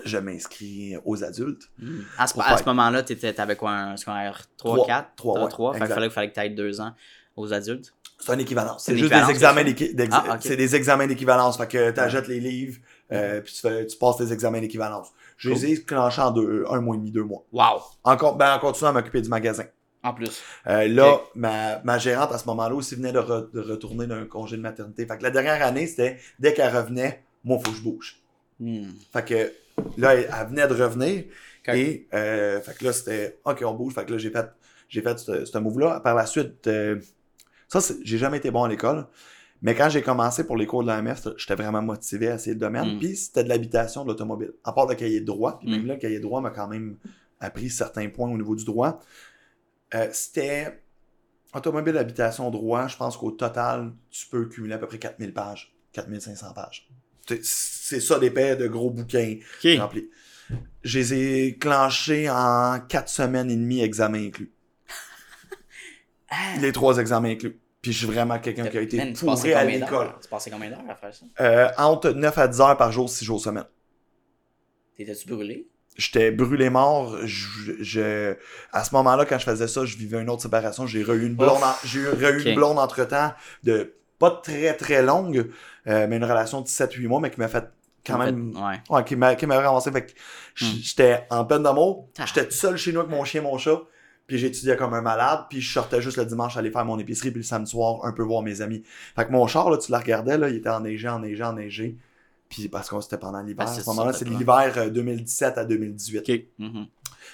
je 0.05 0.17
m'inscris 0.17 0.95
aux 1.05 1.23
adultes. 1.23 1.69
Hmm. 1.79 2.01
À 2.17 2.27
ce, 2.27 2.39
à 2.39 2.57
moment-là, 2.65 3.01
t'étais- 3.03 3.33
t'avais 3.33 3.55
quoi, 3.55 3.71
un 3.71 3.97
secondaire 3.97 4.45
3, 4.57 4.75
Trois. 4.75 4.87
4? 4.87 5.15
Trois, 5.15 5.43
ouais, 5.43 5.49
3. 5.49 5.73
Fait 5.73 5.79
exact. 5.79 5.93
fallait, 5.95 6.09
fallait 6.09 6.29
que 6.29 6.35
t'ailles 6.35 6.55
deux 6.55 6.79
ans 6.81 6.93
aux 7.35 7.51
adultes? 7.51 7.93
C'est 8.25 8.33
une 8.33 8.39
équivalence. 8.39 8.83
C'est 8.85 8.97
juste 8.97 9.13
des 9.13 9.29
examens 9.29 9.63
que 9.63 9.69
tu 9.69 9.73
d'équi- 9.73 9.93
d'ex- 9.95 10.09
Ah. 10.15 10.37
C'est 10.41 10.55
des 10.57 10.75
examens 10.75 11.07
d'équivalence. 11.07 11.57
Fait 11.57 11.67
que 11.67 11.91
t'achètes 11.91 12.27
les 12.27 12.39
livres, 12.39 12.77
euh, 13.11 13.41
puis 13.41 13.53
tu, 13.53 13.61
fais, 13.61 13.85
tu 13.85 13.97
passes 13.97 14.17
tes 14.17 14.31
examens 14.31 14.59
d'équivalence. 14.61 15.09
Je 15.37 15.49
les 15.49 15.55
Cool. 15.55 15.65
ai 15.69 15.81
clenchés 15.83 16.21
en 16.21 16.31
deux, 16.31 16.65
un 16.69 16.79
mois 16.81 16.95
et 16.95 16.99
demi, 16.99 17.11
deux 17.11 17.23
mois. 17.23 17.43
Wow! 17.51 17.81
Encore, 18.03 18.35
ben, 18.37 18.55
en 18.55 18.59
continuant 18.59 18.89
à 18.91 18.93
m'occuper 18.93 19.21
du 19.21 19.29
magasin. 19.29 19.65
En 20.03 20.13
plus. 20.13 20.41
Euh, 20.67 20.87
là, 20.87 21.19
ma, 21.35 21.79
ma 21.83 21.97
gérante 21.97 22.31
à 22.31 22.37
ce 22.37 22.45
moment-là 22.45 22.75
aussi 22.75 22.95
venait 22.95 23.11
de, 23.11 23.19
re- 23.19 23.51
de 23.51 23.59
retourner 23.59 24.05
d'un 24.07 24.25
congé 24.25 24.55
de 24.55 24.61
maternité. 24.61 25.05
Fait 25.05 25.17
que 25.17 25.23
la 25.23 25.31
dernière 25.31 25.61
année, 25.65 25.87
c'était 25.87 26.17
dès 26.39 26.53
qu'elle 26.53 26.75
revenait, 26.75 27.23
moi, 27.43 27.57
faut 27.63 27.71
que 27.71 27.77
je 27.77 27.81
bouge. 27.83 28.17
Hmm. 28.59 28.85
Fait 29.11 29.25
que 29.25 29.51
là, 29.97 30.13
elle, 30.15 30.29
elle 30.39 30.47
venait 30.47 30.67
de 30.67 30.73
revenir. 30.73 31.23
Et 31.73 32.07
euh, 32.13 32.61
fait 32.61 32.77
que 32.77 32.85
là, 32.85 32.93
c'était 32.93 33.39
OK, 33.45 33.63
on 33.65 33.73
bouge. 33.73 33.93
Fait 33.95 34.05
que 34.05 34.11
là, 34.11 34.17
j'ai 34.19 34.29
fait, 34.29 34.45
j'ai 34.87 35.01
fait 35.01 35.17
ce, 35.17 35.43
ce 35.45 35.57
move-là. 35.57 35.99
Par 36.01 36.13
la 36.15 36.27
suite, 36.27 36.67
euh, 36.67 36.99
ça, 37.81 37.93
j'ai 38.03 38.17
jamais 38.17 38.37
été 38.37 38.51
bon 38.51 38.63
à 38.63 38.67
l'école. 38.69 39.07
Mais 39.61 39.73
quand 39.73 39.89
j'ai 39.89 40.01
commencé 40.01 40.45
pour 40.45 40.57
les 40.57 40.67
cours 40.67 40.83
de 40.83 40.87
l'AMF, 40.87 41.27
j'étais 41.37 41.55
vraiment 41.55 41.81
motivé 41.81 42.27
à 42.29 42.35
essayer 42.35 42.53
le 42.53 42.59
domaine. 42.59 42.95
Mm. 42.95 42.99
Puis 42.99 43.15
c'était 43.15 43.43
de 43.43 43.49
l'habitation 43.49 44.03
de 44.03 44.09
l'automobile. 44.09 44.51
À 44.63 44.73
part 44.73 44.85
le 44.85 44.95
cahier 44.95 45.21
de 45.21 45.25
droit, 45.25 45.59
puis 45.59 45.69
Mm. 45.69 45.71
même 45.71 45.85
là, 45.87 45.93
le 45.95 45.99
cahier 45.99 46.17
de 46.17 46.23
droit 46.23 46.41
m'a 46.41 46.49
quand 46.51 46.67
même 46.67 46.97
appris 47.39 47.69
certains 47.69 48.09
points 48.09 48.29
au 48.29 48.37
niveau 48.37 48.55
du 48.55 48.65
droit. 48.65 48.99
Euh, 49.93 50.07
c'était 50.11 50.83
automobile, 51.53 51.97
habitation, 51.97 52.49
droit. 52.51 52.87
Je 52.87 52.97
pense 52.97 53.15
qu'au 53.17 53.31
total, 53.31 53.93
tu 54.11 54.27
peux 54.27 54.45
cumuler 54.47 54.73
à 54.73 54.77
peu 54.77 54.87
près 54.87 54.99
4000 54.99 55.33
pages, 55.33 55.73
4500 55.93 56.53
pages. 56.53 56.89
C'est- 57.41 58.01
ça 58.01 58.19
d'épais 58.19 58.55
de 58.55 58.67
gros 58.67 58.91
bouquins 58.91 59.37
remplis. 59.79 60.09
Je 60.83 60.99
les 60.99 61.13
ai 61.13 61.57
clenchés 61.57 62.29
en 62.29 62.79
4 62.87 63.09
semaines 63.09 63.49
et 63.49 63.55
demie, 63.55 63.81
examen 63.81 64.27
inclus. 64.27 64.51
Ah. 66.29 66.57
Les 66.61 66.71
trois 66.71 66.97
examens 66.97 67.29
inclus. 67.29 67.59
Puis 67.85 67.93
je 67.93 67.97
suis 67.99 68.07
vraiment 68.07 68.39
quelqu'un 68.39 68.65
qui 68.67 68.77
a 68.79 68.81
été 68.81 68.97
pourri 69.13 69.53
à 69.53 69.61
combien 69.61 69.77
d'heures? 69.77 69.89
l'école. 69.91 70.09
Tu 70.19 70.27
passais 70.27 70.49
combien 70.49 70.69
d'heures 70.71 70.81
à 70.89 70.95
faire 70.95 71.13
ça? 71.13 71.25
Euh, 71.39 71.67
entre 71.77 72.09
9 72.09 72.35
à 72.35 72.47
10 72.47 72.59
heures 72.61 72.77
par 72.77 72.91
jour, 72.91 73.07
6 73.07 73.23
jours 73.23 73.39
semaine. 73.39 73.65
T'étais-tu 74.97 75.27
brûlé? 75.27 75.67
J'étais 75.97 76.31
brûlé 76.31 76.71
mort. 76.71 77.15
Je, 77.25 77.73
je- 77.79 78.35
à 78.71 78.83
ce 78.83 78.93
moment-là, 78.95 79.25
quand 79.25 79.37
je 79.37 79.43
faisais 79.45 79.67
ça, 79.67 79.85
je 79.85 79.97
vivais 79.97 80.19
une 80.19 80.31
autre 80.31 80.41
séparation. 80.41 80.87
J'ai 80.87 81.01
eu 81.01 81.25
une 81.27 81.35
blonde, 81.35 81.61
en- 81.63 81.75
j'ai 81.85 81.99
eu 81.99 82.43
une 82.49 82.55
blonde 82.55 82.79
entre-temps 82.79 83.33
de 83.63 83.93
pas 84.17 84.31
très 84.31 84.75
très 84.75 85.03
longue, 85.03 85.51
euh, 85.87 86.07
mais 86.09 86.17
une 86.17 86.23
relation 86.23 86.61
de 86.61 86.67
7-8 86.67 87.07
mois, 87.07 87.19
mais 87.19 87.29
qui 87.29 87.39
m'a 87.39 87.47
fait 87.49 87.65
quand 88.03 88.17
même 88.17 88.51
Ouais. 88.57 88.81
Ouais, 88.89 89.03
qui 89.03 89.15
m'a 89.15 89.35
qui 89.35 89.45
m'a 89.45 89.59
ramassé. 89.59 89.91
Fait 89.91 90.07
que 90.07 90.11
Hmm. 90.65 90.71
j'étais 90.81 91.27
en 91.29 91.45
peine 91.45 91.61
d'amour. 91.63 92.09
Ah. 92.17 92.25
J'étais 92.25 92.45
tout 92.47 92.55
seul 92.55 92.77
chez 92.77 92.91
nous 92.93 93.01
avec 93.01 93.11
mon 93.11 93.23
chien, 93.25 93.41
mon 93.43 93.57
chat. 93.59 93.79
Puis 94.27 94.37
j'étudiais 94.37 94.75
comme 94.75 94.93
un 94.93 95.01
malade. 95.01 95.45
Puis 95.49 95.61
je 95.61 95.71
sortais 95.73 96.01
juste 96.01 96.17
le 96.17 96.25
dimanche 96.25 96.57
aller 96.57 96.71
faire 96.71 96.85
mon 96.85 96.97
épicerie. 96.99 97.31
Puis 97.31 97.41
le 97.41 97.45
samedi 97.45 97.71
soir, 97.71 98.03
un 98.03 98.11
peu 98.11 98.23
voir 98.23 98.41
mes 98.41 98.61
amis. 98.61 98.83
Fait 99.15 99.25
que 99.25 99.31
mon 99.31 99.45
char, 99.47 99.69
là, 99.69 99.77
tu 99.77 99.91
le 99.91 99.97
regardais, 99.97 100.37
là, 100.37 100.49
il 100.49 100.55
était 100.55 100.69
enneigé, 100.69 101.07
enneigé, 101.07 101.43
enneigé. 101.43 101.97
Puis 102.49 102.67
parce 102.67 102.89
qu'on 102.89 103.01
c'était 103.01 103.17
pendant 103.17 103.41
l'hiver. 103.41 103.65
Ah, 103.67 103.71
à 103.71 103.73
c'est 103.73 103.81
ce 103.81 103.89
moment-là, 103.89 104.13
c'est 104.13 104.27
l'hiver 104.27 104.73
euh, 104.77 104.89
2017 104.89 105.57
à 105.57 105.65
2018. 105.65 106.17
Ok. 106.19 106.41
Mhm. 106.59 106.85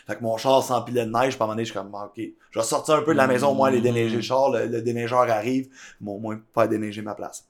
Fait 0.08 0.16
que 0.16 0.24
mon 0.24 0.38
char 0.38 0.64
s'empilait 0.64 1.06
de 1.06 1.12
neige. 1.12 1.36
Puis 1.36 1.42
à 1.42 1.44
un 1.44 1.48
moment 1.48 1.54
donné, 1.54 1.66
je 1.66 1.72
suis 1.72 1.80
comme, 1.80 1.94
ok, 1.94 2.22
je 2.52 2.60
vais 2.60 2.66
sortir 2.66 2.96
un 2.96 3.02
peu 3.02 3.12
de 3.12 3.18
la 3.18 3.28
maison, 3.28 3.54
moi, 3.54 3.68
aller 3.68 3.80
Hmm. 3.80 3.84
déneiger 3.84 4.16
le 4.16 4.22
char. 4.22 4.50
Le, 4.50 4.66
le 4.68 4.82
déneigeur 4.82 5.30
arrive. 5.30 5.68
Bon, 6.00 6.16
au 6.16 6.20
moins, 6.20 6.40
pas 6.54 6.68
déneiger 6.68 7.02
ma 7.02 7.14
place. 7.14 7.46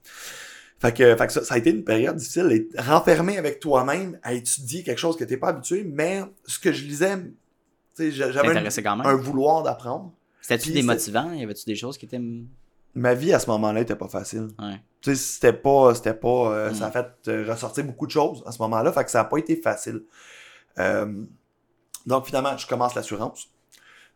Fait 0.80 0.92
que, 0.92 1.16
fait 1.16 1.28
que 1.28 1.34
ça, 1.34 1.44
ça 1.44 1.54
a 1.54 1.58
été 1.60 1.70
une 1.70 1.84
période 1.84 2.16
difficile. 2.16 2.52
Être 2.52 2.84
renfermé 2.84 3.38
avec 3.38 3.60
toi-même, 3.60 4.18
à 4.24 4.34
étudier 4.34 4.82
quelque 4.82 4.98
chose 4.98 5.16
que 5.16 5.24
t'es 5.24 5.38
pas 5.38 5.50
habitué. 5.50 5.84
Mais 5.84 6.24
ce 6.48 6.58
que 6.58 6.72
je 6.72 6.84
lisais, 6.86 7.18
j'avais 7.98 8.58
un 8.86 9.16
vouloir 9.16 9.64
d'apprendre. 9.64 10.14
C'était-tu 10.42 10.82
motivants? 10.84 11.32
Y 11.34 11.44
avait-tu 11.44 11.66
des 11.66 11.76
choses 11.76 11.98
qui 11.98 12.06
étaient. 12.06 12.22
Ma 12.94 13.14
vie 13.14 13.32
à 13.32 13.40
ce 13.40 13.50
moment-là 13.52 13.82
était 13.82 13.96
pas 13.96 14.10
facile. 14.10 14.50
Ouais. 14.60 14.82
Tu 15.00 15.12
sais, 15.12 15.16
c'était 15.16 15.54
pas, 15.54 15.96
c'était 15.96 16.14
pas, 16.14 16.52
euh, 16.52 16.72
Mm. 16.72 16.76
ça 16.76 16.88
a 16.88 16.92
fait 16.92 17.08
euh, 17.30 17.50
ressortir 17.50 17.86
beaucoup 17.86 18.06
de 18.06 18.12
choses 18.12 18.44
à 18.46 18.52
ce 18.52 18.62
moment-là, 18.64 18.92
fait 18.92 19.06
que 19.06 19.12
ça 19.12 19.22
a 19.22 19.24
pas 19.24 19.38
été 19.38 19.56
facile. 19.56 20.04
Euh, 20.78 21.24
donc 22.06 22.26
finalement, 22.26 22.58
je 22.58 22.68
commence 22.68 22.94
l'assurance. 22.96 23.48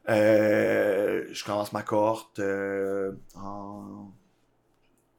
Euh, 0.10 1.26
je 1.32 1.44
commence 1.46 1.72
ma 1.74 1.84
cohorte 1.84 2.40
en 3.36 4.12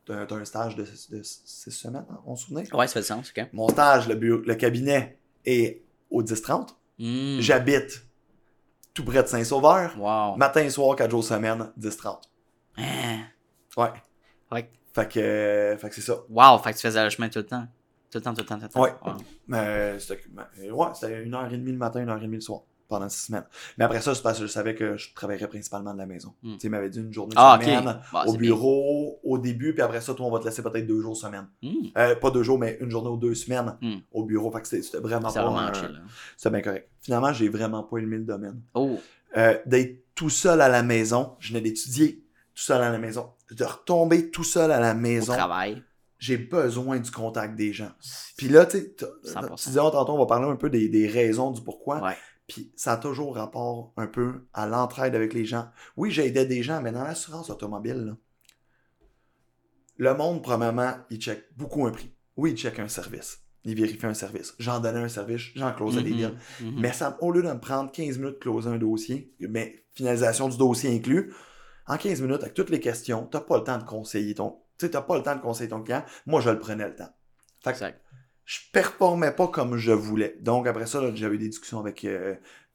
d'un 0.07 0.25
d'un 0.25 0.45
stage 0.45 0.77
de, 0.77 0.85
de 0.85 1.23
six 1.25 1.73
semaines, 1.73 2.07
hein, 2.09 2.21
on 2.27 2.37
se 2.37 2.47
souvient? 2.47 2.63
Ouais, 2.73 2.87
ça 2.87 2.95
fait 2.95 3.01
du 3.01 3.07
sens, 3.07 3.33
ok. 3.37 3.47
Mon 3.53 3.69
stage, 3.69 4.07
le, 4.07 4.15
bureau, 4.15 4.41
le 4.47 4.55
cabinet 4.55 5.19
est 5.45 5.83
au 6.11 6.23
10-30. 6.23 6.77
Hmm. 6.99 7.41
J'habite 7.41 8.06
tout 8.97 9.05
près 9.05 9.23
de 9.23 9.29
Saint-Sauveur. 9.29 9.95
Wow. 9.99 10.37
Matin 10.37 10.63
et 10.63 10.71
soir, 10.71 10.97
4 10.97 11.11
jours 11.11 11.23
semaine, 11.23 11.71
10-30. 11.79 12.19
Ah. 12.79 12.83
Ouais. 13.77 13.93
Ouais. 14.51 14.71
Fait 14.95 15.09
que, 15.09 15.21
euh, 15.21 15.77
fait 15.77 15.89
que 15.91 15.95
c'est 15.95 16.01
ça. 16.01 16.15
Wow, 16.31 16.59
fait 16.59 16.73
que 16.73 16.79
tu 16.79 16.87
faisais 16.87 17.05
le 17.05 17.11
chemin 17.11 17.29
tout 17.29 17.41
le 17.41 17.47
temps. 17.47 17.67
Tout 18.11 18.19
le 18.19 18.23
temps, 18.23 18.33
tout 18.33 18.41
le 18.41 18.47
temps, 18.47 18.57
tout 18.57 18.63
le 18.63 18.69
temps. 18.71 18.81
Ouais. 18.81 18.95
Wow. 19.05 20.79
Ouais, 20.79 20.95
c'était 20.95 21.23
une 21.23 21.35
heure 21.35 21.53
et 21.53 21.59
demie 21.59 21.73
le 21.73 21.79
matin, 21.79 22.01
une 22.01 22.09
heure 22.09 22.17
et 22.17 22.23
demie 22.23 22.37
le 22.37 22.41
soir, 22.41 22.63
pendant 22.89 23.09
six 23.09 23.27
semaines. 23.27 23.45
Mais 23.79 23.85
après 23.85 24.01
ça, 24.01 24.15
c'est 24.15 24.23
parce 24.23 24.39
que 24.39 24.47
je 24.47 24.51
savais 24.53 24.75
que 24.75 24.97
je 24.97 25.15
travaillerais 25.15 25.49
principalement 25.49 25.93
de 25.93 25.99
la 25.99 26.07
maison. 26.07 26.35
Hmm. 26.43 26.55
Tu 26.55 26.61
sais, 26.61 26.67
il 26.69 26.71
m'avait 26.71 26.91
dit 26.91 27.01
une 27.01 27.13
journée 27.13 27.35
Ah, 27.37 27.59
semaine 27.61 28.01
Bah, 28.13 28.25
au 28.27 28.35
bureau 28.35 29.21
au 29.25 29.39
début, 29.39 29.73
puis 29.73 29.83
après 29.83 30.01
ça, 30.01 30.15
toi, 30.15 30.27
on 30.27 30.31
va 30.31 30.39
te 30.41 30.45
laisser 30.45 30.63
peut-être 30.63 30.87
deux 30.87 31.01
jours 31.01 31.17
semaine. 31.17 31.47
Hmm. 31.63 31.73
Euh, 31.99 32.15
pas 32.17 32.31
deux 32.31 32.43
jours, 32.43 32.59
mais 32.59 32.79
une 32.81 32.91
journée 32.91 33.11
ou 33.11 33.17
deux 33.17 33.35
semaines 33.35 33.77
Hmm. 33.83 33.97
au 34.13 34.25
bureau. 34.25 34.51
Fait 34.51 34.61
que 34.63 34.69
c'était 34.83 34.99
vraiment 34.99 35.33
pas 35.33 35.43
vraiment 35.43 35.59
hein. 35.59 35.73
C'était 36.37 36.51
bien 36.51 36.63
correct. 36.63 36.89
Finalement, 37.01 37.33
j'ai 37.33 37.49
vraiment 37.49 37.83
pas 37.83 37.99
aimé 37.99 38.17
le 38.17 38.25
domaine. 38.25 38.61
Oh, 38.75 38.99
Euh, 39.37 39.59
D'être 39.67 40.05
tout 40.15 40.31
seul 40.31 40.61
à 40.63 40.69
la 40.69 40.83
maison, 40.83 41.37
je 41.41 41.49
venais 41.49 41.61
d'étudier 41.61 42.25
tout 42.55 42.63
seul 42.63 42.81
à 42.81 42.91
la 42.91 42.99
maison. 42.99 43.31
De 43.51 43.65
retomber 43.65 44.31
tout 44.31 44.45
seul 44.45 44.73
à 44.73 44.81
la 44.81 44.93
au 44.93 44.97
maison, 44.97 45.35
travail. 45.35 45.83
j'ai 46.19 46.39
besoin 46.39 46.99
du 46.99 47.11
contact 47.11 47.55
des 47.55 47.73
gens. 47.73 47.91
Puis 48.39 48.49
là, 48.49 48.65
tu 48.65 48.79
sais, 48.79 48.95
t'as- 48.97 49.07
100%. 49.25 49.55
tu 49.63 49.69
disais 49.69 49.81
oh, 49.83 49.91
tantôt, 49.91 50.15
on 50.15 50.19
va 50.19 50.27
parler 50.27 50.49
un 50.49 50.57
peu 50.57 50.71
des, 50.71 50.89
des 50.89 51.07
raisons 51.07 51.51
du 51.51 51.61
pourquoi. 51.63 52.03
Ouais. 52.03 52.17
Puis 52.47 52.73
ça 52.77 52.93
a 52.93 52.97
toujours 52.97 53.35
rapport 53.35 53.93
un 53.97 54.07
peu 54.07 54.47
à 54.53 54.67
l'entraide 54.67 55.15
avec 55.15 55.35
les 55.35 55.45
gens. 55.45 55.69
Oui, 55.97 56.11
j'aidais 56.11 56.47
des 56.47 56.63
gens, 56.63 56.81
mais 56.81 56.93
dans 56.93 57.03
l'assurance 57.03 57.51
automobile, 57.51 58.05
là, 58.07 58.17
le 59.99 60.15
monde, 60.15 60.43
probablement, 60.43 60.93
il 61.11 61.19
check 61.21 61.45
beaucoup 61.57 61.87
un 61.87 61.91
prix. 61.91 62.13
Oui, 62.37 62.53
il 62.53 62.57
check 62.57 62.79
un 62.79 62.89
service. 62.89 63.41
Il 63.65 63.75
vérifie 63.75 64.07
un 64.07 64.15
service. 64.15 64.55
J'en 64.59 64.79
donnais 64.79 65.01
un 65.01 65.09
service, 65.09 65.43
j'en 65.57 65.73
closais 65.73 66.03
des 66.03 66.11
Mhm. 66.11 66.17
deals. 66.17 66.39
Mhm. 66.61 66.81
Mais 66.81 66.93
ça, 66.93 67.17
au 67.21 67.33
lieu 67.33 67.43
de 67.43 67.49
me 67.49 67.59
prendre 67.59 67.91
15 67.91 68.19
minutes 68.19 68.35
de 68.35 68.39
closer 68.39 68.69
un 68.69 68.77
dossier, 68.79 69.35
mais 69.41 69.87
finalisation 69.95 70.49
du 70.49 70.57
dossier 70.57 70.95
inclus, 70.95 71.33
en 71.89 71.97
15 71.97 72.21
minutes, 72.21 72.43
avec 72.43 72.55
toutes 72.55 72.71
les 72.71 72.79
questions, 72.81 73.27
t'as 73.27 73.41
pas 73.41 73.57
le 73.59 73.65
temps 73.65 73.79
de 73.79 73.85
conseiller 73.85 74.35
ton. 74.35 74.61
Tu 74.79 74.87
sais, 74.87 74.91
t'as 74.91 75.01
pas 75.03 75.17
le 75.17 75.23
temps 75.23 75.35
de 75.35 75.41
conseiller 75.41 75.71
ton 75.71 75.83
client. 75.83 76.05
Moi, 76.27 76.41
je 76.43 76.51
le 76.51 76.59
prenais 76.59 76.87
le 76.87 76.95
temps. 76.95 77.09
Fait 77.65 77.71
que 77.71 77.77
Exact. 77.77 78.01
Je 78.47 78.61
performais 78.73 79.33
pas 79.33 79.49
comme 79.49 79.77
je 79.77 79.93
voulais. 79.93 80.39
Donc 80.41 80.67
après 80.67 80.87
ça, 80.87 81.03
j'avais 81.15 81.37
des 81.37 81.49
discussions 81.49 81.81
avec 81.81 82.05
euh, 82.05 82.35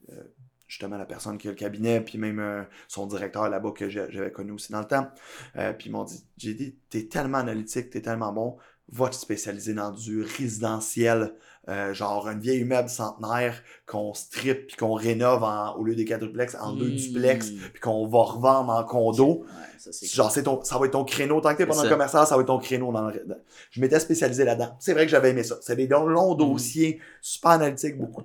euh, 0.10 0.24
justement 0.68 0.98
la 0.98 1.06
personne 1.06 1.38
qui 1.38 1.48
a 1.48 1.52
le 1.52 1.58
cabinet, 1.58 2.02
puis 2.02 2.18
même 2.18 2.40
euh, 2.40 2.64
son 2.88 3.08
directeur 3.08 3.50
là-bas 3.50 3.72
que 3.72 3.90
j'avais 3.90 4.32
connu 4.32 4.52
aussi 4.52 4.72
dans 4.72 4.80
le 4.80 4.88
temps. 4.88 5.10
Euh, 5.58 5.74
puis 5.74 5.90
ils 5.90 5.92
m'ont 5.92 6.06
dit, 6.06 6.26
j'ai 6.38 6.54
dit, 6.54 6.78
t'es 6.90 7.08
tellement 7.08 7.40
analytique, 7.40 7.90
t'es 7.90 8.02
tellement 8.02 8.32
bon, 8.32 8.58
va 8.92 9.08
te 9.10 9.16
spécialiser 9.16 9.74
dans 9.74 9.92
du 9.92 10.24
résidentiel, 10.24 11.34
euh, 11.70 11.94
genre 11.94 12.28
un 12.28 12.38
vieil 12.38 12.62
immeuble 12.62 12.90
centenaire 12.90 13.62
qu'on 13.86 14.14
strip 14.14 14.68
puis 14.68 14.76
qu'on 14.76 14.94
rénove 14.94 15.44
en- 15.44 15.76
au 15.78 15.84
lieu 15.84 15.96
des 15.96 16.06
quadruplex 16.06 16.56
en 16.56 16.74
deux 16.74 16.90
Hmm. 16.92 16.96
duplex, 16.96 17.52
puis 17.52 17.80
qu'on 17.82 18.08
va 18.08 18.20
revendre 18.24 18.72
en 18.74 18.84
condo. 18.84 19.42
Ouais, 19.46 19.46
ça, 19.78 19.92
c'est 19.94 20.08
Genre, 20.08 20.32
c'est 20.32 20.44
ton, 20.44 20.62
ça 20.64 20.78
va 20.78 20.86
être 20.88 20.92
ton 20.94 21.06
créneau. 21.06 21.40
Tant 21.40 21.52
que 21.54 21.58
t'es 21.60 21.66
pas 21.66 21.76
dans 21.76 21.84
le 21.84 21.88
ça. 21.88 21.94
commercial, 21.94 22.26
ça 22.28 22.36
va 22.36 22.42
être 22.42 22.48
ton 22.48 22.60
créneau 22.60 22.92
dans 22.92 23.08
le. 23.10 23.26
Je 23.70 23.80
m'étais 23.80 24.00
spécialisé 24.00 24.44
là-dedans. 24.44 24.76
C'est 24.80 24.94
vrai 24.94 25.06
que 25.06 25.12
j'avais 25.12 25.30
aimé 25.30 25.44
ça. 25.44 25.58
C'est 25.62 25.76
des 25.76 25.88
longs, 25.88 26.06
longs 26.08 26.34
Mm. 26.36 26.38
dossiers, 26.38 27.00
super 27.22 27.52
analytiques, 27.52 27.98
beaucoup. 27.98 28.24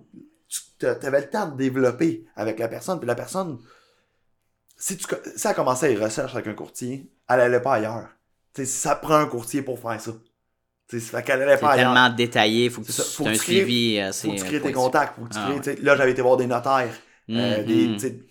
Tu 0.79 0.87
avais 0.87 1.20
le 1.22 1.31
temps 1.31 1.48
de 1.48 1.57
développer 1.57 2.26
avec 2.37 2.59
la 2.59 2.68
personne, 2.68 2.98
puis 2.98 3.07
la 3.07 3.14
personne, 3.14 3.59
si 4.76 4.96
tu 4.96 5.07
co- 5.07 5.16
si 5.37 5.46
elle 5.46 5.55
commençait 5.55 5.88
les 5.88 5.96
recherches 6.02 6.35
avec 6.35 6.46
un 6.48 6.55
courtier, 6.55 7.11
elle 7.29 7.40
allait 7.40 7.61
pas 7.62 7.74
ailleurs. 7.74 8.09
Tu 8.52 8.62
sais, 8.64 8.70
ça 8.70 8.94
prend 8.96 9.14
un 9.16 9.26
courtier 9.26 9.62
pour 9.62 9.79
faire 9.79 10.00
ça. 10.00 10.12
Tu 10.88 11.01
sais, 11.01 11.07
ça 11.07 11.18
fait 11.18 11.25
qu'elle 11.25 11.42
allait 11.42 11.55
C'est 11.55 11.61
pas 11.61 11.72
ailleurs. 11.72 11.92
tellement 11.92 12.14
détaillé, 12.14 12.70
faut 12.70 12.81
que 12.83 12.87
tu. 12.87 12.92
Faut 12.92 13.27
un 13.27 13.33
que 13.33 13.37
tu 13.38 13.42
crées- 13.42 13.53
suivi 13.64 13.99
assez. 13.99 14.29
Faut 14.29 14.35
que 14.35 14.38
tu 14.38 14.44
crées 14.46 14.57
euh, 14.57 14.61
tes 14.61 14.72
contacts. 14.72 15.16
Faut 15.18 15.25
que 15.25 15.33
tu 15.33 15.38
Ah, 15.40 15.55
crées, 15.61 15.72
ouais. 15.75 15.83
Là, 15.83 15.96
j'avais 15.96 16.12
été 16.12 16.22
voir 16.22 16.37
des 16.37 16.46
notaires. 16.46 16.94
Euh, 17.29 17.59
Mhm. 17.62 17.96
des, 17.96 18.22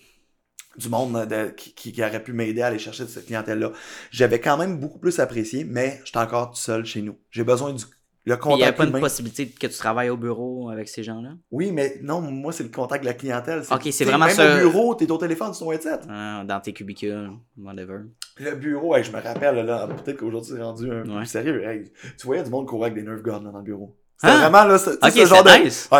du 0.78 0.88
monde 0.88 1.26
de- 1.26 1.50
qui, 1.56 1.74
qui, 1.74 1.92
qui 1.92 2.02
aurait 2.02 2.22
pu 2.22 2.32
m'aider 2.32 2.62
à 2.62 2.66
aller 2.68 2.78
chercher 2.78 3.06
cette 3.06 3.26
clientèle-là. 3.26 3.72
J'avais 4.10 4.40
quand 4.40 4.56
même 4.58 4.78
beaucoup 4.78 4.98
plus 4.98 5.18
apprécié, 5.20 5.64
mais 5.64 6.00
j'étais 6.04 6.18
encore 6.18 6.50
tout 6.50 6.56
seul 6.56 6.84
chez 6.84 7.02
nous. 7.02 7.18
J'ai 7.30 7.44
besoin 7.44 7.72
du 7.72 7.84
le 8.26 8.36
Il 8.50 8.56
n'y 8.56 8.64
a 8.64 8.72
pas 8.72 8.82
une 8.84 8.90
humain. 8.90 9.00
possibilité 9.00 9.46
que 9.48 9.68
tu 9.68 9.78
travailles 9.78 10.10
au 10.10 10.16
bureau 10.16 10.68
avec 10.68 10.88
ces 10.88 11.02
gens-là? 11.04 11.30
Oui, 11.52 11.70
mais 11.72 11.98
non, 12.02 12.20
moi, 12.20 12.52
c'est 12.52 12.64
le 12.64 12.70
contact 12.70 13.04
de 13.04 13.08
la 13.08 13.14
clientèle. 13.14 13.62
Ok, 13.70 13.82
c'est 13.84 13.92
tu 13.92 14.04
vraiment 14.04 14.26
même 14.26 14.34
ça. 14.34 14.56
au 14.56 14.58
bureau, 14.58 14.94
t'es 14.96 15.08
au 15.10 15.16
téléphone 15.18 15.54
sur 15.54 15.66
ton 15.66 15.72
headset. 15.72 16.00
Ah, 16.08 16.42
dans 16.46 16.60
tes 16.60 16.72
cubicules, 16.72 17.30
whatever. 17.56 17.98
Le 18.38 18.54
bureau, 18.56 18.96
hey, 18.96 19.04
je 19.04 19.12
me 19.12 19.20
rappelle, 19.20 19.64
là, 19.64 19.86
peut-être 19.86 20.18
qu'aujourd'hui, 20.18 20.54
c'est 20.56 20.62
rendu 20.62 20.90
un 20.90 21.02
peu 21.04 21.10
Ouais. 21.10 21.16
plus 21.18 21.26
sérieux. 21.26 21.62
Hey, 21.64 21.84
tu 22.18 22.26
voyais 22.26 22.42
du 22.42 22.50
monde 22.50 22.66
courir 22.66 22.86
avec 22.86 22.94
des 22.94 23.02
Nerf 23.02 23.22
guns 23.22 23.42
là, 23.44 23.50
dans 23.52 23.58
le 23.58 23.64
bureau. 23.64 23.96
C'était 24.18 24.32
Ah! 24.32 24.48
vraiment, 24.48 24.64
là, 24.64 24.78
c'est- 24.78 24.98
tu 24.98 25.10
sais, 25.10 25.20
Ok, 25.20 25.26
ce 25.28 25.34
genre 25.34 25.44
de... 25.44 25.64
nice. 25.64 25.88
Ouais, 25.92 25.98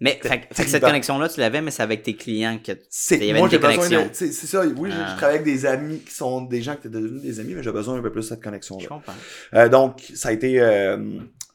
Mais 0.00 0.10
c'était 0.12 0.28
fait, 0.28 0.48
fait 0.52 0.62
que 0.64 0.70
cette 0.70 0.82
connexion-là, 0.84 1.28
tu 1.28 1.40
l'avais, 1.40 1.60
mais 1.60 1.72
c'est 1.72 1.82
avec 1.82 2.04
tes 2.04 2.14
clients 2.14 2.56
que. 2.64 2.70
Il 2.70 3.24
y 3.24 3.30
avait 3.30 3.40
moi, 3.40 3.48
une 3.52 3.58
tu 3.58 4.14
sais, 4.14 4.30
c'est 4.30 4.46
ça, 4.46 4.60
oui, 4.64 4.90
j'ai- 4.92 4.96
Ah. 4.96 5.08
je 5.10 5.16
travaille 5.16 5.34
avec 5.40 5.44
des 5.44 5.66
amis 5.66 5.98
qui 5.98 6.14
sont 6.14 6.42
des 6.42 6.62
gens 6.62 6.74
qui 6.76 6.86
étaient 6.86 7.00
devenus 7.00 7.20
des 7.20 7.40
amis, 7.40 7.54
mais 7.56 7.62
j'ai 7.64 7.72
besoin 7.72 7.96
un 7.98 8.00
peu 8.00 8.12
plus 8.12 8.20
de 8.22 8.26
cette 8.26 8.42
connexion-là. 8.44 8.84
Je 8.84 8.88
comprends. 8.88 9.12
Euh, 9.54 9.68
donc, 9.68 10.02
ça 10.14 10.28
a 10.28 10.32
été 10.32 10.60
euh, 10.60 10.98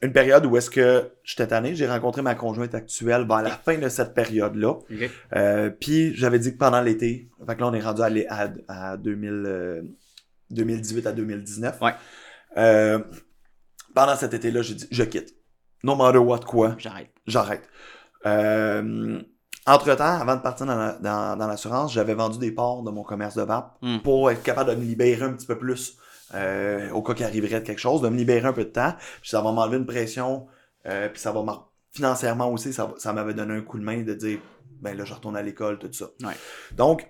une 0.02 0.12
période 0.14 0.46
où 0.46 0.56
est-ce 0.58 0.70
que 0.70 1.10
j'étais 1.24 1.48
tanné. 1.48 1.74
J'ai 1.76 1.88
rencontré 1.88 2.22
ma 2.22 2.36
conjointe 2.36 2.76
actuelle 2.76 3.26
vers 3.28 3.42
la 3.42 3.50
fin 3.52 3.78
de 3.78 3.90
cette 3.90 4.14
période-là. 4.14 4.76
Euh, 5.36 5.70
puis, 5.72 6.14
j'avais 6.16 6.38
dit 6.40 6.54
que 6.54 6.58
pendant 6.58 6.82
l'été, 6.82 7.30
fait 7.48 7.56
que 7.56 7.62
là, 7.62 7.68
on 7.68 7.74
est 7.74 7.80
rendu 7.82 8.02
à, 8.04 8.10
à, 8.68 8.92
à 8.92 8.98
2000, 8.98 9.30
euh, 9.48 9.82
2018 10.52 11.08
à 11.08 11.12
2019. 11.13 11.82
Ouais. 11.82 11.94
Euh, 12.58 13.00
pendant 13.96 14.15
cet 14.15 14.34
été-là, 14.36 14.62
j'ai 14.62 14.76
dit, 14.76 14.88
je 14.92 15.04
quitte. 15.04 15.34
No 15.84 15.96
matter 15.96 16.17
what, 16.19 16.40
quoi, 16.42 16.76
J'arrête. 16.78 17.10
j'arrête. 17.26 17.63
Entre-temps, 19.65 20.19
avant 20.21 20.36
de 20.38 20.42
partir 20.42 20.65
dans, 20.65 20.76
la- 20.78 20.94
dans, 21.00 21.36
dans 21.38 21.48
l'assurance, 21.48 21.92
j'avais 21.94 22.13
vendu 22.13 22.38
des 22.40 22.52
parts 22.52 22.84
de 22.84 22.92
mon 22.92 23.04
commerce 23.04 23.36
de 23.36 23.42
vape 23.42 23.74
Hmm. 23.82 23.98
pour 24.00 24.32
être 24.32 24.42
capable 24.42 24.69
de 24.71 24.76
me 24.76 24.84
libérer 24.86 25.24
un 25.24 25.34
petit 25.34 25.46
peu 25.46 25.58
plus 25.58 25.98
euh, 26.34 26.90
au 26.92 27.02
cas 27.02 27.13
qu'il 27.13 27.25
arriverait 27.25 27.62
de 27.62 27.65
quelque 27.65 27.80
chose, 27.80 28.02
de 28.02 28.10
me 28.10 28.17
libérer 28.17 28.48
un 28.48 28.54
peu 28.54 28.63
de 28.65 28.69
temps, 28.69 28.94
puis 29.21 29.30
ça 29.30 29.42
va 29.42 29.52
m'enlever 29.52 29.78
une 29.78 29.86
pression, 29.86 30.48
euh, 30.86 31.10
puis 31.10 31.19
ça 31.21 31.32
va 31.32 31.44
m'en- 31.44 31.67
financièrement 31.92 32.52
aussi, 32.52 32.73
ça, 32.73 32.94
ça 32.98 33.13
m'avait 33.13 33.34
donné 33.34 33.54
un 33.54 33.62
coup 33.62 33.80
de 33.80 33.84
main 33.84 34.02
de 34.04 34.13
dire, 34.13 34.40
ben 34.82 34.96
là, 34.96 35.06
je 35.06 35.13
retourne 35.13 35.36
à 35.38 35.42
l'école, 35.42 35.80
tout 35.80 35.92
ça. 35.92 36.08
Ouais. 36.23 36.34
Donc, 36.73 37.10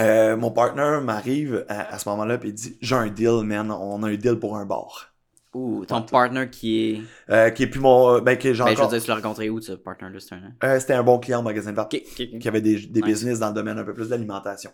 euh, 0.00 0.36
mon 0.36 0.50
partner 0.50 1.00
m'arrive 1.02 1.64
à, 1.68 1.94
à 1.94 1.98
ce 1.98 2.08
moment-là, 2.08 2.38
puis 2.38 2.50
il 2.50 2.54
dit, 2.54 2.78
j'ai 2.80 2.94
un 2.94 3.08
deal, 3.08 3.42
man, 3.44 3.70
on 3.70 4.02
a 4.02 4.08
un 4.08 4.14
deal 4.16 4.38
pour 4.38 4.56
un 4.56 4.66
bar. 4.66 5.13
Ouh, 5.54 5.84
ton 5.86 6.02
partner 6.02 6.48
qui 6.50 6.80
est. 6.90 7.00
Euh, 7.30 7.50
qui 7.50 7.62
est 7.62 7.66
plus 7.68 7.80
mon, 7.80 8.20
ben, 8.20 8.36
que 8.36 8.52
j'ai 8.52 8.64
Ben, 8.64 8.70
je 8.70 8.74
veux 8.74 8.80
encore, 8.80 8.88
dire, 8.90 9.02
tu 9.02 9.08
l'as 9.08 9.14
rencontré 9.14 9.48
où, 9.50 9.60
ce 9.60 9.72
partner-là, 9.72 10.18
c'est 10.20 10.34
un. 10.34 10.38
hein? 10.38 10.52
Euh, 10.64 10.80
c'était 10.80 10.94
un 10.94 11.02
bon 11.04 11.18
client 11.18 11.40
au 11.40 11.42
magasin 11.42 11.70
de 11.70 11.76
vente 11.76 11.94
Ok, 11.94 12.02
ok, 12.04 12.28
ok. 12.34 12.38
qui 12.40 12.48
avait 12.48 12.60
des, 12.60 12.76
des 12.86 13.00
Nice. 13.00 13.04
business 13.04 13.38
dans 13.38 13.48
le 13.48 13.54
domaine 13.54 13.78
un 13.78 13.84
peu 13.84 13.94
plus 13.94 14.08
d'alimentation. 14.08 14.70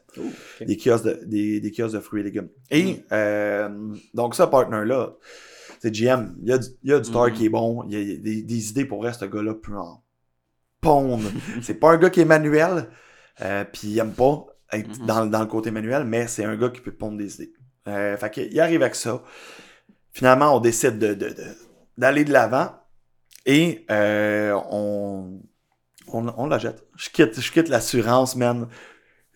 Des 0.61 0.76
kiosques 0.76 1.05
de, 1.05 1.20
des, 1.26 1.61
des 1.61 1.70
kiosques 1.70 1.95
de 1.95 2.01
fruits 2.01 2.20
et 2.22 2.24
légumes. 2.24 2.49
Et 2.70 2.85
Mm. 2.95 2.97
euh, 3.12 3.68
donc, 4.14 4.35
ce 4.35 4.43
partner-là, 4.43 5.14
c'est 5.81 5.95
GM. 5.95 6.35
Il 6.43 6.49
y 6.49 6.53
a 6.53 6.59
du, 6.59 6.66
il 6.83 6.91
y 6.91 6.93
a 6.95 7.01
du 7.01 7.11
Mhm. 7.11 7.33
qui 7.35 7.45
est 7.47 7.49
bon. 7.51 7.85
Il 7.89 7.93
y 7.93 7.97
a, 8.14 8.16
des, 8.18 8.43
des 8.43 8.70
idées 8.70 8.85
pour 8.87 9.03
vrai, 9.03 9.12
ce 9.12 9.24
gars-là 9.26 9.55
peut 9.55 9.76
en 9.76 10.03
pondre. 10.81 11.28
c'est 11.62 11.74
pas 11.74 11.93
un 11.93 11.99
gars 11.99 12.11
qui 12.11 12.20
est 12.20 12.24
manuel, 12.24 12.89
euh, 13.43 13.64
puis 13.70 13.89
il 13.89 13.99
aime 13.99 14.12
pas 14.12 14.47
être 14.72 15.01
Mhm. 15.01 15.07
dans, 15.07 15.26
dans 15.26 15.41
le 15.41 15.47
côté 15.47 15.70
manuel, 15.70 16.05
mais 16.05 16.26
c'est 16.26 16.45
un 16.45 16.57
gars 16.57 16.70
qui 16.70 16.81
peut 16.81 16.93
pondre 16.93 17.18
des 17.18 17.35
idées. 17.35 17.53
Euh, 17.89 18.16
fait 18.16 18.31
qu'il 18.31 18.61
arrive 18.61 18.83
avec 18.83 18.95
ça. 18.95 19.22
Finalement, 20.13 20.55
on 20.57 20.61
décide 20.61 20.99
de, 20.99 21.15
de- 21.15 21.29
de- 21.31 21.57
d'aller 21.99 22.25
de 22.25 22.33
l'avant 22.33 22.73
et 23.47 23.85
euh, 23.91 24.53
on, 24.71 25.41
on, 26.09 26.29
on 26.37 26.47
la 26.47 26.59
jette. 26.59 26.85
Je 26.97 27.11
quitte, 27.11 27.41
je 27.41 27.53
quitte 27.53 27.69
l'assurance, 27.69 28.37
man. 28.37 28.69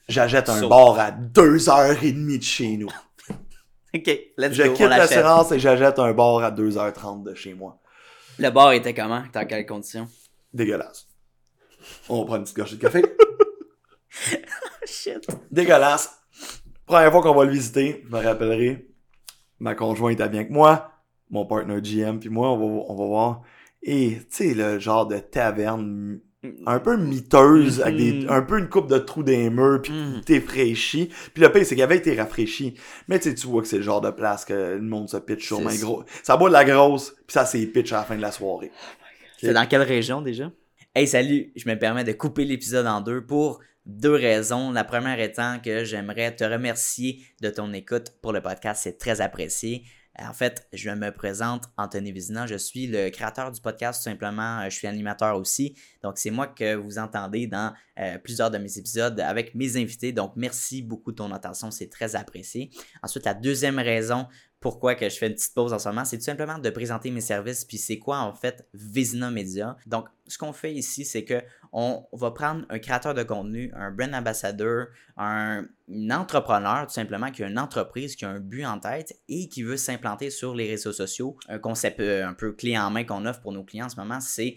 J'achète 0.09 0.49
un 0.51 0.67
bar 0.69 0.99
à 0.99 1.11
deux 1.11 1.69
heures 1.71 2.03
et 2.03 2.13
demie 2.13 2.39
de 2.39 2.45
chez 2.45 2.77
nous. 2.77 2.89
Ok, 3.97 4.07
let's 4.37 4.53
Je 4.55 4.65
go, 4.65 4.73
quitte 4.75 4.89
l'assurance 4.89 5.53
et 5.53 5.61
j'achète 5.61 6.01
un 6.01 6.13
bar 6.13 6.39
à 6.43 6.51
2h30 6.51 7.23
de 7.23 7.33
chez 7.35 7.55
moi. 7.55 7.79
Le 8.41 8.51
bar 8.51 8.73
était 8.73 8.93
comment? 8.93 9.23
Dans 9.33 9.47
quelles 9.47 9.65
conditions? 9.67 10.09
Dégueulasse. 10.53 11.07
On 12.09 12.25
prend 12.25 12.35
une 12.37 12.43
petite 12.43 12.57
gorgée 12.57 12.75
de 12.77 12.81
café. 12.81 13.05
Shit. 14.85 15.27
Dégueulasse. 15.51 16.11
Première 16.87 17.13
fois 17.13 17.23
qu'on 17.23 17.35
va 17.35 17.45
le 17.45 17.53
visiter, 17.53 18.03
je 18.05 18.11
me 18.15 18.21
rappellerai, 18.21 18.89
ma 19.65 19.75
conjointe 19.75 20.21
est 20.21 20.29
bien 20.29 20.45
que 20.45 20.53
moi, 20.53 20.93
mon 21.31 21.47
partner 21.47 21.81
GM, 21.83 22.19
puis 22.21 22.29
moi, 22.29 22.53
on 22.53 22.59
va, 22.59 22.85
on 22.89 22.95
va 22.97 23.07
voir. 23.07 23.43
Et, 23.83 24.19
tu 24.21 24.25
sais, 24.29 24.55
le 24.55 24.79
genre 24.79 25.07
de 25.07 25.19
taverne 25.19 26.21
un 26.67 26.79
peu 26.79 26.99
miteuse, 26.99 27.81
avec 27.81 27.97
des, 27.97 28.13
Mhm. 28.13 28.27
un 28.31 28.43
peu 28.43 28.59
une 28.59 28.69
coupe 28.69 28.87
de 28.91 28.99
trous 28.99 29.23
des 29.23 29.49
murs, 29.49 29.81
puis 29.83 29.93
Mhm. 29.93 30.21
t'es 30.27 30.41
fraîchi. 30.41 31.09
Puis 31.33 31.43
le 31.43 31.51
pire, 31.51 31.65
c'est 31.65 31.75
qu'il 31.75 31.83
avait 31.83 31.97
été 31.97 32.15
rafraîchi. 32.15 32.75
Mais 33.09 33.19
tu 33.19 33.31
sais, 33.31 33.35
tu 33.35 33.47
vois 33.47 33.63
que 33.63 33.69
c'est 33.69 33.79
le 33.79 33.83
genre 33.83 34.03
de 34.03 34.11
place 34.11 34.45
que 34.45 34.53
le 34.75 34.83
monde 34.83 35.09
se 35.09 35.17
pitch 35.17 35.47
sur 35.47 35.59
ça. 35.71 35.77
gros. 35.79 36.05
Ça 36.23 36.37
boit 36.37 36.49
de 36.51 36.53
la 36.53 36.67
grosse, 36.67 37.13
puis 37.27 37.33
ça 37.33 37.47
c'est 37.47 37.65
pitch 37.67 37.93
à 37.95 37.97
la 37.97 38.03
fin 38.05 38.17
de 38.17 38.21
la 38.21 38.31
soirée. 38.31 38.71
C'est 39.39 39.55
dans 39.55 39.67
quelle 39.67 39.83
région 39.83 40.21
déjà? 40.21 40.51
Hey, 40.95 41.09
salut! 41.09 41.51
Je 41.57 41.67
me 41.69 41.77
permets 41.79 42.05
de 42.05 42.13
couper 42.13 42.45
l'épisode 42.45 42.87
en 42.87 43.01
deux 43.01 43.25
pour 43.25 43.61
deux 43.87 44.15
raisons. 44.15 44.71
La 44.71 44.85
première 44.85 45.21
étant 45.21 45.59
que 45.61 45.85
j'aimerais 45.85 46.35
te 46.35 46.45
remercier 46.45 47.25
de 47.41 47.51
ton 47.51 47.73
écoute 47.73 48.13
pour 48.23 48.33
le 48.33 48.41
podcast. 48.41 48.83
C'est 48.85 48.99
très 48.99 49.21
apprécié. 49.21 49.85
En 50.17 50.33
fait, 50.33 50.69
je 50.73 50.91
me 50.91 51.11
présente 51.11 51.65
Anthony 51.77 52.13
Vizina. 52.13 52.47
Je 52.47 52.55
suis 52.55 52.87
le 52.87 53.11
créateur 53.11 53.51
du 53.51 53.61
podcast, 53.61 54.01
tout 54.01 54.11
simplement. 54.11 54.61
Euh, 54.61 54.71
Je 54.71 54.77
suis 54.77 54.87
animateur 54.87 55.37
aussi. 55.37 55.75
Donc, 56.05 56.19
c'est 56.19 56.31
moi 56.31 56.47
que 56.47 56.77
vous 56.77 56.99
entendez 56.99 57.49
dans 57.49 57.75
euh, 57.99 58.17
plusieurs 58.19 58.53
de 58.53 58.59
mes 58.59 58.79
épisodes 58.79 59.19
avec 59.19 59.57
mes 59.57 59.77
invités. 59.77 60.13
Donc, 60.13 60.35
merci 60.37 60.83
beaucoup 60.83 61.11
de 61.11 61.17
ton 61.17 61.33
attention. 61.33 61.73
C'est 61.73 61.89
très 61.89 62.15
apprécié. 62.15 62.71
Ensuite, 63.03 63.25
la 63.25 63.35
deuxième 63.35 63.81
raison 63.81 64.29
pourquoi 64.65 64.97
je 64.99 65.11
fais 65.11 65.27
une 65.27 65.35
petite 65.35 65.53
pause 65.53 65.75
en 65.75 65.79
ce 65.79 65.87
moment, 65.91 66.07
c'est 66.07 66.17
tout 66.17 66.25
simplement 66.25 66.59
de 66.59 66.71
présenter 66.71 67.11
mes 67.11 67.21
services. 67.21 67.67
Puis 67.67 67.77
c'est 67.77 67.99
quoi 67.99 68.21
en 68.21 68.33
fait 68.33 68.67
Vizina 68.73 69.31
Media. 69.31 69.77
Donc, 69.85 70.07
ce 70.27 70.39
qu'on 70.39 70.55
fait 70.55 70.73
ici, 70.73 71.05
c'est 71.05 71.23
que 71.23 71.43
on 71.77 72.07
va 72.13 72.31
prendre 72.31 72.65
un 72.71 72.79
créateur 72.79 73.15
de 73.15 73.25
contenu, 73.25 73.73
un 73.75 73.91
brand 73.91 74.15
ambassadeur, 74.15 74.87
un, 75.17 75.67
entrepreneur 76.09 76.87
tout 76.87 76.95
simplement 76.95 77.33
qui 77.33 77.43
a 77.43 77.49
une 77.49 77.59
entreprise, 77.59 78.15
qui 78.15 78.25
a 78.25 78.31
un 78.31 78.39
but 78.39 78.65
en 78.65 78.79
tête 78.79 79.19
et 79.29 79.49
qui 79.49 79.65
veut 79.65 79.77
s'implanter 79.77 80.31
sur 80.31 80.55
les 80.55 80.71
réseaux 80.71 80.93
sociaux. 80.93 81.37
Un 81.49 81.59
concept 81.59 81.99
euh, 81.99 82.27
un 82.27 82.33
peu 82.33 82.53
clé 82.53 82.79
en 82.79 82.91
main 82.91 83.03
qu'on 83.03 83.27
offre 83.27 83.41
pour 83.41 83.51
nos 83.51 83.65
clients 83.65 83.87
en 83.87 83.89
ce 83.89 83.97
moment, 83.97 84.21
c'est 84.21 84.57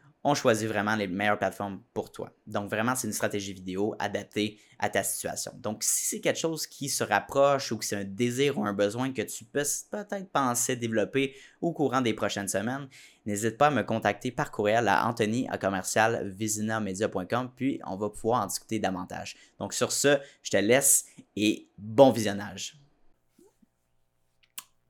on 0.23 0.35
choisit 0.35 0.67
vraiment 0.67 0.95
les 0.95 1.07
meilleures 1.07 1.37
plateformes 1.37 1.81
pour 1.93 2.11
toi. 2.11 2.31
Donc 2.45 2.69
vraiment, 2.69 2.95
c'est 2.95 3.07
une 3.07 3.13
stratégie 3.13 3.53
vidéo 3.53 3.95
adaptée 3.97 4.59
à 4.77 4.89
ta 4.89 5.03
situation. 5.03 5.51
Donc 5.57 5.83
si 5.83 6.05
c'est 6.05 6.21
quelque 6.21 6.39
chose 6.39 6.67
qui 6.67 6.89
se 6.89 7.03
rapproche 7.03 7.71
ou 7.71 7.77
que 7.77 7.85
c'est 7.85 7.95
un 7.95 8.03
désir 8.03 8.57
ou 8.57 8.65
un 8.65 8.73
besoin 8.73 9.11
que 9.13 9.21
tu 9.23 9.45
peux 9.45 9.63
peut-être 9.91 10.31
penser 10.31 10.75
développer 10.75 11.35
au 11.59 11.71
courant 11.73 12.01
des 12.01 12.13
prochaines 12.13 12.47
semaines, 12.47 12.87
n'hésite 13.25 13.57
pas 13.57 13.67
à 13.67 13.71
me 13.71 13.83
contacter 13.83 14.31
par 14.31 14.51
courriel 14.51 14.87
à 14.87 15.07
anthony 15.07 15.47
à 15.49 15.57
commercial 15.57 16.35
puis 17.55 17.79
on 17.85 17.95
va 17.95 18.09
pouvoir 18.09 18.43
en 18.43 18.47
discuter 18.47 18.79
davantage. 18.79 19.35
Donc 19.59 19.73
sur 19.73 19.91
ce, 19.91 20.19
je 20.43 20.51
te 20.51 20.57
laisse 20.57 21.05
et 21.35 21.67
bon 21.77 22.11
visionnage. 22.11 22.77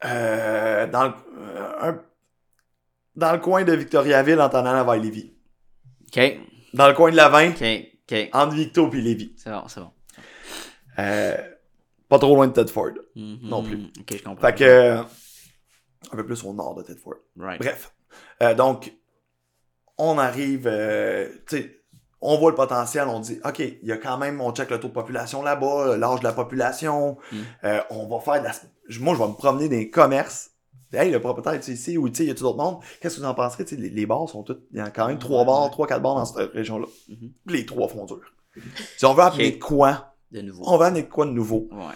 Euh, 0.03 0.87
euh, 0.93 1.93
dans 3.15 3.31
le 3.33 3.39
coin 3.39 3.63
de 3.63 3.73
Victoriaville 3.73 4.39
en 4.41 4.49
t'en 4.49 4.65
allant 4.65 4.85
vers 4.85 5.01
Lévis. 5.01 5.33
OK, 6.07 6.39
Dans 6.73 6.87
le 6.87 6.93
coin 6.93 7.11
de 7.11 7.15
la 7.15 7.29
20, 7.29 7.49
OK, 7.51 7.63
OK. 8.11 8.29
entre 8.33 8.53
Victo 8.55 8.89
et 8.93 9.01
Lévis. 9.01 9.33
C'est 9.37 9.51
bon, 9.51 9.67
c'est 9.67 9.79
bon. 9.81 9.91
Euh, 10.99 11.37
pas 12.09 12.19
trop 12.19 12.35
loin 12.35 12.47
de 12.47 12.53
Tedford. 12.53 12.91
Mhm. 13.15 13.39
Non 13.43 13.63
plus. 13.63 13.75
OK, 13.99 14.17
je 14.17 14.23
comprends. 14.23 14.47
Fait 14.47 14.55
que... 14.55 14.97
un 14.97 16.15
peu 16.15 16.25
plus 16.25 16.43
au 16.43 16.53
nord 16.53 16.75
de 16.75 16.83
Tedford. 16.83 17.15
Right. 17.37 17.59
Bref. 17.61 17.93
Euh, 18.43 18.53
donc, 18.53 18.93
on 19.97 20.17
arrive, 20.17 20.67
euh, 20.67 21.29
tu 21.47 21.57
sais, 21.57 21.77
on 22.21 22.37
voit 22.37 22.51
le 22.51 22.55
potentiel, 22.55 23.07
on 23.07 23.19
dit, 23.19 23.39
OK, 23.45 23.59
il 23.59 23.79
y 23.87 23.91
a 23.91 23.97
quand 23.97 24.17
même, 24.17 24.41
on 24.41 24.51
check 24.53 24.69
le 24.69 24.79
taux 24.79 24.89
de 24.89 24.93
population 24.93 25.41
là-bas, 25.41 25.97
l'âge 25.97 26.19
de 26.19 26.23
la 26.25 26.33
population, 26.33 27.17
Mm. 27.31 27.37
euh, 27.63 27.81
on 27.89 28.07
va 28.07 28.19
faire 28.19 28.41
de 28.41 28.47
la... 28.47 28.53
Moi, 28.99 29.15
je 29.15 29.19
vais 29.19 29.27
me 29.27 29.33
promener 29.33 29.69
dans 29.69 29.75
les 29.75 29.89
commerces. 29.89 30.50
Hey, 30.93 31.11
le 31.11 31.19
propriétaire 31.19 31.53
est 31.53 31.67
ici, 31.67 31.97
ou 31.97 32.09
tu 32.09 32.23
il 32.23 32.27
y 32.27 32.31
a 32.31 32.35
tout 32.35 32.43
d'autres 32.43 32.57
monde. 32.57 32.77
Qu'est-ce 33.01 33.15
que 33.17 33.21
vous 33.21 33.27
en 33.27 33.33
penserez? 33.33 33.63
Les, 33.77 33.89
les 33.89 34.05
bars 34.05 34.27
sont 34.27 34.43
tous, 34.43 34.57
il 34.71 34.77
y 34.77 34.81
a 34.81 34.89
quand 34.89 35.07
même 35.07 35.19
trois 35.19 35.45
bars, 35.45 35.69
trois, 35.71 35.87
quatre 35.87 36.01
bars 36.01 36.15
dans 36.15 36.25
cette 36.25 36.51
région-là. 36.51 36.87
Mhm. 37.09 37.31
Les 37.47 37.65
trois 37.65 37.87
font 37.87 38.05
dur. 38.05 38.19
Si 38.97 39.05
on 39.05 39.13
veut 39.13 39.23
amener 39.23 39.51
de 39.51 39.57
quoi, 39.59 40.15
De 40.31 40.41
nouveau. 40.41 40.63
on 40.67 40.77
va 40.77 40.87
amener 40.87 41.03
de 41.03 41.07
quoi 41.09 41.25
de 41.25 41.31
nouveau? 41.31 41.69
Ouais. 41.71 41.93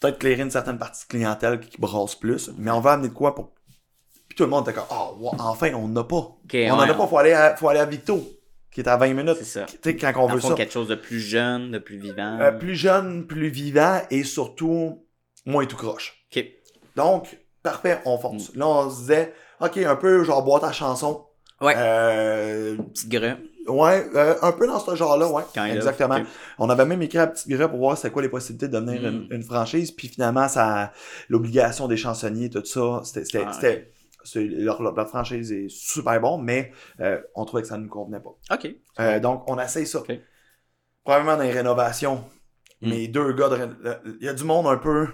peut-être 0.00 0.18
clairer 0.18 0.40
une 0.42 0.50
certaine 0.50 0.78
partie 0.78 1.04
de 1.04 1.08
clientèle 1.08 1.60
qui 1.60 1.78
brasse 1.78 2.14
plus, 2.14 2.50
mais 2.56 2.70
on 2.70 2.80
va 2.80 2.92
amener 2.92 3.08
de 3.08 3.12
quoi 3.14 3.34
pour. 3.34 3.52
Puis 4.28 4.36
tout 4.36 4.44
le 4.44 4.48
monde 4.48 4.66
était 4.66 4.72
comme, 4.78 4.86
ah, 4.90 5.12
ouais, 5.18 5.30
enfin, 5.38 5.74
on 5.74 5.88
n'a 5.88 6.04
pas. 6.04 6.36
On 6.54 6.76
n'en 6.76 6.78
a 6.80 6.94
pas, 6.94 7.06
faut 7.06 7.18
aller, 7.18 7.32
à, 7.32 7.54
faut 7.56 7.68
aller 7.68 7.80
à 7.80 7.84
Victo, 7.84 8.22
qui 8.70 8.80
est 8.80 8.88
à 8.88 8.96
20 8.96 9.12
minutes. 9.12 9.36
C'est 9.40 9.44
ça. 9.44 9.66
Tu 9.66 9.76
sais, 9.82 9.96
quand 9.96 10.12
on 10.16 10.28
Dans 10.28 10.34
veut 10.34 10.40
fond, 10.40 10.48
ça. 10.48 10.54
quelque 10.54 10.72
chose 10.72 10.88
de 10.88 10.94
plus 10.94 11.20
jeune, 11.20 11.72
de 11.72 11.78
plus 11.78 11.98
vivant. 11.98 12.38
Euh, 12.40 12.52
plus 12.52 12.76
jeune, 12.76 13.26
plus 13.26 13.48
vivant 13.50 14.00
et 14.10 14.22
surtout 14.24 15.04
moins 15.44 15.66
tout 15.66 15.76
croche. 15.76 16.24
OK. 16.34 16.44
Donc, 16.96 17.38
parfait, 17.62 18.00
on 18.04 18.18
fonce. 18.18 18.54
Là, 18.54 18.66
on 18.68 18.90
se 18.90 19.00
disait, 19.00 19.34
ok, 19.60 19.76
un 19.78 19.96
peu 19.96 20.24
genre 20.24 20.42
boîte 20.44 20.64
à 20.64 20.72
chansons. 20.72 21.26
Ouais. 21.60 21.74
Euh, 21.76 22.76
Petite 22.76 23.12
ouais, 23.68 24.06
euh, 24.14 24.34
un 24.40 24.52
peu 24.52 24.66
dans 24.66 24.80
ce 24.80 24.94
genre-là, 24.94 25.28
ouais. 25.30 25.42
Kind 25.52 25.70
of. 25.72 25.76
exactement. 25.76 26.18
On 26.58 26.70
avait 26.70 26.86
même 26.86 27.02
écrit 27.02 27.18
à 27.18 27.26
Petite 27.26 27.48
Grue 27.48 27.68
pour 27.68 27.78
voir 27.78 27.96
c'était 27.98 28.10
quoi 28.10 28.22
les 28.22 28.30
possibilités 28.30 28.68
de 28.68 28.78
devenir 28.78 29.02
Mm. 29.02 29.04
une, 29.14 29.28
une 29.30 29.42
franchise. 29.42 29.90
Puis 29.92 30.08
finalement, 30.08 30.48
ça, 30.48 30.92
l'obligation 31.28 31.86
des 31.86 31.98
chansonniers, 31.98 32.48
tout 32.48 32.64
ça, 32.64 33.02
c'était, 33.04 33.24
c'était, 33.26 33.44
Ah, 33.46 33.52
c'est- 34.24 34.40
leur, 34.40 34.82
leur- 34.82 34.94
leur 34.94 35.08
franchise 35.08 35.52
est 35.52 35.68
super 35.68 36.18
bon, 36.20 36.38
mais 36.38 36.72
euh, 37.00 37.20
on 37.34 37.44
trouvait 37.44 37.62
que 37.62 37.68
ça 37.68 37.76
ne 37.76 37.82
nous 37.84 37.88
convenait 37.90 38.20
pas. 38.20 38.54
OK. 38.54 38.68
Euh, 39.00 39.20
donc, 39.20 39.44
on 39.46 39.58
essaye 39.58 39.86
ça. 39.86 40.02
Probablement 41.04 41.36
dans 41.36 41.42
les 41.42 41.52
rénovations. 41.52 42.24
Mm. 42.80 42.88
Mais 42.90 43.08
deux 43.08 43.32
gars 43.34 43.48
de 43.50 43.58
Il 44.20 44.24
y 44.24 44.28
a 44.30 44.34
du 44.34 44.44
monde 44.44 44.66
un 44.66 44.76
peu. 44.78 45.08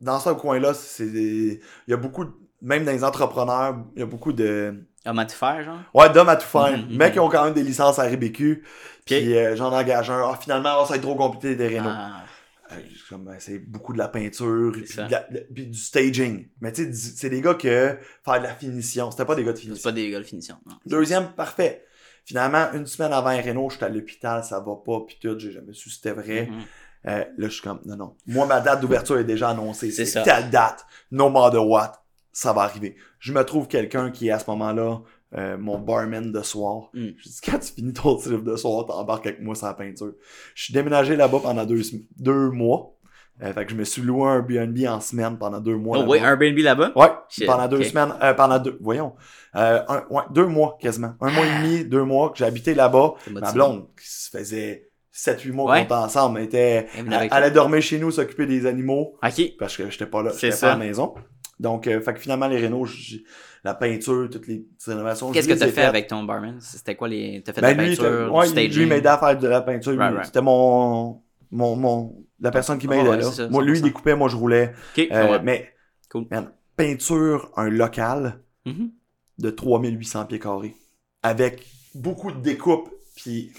Dans 0.00 0.20
ce 0.20 0.30
coin-là, 0.30 0.74
c'est 0.74 1.10
des- 1.10 1.60
il 1.86 1.90
y 1.90 1.94
a 1.94 1.96
beaucoup, 1.96 2.24
de- 2.24 2.32
même 2.62 2.84
dans 2.84 2.92
les 2.92 3.04
entrepreneurs, 3.04 3.76
il 3.96 4.00
y 4.00 4.02
a 4.02 4.06
beaucoup 4.06 4.32
de. 4.32 4.74
Homme 5.06 5.18
à 5.18 5.24
tout 5.26 5.36
faire, 5.36 5.62
genre? 5.64 5.78
Ouais, 5.94 6.10
d'hommes 6.10 6.28
à 6.28 6.36
tout 6.36 6.46
faire. 6.46 6.76
Mhm, 6.76 6.86
Mais 6.90 7.06
mhm. 7.06 7.12
qui 7.12 7.20
ont 7.20 7.28
quand 7.28 7.44
même 7.44 7.54
des 7.54 7.62
licences 7.62 7.98
à 7.98 8.04
RBQ. 8.04 8.62
Puis 9.06 9.34
euh, 9.36 9.56
j'en 9.56 9.72
engage 9.72 10.10
un. 10.10 10.22
Ah, 10.32 10.38
finalement, 10.40 10.84
ça 10.84 10.90
va 10.90 10.96
être 10.96 11.02
trop 11.02 11.14
compliqué 11.14 11.56
des 11.56 11.68
rénaux. 11.68 11.88
Ah, 11.90 12.24
Euh, 12.72 12.76
ben, 13.16 13.36
c'est 13.38 13.58
beaucoup 13.60 13.94
de 13.94 13.98
la 13.98 14.08
peinture, 14.08 14.72
puis, 14.74 14.86
ça. 14.86 15.06
de 15.06 15.12
la- 15.12 15.26
de- 15.30 15.46
puis 15.54 15.66
du 15.68 15.78
staging. 15.78 16.48
Mais 16.60 16.70
tu 16.70 16.92
sais, 16.92 17.12
c'est 17.16 17.30
des 17.30 17.40
gars 17.40 17.54
que 17.54 17.96
faire 18.22 18.38
de 18.38 18.42
la 18.42 18.54
finition. 18.54 19.10
C'était 19.10 19.24
pas 19.24 19.34
des 19.34 19.42
gars 19.44 19.54
de 19.54 19.58
finition. 19.58 19.82
pas 19.82 19.92
des 19.92 20.10
gars 20.10 20.18
de 20.18 20.24
finition. 20.24 20.56
non. 20.66 20.74
Deuxième, 20.84 21.28
parfait. 21.32 21.84
Finalement, 22.26 22.66
une 22.74 22.86
semaine 22.86 23.14
avant 23.14 23.34
Renault, 23.34 23.70
j'étais 23.70 23.86
à 23.86 23.88
l'hôpital, 23.88 24.44
ça 24.44 24.60
va 24.60 24.74
pas, 24.84 25.00
puis 25.06 25.16
tout, 25.18 25.38
j'ai 25.38 25.50
jamais 25.50 25.72
su 25.72 25.88
si 25.88 25.96
c'était 25.96 26.12
vrai. 26.12 26.48
Mhm. 26.50 26.60
Euh, 27.06 27.18
là, 27.18 27.24
je 27.38 27.48
suis 27.48 27.62
comme, 27.62 27.80
non, 27.86 27.96
non. 27.96 28.14
Moi, 28.26 28.46
ma 28.46 28.60
date 28.60 28.80
d'ouverture 28.80 29.18
est 29.18 29.24
déjà 29.24 29.50
annoncée. 29.50 29.90
C'est 29.90 30.22
telle 30.22 30.50
date, 30.50 30.84
no 31.10 31.28
matter 31.30 31.58
what, 31.58 31.92
ça 32.32 32.52
va 32.52 32.62
arriver. 32.62 32.96
Je 33.18 33.32
me 33.32 33.42
trouve 33.44 33.68
quelqu'un 33.68 34.10
qui 34.10 34.28
est 34.28 34.32
à 34.32 34.38
ce 34.38 34.48
moment-là 34.50 35.00
euh, 35.36 35.58
mon 35.58 35.78
barman 35.78 36.32
de 36.32 36.42
soir. 36.42 36.88
Mm. 36.94 37.08
Je 37.18 37.22
dis, 37.28 37.40
quand 37.44 37.58
tu 37.58 37.72
finis 37.72 37.92
ton 37.92 38.16
trip 38.16 38.42
de 38.44 38.56
soir, 38.56 38.86
t'embarques 38.86 39.26
avec 39.26 39.40
moi 39.40 39.54
sur 39.54 39.66
la 39.66 39.74
peinture. 39.74 40.12
Je 40.54 40.64
suis 40.64 40.72
déménagé 40.74 41.16
là-bas 41.16 41.40
pendant 41.42 41.64
deux, 41.66 41.82
deux 42.18 42.50
mois. 42.50 42.94
Euh, 43.42 43.52
fait 43.52 43.66
que 43.66 43.70
je 43.70 43.76
me 43.76 43.84
suis 43.84 44.02
loué 44.02 44.26
un 44.28 44.40
B&B 44.40 44.86
en 44.88 45.00
semaine 45.00 45.38
pendant 45.38 45.60
deux 45.60 45.76
mois. 45.76 45.98
Oh, 46.00 46.04
oui, 46.08 46.18
un 46.18 46.24
Airbnb 46.30 46.58
là-bas? 46.58 46.90
Ouais, 46.96 47.10
Shit, 47.28 47.46
pendant 47.46 47.68
deux 47.68 47.84
semaines, 47.84 48.12
euh, 48.20 48.34
pendant 48.34 48.58
deux, 48.58 48.76
voyons, 48.80 49.14
euh, 49.54 49.80
un- 49.86 50.04
ouais, 50.10 50.22
deux 50.32 50.46
mois 50.46 50.76
quasiment. 50.80 51.14
Un 51.20 51.30
mois 51.30 51.46
et 51.46 51.62
demi, 51.62 51.84
deux 51.84 52.02
mois 52.02 52.30
que 52.30 52.38
j'ai 52.38 52.44
habité 52.46 52.74
là-bas. 52.74 53.14
Ma 53.30 53.52
blonde, 53.52 53.86
qui 54.00 54.08
se 54.08 54.28
faisait 54.28 54.87
7-8 55.18 55.52
mois 55.52 55.72
Ouais. 55.72 55.78
qu'on 55.80 55.84
était 55.86 55.94
ensemble, 55.94 56.40
était, 56.40 56.86
Elle 56.96 57.12
allait 57.30 57.50
dormir 57.50 57.82
chez 57.82 57.98
nous, 57.98 58.10
s'occuper 58.10 58.46
des 58.46 58.66
animaux, 58.66 59.16
Ok. 59.22 59.42
parce 59.58 59.76
que 59.76 59.90
j'étais 59.90 60.06
pas 60.06 60.22
là, 60.22 60.30
j'étais 60.38 60.56
pas 60.56 60.66
à 60.68 60.70
la 60.70 60.76
maison. 60.76 61.14
Donc, 61.58 61.88
euh, 61.88 62.00
fait 62.00 62.14
que 62.14 62.20
finalement, 62.20 62.46
les 62.46 62.58
rénaux, 62.58 62.86
la 63.64 63.74
peinture, 63.74 64.28
toutes 64.30 64.46
les 64.46 64.58
petites 64.60 64.84
rénovations. 64.86 65.32
Qu'est-ce 65.32 65.48
que 65.48 65.54
ai 65.54 65.58
t'as 65.58 65.66
fait 65.66 65.72
faites. 65.72 65.84
avec 65.86 66.06
ton 66.06 66.22
barman? 66.22 66.56
C'était 66.60 66.94
quoi 66.94 67.08
les. 67.08 67.42
T'as 67.44 67.52
fait 67.52 67.60
Ben, 67.60 67.72
de 67.76 67.82
la 67.82 67.88
lui, 67.88 67.96
peinture, 67.96 68.32
ouais, 68.34 68.46
staging? 68.46 68.78
lui 68.82 68.86
m'aidait 68.86 69.08
à 69.08 69.18
faire 69.18 69.36
de 69.36 69.48
la 69.48 69.60
peinture. 69.62 69.90
lui, 69.90 69.98
Right, 69.98 70.12
right. 70.14 70.26
C'était 70.26 70.40
mon, 70.40 71.20
mon, 71.50 71.74
mon, 71.74 72.14
la 72.38 72.52
personne 72.52 72.78
qui 72.78 72.86
Oh, 72.86 72.90
m'aidait 72.90 73.08
ouais, 73.08 73.16
là. 73.16 73.22
ça, 73.32 73.48
moi, 73.48 73.64
lui, 73.64 73.72
il 73.72 73.80
100%. 73.80 73.82
découpait, 73.82 74.14
moi, 74.14 74.28
je 74.28 74.36
roulais. 74.36 74.72
Euh, 74.98 75.40
mais, 75.42 75.68
Cool. 76.12 76.26
man, 76.30 76.52
peinture, 76.76 77.50
un 77.56 77.68
local, 77.68 78.40
Mhm. 78.64 78.92
de 79.38 79.50
3800 79.50 80.26
pieds 80.26 80.38
carrés. 80.38 80.76
Avec 81.24 81.66
beaucoup 81.96 82.30
de 82.30 82.40
découpes, 82.40 82.88
puis 83.16 83.52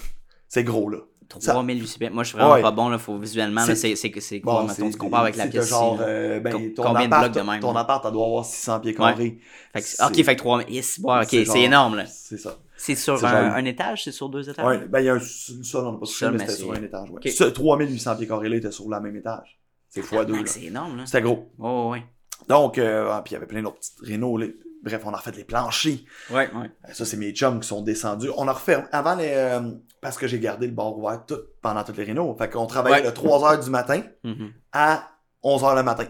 c'est 0.48 0.64
gros, 0.64 0.88
là. 0.88 0.98
3800 1.30 1.98
pieds. 1.98 2.10
Moi, 2.10 2.22
je 2.24 2.28
suis 2.28 2.36
vraiment 2.38 2.52
Ouais. 2.54 2.60
pas 2.62 2.70
bon, 2.70 2.88
là. 2.90 2.98
Faut 2.98 3.16
visuellement, 3.16 3.62
C'est- 3.64 3.74
c'est 3.76 3.96
c'est- 3.96 4.12
c'est 4.20 4.40
quoi, 4.40 4.60
Bon, 4.62 4.68
mettons, 4.68 4.90
tu 4.90 4.98
compares 4.98 5.22
avec 5.22 5.36
la 5.36 5.44
c'est 5.44 5.50
pièce. 5.50 5.68
genre, 5.70 5.94
ici, 5.94 6.02
euh, 6.06 6.40
ben, 6.40 6.74
ton 6.74 6.82
combien 6.82 7.08
de 7.08 7.16
blocs 7.16 7.32
de 7.32 7.40
même, 7.40 7.60
Ton 7.60 7.74
appart, 7.76 8.02
ça 8.02 8.10
doit 8.10 8.26
avoir 8.26 8.44
600 8.44 8.80
pieds 8.80 8.94
carrés. 8.94 9.38
Fait 9.72 9.80
que- 9.80 9.86
C'est- 9.86 10.04
ok, 10.04 10.14
fait 10.24 10.36
que 10.36 10.40
3000. 10.40 10.68
Yes, 10.68 11.00
ouais, 11.02 11.20
ok, 11.22 11.28
c'est 11.46 11.60
énorme, 11.62 11.96
là. 11.96 12.04
C'est 12.06 12.36
ça. 12.38 12.58
C'est 12.76 12.94
sur 12.94 13.14
un, 13.14 13.16
genre- 13.18 13.54
un 13.56 13.64
étage, 13.64 14.04
c'est 14.04 14.12
sur 14.12 14.28
deux 14.28 14.48
étages? 14.48 14.64
Ouais, 14.66 14.78
ben, 14.86 15.00
il 15.00 15.04
y 15.06 15.08
a 15.08 15.14
un 15.14 15.20
sol, 15.20 15.86
on 15.86 15.92
n'a 15.92 15.98
pas 15.98 16.06
touché, 16.06 16.30
mais 16.30 16.38
c'était 16.40 16.52
sur 16.52 16.72
un 16.72 16.82
étage, 16.82 17.10
ouais. 17.10 17.16
Ok. 17.24 17.28
Ce 17.28 17.44
3800 17.44 18.16
pieds 18.16 18.26
carrés 18.26 18.48
là 18.48 18.56
était 18.56 18.70
sur 18.72 18.88
le 18.88 19.00
même 19.00 19.16
étage. 19.16 19.58
C'est 19.88 20.00
x2, 20.02 20.32
Mec, 20.32 20.46
là. 20.46 20.46
C'est 20.52 20.62
énorme, 20.64 20.96
là. 20.98 21.06
C'était 21.06 21.20
gros. 21.22 21.50
Oh, 21.58 21.90
ouais. 21.92 22.02
Donc, 22.48 22.78
euh, 22.78 23.08
ah, 23.12 23.22
puis 23.24 23.32
il 23.32 23.34
y 23.34 23.36
avait 23.36 23.46
plein 23.46 23.62
d'autres 23.62 23.78
petites 23.78 24.00
rénaux, 24.02 24.36
là. 24.38 24.46
Bref, 24.82 25.02
on 25.04 25.12
a 25.12 25.16
refait 25.18 25.32
les 25.32 25.44
planchers. 25.44 25.98
Ouais, 26.30 26.50
ouais. 26.54 26.70
Euh, 26.88 26.92
Ça, 26.92 27.04
c'est 27.04 27.16
mes 27.16 27.32
chums 27.32 27.60
qui 27.60 27.68
sont 27.68 27.82
descendus. 27.82 28.30
On 28.36 28.48
a 28.48 28.52
refait, 28.52 28.82
avant 28.92 29.14
les, 29.14 29.28
euh, 29.34 29.60
parce 30.00 30.16
que 30.16 30.26
j'ai 30.26 30.38
gardé 30.40 30.66
le 30.66 30.72
bar 30.72 30.96
ouvert 30.96 31.24
tout, 31.26 31.38
pendant 31.60 31.84
toutes 31.84 31.98
les 31.98 32.04
rénaux. 32.04 32.34
Fait 32.38 32.48
qu'on 32.48 32.66
travaillait 32.66 32.96
Ouais. 33.04 33.10
de 33.10 33.10
3h 33.14 33.62
du 33.62 33.70
matin 33.70 34.02
Mhm. 34.24 34.52
à 34.72 35.10
11h 35.42 35.74
le 35.76 35.82
matin. 35.82 36.06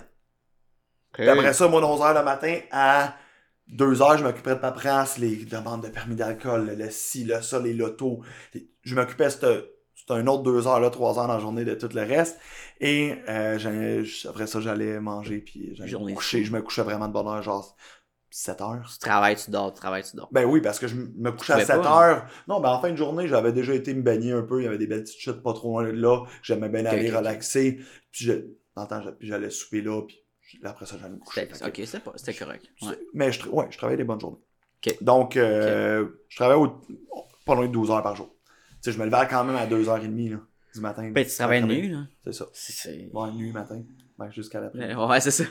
Puis 1.12 1.28
après 1.28 1.52
ça, 1.52 1.66
moi, 1.68 1.80
de 1.80 1.86
11h 1.86 2.14
le 2.14 2.24
matin 2.24 2.58
à 2.70 3.14
2h, 3.68 4.18
je 4.18 4.24
m'occupais 4.24 4.50
de 4.50 4.60
paperasse, 4.60 5.18
les 5.18 5.36
demandes 5.44 5.82
de 5.82 5.88
permis 5.88 6.14
d'alcool, 6.14 6.74
le, 6.78 6.90
ci, 6.90 7.24
le 7.24 7.40
ça, 7.42 7.58
les 7.58 7.72
lotos. 7.74 8.20
Je 8.82 8.94
m'occupais, 8.94 9.30
c'était 9.30 9.64
c'était 9.96 10.14
un 10.14 10.26
autre 10.28 10.42
2 10.44 10.66
heures, 10.66 10.80
là, 10.80 10.88
3 10.88 11.18
heures 11.18 11.26
dans 11.26 11.34
la 11.34 11.40
journée 11.40 11.64
de 11.64 11.74
tout 11.74 11.90
le 11.94 12.00
reste. 12.02 12.38
Et 12.80 13.16
euh, 13.28 14.02
après 14.28 14.46
ça, 14.46 14.58
j'allais 14.60 14.98
manger, 14.98 15.38
puis 15.40 15.74
j'allais 15.74 15.92
me 15.92 16.14
coucher. 16.14 16.42
Je 16.42 16.52
me 16.52 16.62
couchais 16.62 16.82
vraiment 16.82 17.06
de 17.06 17.12
bonne 17.12 17.26
heure, 17.28 17.42
genre 17.42 17.76
7 18.30 18.60
heures. 18.60 18.88
Tu 18.92 18.98
travailles, 18.98 19.36
tu 19.36 19.50
dors, 19.50 19.72
tu 19.72 19.80
travailles, 19.80 20.04
tu 20.04 20.16
dors. 20.16 20.28
Ben 20.32 20.44
oui, 20.44 20.60
parce 20.60 20.78
que 20.78 20.86
je 20.86 20.94
me 20.94 21.32
couchais 21.32 21.52
à 21.52 21.56
pouvais 21.56 21.66
7 21.66 21.82
pas, 21.82 22.08
heures. 22.10 22.26
Non, 22.48 22.60
ben 22.60 22.70
en 22.70 22.80
fin 22.80 22.90
de 22.90 22.96
journée, 22.96 23.26
j'avais 23.28 23.52
déjà 23.52 23.74
été 23.74 23.92
me 23.94 24.02
baigner 24.02 24.32
un 24.32 24.42
peu. 24.42 24.60
Il 24.60 24.64
y 24.64 24.68
avait 24.68 24.78
des 24.78 24.86
belles 24.86 25.02
petites 25.02 25.18
chutes 25.20 25.42
pas 25.42 25.52
trop 25.52 25.80
loin 25.80 25.90
de 25.90 25.96
là. 25.96 26.24
J'aimais 26.42 26.68
bien 26.68 26.86
aller 26.86 27.10
relaxer. 27.10 27.80
Puis 28.12 28.24
je, 28.24 28.32
temps, 28.74 29.02
j'allais 29.20 29.50
souper 29.50 29.82
là. 29.82 30.02
Puis 30.06 30.60
après 30.64 30.86
ça, 30.86 30.96
j'allais 31.00 31.14
me 31.14 31.18
coucher. 31.18 31.48
Ok, 31.64 31.80
c'était 31.84 32.00
pas- 32.00 32.12
c'était 32.16 32.34
correct. 32.34 32.66
Ouais. 32.82 32.98
Mais 33.14 33.32
je, 33.32 33.46
ouais, 33.48 33.66
je 33.70 33.76
travaillais 33.78 33.96
des 33.98 34.04
bonnes 34.04 34.20
journées. 34.20 34.38
Donc, 35.00 35.36
euh, 35.36 36.06
je 36.28 36.36
travaillais 36.36 36.60
au- 36.60 36.80
pas 37.44 37.54
loin 37.54 37.66
de 37.66 37.72
12 37.72 37.90
heures 37.90 38.02
par 38.02 38.16
jour. 38.16 38.34
Tu 38.82 38.90
sais, 38.90 38.92
je 38.92 38.98
me 38.98 39.04
levais 39.04 39.26
quand 39.28 39.44
même 39.44 39.56
à 39.56 39.66
2h30 39.66 40.30
là, 40.30 40.38
du 40.74 40.80
matin. 40.80 41.10
Ben, 41.10 41.24
tu 41.26 41.34
travailles 41.34 41.62
nuit, 41.64 41.88
là. 41.90 42.04
C'est 42.24 42.32
ça. 42.32 42.46
Ouais, 43.12 43.30
nuit, 43.32 43.52
matin. 43.52 43.82
Ben, 44.18 44.30
jusqu'à 44.30 44.60
l'après. 44.60 44.94
Ouais, 44.94 45.20
c'est 45.20 45.30
ça. 45.30 45.44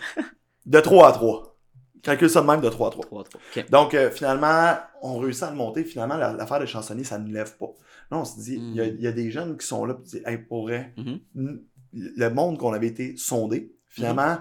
De 0.66 0.80
3 0.80 1.10
à 1.10 1.12
3. 1.12 1.59
Calcule 2.04 2.30
ça 2.30 2.42
de 2.42 2.48
même 2.48 2.62
de 2.62 2.70
3 2.70 2.88
à 2.88 2.92
3. 2.92 3.06
3, 3.06 3.24
3. 3.24 3.42
Ok. 3.58 3.70
Donc, 3.70 3.94
euh, 3.94 4.10
finalement, 4.12 4.74
on 5.02 5.18
réussit 5.20 5.44
à 5.44 5.50
le 5.52 5.56
monter. 5.58 5.84
Finalement, 5.84 6.16
la- 6.18 6.34
l'affaire 6.34 6.60
des 6.60 6.68
chansonniers, 6.68 7.04
ça 7.04 7.18
ne 7.20 7.32
lève 7.34 7.58
pas. 7.58 7.72
Là, 8.12 8.18
on 8.18 8.26
se 8.26 8.40
dit, 8.40 8.56
il 8.56 8.76
y 8.76 8.82
a- 8.82 8.86
Mm. 8.86 8.96
il 8.98 9.02
y, 9.02 9.08
a 9.08 9.12
des 9.12 9.30
jeunes 9.32 9.58
qui 9.58 9.68
sont 9.68 9.86
là, 9.86 9.96
ils 10.00 10.04
disent, 10.04 10.22
hey, 10.26 10.38
pour 10.38 10.68
Mhm. 10.70 11.20
n- 11.36 11.62
le 11.94 12.30
monde 12.30 12.58
qu'on 12.58 12.74
avait 12.74 12.88
été 12.88 13.16
sondé, 13.18 13.74
finalement, 13.88 14.38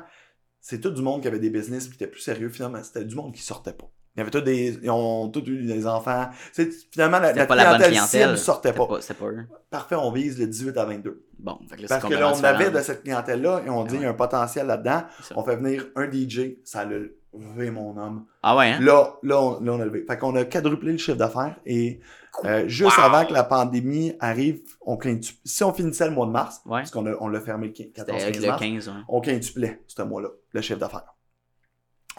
c'est 0.61 0.81
tout 0.81 0.91
du 0.91 1.03
monde 1.03 1.23
qui 1.23 1.29
avait 1.29 1.39
des 1.39 1.51
business 1.51 1.89
qui 1.89 1.95
était 1.95 2.07
plus 2.07 2.21
sérieux. 2.21 2.49
Finalement, 2.49 2.83
c'était 2.83 3.05
du 3.05 3.15
monde 3.15 3.35
qui 3.35 3.43
sortait 3.43 3.73
pas. 3.73 3.91
Il 4.17 4.19
y 4.19 4.23
avait 4.23 4.31
tous 4.33 4.41
des, 4.41 4.79
ils 4.83 4.91
ont 4.91 5.29
tous 5.29 5.47
eu 5.47 5.65
des 5.65 5.87
enfants. 5.87 6.29
C'est, 6.53 6.71
finalement, 6.91 7.21
la, 7.21 7.47
pas 7.47 7.55
la 7.55 7.65
bonne 7.71 7.77
clientèle 7.77 7.91
clientèle. 7.93 8.27
cible 8.31 8.39
sortait 8.39 8.73
pas. 8.73 8.89
C'était 9.01 9.15
pas 9.15 9.27
eux. 9.27 9.47
Parfait, 9.71 9.95
on 9.95 10.11
vise 10.11 10.39
le 10.41 10.49
18 10.49 10.77
à 10.77 10.85
22. 10.87 11.25
Bon, 11.39 11.57
fait 11.71 11.77
que 11.77 11.83
là, 11.83 11.89
Parce 11.89 12.05
que 12.05 12.15
là, 12.15 12.33
on 12.35 12.43
avait 12.43 12.71
de 12.73 12.81
cette 12.81 13.05
clientèle-là 13.05 13.63
et 13.65 13.71
on 13.71 13.85
dit, 13.85 13.95
il 13.95 14.03
y 14.03 14.05
a 14.07 14.11
un 14.11 14.15
potentiel 14.15 14.67
là-dedans. 14.67 15.03
On 15.37 15.45
fait 15.45 15.57
venir 15.57 15.87
un 15.95 16.11
DJ, 16.11 16.59
ça 16.65 16.85
l'a 16.85 16.97
levé 17.39 17.71
mon 17.71 17.97
homme. 17.97 18.27
Ah 18.43 18.57
ouais, 18.57 18.71
hein? 18.73 18.81
Là, 18.81 19.15
là, 19.23 19.41
on, 19.41 19.61
là, 19.61 19.73
on 19.73 19.81
a 19.81 19.85
levé. 19.85 20.05
Fait 20.07 20.19
qu'on 20.19 20.35
a 20.37 20.45
quadruplé 20.45 20.93
le 20.93 20.99
chiffre 20.99 21.17
d'affaires 21.17 21.57
et 21.67 22.01
euh, 22.45 22.67
juste 22.69 22.97
Wow! 22.99 23.05
avant 23.05 23.25
que 23.27 23.33
la 23.33 23.45
pandémie 23.45 24.15
arrive, 24.21 24.61
on 24.81 24.97
quintuple. 24.97 25.39
Si 25.45 25.65
on 25.65 25.73
finissait 25.73 26.07
le 26.07 26.13
mois 26.15 26.27
de 26.27 26.31
mars, 26.33 26.61
Ouais. 26.67 26.81
parce 26.81 26.91
qu'on 26.91 27.07
a, 27.07 27.13
on 27.21 27.29
l'a 27.29 27.41
fermé 27.41 27.69
le 27.69 27.73
15 27.73 27.87
C'était 27.97 28.13
avec 28.13 28.37
14-15 28.37 28.41
le 28.43 28.47
mars, 28.49 28.61
15, 28.61 28.89
ouais. 28.89 28.95
on 29.09 29.21
quintuplait 29.21 29.83
ce 29.87 30.03
mois-là, 30.03 30.29
le 30.53 30.61
chiffre 30.61 30.79
d'affaires. 30.79 31.15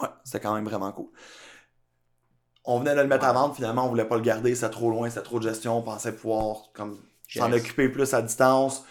Ouais, 0.02 0.08
c'était 0.24 0.40
quand 0.40 0.54
même 0.56 0.66
vraiment 0.66 0.92
cool. 0.92 1.08
On 2.66 2.80
venait 2.80 2.96
de 2.96 3.02
le 3.02 3.08
mettre 3.08 3.26
à 3.26 3.34
vendre, 3.34 3.56
finalement, 3.56 3.86
on 3.86 3.90
voulait 3.90 4.06
pas 4.06 4.16
le 4.16 4.22
garder, 4.22 4.54
c'était 4.54 4.70
trop 4.70 4.90
loin, 4.90 5.10
c'était 5.10 5.24
trop 5.24 5.40
de 5.40 5.44
gestion, 5.48 5.78
on 5.78 5.82
pensait 5.82 6.14
pouvoir 6.16 6.70
comme 6.74 7.00
s'en 7.28 7.52
Yes. 7.52 7.62
occuper 7.64 7.90
plus 7.90 8.14
à 8.14 8.22
distance. 8.22 8.86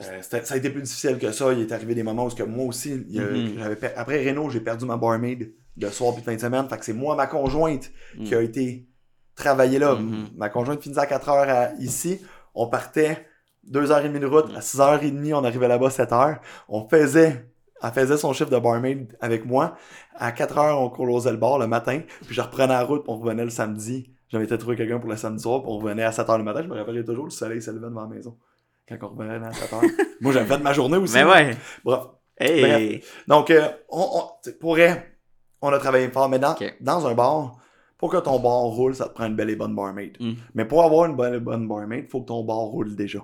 Euh, 0.00 0.22
ça 0.22 0.54
a 0.54 0.56
été 0.56 0.70
plus 0.70 0.82
difficile 0.82 1.18
que 1.18 1.32
ça. 1.32 1.52
Il 1.52 1.60
est 1.60 1.72
arrivé 1.72 1.94
des 1.94 2.02
moments 2.04 2.26
où 2.26 2.30
que 2.30 2.42
moi 2.44 2.66
aussi, 2.66 2.92
Mhm. 2.94 3.74
per- 3.76 3.90
après 3.96 4.28
Renault, 4.28 4.48
j'ai 4.50 4.60
perdu 4.60 4.84
ma 4.84 4.96
barmaid 4.96 5.52
de 5.76 5.88
soir 5.88 6.12
puis 6.12 6.20
de 6.22 6.26
fin 6.26 6.34
de 6.36 6.40
semaine. 6.40 6.68
Fait 6.68 6.78
que 6.78 6.84
c'est 6.84 6.92
moi, 6.92 7.16
ma 7.16 7.26
conjointe, 7.26 7.90
qui 8.24 8.34
a 8.34 8.40
été 8.42 8.86
travailler 9.34 9.78
là. 9.78 9.94
Mhm. 9.96 10.28
Ma 10.36 10.48
conjointe 10.48 10.82
finissait 10.82 11.00
à 11.00 11.06
4 11.06 11.28
heures 11.28 11.48
à- 11.48 11.72
ici. 11.80 12.20
On 12.54 12.68
partait 12.68 13.26
2h30 13.64 14.18
de 14.20 14.26
route. 14.26 14.46
À 14.56 14.60
6h30, 14.60 15.32
on 15.34 15.44
arrivait 15.44 15.68
là-bas 15.68 15.90
7 15.90 16.12
heures. 16.12 16.40
On 16.68 16.88
faisait, 16.88 17.46
elle 17.82 17.90
faisait 17.92 18.16
son 18.16 18.32
chiffre 18.32 18.50
de 18.50 18.58
barmaid 18.58 19.16
avec 19.20 19.44
moi. 19.44 19.76
À 20.16 20.32
4 20.32 20.58
heures, 20.58 20.80
on 20.80 20.90
closait 20.90 21.30
le 21.32 21.36
bar 21.36 21.58
le 21.58 21.66
matin. 21.66 22.00
Puis 22.26 22.34
je 22.34 22.40
reprenais 22.40 22.68
la 22.68 22.84
route, 22.84 23.02
puis 23.04 23.12
on 23.12 23.18
revenait 23.18 23.44
le 23.44 23.50
samedi. 23.50 24.10
J'avais 24.30 24.44
été 24.44 24.58
trouver 24.58 24.76
quelqu'un 24.76 24.98
pour 24.98 25.08
le 25.10 25.16
samedi 25.16 25.42
soir, 25.42 25.62
puis 25.62 25.70
on 25.72 25.78
revenait 25.78 26.04
à 26.04 26.12
7 26.12 26.28
heures 26.28 26.38
le 26.38 26.44
matin. 26.44 26.62
Je 26.62 26.68
me 26.68 26.74
rappelais 26.76 27.04
toujours, 27.04 27.24
le 27.24 27.30
soleil 27.30 27.62
se 27.62 27.70
levait 27.70 27.88
devant 27.88 28.02
la 28.02 28.08
maison. 28.08 28.36
Quand 28.88 28.96
on 29.02 29.08
revenait 29.08 29.46
à 29.46 29.52
7 29.52 29.72
heures. 29.72 29.82
moi, 30.20 30.32
j'avais 30.32 30.46
fait 30.46 30.62
ma 30.62 30.72
journée 30.72 30.96
aussi. 30.96 31.14
Mais 31.14 31.24
ouais. 31.24 31.56
Bref. 31.84 32.00
Hey! 32.40 33.02
Donc, 33.26 33.50
euh, 33.50 33.68
on, 33.88 34.00
on, 34.00 34.22
t'sais, 34.42 34.52
pour 34.52 34.70
vrai, 34.74 35.18
on 35.60 35.72
a 35.72 35.78
travaillé 35.78 36.08
fort. 36.08 36.28
Mais 36.28 36.38
dans, 36.38 36.54
dans 36.80 37.06
un 37.06 37.14
bar, 37.14 37.58
pour 37.98 38.10
que 38.10 38.16
ton 38.18 38.38
bar 38.38 38.60
roule, 38.62 38.94
ça 38.94 39.08
te 39.08 39.14
prend 39.14 39.26
une 39.26 39.34
belle 39.36 39.50
et 39.50 39.56
bonne 39.56 39.74
barmaid. 39.74 40.16
Mm. 40.20 40.32
Mais 40.54 40.64
pour 40.64 40.84
avoir 40.84 41.06
une 41.06 41.16
bonne 41.16 41.34
et 41.34 41.40
bonne 41.40 41.66
barmaid, 41.66 42.08
faut 42.08 42.20
que 42.20 42.26
ton 42.28 42.44
bar 42.44 42.58
roule 42.58 42.94
déjà. 42.94 43.18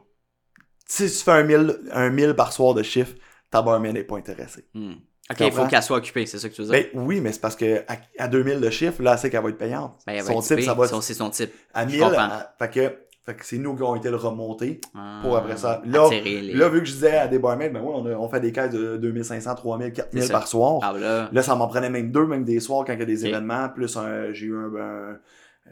Si 0.87 1.05
tu 1.05 1.17
fais 1.25 1.31
un 1.31 1.45
1000, 1.45 1.79
un 1.93 2.11
1000 2.11 2.35
par 2.35 2.53
soir 2.53 2.75
de 2.75 2.83
chiffre, 2.83 3.15
ta 3.51 3.63
barmaid 3.63 3.95
n'est 3.95 4.05
pas 4.05 4.17
intéressée. 4.17 4.67
Hmm. 4.75 4.95
Ok, 5.31 5.41
il 5.41 5.53
faut 5.53 5.65
qu'elle 5.67 5.83
soit 5.83 5.97
occupée, 5.97 6.27
c'est 6.27 6.39
ça 6.39 6.51
que 6.51 6.55
tu 6.55 6.61
veux 6.63 6.69
dire? 6.71 6.87
Ben 6.93 7.01
oui, 7.01 7.23
mais 7.23 7.33
c'est 7.33 7.41
parce 7.41 7.57
que 7.57 7.83
à, 7.89 7.97
à 8.19 8.29
2000 8.29 8.61
de 8.61 8.69
chiffre, 8.69 9.01
là, 9.03 9.17
c'est 9.17 9.31
qu'elle 9.31 9.43
va 9.43 9.49
être 9.49 9.57
payante. 9.57 10.03
Ben, 10.07 10.13
elle 10.15 10.19
va 10.21 10.27
son 10.27 10.33
être 10.33 10.43
type, 10.43 10.53
occupée, 10.53 10.67
ça 10.67 10.75
va 10.75 10.87
son- 10.89 11.01
C'est 11.01 11.15
son 11.15 11.31
type. 11.31 11.51
à 11.73 11.87
je 11.87 11.93
1000. 11.93 12.01
comprends. 12.01 12.19
à- 12.21 12.55
fait 12.59 12.71
que, 12.71 12.99
fait 13.27 13.35
que 13.35 13.45
c'est 13.47 13.59
nous 13.59 13.75
qui 13.75 13.83
avons 13.83 13.97
été 13.97 14.11
le 14.11 14.17
remonter. 14.17 14.81
Ah, 14.95 15.21
Pour 15.23 15.37
après 15.37 15.57
ça. 15.57 15.81
Là- 15.87 16.09
les... 16.11 16.53
Là, 16.53 16.69
vu 16.69 16.81
que 16.81 16.85
je 16.87 16.93
disais 16.93 17.17
à 17.17 17.27
des 17.27 17.39
barmaids, 17.39 17.71
ben 17.71 17.81
oui, 17.83 17.93
on, 17.95 18.05
a- 18.07 18.15
on 18.17 18.29
fait 18.29 18.41
des 18.41 18.53
caisses 18.53 18.71
de 18.73 18.97
2500, 18.99 19.55
3000, 19.55 19.93
4000 19.93 20.23
C'est 20.23 20.29
ça. 20.29 20.33
par 20.35 20.47
soir. 20.47 20.79
Ah, 20.83 20.93
ben 20.93 21.01
là... 21.01 21.29
Là, 21.33 21.43
ça 21.43 21.55
m'en 21.55 21.67
prenait 21.69 21.89
même 21.91 22.11
deux, 22.13 22.27
même 22.27 22.45
des 22.45 22.61
soirs 22.61 22.85
quand 22.87 22.93
il 22.93 22.99
y 22.99 23.03
a 23.03 23.07
des 23.07 23.25
événements. 23.27 23.69
Plus, 23.71 23.99
j'ai 24.33 24.47
eu 24.47 24.55
un, 24.57 24.75
un- 24.77 25.19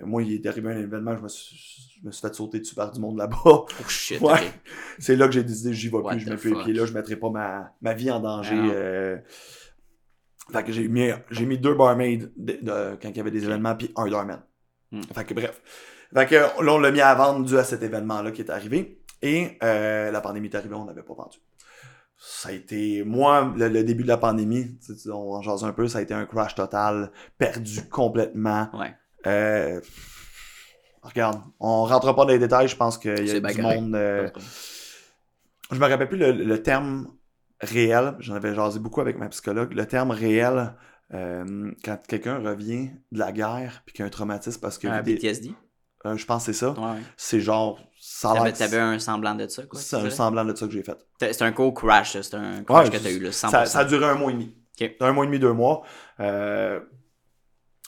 Moi, 0.07 0.22
il 0.22 0.32
est 0.32 0.46
arrivé 0.46 0.72
un 0.72 0.78
événement, 0.78 1.14
je 1.16 1.22
me 1.22 1.28
suis, 1.28 1.98
je 2.00 2.07
me 2.07 2.11
suis 2.11 2.22
fait 2.26 2.34
sauter 2.34 2.59
dessus 2.61 2.74
par 2.74 2.90
du 2.90 2.98
monde 3.00 3.18
là-bas. 3.18 3.36
Oh 3.44 3.66
shit, 3.86 4.18
Ouais. 4.22 4.40
C'est 4.98 5.16
là 5.16 5.26
que 5.26 5.34
j'ai 5.34 5.44
décidé, 5.44 5.74
j'y 5.74 5.88
vais 5.90 5.98
What 5.98 6.12
plus, 6.12 6.20
je 6.20 6.30
mets 6.30 6.36
plus 6.36 6.55
les 6.55 6.64
pieds 6.64 6.72
là, 6.72 6.86
je 6.86 6.92
mettrai 6.94 7.16
pas 7.16 7.28
ma, 7.30 7.72
ma 7.82 7.92
vie 7.92 8.11
en 8.11 8.20
danger. 8.20 8.57
Ah 8.59 8.70
euh. 8.72 9.16
Fait 10.50 10.64
que 10.64 10.72
j'ai 10.72 10.88
mis, 10.88 11.11
j'ai 11.30 11.46
mis 11.46 11.59
deux 11.59 11.74
barmaids 11.74 12.16
de, 12.36 12.53
de- 12.62 12.96
quand 13.00 13.09
il 13.11 13.16
y 13.16 13.20
avait 13.20 13.30
des 13.30 13.44
événements, 13.44 13.74
puis 13.76 13.92
un 13.96 14.07
doorman. 14.09 14.40
Hmm. 14.90 15.03
Fait 15.14 15.24
que 15.24 15.34
bref. 15.34 15.61
Fait 16.14 16.26
que 16.26 16.34
là, 16.34 16.52
on 16.58 16.78
l'a 16.78 16.90
mis 16.90 17.00
à 17.00 17.14
vendre 17.14 17.44
dû 17.46 17.56
à 17.58 17.64
cet 17.64 17.82
événement-là 17.82 18.30
qui 18.32 18.42
est 18.42 18.50
arrivé. 18.50 18.98
Et 19.22 19.56
euh, 19.62 20.10
la 20.10 20.20
pandémie 20.20 20.48
est 20.48 20.54
arrivée, 20.56 20.74
on 20.74 20.84
n'avait 20.84 21.02
pas 21.02 21.14
vendu. 21.14 21.38
ça 22.18 22.48
a 22.50 22.52
été, 22.52 23.02
moi, 23.04 23.52
le, 23.56 23.68
le 23.68 23.84
début 23.84 24.02
de 24.02 24.08
la 24.08 24.16
pandémie, 24.16 24.78
on 25.08 25.34
en 25.34 25.42
jase 25.42 25.64
un 25.64 25.72
peu, 25.72 25.86
ça 25.88 25.98
a 25.98 26.02
été 26.02 26.12
un 26.14 26.26
crash 26.26 26.54
total, 26.54 27.10
perdu 27.38 27.82
complètement. 27.88 28.68
Ouais. 28.74 28.94
Euh, 29.26 29.80
regarde, 31.02 31.40
on 31.60 31.84
rentre 31.84 32.12
pas 32.14 32.24
dans 32.24 32.30
les 32.32 32.38
détails, 32.38 32.68
je 32.68 32.76
pense 32.76 32.98
qu'il 32.98 33.10
y 33.26 33.30
a 33.30 33.40
du 33.40 33.62
monde. 33.62 33.94
euh, 33.94 34.28
je 35.70 35.78
me 35.78 35.86
rappelle 35.86 36.08
plus 36.08 36.18
le, 36.18 36.32
le 36.32 36.62
terme 36.62 37.08
réel, 37.60 38.14
j'en 38.18 38.34
avais 38.34 38.54
jasé 38.54 38.78
beaucoup 38.78 39.00
avec 39.00 39.18
ma 39.18 39.28
psychologue. 39.28 39.72
Le 39.72 39.86
terme 39.86 40.10
réel, 40.10 40.74
euh, 41.14 41.70
quand 41.84 41.98
quelqu'un 42.08 42.38
revient 42.38 42.90
de 43.12 43.18
la 43.18 43.32
guerre 43.32 43.82
puis 43.86 43.94
qu'il 43.94 44.02
y 44.02 44.04
a 44.04 44.06
un 44.06 44.10
traumatisme 44.10 44.60
parce 44.60 44.78
que 44.78 44.88
Un 44.88 45.02
des- 45.02 45.14
PTSD. 45.14 45.52
Euh, 46.07 46.16
je 46.16 46.26
pense 46.26 46.46
que 46.46 46.53
c'est 46.53 46.59
ça. 46.59 46.70
Ouais, 46.72 46.78
ouais. 46.80 47.00
C'est 47.16 47.40
genre, 47.40 47.78
ça 48.00 48.34
T'avais, 48.59 48.78
un 48.78 48.98
semblant 48.98 49.34
de 49.34 49.46
ça, 49.48 49.62
quoi. 49.64 49.78
c'est 49.80 49.96
un 49.96 50.11
semblant 50.11 50.44
de 50.44 50.55
ça 50.55 50.66
que 50.66 50.72
j'ai 50.72 50.82
fait. 50.82 50.98
C'est 51.20 51.42
un 51.42 51.50
gros 51.53 51.72
crash. 51.72 52.20
C'est 52.20 52.34
un 52.34 52.62
crash 52.64 52.90
que 52.90 52.96
t'as 52.96 53.11
eu, 53.11 53.20
là. 53.20 53.30
100%. 53.30 53.32
Ça, 53.50 53.66
ça 53.66 53.78
a 53.80 53.84
duré 53.84 54.07
un 54.07 54.14
mois 54.14 54.30
et 54.30 54.34
demi. 54.34 54.55
Un 55.00 55.12
mois 55.12 55.24
et 55.24 55.28
demi, 55.28 55.38
deux 55.38 55.53
mois. 55.53 55.82
Euh, 56.18 56.80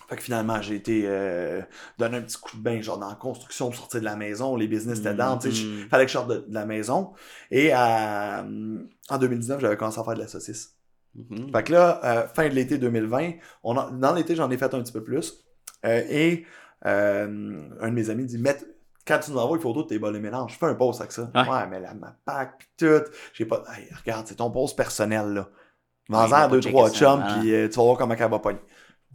fait 0.09 0.17
que 0.17 0.23
finalement, 0.23 0.61
j'ai 0.61 0.75
été 0.77 1.05
euh, 1.07 1.63
donner 1.99 2.19
un 2.19 2.23
petit 2.23 2.37
coup 2.37 2.57
de 2.59 2.63
bain, 2.63 2.81
genre 2.83 2.99
dans 2.99 3.09
la 3.09 3.15
construction 3.15 3.67
pour 3.67 3.77
sortir 3.77 4.01
de 4.01 4.05
la 4.05 4.17
maison. 4.17 4.55
Les 4.55 4.69
business 4.69 4.99
étaient 5.01 5.13
dedans. 5.13 5.39
tu 5.39 5.51
sais, 5.51 5.65
Mhm. 5.65 5.89
fallait 5.89 6.05
que 6.05 6.11
je 6.11 6.13
sorte 6.13 6.29
de, 6.29 6.45
de 6.47 6.55
la 6.55 6.67
maison. 6.67 7.13
Et 7.51 7.71
euh, 7.75 8.79
en 9.09 9.19
2019, 9.19 9.61
j'avais 9.61 9.77
commencé 9.77 9.99
à 9.99 10.05
faire 10.05 10.15
de 10.15 10.21
la 10.21 10.29
saucisse. 10.29 10.75
Mhm. 11.15 11.51
Fait 11.53 11.63
que 11.65 11.73
là, 11.73 12.29
fin 12.35 12.49
de 12.49 12.55
l'été 12.55 12.77
2020, 12.77 13.33
on 13.63 13.77
a- 13.79 13.91
dans 13.93 14.13
l'été, 14.13 14.37
j'en 14.37 14.51
ai 14.51 14.59
fait 14.59 14.73
un 14.75 14.83
petit 14.83 14.93
peu 14.93 15.03
plus. 15.03 15.43
Et 15.87 16.45
euh, 16.87 17.69
un 17.81 17.89
de 17.89 17.95
mes 17.95 18.11
amis 18.11 18.25
dit 18.27 18.39
Mets- 18.39 18.65
quand 19.07 19.19
tu 19.19 19.31
nous 19.33 19.39
envoies 19.39 19.57
une 19.57 19.63
photo 19.63 19.83
de 19.83 19.89
tes 19.89 19.99
bols 19.99 20.15
de 20.15 20.19
mélange, 20.19 20.57
fais 20.59 20.67
un 20.67 20.75
post 20.75 21.01
avec 21.01 21.13
ça. 21.13 21.31
Ouais. 21.35 21.49
Ouais, 21.49 21.67
mais 21.69 21.81
la 21.81 21.93
ma 21.95 22.17
pack 22.25 22.59
pis 22.59 22.67
tout. 22.79 23.05
J'ai 23.35 23.45
pas. 23.45 23.63
Hey, 23.77 23.89
regarde, 24.03 24.27
c'est 24.27 24.37
ton 24.37 24.51
post 24.51 24.77
personnel 24.77 25.35
là. 25.35 25.49
Vends-en 26.09 26.49
deux, 26.49 26.61
trois 26.61 26.91
chums, 26.91 27.21
voilà. 27.21 27.39
puis 27.39 27.55
euh, 27.55 27.69
tu 27.69 27.77
vas 27.77 27.83
voir 27.85 27.97
comment 27.99 28.15
elle 28.19 28.31
va 28.31 28.39
pogner. 28.39 28.61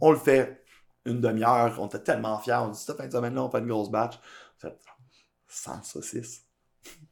On 0.00 0.10
le 0.10 0.16
fait 0.16 0.62
une 1.04 1.20
demi-heure, 1.20 1.76
on 1.78 1.86
était 1.86 2.00
tellement 2.02 2.38
fiers. 2.38 2.54
On 2.60 2.68
dit 2.68 2.78
cette 2.78 2.96
fin 2.96 3.06
de 3.06 3.12
semaine-là, 3.12 3.42
on 3.44 3.50
fait 3.50 3.58
une 3.60 3.68
grosse 3.68 3.90
batch. 3.90 4.14
On 4.56 4.68
fait 4.68 4.76
100 5.48 5.82
saucisses. 5.84 6.42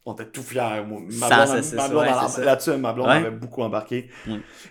On 0.05 0.13
était 0.13 0.29
tout 0.29 0.41
fiers. 0.43 0.83
Moi, 0.85 1.01
Ma 1.19 1.45
100 1.61 1.89
blonde, 1.89 2.01
ouais, 2.03 2.43
là-dessus, 2.45 2.77
ma 2.77 2.91
blonde 2.93 3.07
Ouais. 3.07 3.13
avait 3.15 3.31
beaucoup 3.31 3.61
embarqué. 3.61 4.09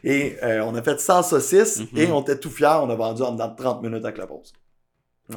Et 0.04 0.36
euh, 0.42 0.62
on 0.64 0.74
a 0.74 0.82
fait 0.82 0.98
100 1.00 1.22
saucisses 1.22 1.80
Mhm. 1.80 1.88
et 1.98 2.10
on 2.12 2.20
était 2.22 2.38
tout 2.38 2.50
fiers. 2.50 2.78
On 2.82 2.90
a 2.90 2.94
vendu 2.94 3.22
en 3.22 3.32
dedans 3.32 3.48
de 3.48 3.56
30 3.56 3.82
minutes 3.82 4.04
avec 4.04 4.18
la 4.18 4.26
pause. 4.26 4.52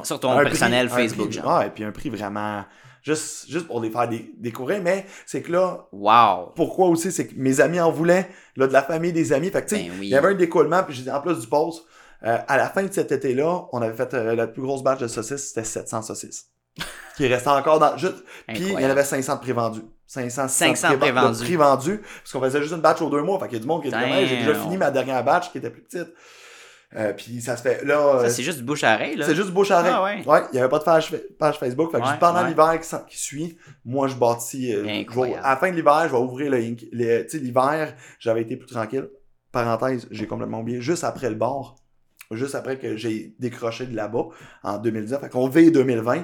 Sur 0.02 0.20
ton 0.20 0.32
Un 0.32 0.42
personnel 0.44 0.88
prix- 0.88 1.02
Facebook, 1.02 1.28
prix- 1.30 1.36
genre. 1.40 1.58
Ouais, 1.58 1.66
et 1.66 1.70
puis 1.70 1.84
un 1.84 1.92
prix 1.92 2.10
vraiment. 2.10 2.64
Juste, 3.02 3.50
juste 3.50 3.66
pour 3.66 3.80
les 3.80 3.90
faire 3.90 4.08
dé- 4.08 4.32
découvrir. 4.38 4.80
Mais 4.80 5.06
c'est 5.26 5.42
que 5.42 5.50
là, 5.52 5.88
Wow! 5.92 6.52
pourquoi 6.54 6.86
aussi, 6.88 7.10
c'est 7.10 7.26
que 7.26 7.34
mes 7.36 7.60
amis 7.60 7.80
en 7.80 7.90
voulaient, 7.90 8.28
là, 8.56 8.66
de 8.68 8.72
la 8.72 8.82
famille, 8.82 9.12
des 9.12 9.32
amis. 9.32 9.50
Fait 9.50 9.62
que, 9.64 9.68
tu 9.70 9.76
sais, 9.76 9.82
Ben 9.82 9.90
oui. 9.98 10.06
il 10.06 10.10
y 10.10 10.14
avait 10.14 10.28
un 10.28 10.34
découlement, 10.34 10.82
puis 10.84 10.94
j'ai 10.94 11.02
dit, 11.02 11.10
en 11.10 11.20
plus 11.20 11.40
du 11.40 11.46
pause, 11.48 11.84
euh, 12.24 12.38
à 12.46 12.56
la 12.56 12.68
fin 12.68 12.84
de 12.84 12.92
cet 12.92 13.10
été-là, 13.10 13.64
on 13.72 13.82
avait 13.82 13.96
fait 13.96 14.14
euh, 14.14 14.36
la 14.36 14.46
plus 14.46 14.62
grosse 14.62 14.84
batch 14.84 15.00
de 15.00 15.08
saucisses, 15.08 15.48
c'était 15.48 15.64
700 15.64 16.02
saucisses. 16.02 16.46
qui 17.16 17.26
restait 17.26 17.48
encore 17.50 17.78
dans. 17.80 17.96
Juste, 17.98 18.24
puis 18.48 18.60
il 18.72 18.80
y 18.80 18.86
en 18.86 18.90
avait 18.90 19.04
500 19.04 19.34
de 19.34 19.40
prévendus. 19.40 19.82
500, 20.06 20.46
500 20.48 20.90
de 20.92 20.96
pré- 20.96 21.10
prévendus. 21.12 21.42
pré-vendus, 21.44 21.98
parce 21.98 22.32
qu'on 22.32 22.40
faisait 22.40 22.60
juste 22.62 22.72
une 22.74 22.80
batch 22.80 23.02
aux 23.02 23.10
deux 23.10 23.22
mois. 23.22 23.38
Fait 23.40 23.46
qu'il 23.48 23.54
y 23.58 23.60
a 23.60 23.62
du 23.62 23.66
monde 23.66 23.82
qui 23.82 23.88
était 23.88 24.26
j'ai 24.26 24.36
déjà 24.38 24.54
fini 24.54 24.76
ma 24.78 24.90
dernière 24.90 25.22
batch 25.24 25.50
qui 25.50 25.58
était 25.58 25.70
plus 25.70 25.82
petite. 25.82 26.08
Euh, 26.94 27.12
puis 27.14 27.40
ça 27.40 27.56
se 27.56 27.62
fait. 27.62 27.84
Là, 27.84 27.94
Ça, 27.94 28.24
euh, 28.26 28.28
c'est 28.28 28.42
juste 28.42 28.58
du 28.58 28.64
bouche 28.64 28.84
à 28.84 28.94
oreille, 28.94 29.16
là. 29.16 29.24
c'est 29.26 29.34
juste 29.34 29.50
bouche 29.50 29.70
à 29.70 29.80
oreille. 29.80 30.22
Ah 30.26 30.30
ouais. 30.30 30.42
il 30.52 30.56
y 30.56 30.58
avait 30.58 30.68
pas 30.68 30.78
de 30.78 30.84
page, 30.84 31.14
page 31.38 31.58
Facebook. 31.58 31.90
Fait 31.90 31.96
que 31.98 32.02
Ouais, 32.02 32.08
juste 32.08 32.20
pendant 32.20 32.44
l'hiver 32.46 32.78
qui, 33.08 33.18
suit, 33.18 33.56
moi, 33.84 34.08
je 34.08 34.14
bâtis. 34.16 34.74
euh, 34.74 34.80
je 34.80 34.82
vais- 34.84 34.98
Incroyable. 35.00 35.40
à 35.42 35.50
la 35.50 35.56
fin 35.56 35.70
de 35.70 35.76
l'hiver, 35.76 36.02
je 36.06 36.12
vais 36.12 36.18
ouvrir 36.18 36.50
le 36.50 36.74
Tu 36.76 37.28
sais, 37.28 37.38
l'hiver, 37.38 37.94
j'avais 38.18 38.42
été 38.42 38.56
plus 38.56 38.66
tranquille. 38.68 39.08
Parenthèse, 39.52 40.06
j'ai 40.10 40.26
complètement 40.26 40.60
oublié. 40.60 40.80
Juste 40.80 41.04
après 41.04 41.28
le 41.30 41.36
bar, 41.36 41.76
juste 42.34 42.54
après 42.54 42.78
que 42.78 42.96
j'ai 42.96 43.34
décroché 43.38 43.86
de 43.86 43.94
là-bas 43.96 44.26
en 44.62 44.78
2019. 44.78 45.20
Fait 45.20 45.28
qu'on 45.28 45.48
V 45.48 45.70
2020, 45.70 46.18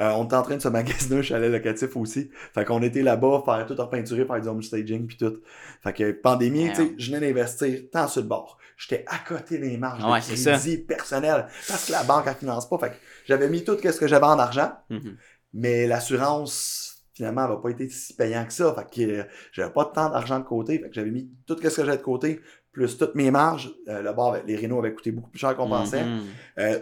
euh, 0.00 0.10
on 0.16 0.24
était 0.24 0.34
en 0.36 0.42
train 0.42 0.56
de 0.56 0.62
se 0.62 0.68
magasiner 0.68 1.18
un 1.18 1.22
chalet 1.22 1.50
locatif 1.50 1.96
aussi. 1.96 2.30
Fait 2.54 2.64
qu'on 2.64 2.82
était 2.82 3.02
là-bas, 3.02 3.42
faire 3.44 3.64
tout 3.66 3.74
repeinturer, 3.74 4.24
faire 4.24 4.40
du 4.40 4.48
home 4.48 4.62
staging 4.62 5.06
puis 5.06 5.16
tout. 5.16 5.38
Fait 5.82 5.92
que 5.92 6.12
pandémie, 6.12 6.68
tu 6.70 6.76
sais, 6.76 6.94
je 6.98 7.12
venais 7.12 7.28
d'investir 7.32 7.80
tant 7.92 8.08
sur 8.08 8.22
le 8.22 8.28
bord. 8.28 8.58
J'étais 8.76 9.04
à 9.06 9.18
côté 9.18 9.58
des 9.58 9.76
marges 9.76 10.02
Ouais, 10.04 10.18
de 10.20 10.24
crédit 10.58 10.78
personnel 10.78 11.46
parce 11.68 11.86
que 11.86 11.92
la 11.92 12.02
banque 12.02 12.24
elle 12.26 12.34
finance 12.34 12.68
pas. 12.68 12.78
Fait 12.78 12.88
que 12.90 12.94
j'avais 13.26 13.48
mis 13.48 13.62
tout 13.62 13.76
ce 13.80 13.98
que 13.98 14.08
j'avais 14.08 14.26
en 14.26 14.38
argent, 14.38 14.72
Mhm. 14.90 15.16
mais 15.52 15.86
l'assurance 15.86 16.90
finalement 17.12 17.44
elle 17.44 17.50
va 17.50 17.56
pas 17.58 17.70
été 17.70 17.88
si 17.88 18.14
payant 18.14 18.44
que 18.44 18.52
ça. 18.52 18.74
Fait 18.74 18.90
que 19.06 19.10
euh, 19.20 19.24
j'avais 19.52 19.72
pas 19.72 19.84
tant 19.84 20.10
d'argent 20.10 20.40
de 20.40 20.44
côté. 20.44 20.78
Fait 20.80 20.88
que 20.88 20.94
j'avais 20.94 21.12
mis 21.12 21.30
tout 21.46 21.56
ce 21.56 21.62
que 21.62 21.84
j'avais 21.84 21.98
de 21.98 22.02
côté 22.02 22.40
plus 22.74 22.98
toutes 22.98 23.14
mes 23.14 23.30
marges. 23.30 23.72
Euh, 23.88 24.02
le 24.02 24.12
bar, 24.12 24.36
les 24.46 24.56
rénaux 24.56 24.78
avaient 24.80 24.92
coûté 24.94 25.12
beaucoup 25.12 25.30
plus 25.30 25.38
cher 25.38 25.56
qu'on 25.56 25.68
pensait. 25.68 26.04
Mhm. 26.04 26.22
Euh, 26.58 26.80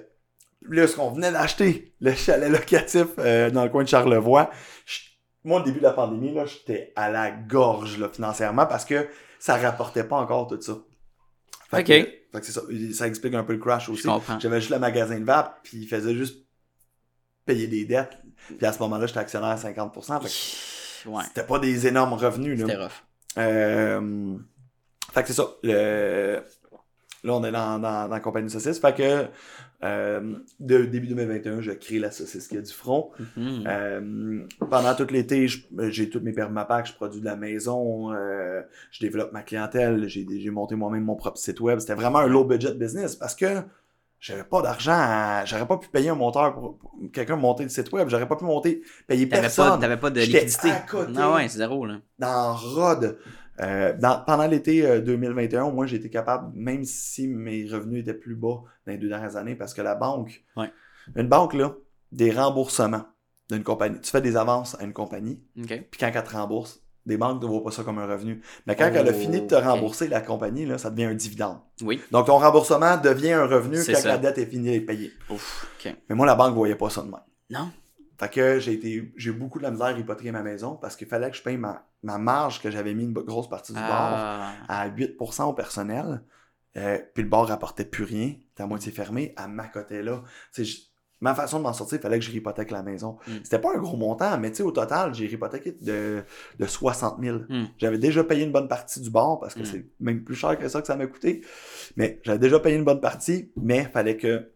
là, 0.69 0.87
ce 0.89 0.97
qu'on 0.97 1.11
venait 1.11 1.31
d'acheter, 1.31 1.95
le 2.01 2.13
chalet 2.15 2.51
locatif 2.51 3.07
euh, 3.19 3.51
dans 3.51 3.63
le 3.63 3.71
coin 3.71 3.85
de 3.85 3.89
Charlevoix, 3.89 4.51
je- 4.87 5.01
moi, 5.45 5.61
au 5.61 5.65
début 5.65 5.79
de 5.79 5.85
la 5.85 5.93
pandémie, 5.93 6.33
là, 6.35 6.45
j'étais 6.47 6.93
à 6.97 7.11
la 7.11 7.31
gorge 7.31 7.99
là, 7.99 8.09
financièrement 8.09 8.67
parce 8.67 8.85
que 8.85 9.07
ça 9.39 9.57
rapportait 9.57 10.05
pas 10.05 10.17
encore 10.17 10.47
tout 10.49 10.61
ça. 10.61 10.77
Fait 11.71 11.81
Ok. 11.81 11.87
que, 11.87 11.93
fait 11.93 12.41
que 12.41 12.47
ça. 12.47 12.61
Ça 12.95 13.07
explique 13.09 13.35
un 13.35 13.43
peu 13.45 13.53
le 13.55 13.59
crash 13.59 13.89
aussi. 13.89 14.09
J'avais 14.41 14.61
juste 14.61 14.73
le 14.73 14.79
magasin 14.79 15.19
de 15.19 15.25
vape, 15.25 15.61
puis 15.65 15.79
il 15.79 15.89
faisait 15.89 16.15
juste 16.15 16.45
payer 17.45 17.67
des 17.67 17.85
dettes. 17.85 18.17
Puis 18.57 18.65
à 18.67 18.73
ce 18.73 18.79
moment-là, 18.81 19.07
j'étais 19.07 19.21
actionnaire 19.21 19.51
à 19.51 19.57
50%. 19.57 20.21
Fait 20.21 20.29
que 20.29 21.09
Ouais. 21.09 21.25
c'était 21.27 21.43
pas 21.47 21.59
des 21.59 21.87
énormes 21.89 22.13
revenus. 22.13 22.61
Là. 22.61 22.67
C'était 22.67 22.79
rough. 22.81 22.93
Euh, 23.39 24.37
fait 25.13 25.23
que 25.23 25.29
c'est 25.29 25.35
ça. 25.35 25.49
Le- 25.63 26.43
Là, 27.25 27.35
on 27.35 27.45
est 27.45 27.53
dans, 27.53 27.79
dans, 27.79 28.09
dans 28.09 28.15
la 28.15 28.19
compagnie 28.19 28.49
de 28.49 28.51
saucisse. 28.53 28.81
Fait 28.81 28.93
que 28.97 29.27
euh, 29.85 30.35
de 30.59 30.85
début 30.87 31.07
2021, 31.07 31.61
je 31.61 31.71
crée 31.71 32.01
la 32.01 32.11
saucisse 32.11 32.49
qui 32.49 32.57
a 32.59 32.61
du 32.61 32.73
front. 32.73 33.13
Mhm. 33.37 33.65
Euh, 33.65 34.41
pendant 34.69 34.93
tout 34.97 35.07
l'été, 35.09 35.47
j'ai 35.91 36.11
toutes 36.11 36.25
mes 36.25 36.33
permapacs, 36.33 36.89
je 36.89 36.95
produis 36.95 37.21
de 37.21 37.25
la 37.25 37.37
maison, 37.37 38.13
euh, 38.13 38.61
je 38.91 38.99
développe 38.99 39.33
ma 39.33 39.43
clientèle, 39.43 40.09
j'ai 40.09 40.51
monté 40.51 40.75
moi-même 40.75 41.05
mon 41.05 41.15
propre 41.15 41.39
site 41.39 41.61
web. 41.61 41.79
C'était 41.79 41.95
vraiment 41.95 42.19
un 42.19 42.27
low 42.27 42.45
budget 42.45 42.75
business 42.75 43.15
parce 43.15 43.37
que 43.37 43.47
j'avais 44.19 44.43
pas 44.45 44.61
d'argent, 44.63 45.43
j'aurais 45.47 45.67
pas 45.67 45.77
pu 45.77 45.89
payer 45.91 46.09
un 46.11 46.15
monteur 46.17 46.55
pour, 46.55 46.77
pour 46.79 46.93
quelqu'un 47.13 47.37
monter 47.37 47.63
le 47.65 47.69
site 47.69 47.93
web, 47.93 48.09
j'aurais 48.09 48.27
pas 48.29 48.37
pu 48.37 48.45
monter, 48.45 48.83
payer 49.07 49.27
personne 49.27 49.71
pas, 49.71 49.79
t'avais 49.79 49.97
pas 49.97 50.11
de 50.11 50.21
J'étais 50.21 50.41
liquidité. 50.45 50.71
à 50.71 50.81
côté. 50.81 51.13
Ah 51.17 51.35
ouais, 51.35 51.49
c'est 51.49 51.59
zéro, 51.59 51.87
là. 51.87 51.99
dans 52.19 52.55
Rod. 52.55 53.17
Euh, 53.63 53.93
dans- 53.99 54.23
pendant 54.25 54.47
l'été 54.47 54.85
euh, 54.85 55.01
2021, 55.01 55.71
moi, 55.71 55.87
j'ai 55.87 55.97
été 55.97 56.11
capable, 56.11 56.51
même 56.55 56.85
si 56.85 57.29
mes 57.29 57.67
revenus 57.71 58.01
étaient 58.03 58.13
plus 58.15 58.35
bas 58.35 58.63
dans 58.87 58.93
les 58.93 58.99
deux 58.99 59.09
dernières 59.09 59.37
années, 59.37 59.55
parce 59.55 59.73
que 59.75 59.83
la 59.83 59.95
banque, 59.95 60.45
Ouais. 60.57 60.71
une 61.17 61.29
banque, 61.29 61.55
là, 61.55 61.75
des 62.11 62.31
remboursements 62.33 63.05
d'une 63.51 63.63
compagnie. 63.63 64.01
Tu 64.01 64.11
fais 64.11 64.21
des 64.21 64.37
avances 64.37 64.77
à 64.81 64.85
une 64.85 64.93
compagnie, 64.93 65.43
puis 65.55 65.99
quand 66.01 66.11
elle 66.15 66.25
te 66.25 66.33
rembourse, 66.37 66.81
des 67.05 67.17
banques 67.17 67.43
ne 67.43 67.47
voient 67.49 67.65
pas 67.65 67.71
ça 67.73 67.83
comme 67.83 67.99
un 67.99 68.07
revenu. 68.07 68.41
Mais 68.67 68.77
quand 68.77 68.89
Oh, 68.93 68.97
elle 68.97 69.09
a 69.09 69.13
fini 69.13 69.41
de 69.41 69.47
te 69.47 69.55
ok. 69.57 69.65
rembourser, 69.65 70.07
la 70.09 70.21
compagnie, 70.21 70.65
là, 70.67 70.79
ça 70.79 70.89
devient 70.91 71.05
un 71.07 71.15
dividende. 71.15 71.59
Oui. 71.83 72.01
Donc, 72.13 72.27
ton 72.27 72.39
remboursement 72.39 72.97
devient 72.97 73.33
un 73.33 73.47
revenu 73.47 73.79
quand 73.85 73.95
ça. 73.97 74.09
la 74.09 74.19
dette 74.19 74.39
est 74.39 74.47
finie 74.47 74.71
d'être 74.71 74.87
payée. 74.87 75.11
Ouf. 75.29 75.67
Mais 76.09 76.15
moi, 76.15 76.27
la 76.27 76.35
banque 76.37 76.51
ne 76.51 76.55
voyait 76.57 76.77
pas 76.77 76.91
ça 76.91 77.03
de 77.03 77.07
même. 77.11 77.21
Non? 77.51 77.71
Fait 78.23 78.29
que 78.31 78.59
j'ai 78.61 78.73
été, 78.75 79.13
j'ai 79.17 79.31
eu 79.31 79.33
beaucoup 79.33 79.59
de 79.59 79.65
la 79.65 79.71
misère 79.73 79.87
à 79.87 79.93
hypothéquer 79.93 80.31
ma 80.31 80.43
maison 80.43 80.77
parce 80.77 80.95
qu'il 80.97 81.09
fallait 81.09 81.31
que 81.31 81.37
je 81.37 81.43
paye 81.43 81.57
ma, 81.57 81.87
ma 82.03 82.19
marge 82.19 82.61
que 82.63 82.71
j'avais 82.71 82.95
mis 82.95 83.03
une 83.05 83.13
grosse 83.13 83.49
partie 83.49 83.73
du 83.73 83.79
bar 83.81 84.13
Ah. 84.15 84.53
à 84.69 84.89
8% 84.89 85.45
au 85.49 85.53
personnel. 85.53 86.23
Euh, 86.77 86.99
puis 87.15 87.23
le 87.25 87.29
bar 87.29 87.47
rapportait 87.49 87.85
plus 87.85 88.05
rien. 88.05 88.35
C'était 88.51 88.63
à 88.63 88.67
moitié 88.67 88.93
fermé. 88.93 89.33
À 89.37 89.49
ma 89.49 89.67
côté 89.67 90.03
là. 90.03 90.23
Ma 91.21 91.37
façon 91.37 91.59
de 91.59 91.63
m'en 91.63 91.73
sortir, 91.73 91.99
il 91.99 92.01
fallait 92.01 92.19
que 92.19 92.25
je 92.25 92.33
hypothèque 92.33 92.73
la 92.73 92.83
maison. 92.83 93.17
Mm. 93.29 93.33
C'était 93.45 93.61
pas 93.61 93.73
un 93.75 93.79
gros 93.79 93.97
montant, 93.97 94.37
mais 94.39 94.51
tu 94.51 94.57
sais, 94.57 94.63
au 94.65 94.73
total, 94.73 95.15
j'ai 95.15 95.27
hypothéqué 95.33 95.71
de, 95.81 96.25
de 96.59 96.67
60 96.67 97.23
000. 97.23 97.39
Mm. 97.49 97.65
J'avais 97.79 97.99
déjà 97.99 98.25
payé 98.25 98.45
une 98.45 98.51
bonne 98.51 98.67
partie 98.67 99.01
du 99.01 99.09
bar 99.11 99.39
parce 99.39 99.55
que 99.55 99.61
Mm. 99.61 99.65
c'est 99.65 99.87
même 100.01 100.25
plus 100.25 100.35
cher 100.35 100.59
que 100.59 100.67
ça 100.69 100.81
que 100.81 100.87
ça 100.89 100.97
m'a 100.97 101.07
coûté. 101.07 101.43
Mais 101.97 102.21
j'avais 102.25 102.41
déjà 102.41 102.59
payé 102.59 102.77
une 102.77 102.85
bonne 102.85 103.01
partie, 103.01 103.53
mais 103.57 103.85
fallait 103.85 104.17
que 104.17 104.51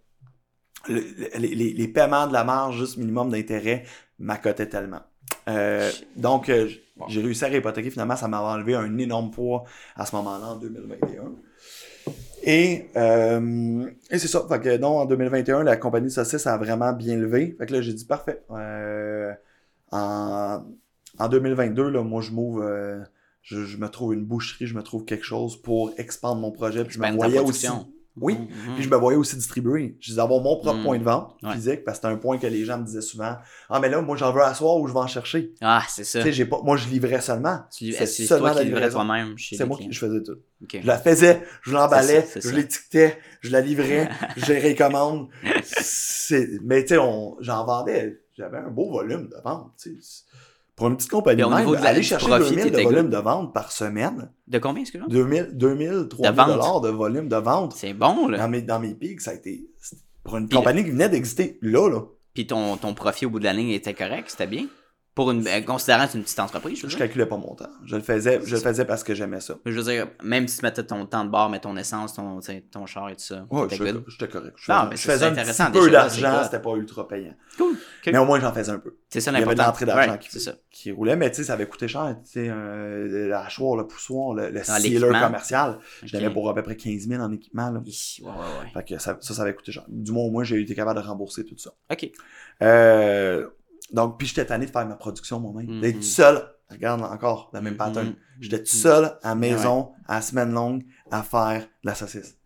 le- 0.89 1.01
le- 1.39 1.74
les, 1.74 1.89
paiements 1.89 2.26
de 2.26 2.32
la 2.32 2.45
marge, 2.45 2.78
juste 2.78 2.97
minimum 2.97 3.30
d'intérêt, 3.30 3.84
m'accotaient 4.18 4.68
tellement. 4.68 5.01
Euh, 5.49 5.91
donc, 6.16 6.49
euh, 6.49 6.68
j'ai 7.09 7.20
réussi 7.22 7.45
à 7.45 7.57
hypothéquer. 7.57 7.91
Finalement, 7.91 8.16
ça 8.16 8.26
m'a 8.28 8.41
enlevé 8.41 8.74
un 8.74 8.97
énorme 8.99 9.30
poids 9.30 9.64
à 9.95 10.07
ce 10.07 10.16
moment-là, 10.16 10.47
en 10.47 10.57
2021. 10.57 11.32
Et, 12.43 12.87
euh, 12.97 13.87
et 14.11 14.18
c'est 14.18 14.28
ça. 14.28 14.45
Fait 14.49 14.61
que 14.61 14.76
non, 14.76 14.99
en 14.99 15.05
2021, 15.07 15.64
la 15.64 15.76
compagnie 15.76 16.11
Saucisse 16.11 16.47
a 16.47 16.57
vraiment 16.57 16.93
bien 16.93 17.16
levé. 17.16 17.57
Fait 17.59 17.66
que 17.66 17.72
là, 17.74 17.80
j'ai 17.80 17.93
dit 17.93 18.05
parfait. 18.05 18.43
En, 19.93 20.64
en 21.18 21.28
2022, 21.28 21.89
là, 21.91 22.03
moi, 22.03 22.22
je 22.22 22.30
m'ouvre. 22.32 22.64
je, 23.43 23.64
je 23.64 23.76
me 23.78 23.89
trouve 23.89 24.14
une 24.14 24.24
boucherie, 24.24 24.66
je 24.66 24.74
me 24.74 24.82
trouve 24.82 25.05
quelque 25.05 25.24
chose 25.24 25.61
pour 25.61 25.93
expandre 25.97 26.41
mon 26.41 26.51
projet. 26.51 26.84
Puis 26.84 26.95
je 26.95 26.99
me 27.01 27.05
voyais 27.16 27.39
aussi. 27.51 27.66
Oui. 28.19 28.35
Mhm. 28.35 28.75
Puis 28.77 28.85
je 28.85 28.89
me 28.89 28.97
voyais 28.97 29.19
aussi 29.19 29.37
distribuer. 29.37 29.97
Je 30.01 30.09
disais 30.11 30.21
avoir 30.21 30.41
mon 30.41 30.57
propre 30.59 30.79
Mm. 30.79 30.83
point 30.85 30.99
de 30.99 31.05
vente 31.05 31.37
Ouais. 31.43 31.53
physique, 31.53 31.85
parce 31.85 31.99
que 31.99 32.05
c'était 32.07 32.14
un 32.14 32.19
point 32.19 32.39
que 32.39 32.47
les 32.47 32.64
gens 32.64 32.79
me 32.79 32.85
disaient 32.85 33.01
souvent 33.03 33.37
Ah, 33.69 33.79
mais 33.79 33.89
là, 33.91 34.01
moi, 34.01 34.17
j'en 34.17 34.33
veux 34.33 34.41
asseoir 34.43 34.77
ou 34.79 34.87
je 34.89 34.93
vais 34.93 34.99
en 35.01 35.07
chercher. 35.07 35.53
Ah, 35.61 35.83
c'est 35.89 36.05
ça. 36.05 36.21
Tu 36.21 36.25
sais, 36.27 36.33
j'ai 36.33 36.45
pas, 36.47 36.61
moi, 36.62 36.77
je 36.77 36.89
livrais 36.89 37.21
seulement. 37.21 37.61
C'est 37.71 38.07
seulement 38.07 38.53
toi 38.53 38.61
qui 38.62 38.67
livrais 38.69 38.89
toi-même 38.91 39.35
C'est 39.39 39.64
moi 39.67 39.77
qui 39.77 39.93
je 39.93 39.99
faisais 39.99 40.23
tout. 40.23 40.37
Ok. 40.62 40.79
Je 40.83 40.87
la 40.87 40.99
faisais, 40.99 41.43
je 41.62 41.73
l'emballais, 41.73 42.27
je 42.37 42.51
l'étiquetais, 42.51 43.19
je 43.43 43.51
la 43.51 43.61
livrais, 43.61 44.09
je 44.39 44.53
les. 44.53 44.77
C'est- 45.64 46.59
Mais 46.62 46.83
tu 46.83 46.89
sais, 46.95 46.99
on- 46.99 47.37
j'en 47.41 47.64
vendais, 47.64 48.23
j'avais 48.37 48.59
un 48.59 48.69
beau 48.71 48.91
volume 48.91 49.29
de 49.29 49.37
vente. 49.45 49.73
Pour 50.77 50.89
une 50.89 50.97
petite 50.97 51.11
compagnie, 51.11 51.43
au 51.43 51.49
même, 51.49 51.61
niveau 51.61 51.74
de 51.74 51.81
la- 51.83 51.89
aller 51.89 52.03
chercher 52.03 52.27
profit, 52.27 52.55
2000 52.55 52.70
de 52.72 52.81
volume 52.83 53.03
good. 53.05 53.11
de 53.11 53.16
vente 53.16 53.55
par 53.55 53.72
semaine, 53.72 54.31
De 54.47 54.59
combien, 54.59 54.83
excuse-moi? 54.83 55.09
2000, 55.11 55.51
2000 55.55 56.07
3000 56.11 56.33
vente. 56.33 56.47
dollars 56.49 56.81
de 56.83 56.89
volume 56.91 57.29
de 57.29 57.37
vente. 57.37 57.72
C'est 57.74 57.95
bon, 57.95 58.29
là. 58.29 58.37
Dans 58.39 58.49
mes, 58.49 58.61
dans 58.61 58.79
mes 58.79 58.95
pics, 58.95 59.22
ça 59.22 59.31
a 59.31 59.35
été, 59.35 59.66
pour 60.22 60.37
une 60.37 60.49
compagnie 60.51 60.85
qui 60.85 60.91
venait 60.91 61.09
d'exister, 61.09 61.59
là, 61.62 61.89
là. 61.89 62.03
Puis 62.35 62.47
ton, 62.47 62.77
ton 62.77 62.93
profit 62.93 63.24
au 63.24 63.31
bout 63.31 63.39
de 63.39 63.45
la 63.45 63.55
ligne 63.55 63.70
était 63.70 63.95
correct, 63.95 64.27
c'était 64.29 64.47
bien? 64.47 64.66
Pour 65.17 65.31
une, 65.31 65.49
euh, 65.49 65.61
considérant 65.62 66.05
que 66.05 66.12
c'est 66.12 66.19
une 66.19 66.25
petite 66.25 66.39
entreprise, 66.41 66.77
je 66.77 66.83
veux 66.83 66.89
Je 66.91 66.95
dire. 66.97 67.07
calculais 67.07 67.25
pas 67.25 67.39
mon 67.39 67.55
temps. 67.55 67.71
Je 67.87 67.97
le 67.97 68.03
faisais, 68.03 68.39
je 68.45 68.55
le 68.55 68.61
faisais 68.61 68.85
parce 68.85 69.03
que 69.03 69.14
j'aimais 69.14 69.41
ça. 69.41 69.57
Je 69.64 69.73
veux 69.73 69.83
dire, 69.83 70.09
même 70.23 70.47
si 70.47 70.59
tu 70.59 70.64
mettais 70.67 70.85
ton 70.85 71.07
temps 71.07 71.25
de 71.25 71.31
bord, 71.31 71.49
mais 71.49 71.59
ton 71.59 71.75
essence, 71.79 72.12
ton, 72.12 72.39
tu 72.41 72.47
sais, 72.53 72.64
ton 72.71 72.85
char 72.85 73.09
et 73.09 73.17
tout 73.17 73.23
ça, 73.25 73.47
Ouais, 73.51 73.62
t'étais 73.62 73.77
j'étais 73.77 73.93
good. 73.95 74.05
j'étais 74.09 74.29
correct. 74.29 74.55
Je 74.59 74.71
Non, 74.71 74.79
faisais, 74.79 74.89
mais 74.91 74.97
je 74.97 75.01
c'est- 75.03 75.12
faisais 75.12 75.25
un 75.25 75.33
intéressant 75.33 75.64
petit 75.71 75.79
peu 75.79 75.87
déjà, 75.87 76.09
c'est 76.11 76.21
d'argent, 76.21 76.45
c'était 76.45 76.61
pas 76.61 76.75
ultra 76.77 77.09
payant. 77.09 77.35
Cool. 77.57 77.73
Ok. 77.73 78.12
Mais 78.12 78.19
au 78.19 78.27
moins, 78.27 78.39
j'en 78.41 78.53
faisais 78.53 78.71
un 78.73 78.79
peu. 78.79 78.95
C'est 79.09 79.21
ça 79.23 79.31
Il 79.33 79.39
y 79.39 79.43
avait 79.43 79.55
de 79.55 79.59
l'entrée 79.59 79.87
d'argent 79.87 80.12
Ouais, 80.12 80.19
qui, 80.19 80.29
c'est 80.31 80.39
ça. 80.39 80.53
qui 80.71 80.93
roulait, 80.93 81.17
mais 81.17 81.31
tu 81.31 81.37
sais, 81.37 81.45
ça 81.45 81.55
avait 81.55 81.67
coûté 81.67 81.89
cher. 81.89 82.14
Tu 82.23 82.31
sais, 82.33 82.49
euh, 82.51 83.27
le 83.29 83.35
hachoir, 83.35 83.77
le 83.79 83.87
poussoir, 83.87 84.35
le, 84.35 84.51
le 84.51 84.61
Ah, 84.61 84.64
sealer 84.79 84.99
l'équipement. 84.99 85.19
commercial. 85.27 85.79
Je 86.03 86.09
Ok. 86.09 86.12
l'avais 86.23 86.31
pour 86.31 86.47
à 86.51 86.55
peu 86.55 86.62
près 86.62 86.77
15 86.77 87.09
000 87.09 87.23
en 87.23 87.33
équipement. 87.33 87.71
Là. 87.71 87.81
Hi, 87.87 88.21
Ouais, 88.23 88.29
ouais, 88.31 88.37
ouais. 88.37 88.71
Fait 88.75 88.85
que 88.95 89.01
ça, 89.01 89.17
ça, 89.23 89.33
ça 89.33 89.41
avait 89.41 89.55
coûté 89.55 89.73
cher. 89.73 89.85
Du 89.89 90.12
moins, 90.12 90.31
moi, 90.31 90.45
j'ai 90.45 90.61
été 90.61 90.75
capable 90.75 91.01
de 91.01 91.07
rembourser 91.07 91.47
tout 91.47 91.57
ça. 91.57 91.71
Ok. 91.91 92.11
Euh, 92.62 93.49
donc, 93.93 94.18
puis 94.18 94.26
j'étais 94.28 94.45
tanné 94.47 94.66
de 94.66 94.70
faire 94.70 94.87
ma 94.87 94.97
production 94.97 95.41
moi-même. 95.41 95.76
Mhm. 95.76 95.80
D'être 95.80 96.03
seul. 96.03 96.43
Regarde 96.70 97.03
encore, 97.03 97.51
la 97.53 97.61
même 97.61 97.74
Mhm. 97.74 97.78
pattern. 97.78 98.14
J'étais 98.41 98.57
Mhm. 98.59 98.62
tout 98.64 98.76
seul 98.76 99.05
à 99.22 99.28
la 99.30 99.34
maison, 99.37 99.93
à 100.09 100.16
la 100.16 100.20
semaine 100.22 100.53
longue, 100.53 100.84
à 101.11 101.22
faire 101.22 101.61
de 101.62 101.66
la 101.89 101.95
saucisse. 101.95 102.37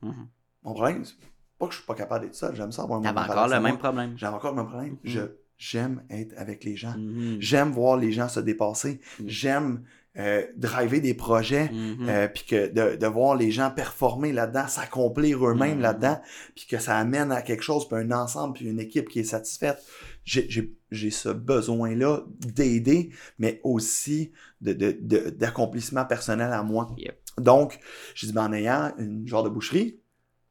Mon 0.62 0.74
problème, 0.74 1.04
c'est 1.04 1.14
pas 1.58 1.66
que 1.66 1.72
je 1.72 1.78
suis 1.78 1.86
pas 1.86 1.94
capable 1.94 2.26
d'être 2.26 2.34
seul. 2.34 2.54
J'aime 2.54 2.70
ça 2.72 2.82
avoir 2.82 3.00
T'avais 3.00 3.18
encore 3.18 3.48
le 3.48 3.60
même 3.60 3.78
problème. 3.78 4.12
J'aime 4.16 4.34
encore 4.34 4.50
le 4.50 4.56
même 4.58 4.66
problème. 4.70 4.96
Je, 5.04 5.20
j'aime 5.56 6.02
être 6.10 6.34
avec 6.36 6.64
les 6.64 6.76
gens. 6.76 6.94
J'aime 7.38 7.70
voir 7.70 7.96
les 7.96 8.12
gens 8.12 8.28
se 8.28 8.40
dépasser. 8.40 9.00
J'aime 9.24 9.84
euh, 10.18 10.44
driver 10.56 11.00
des 11.00 11.14
projets. 11.14 11.70
Euh, 12.02 12.26
puis 12.28 12.44
que 12.44 12.66
de, 12.72 12.96
de 12.96 13.06
voir 13.06 13.36
les 13.36 13.52
gens 13.52 13.70
performer 13.70 14.32
là-dedans, 14.32 14.66
s'accomplir 14.66 15.46
eux-mêmes 15.46 15.80
là-dedans, 15.80 16.20
puis 16.56 16.66
que 16.66 16.78
ça 16.78 16.98
amène 16.98 17.30
à 17.30 17.42
quelque 17.42 17.62
chose, 17.62 17.86
puis 17.88 17.96
un 17.96 18.10
ensemble, 18.10 18.54
puis 18.54 18.66
une 18.68 18.80
équipe 18.80 19.08
qui 19.08 19.20
est 19.20 19.24
satisfaite. 19.24 19.78
J'ai, 20.24 21.10
ce 21.10 21.28
besoin-là 21.28 22.24
d'aider, 22.40 23.10
mais 23.38 23.60
aussi 23.64 24.32
de, 24.60 24.72
de, 24.72 24.96
de- 25.00 25.30
d'accomplissement 25.30 26.04
personnel 26.04 26.52
à 26.52 26.62
moi. 26.62 26.94
Yep. 26.98 27.16
Donc, 27.38 27.78
j'ai 28.14 28.26
dit, 28.26 28.32
ben, 28.32 28.48
en 28.48 28.52
ayant 28.52 28.92
une 28.98 29.26
genre 29.26 29.42
de 29.42 29.48
boucherie, 29.48 30.00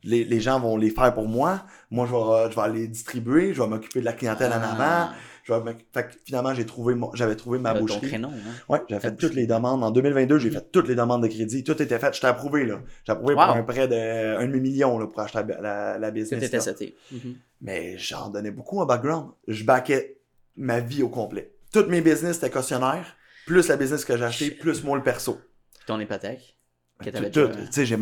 les, 0.03 0.23
les 0.23 0.39
gens 0.39 0.59
vont 0.59 0.77
les 0.77 0.89
faire 0.89 1.13
pour 1.13 1.27
moi. 1.27 1.65
Moi, 1.91 2.07
je 2.07 2.13
vais, 2.13 2.51
je 2.51 2.55
vais 2.55 2.61
aller 2.61 2.87
distribuer, 2.87 3.53
je 3.53 3.61
vais 3.61 3.67
m'occuper 3.67 3.99
de 3.99 4.05
la 4.05 4.13
clientèle 4.13 4.51
en 4.53 4.61
avant. 4.61 5.11
Je 5.49 5.53
vais 5.53 5.59
m'oc- 5.65 5.85
fait 5.93 6.03
que 6.07 6.13
finalement, 6.25 6.53
j'ai 6.53 6.65
trouvé 6.65 6.95
mon, 6.95 7.13
j'avais 7.15 7.35
trouvé 7.35 7.59
ma 7.59 7.73
ton 7.73 7.81
boucherie. 7.81 8.07
créneau, 8.07 8.29
hein. 8.29 8.51
Ouais, 8.69 8.81
j'ai 8.89 8.99
fait 8.99 9.15
toutes 9.15 9.33
les 9.33 9.47
demandes. 9.47 9.83
En 9.83 9.91
2022, 9.91 10.39
j'ai 10.39 10.51
fait 10.51 10.71
toutes 10.71 10.87
les 10.87 10.95
demandes 10.95 11.23
de 11.23 11.27
crédit. 11.27 11.63
Tout 11.63 11.81
était 11.81 11.99
fait. 11.99 12.13
J'étais 12.13 12.27
approuvé, 12.27 12.65
là. 12.65 12.79
J'ai 13.05 13.11
approuvé 13.11 13.33
Wow. 13.35 13.45
pour 13.45 13.55
un 13.55 13.63
prêt 13.63 13.87
de 13.87 14.37
un 14.37 14.45
demi-million, 14.45 14.99
là, 14.99 15.07
pour 15.07 15.19
acheter 15.19 15.39
la, 15.47 15.61
la, 15.61 15.97
la 15.97 16.07
Tout 16.09 16.13
business. 16.13 16.67
était. 16.67 16.95
Mhm. 17.11 17.35
Mais 17.61 17.97
j'en 17.97 18.29
donnais 18.29 18.51
beaucoup 18.51 18.79
en 18.79 18.85
background. 18.85 19.31
Je 19.47 19.63
backais 19.63 20.17
ma 20.55 20.79
vie 20.79 21.03
au 21.03 21.09
complet. 21.09 21.51
Toutes 21.73 21.87
mes 21.89 22.01
business 22.01 22.37
étaient 22.37 22.49
cautionnaires, 22.49 23.15
plus 23.45 23.67
la 23.67 23.77
business 23.77 24.05
que 24.05 24.15
j'ai 24.17 24.23
acheté, 24.25 24.51
plus 24.51 24.83
moi 24.83 24.97
le 24.97 25.03
perso. 25.03 25.39
Ton 25.85 25.99
hypothèque. 25.99 26.55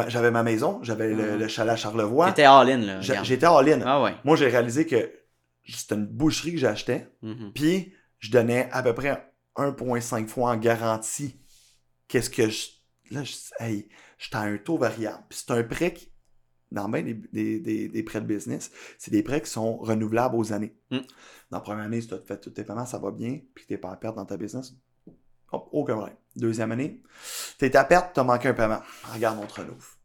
J'avais 0.08 0.32
ma 0.32 0.44
maison, 0.44 0.80
j'avais 0.82 1.10
le, 1.14 1.34
Mhm. 1.34 1.40
le 1.40 1.48
chalet 1.48 1.74
à 1.74 1.76
Charlevoix. 1.76 2.28
T'étais 2.30 2.44
all-in, 2.46 2.78
là. 2.80 3.02
J'étais 3.02 3.46
all-in. 3.46 3.82
Ah 3.86 4.02
ouais. 4.02 4.14
Moi, 4.24 4.36
j'ai 4.36 4.48
réalisé 4.48 4.86
que 4.86 5.10
c'était 5.76 5.96
une 5.96 6.08
boucherie 6.08 6.54
que 6.54 6.60
j'achetais. 6.60 7.10
Mhm. 7.22 7.52
Puis, 7.54 7.94
je 8.20 8.32
donnais 8.32 8.70
à 8.72 8.82
peu 8.84 8.94
près 8.94 9.34
1,5 9.56 10.28
fois 10.28 10.52
en 10.52 10.58
garantie. 10.58 11.40
Qu'est-ce 12.08 12.30
que 12.30 12.50
je. 12.50 12.68
Là, 13.12 13.24
je 13.24 13.36
hey, 13.60 13.90
j'étais 14.18 14.36
à 14.38 14.42
un 14.42 14.58
taux 14.58 14.78
variable. 14.78 15.24
Puis, 15.30 15.44
c'est 15.46 15.54
un 15.54 15.64
prêt 15.64 15.94
qui. 15.94 16.12
Dans 16.70 16.90
bien 16.90 17.02
des, 17.02 17.14
des, 17.14 17.60
des, 17.62 17.88
des 17.88 18.04
prêts 18.04 18.20
de 18.20 18.26
business, 18.26 18.72
c'est 18.98 19.10
des 19.10 19.24
prêts 19.24 19.40
qui 19.40 19.50
sont 19.50 19.78
renouvelables 19.78 20.36
aux 20.36 20.52
années. 20.52 20.76
Mm. 20.92 20.98
Dans 21.50 21.58
la 21.58 21.62
première 21.62 21.86
année, 21.86 22.02
si 22.02 22.10
tu 22.10 22.14
as 22.14 22.20
fait 22.20 22.42
tous 22.42 22.50
tes 22.50 22.66
paiements, 22.66 22.86
ça 22.86 22.98
va 22.98 23.12
bien, 23.12 23.40
puis 23.56 23.66
tu 23.66 23.72
n'es 23.72 23.78
pas 23.78 23.90
à 23.90 23.96
perte 23.96 24.18
dans 24.18 24.26
ta 24.26 24.36
business, 24.36 24.74
hop, 25.54 25.70
aucun 25.72 25.96
problème. 25.96 26.18
Deuxième 26.36 26.74
année, 26.74 27.02
tu 27.58 27.66
es 27.66 27.76
à 27.78 27.86
perte, 27.86 28.14
tu 28.14 28.20
as 28.20 28.24
manqué 28.26 28.50
un 28.50 28.54
paiement. 28.54 28.82
Regarde, 29.14 29.40
on 29.42 29.48
te 29.48 29.62
renouve. 29.62 29.97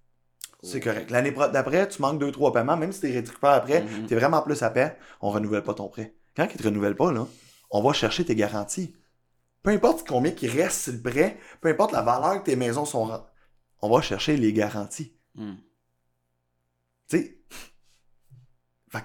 C'est 0.63 0.81
correct. 0.81 1.11
L'année 1.11 1.33
d'après, 1.53 1.89
tu 1.89 2.01
manques 2.01 2.21
deux, 2.21 2.31
trois 2.31 2.53
paiements, 2.53 2.77
même 2.77 2.93
si 2.93 3.01
tu 3.01 3.07
récupères 3.13 3.51
après, 3.51 3.83
Mhm. 3.83 4.07
tu 4.07 4.15
es 4.15 4.17
vraiment 4.17 4.43
plus 4.43 4.63
à 4.63 4.71
paix, 4.71 4.97
on 5.21 5.31
renouvelle 5.31 5.63
pas 5.65 5.75
ton 5.75 5.89
prêt. 5.89 6.15
Quand 6.37 6.47
ils 6.53 6.57
te 6.57 6.63
renouvellent 6.63 6.95
pas, 6.97 7.11
là, 7.13 7.27
on 7.71 7.83
va 7.83 7.93
chercher 7.93 8.25
tes 8.25 8.37
garanties. 8.37 8.95
Peu 9.63 9.71
importe 9.71 10.07
combien 10.07 10.31
qui 10.33 10.49
reste 10.49 10.83
sur 10.83 10.93
le 10.93 11.01
prêt, 11.03 11.39
peu 11.61 11.69
importe 11.69 11.93
la 11.93 12.03
valeur 12.03 12.41
que 12.41 12.47
tes 12.47 12.57
maisons 12.57 12.85
sont, 12.85 13.25
on 13.81 13.91
va 13.91 14.03
chercher 14.03 14.37
les 14.37 14.53
garanties. 14.53 15.17
Mhm. 15.35 15.57
Tu 17.09 17.17
sais, 17.19 17.39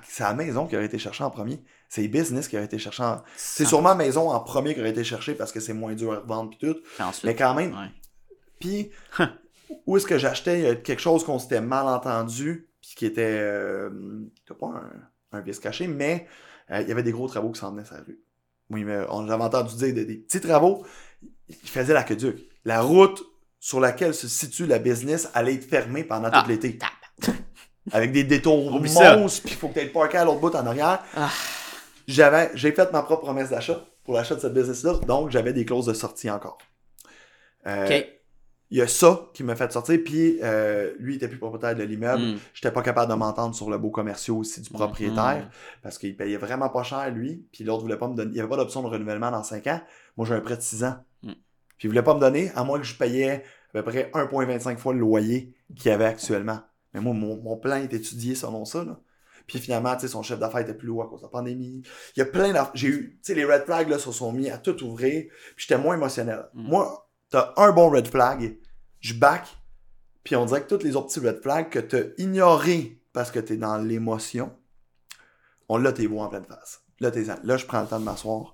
c'est 0.08 0.24
la 0.24 0.34
maison 0.34 0.68
qui 0.68 0.76
aurait 0.76 0.86
été 0.86 1.00
cherchée 1.00 1.24
en 1.24 1.32
premier. 1.32 1.64
C'est 1.90 2.08
business 2.08 2.48
qui 2.48 2.58
auraient 2.58 2.66
été 2.66 2.78
cherchés 2.78 3.04
en... 3.04 3.24
C'est 3.38 3.66
sûrement 3.66 3.90
la 3.90 3.96
maison 3.96 4.30
en 4.30 4.40
premier 4.42 4.74
qui 4.74 4.82
aurait 4.82 4.90
été 4.90 5.04
cherchée 5.06 5.34
parce 5.34 5.52
que 5.54 5.60
c'est 5.62 5.74
moins 5.74 5.94
dur 5.96 6.14
à 6.14 6.20
revendre 6.20 6.52
tout. 6.58 6.76
Puis 6.96 7.04
ensuite, 7.04 7.24
Mais 7.24 7.36
quand 7.36 7.54
même, 7.54 7.74
puis, 8.60 8.92
où 9.86 9.98
est-ce 9.98 10.06
que 10.08 10.18
j'achetais 10.18 10.60
il 10.62 10.66
a 10.68 10.76
quelque 10.76 11.02
chose 11.02 11.24
qu'on 11.24 11.40
s'était 11.40 11.62
mal 11.62 11.88
entendu, 11.88 12.70
puis 12.82 12.94
qui 12.96 13.06
était, 13.06 13.38
euh, 13.40 13.90
pas 14.60 14.68
un, 14.68 15.38
un 15.38 15.42
vice 15.42 15.60
caché, 15.60 15.88
mais 15.88 16.28
euh, 16.72 16.82
il 16.82 16.88
y 16.90 16.92
avait 16.92 17.04
des 17.04 17.12
gros 17.12 17.28
travaux 17.28 17.52
qui 17.52 17.60
s'en 17.60 17.72
venaient 17.72 17.86
sur 17.86 17.96
la 17.96 18.02
rue. 18.02 18.20
Oui, 18.70 18.84
mais 18.84 19.00
on 19.10 19.26
j'avais 19.28 19.44
entendu 19.44 19.76
dire 19.76 19.94
des, 19.94 20.06
des 20.06 20.16
petits 20.16 20.42
travaux, 20.42 20.86
ils 21.50 21.70
faisaient 21.70 21.94
l'aqueduc. 21.94 22.38
La 22.66 22.82
route 22.82 23.24
sur 23.60 23.80
laquelle 23.80 24.14
se 24.14 24.28
situe 24.28 24.66
la 24.66 24.80
business 24.80 25.30
allait 25.34 25.56
être 25.56 25.66
fermée 25.66 26.04
pendant 26.04 26.30
Ah, 26.32 26.42
tout 26.44 26.50
l'été. 26.50 26.78
Avec 27.92 28.12
des 28.12 28.26
détours 28.26 28.70
monstres, 29.16 29.44
puis 29.44 29.54
il 29.54 29.58
faut 29.58 29.70
que 29.70 29.76
tu 29.76 29.80
aies 29.80 29.86
parké 29.88 30.18
à 30.18 30.26
l'autre 30.26 30.40
bout 30.42 30.54
en 30.54 30.66
arrière. 30.66 31.02
Ah. 31.16 31.30
J'avais, 32.08 32.52
j'ai 32.54 32.72
fait 32.74 32.92
ma 32.92 33.02
propre 33.02 33.24
promesse 33.24 33.50
d'achat 33.50 33.86
pour 34.04 34.14
l'achat 34.16 34.36
de 34.36 34.42
cette 34.42 34.54
business-là, 34.54 34.96
donc 35.08 35.30
j'avais 35.32 35.54
des 35.54 35.64
clauses 35.66 35.86
de 35.86 35.94
sortie 35.94 36.30
encore. 36.30 36.58
Euh, 37.66 37.86
Ok. 37.86 38.08
Il 38.70 38.78
y 38.80 38.82
a 38.82 38.88
ça 38.88 39.30
qui 39.34 39.44
m'a 39.44 39.56
fait 39.56 39.72
sortir, 39.72 40.00
puis 40.04 40.40
euh, 40.44 40.94
lui, 41.00 41.14
il 41.14 41.16
était 41.18 41.28
plus 41.30 41.38
propriétaire 41.38 41.76
de 41.76 41.84
l'immeuble. 41.84 42.22
Mhm. 42.22 42.38
J'étais 42.54 42.72
pas 42.72 42.82
capable 42.82 43.10
de 43.12 43.18
m'entendre 43.18 43.56
sur 43.56 43.70
le 43.70 43.78
beau 43.78 43.90
commercial 43.92 44.36
aussi 44.38 44.62
du 44.62 44.70
propriétaire, 44.70 45.44
Mhm. 45.46 45.50
parce 45.82 45.98
qu'il 45.98 46.16
payait 46.18 46.38
vraiment 46.38 46.70
pas 46.70 46.84
cher, 46.84 47.10
lui, 47.12 47.46
puis 47.52 47.64
l'autre 47.64 47.82
voulait 47.84 47.98
pas 47.98 48.08
me 48.10 48.16
donner, 48.16 48.32
il 48.32 48.38
y 48.38 48.40
avait 48.40 48.50
pas 48.50 48.58
d'option 48.58 48.82
de 48.84 48.88
renouvellement 48.88 49.32
dans 49.32 49.44
5 49.44 49.66
ans. 49.68 49.82
Moi, 50.18 50.28
j'ai 50.28 50.34
un 50.34 50.42
prêt 50.42 50.58
de 50.58 50.62
6 50.62 50.84
ans. 50.84 50.98
Puis 51.24 51.86
il 51.88 51.90
voulait 51.90 52.02
pas 52.04 52.16
me 52.16 52.20
donner, 52.20 52.52
à 52.56 52.64
moins 52.64 52.80
que 52.80 52.86
je 52.86 52.96
payais 52.96 53.44
à 53.70 53.74
peu 53.74 53.84
près 53.84 54.10
1,25 54.16 54.80
fois 54.80 54.94
le 54.94 55.00
loyer 55.00 55.54
qu'il 55.76 55.92
y 55.92 55.94
avait 55.94 56.06
actuellement. 56.06 56.60
Mais 56.94 57.00
moi, 57.02 57.14
mon, 57.14 57.38
mon 57.38 57.56
plan 57.56 57.76
est 57.76 57.94
étudié 57.94 58.34
selon 58.34 58.66
ça, 58.66 58.84
là. 58.84 59.00
Puis 59.46 59.60
finalement, 59.60 59.94
tu 59.96 60.02
sais, 60.02 60.08
son 60.10 60.24
chef 60.24 60.40
d'affaires 60.40 60.62
était 60.62 60.74
plus 60.74 60.90
haut 60.90 61.02
à 61.04 61.08
cause 61.08 61.22
de 61.22 61.26
la 61.26 61.30
pandémie. 61.30 61.82
Il 62.16 62.20
y 62.20 62.22
a 62.22 62.26
plein 62.26 62.52
d'affaires. 62.52 62.72
J'ai 62.74 62.88
eu, 62.88 63.20
tu 63.24 63.32
sais, 63.32 63.34
les 63.36 63.46
red 63.46 63.64
flags, 63.66 63.88
là, 63.90 63.98
se 64.00 64.12
sont 64.12 64.34
mis 64.34 64.50
à 64.50 64.58
tout 64.58 64.84
ouvrir. 64.84 65.26
Puis 65.56 65.66
j'étais 65.68 65.80
moins 65.80 65.96
émotionnel. 65.96 66.48
Moi, 66.54 67.07
t'as 67.30 67.54
un 67.58 67.72
bon 67.72 67.90
red 67.90 68.08
flag, 68.08 68.58
je 69.00 69.14
back, 69.14 69.48
puis 70.24 70.36
on 70.36 70.46
dirait 70.46 70.64
que 70.66 70.76
tous 70.76 70.84
les 70.84 70.96
autres 70.96 71.08
petits 71.08 71.20
red 71.26 71.42
flags 71.42 71.70
que 71.70 71.80
t'as 71.80 72.04
ignorés 72.18 73.02
parce 73.14 73.32
que 73.32 73.40
t'es 73.40 73.58
dans 73.58 73.78
l'émotion, 73.78 74.56
on 75.70 75.78
l'a 75.78 75.92
tes 75.94 76.08
voix 76.08 76.26
en 76.26 76.30
pleine 76.30 76.46
face. 76.46 76.82
Là, 77.00 77.12
t'es, 77.12 77.26
là, 77.44 77.58
je 77.58 77.66
prends 77.66 77.82
le 77.82 77.88
temps 77.88 78.00
de 78.00 78.06
m'asseoir, 78.06 78.54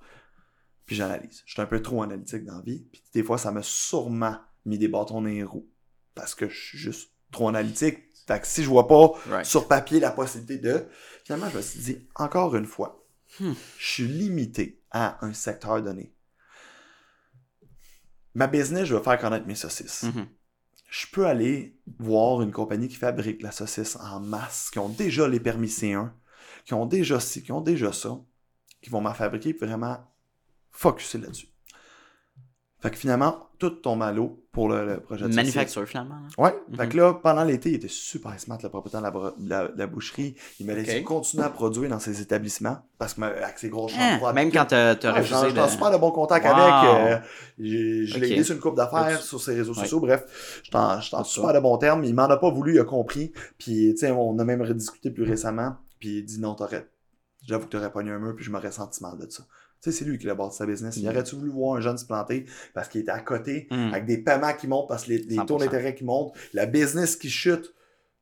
puis 0.85 0.95
j'analyse. 0.95 1.43
Je 1.45 1.53
suis 1.53 1.61
un 1.61 1.65
peu 1.65 1.81
trop 1.81 2.03
analytique 2.03 2.43
dans 2.45 2.55
la 2.57 2.61
vie, 2.61 2.85
puis 2.91 3.01
des 3.13 3.23
fois, 3.23 3.37
ça 3.37 3.51
m'a 3.51 3.61
sûrement 3.63 4.37
mis 4.65 4.77
des 4.77 4.87
bâtons 4.87 5.21
dans 5.21 5.27
les 5.27 5.43
roues 5.43 5.69
parce 6.15 6.35
que 6.35 6.47
je 6.49 6.57
suis 6.59 6.77
juste 6.77 7.11
trop 7.31 7.49
analytique. 7.49 7.99
Fait 8.27 8.39
que 8.39 8.47
si 8.47 8.63
je 8.63 8.69
vois 8.69 8.87
pas 8.87 9.11
Right. 9.29 9.45
sur 9.45 9.67
papier 9.67 9.99
la 9.99 10.11
possibilité 10.11 10.57
de. 10.57 10.85
Finalement, 11.25 11.49
je 11.49 11.57
me 11.57 11.61
suis 11.61 11.79
dit, 11.79 12.07
encore 12.15 12.55
une 12.55 12.65
fois, 12.65 12.99
Hmm. 13.39 13.53
je 13.79 13.85
suis 13.87 14.07
limité 14.07 14.83
à 14.91 15.17
un 15.25 15.33
secteur 15.33 15.81
donné. 15.81 16.13
Ma 18.35 18.47
business, 18.47 18.85
je 18.85 18.95
veux 18.95 19.03
faire 19.03 19.19
connaître 19.19 19.45
mes 19.45 19.55
saucisses. 19.55 20.03
Mhm. 20.03 20.27
Je 20.89 21.07
peux 21.11 21.25
aller 21.25 21.79
voir 21.99 22.41
une 22.41 22.51
compagnie 22.51 22.87
qui 22.87 22.95
fabrique 22.95 23.41
la 23.41 23.51
saucisse 23.51 23.95
en 23.95 24.19
masse, 24.19 24.69
qui 24.71 24.79
ont 24.79 24.89
déjà 24.89 25.27
les 25.27 25.39
permis 25.39 25.67
C1, 25.67 26.11
qui 26.65 26.73
ont 26.73 26.85
déjà 26.85 27.19
ci, 27.19 27.43
qui 27.43 27.51
ont 27.51 27.61
déjà 27.61 27.91
ça, 27.91 28.19
qui 28.81 28.89
vont 28.89 29.01
m'en 29.01 29.13
fabriquer 29.13 29.53
puis 29.53 29.67
vraiment 29.67 29.97
focuser 30.71 31.17
là-dessus. 31.19 31.52
Fait 32.83 32.91
que 32.91 32.97
finalement, 32.97 33.47
tout 33.59 33.69
tombe 33.69 34.03
à 34.03 34.11
l'eau 34.11 34.43
pour 34.51 34.67
le, 34.67 34.85
le 34.85 34.99
projet 34.99 35.25
de. 35.25 35.33
Manufacture, 35.33 35.87
finalement. 35.87 36.15
là. 36.15 36.43
Ouais, 36.43 36.53
Mhm. 36.69 36.75
fait 36.75 36.89
que 36.89 36.97
là, 36.97 37.13
pendant 37.13 37.45
l'été, 37.45 37.69
il 37.69 37.75
était 37.75 37.87
super 37.87 38.37
smart, 38.37 38.57
le 38.61 38.67
propriétaire 38.67 39.01
de 39.37 39.77
la, 39.77 39.87
boucherie. 39.87 40.35
Il 40.59 40.65
m'a 40.65 40.73
laissé 40.73 41.01
continuer 41.01 41.45
à 41.45 41.49
produire 41.49 41.89
dans 41.89 41.99
ses 41.99 42.19
établissements, 42.21 42.77
parce 42.97 43.13
que 43.13 43.21
avec 43.21 43.57
ses 43.57 43.69
grosses 43.69 43.93
chambres 43.93 44.03
Hein, 44.03 44.17
froides, 44.17 44.35
même 44.35 44.51
quand 44.51 44.65
t'as 44.65 44.95
t'as 44.95 45.13
Ouais, 45.13 45.19
refusé 45.21 45.47
j'étais 45.47 45.61
en 45.61 45.65
de... 45.65 45.71
super 45.71 45.91
de 45.91 45.97
bon 45.97 46.11
contact 46.11 46.45
Wow. 46.45 46.51
avec. 46.51 47.21
euh, 47.23 47.25
je 47.57 48.19
l'ai 48.19 48.31
aidé 48.33 48.43
sur 48.43 48.55
une 48.55 48.61
coupe 48.61 48.75
d'affaires, 48.75 49.21
sur 49.21 49.39
ses 49.41 49.55
réseaux 49.55 49.73
Ouais. 49.73 49.79
sociaux. 49.79 50.01
Bref, 50.01 50.59
j'étais 50.61 50.75
en, 50.75 51.23
super 51.23 51.53
de 51.53 51.59
bon 51.59 51.77
terme. 51.77 52.03
Il 52.03 52.13
m'en 52.13 52.23
a 52.23 52.35
pas 52.35 52.49
voulu, 52.51 52.73
il 52.75 52.79
a 52.79 52.83
compris. 52.83 53.31
Puis, 53.57 53.91
tu 53.93 53.97
sais, 53.99 54.11
on 54.11 54.37
a 54.39 54.43
même 54.43 54.61
rediscuté 54.61 55.09
plus 55.09 55.23
récemment. 55.23 55.77
Puis, 56.01 56.17
il 56.17 56.25
dit 56.25 56.41
non, 56.41 56.53
t'aurais. 56.53 56.89
J'avoue 57.47 57.65
que 57.65 57.71
t'aurais 57.71 57.91
pogné 57.91 58.11
un 58.11 58.19
mur, 58.19 58.35
puis 58.35 58.43
je 58.45 58.51
m'aurais 58.51 58.71
senti 58.71 59.01
mal 59.03 59.17
de 59.17 59.29
ça. 59.29 59.43
Tu 59.83 59.91
sais, 59.91 59.97
c'est 59.99 60.05
lui 60.05 60.17
qui 60.17 60.29
a 60.29 60.33
bâti 60.35 60.55
sa 60.55 60.65
business. 60.65 60.95
Il 60.95 61.03
Mm. 61.05 61.09
aurait-tu 61.09 61.35
voulu 61.35 61.49
voir 61.51 61.75
un 61.75 61.81
jeune 61.81 61.97
se 61.97 62.05
planter 62.05 62.45
parce 62.73 62.87
qu'il 62.87 63.01
était 63.01 63.11
à 63.11 63.19
côté, 63.19 63.67
Hmm. 63.69 63.89
avec 63.93 64.05
des 64.05 64.17
paiements 64.17 64.53
qui 64.53 64.67
montent 64.67 64.87
parce 64.87 65.03
que 65.03 65.09
les, 65.09 65.17
les 65.17 65.35
taux 65.45 65.57
100%. 65.57 65.59
d'intérêt 65.59 65.93
qui 65.93 66.05
montent, 66.05 66.33
la 66.53 66.65
business 66.65 67.17
qui 67.17 67.29
chute? 67.29 67.73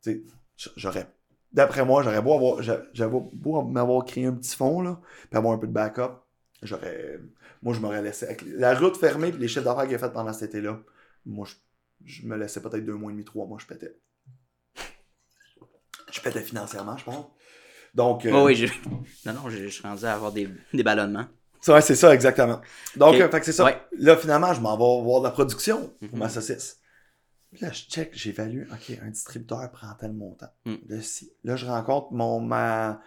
Tu 0.01 0.25
sais, 0.57 0.71
j'aurais. 0.75 1.07
D'après 1.53 1.85
moi, 1.85 2.01
j'aurais 2.01 2.21
beau 2.21 2.33
avoir. 2.33 2.61
J'avais 2.63 3.11
beau 3.33 3.61
m'avoir 3.61 4.03
créé 4.05 4.25
un 4.25 4.33
petit 4.33 4.55
fond, 4.55 4.81
là, 4.81 4.99
puis 5.29 5.37
avoir 5.37 5.53
un 5.53 5.59
peu 5.59 5.67
de 5.67 5.71
backup. 5.73 6.23
J'aurais. 6.63 7.19
Moi, 7.61 7.75
je 7.75 7.79
m'aurais 7.79 8.01
laissé. 8.01 8.25
Avec 8.25 8.41
la 8.47 8.73
route 8.73 8.97
fermée, 8.97 9.31
puis 9.31 9.39
les 9.39 9.47
chiffres 9.47 9.65
d'affaires 9.65 9.85
qu'il 9.85 9.93
a 9.95 9.99
fait 9.99 10.11
pendant 10.11 10.33
cet 10.33 10.49
été-là, 10.49 10.79
moi, 11.27 11.45
je, 11.47 11.53
je 12.05 12.25
me 12.25 12.35
laissais 12.37 12.59
peut-être 12.61 12.83
deux 12.85 12.95
mois 12.95 13.11
et 13.11 13.13
demi, 13.13 13.23
trois 13.23 13.45
mois, 13.45 13.59
je 13.61 13.67
pétais. 13.67 13.95
Je 16.11 16.19
pétais 16.21 16.41
financièrement, 16.41 16.97
je 16.97 17.03
pense. 17.05 17.25
Donc. 17.93 18.25
euh, 18.25 18.31
Oh, 18.33 18.45
oui, 18.45 18.55
je... 18.55 18.65
Non, 19.25 19.33
non, 19.33 19.49
je 19.49 19.57
je 19.57 19.67
suis 19.67 19.83
rendu 19.83 20.05
à 20.05 20.13
avoir 20.13 20.31
des, 20.31 20.49
des 20.73 20.83
ballonnements. 20.83 21.27
Ouais, 21.67 21.81
c'est 21.81 21.95
ça, 21.95 22.13
exactement. 22.13 22.61
Donc, 22.95 23.15
Ok. 23.15 23.21
euh, 23.21 23.29
fait 23.29 23.39
que 23.39 23.45
c'est 23.45 23.51
ça. 23.51 23.65
Ouais. 23.65 23.77
Là, 23.97 24.17
finalement, 24.17 24.53
je 24.53 24.61
m'en 24.61 24.73
vais 24.77 25.03
voir 25.03 25.21
de 25.21 25.25
la 25.25 25.31
production 25.31 25.87
pour 25.99 26.09
Mhm. 26.13 26.19
ma 26.19 26.29
saucisse. 26.29 26.79
Puis 27.51 27.61
là, 27.61 27.71
je 27.71 27.83
check, 27.83 28.11
j'évalue, 28.13 28.63
OK, 28.71 28.97
un 29.03 29.09
distributeur 29.09 29.69
prend 29.71 29.93
tel 29.99 30.13
montant. 30.13 30.47
Mm. 30.65 30.75
Là, 30.87 31.01
si. 31.01 31.33
Là, 31.43 31.55
je 31.57 31.65
rencontre 31.65 32.13
mon, 32.13 32.39
ma, 32.39 33.01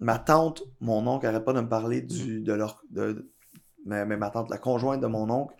ma 0.00 0.18
tante, 0.18 0.62
mon 0.80 1.06
oncle 1.06 1.26
arrête 1.26 1.44
pas 1.44 1.52
de 1.52 1.60
me 1.60 1.68
parler 1.68 2.00
du, 2.00 2.40
de 2.40 2.52
leur, 2.54 2.80
de, 2.90 3.12
de- 3.12 3.32
mais, 3.84 4.06
mais 4.06 4.16
ma 4.16 4.30
tante, 4.30 4.48
la 4.48 4.56
conjointe 4.58 5.02
de 5.02 5.06
mon 5.06 5.28
oncle, 5.28 5.54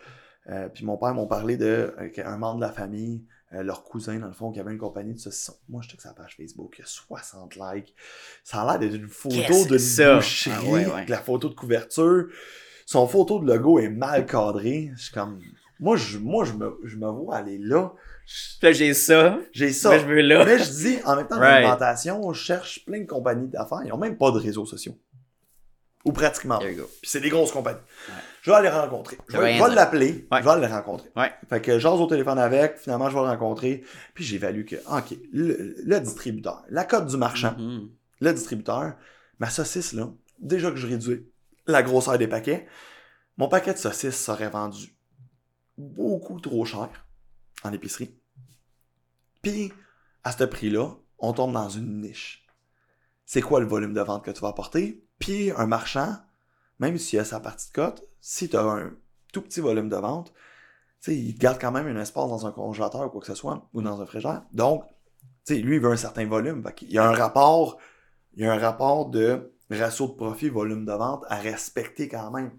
euh, 0.49 0.67
puis 0.69 0.85
mon 0.85 0.97
père 0.97 1.13
m'ont 1.13 1.27
parlé 1.27 1.55
de 1.57 1.93
euh, 1.99 2.09
un 2.25 2.37
membre 2.37 2.55
de 2.61 2.65
la 2.65 2.71
famille, 2.71 3.23
euh, 3.53 3.63
leur 3.63 3.83
cousin, 3.83 4.19
dans 4.19 4.27
le 4.27 4.33
fond, 4.33 4.51
qui 4.51 4.59
avait 4.59 4.71
une 4.71 4.77
compagnie 4.77 5.13
de 5.13 5.19
saucissons. 5.19 5.55
Moi, 5.69 5.81
je 5.83 5.89
check 5.89 6.01
sa 6.01 6.13
page 6.13 6.35
Facebook, 6.35 6.75
il 6.77 6.81
y 6.81 6.83
a 6.83 6.87
60 6.87 7.55
likes. 7.55 7.93
Ça 8.43 8.61
a 8.61 8.65
l'air 8.71 8.79
d'être 8.79 8.95
une 8.95 9.07
photo 9.07 9.65
d'une 9.65 9.79
ça? 9.79 10.15
boucherie, 10.15 10.55
Ah 10.57 10.63
ouais, 10.63 10.85
ouais. 10.85 10.91
avec 10.93 11.09
la 11.09 11.19
photo 11.19 11.49
de 11.49 11.53
couverture. 11.53 12.25
Son 12.85 13.07
photo 13.07 13.39
de 13.39 13.47
logo 13.47 13.79
est 13.79 13.89
mal 13.89 14.25
cadré. 14.25 14.91
Je 14.95 15.03
suis 15.03 15.13
comme... 15.13 15.39
Moi, 15.79 15.97
je, 15.97 16.17
moi 16.17 16.45
je, 16.45 16.53
me, 16.53 16.79
je 16.85 16.95
me 16.97 17.07
vois 17.09 17.35
aller 17.37 17.57
là. 17.57 17.93
J'ai 18.61 18.93
ça. 18.93 19.37
J'ai 19.51 19.71
ça. 19.73 19.89
Mais 19.91 19.99
je 19.99 20.05
veux 20.05 20.21
là. 20.21 20.45
Mais 20.45 20.57
je 20.57 20.71
dis, 20.71 20.97
en 21.05 21.15
même 21.17 21.27
temps, 21.27 21.35
Right. 21.39 21.55
l'alimentation, 21.63 22.31
je 22.33 22.41
cherche 22.43 22.85
plein 22.85 23.01
de 23.01 23.05
compagnies 23.05 23.49
d'affaires. 23.49 23.81
Ils 23.83 23.89
n'ont 23.89 23.97
même 23.97 24.17
pas 24.17 24.31
de 24.31 24.37
réseaux 24.39 24.65
sociaux. 24.65 24.97
Ou 26.05 26.11
pratiquement. 26.11 26.59
There 26.59 26.71
you 26.71 26.83
go. 26.83 26.89
Puis 27.01 27.09
c'est 27.09 27.19
des 27.19 27.29
grosses 27.29 27.51
compagnies. 27.51 27.79
Ouais. 28.09 28.13
Je 28.43 28.51
vais 28.51 28.57
aller 28.57 28.69
rencontrer. 28.69 29.17
Je 29.27 29.37
vais, 29.37 29.57
l'appeler. 29.73 30.27
Ouais. 30.31 30.39
Je 30.39 30.43
vais 30.45 30.51
aller 30.51 30.67
le 30.67 30.71
rencontrer. 30.73 31.09
Ouais. 31.15 31.33
Fait 31.49 31.61
que 31.61 31.79
j'ose 31.79 31.99
au 31.99 32.05
téléphone 32.05 32.37
avec. 32.37 32.77
Finalement, 32.77 33.09
je 33.09 33.15
vais 33.15 33.21
le 33.23 33.27
rencontrer. 33.29 33.83
Puis 34.13 34.23
j'évalue 34.23 34.65
que, 34.65 34.75
OK, 34.87 35.17
le, 35.33 35.75
le 35.83 35.99
distributeur, 35.99 36.63
la 36.69 36.83
cote 36.85 37.07
du 37.07 37.17
marchand, 37.17 37.55
Mhm. 37.57 37.89
le 38.21 38.33
distributeur, 38.33 38.93
ma 39.39 39.49
saucisse, 39.49 39.93
là, 39.93 40.09
déjà 40.39 40.69
que 40.69 40.77
je 40.77 40.85
réduis 40.87 41.27
la 41.65 41.81
grosseur 41.81 42.17
des 42.19 42.27
paquets, 42.27 42.67
mon 43.37 43.47
paquet 43.47 43.73
de 43.73 43.79
saucisses 43.79 44.23
serait 44.23 44.49
vendu 44.49 44.95
beaucoup 45.77 46.39
trop 46.39 46.63
cher 46.65 47.07
en 47.63 47.73
épicerie. 47.73 48.15
Puis, 49.41 49.73
à 50.23 50.31
ce 50.31 50.43
prix-là, 50.43 50.91
on 51.17 51.33
tombe 51.33 51.53
dans 51.53 51.69
une 51.69 52.01
niche. 52.01 52.45
C'est 53.25 53.41
quoi 53.41 53.59
le 53.59 53.65
volume 53.65 53.93
de 53.93 54.01
vente 54.01 54.23
que 54.23 54.31
tu 54.31 54.41
vas 54.41 54.49
apporter? 54.49 55.03
Puis, 55.19 55.51
un 55.51 55.67
marchand, 55.67 56.17
même 56.79 56.97
s'il 56.97 57.19
a 57.19 57.25
sa 57.25 57.39
partie 57.39 57.69
de 57.69 57.73
cote, 57.73 58.03
si 58.21 58.49
tu 58.49 58.57
as 58.57 58.63
un 58.63 58.91
tout 59.31 59.41
petit 59.41 59.59
volume 59.59 59.89
de 59.89 59.95
vente, 59.95 60.33
il 61.07 61.35
te 61.35 61.39
garde 61.39 61.59
quand 61.59 61.71
même 61.71 61.87
un 61.87 62.01
espace 62.01 62.29
dans 62.29 62.47
un 62.47 62.51
congélateur 62.51 63.05
ou 63.05 63.09
quoi 63.09 63.21
que 63.21 63.27
ce 63.27 63.35
soit, 63.35 63.69
ou 63.73 63.81
dans 63.81 64.01
un 64.01 64.05
frigidaire. 64.05 64.43
Donc, 64.51 64.83
tu 65.45 65.55
sais, 65.55 65.61
lui, 65.61 65.75
il 65.75 65.81
veut 65.81 65.91
un 65.91 65.97
certain 65.97 66.25
volume. 66.25 66.63
Qu'il 66.75 66.91
y 66.91 66.97
a 66.97 67.07
un 67.07 67.13
rapport, 67.13 67.77
il 68.33 68.43
y 68.43 68.45
a 68.45 68.53
un 68.53 68.57
rapport 68.57 69.09
de 69.09 69.51
ratio 69.69 70.07
de 70.07 70.13
profit, 70.13 70.49
volume 70.49 70.85
de 70.85 70.91
vente 70.91 71.23
à 71.27 71.37
respecter 71.39 72.07
quand 72.07 72.31
même. 72.31 72.51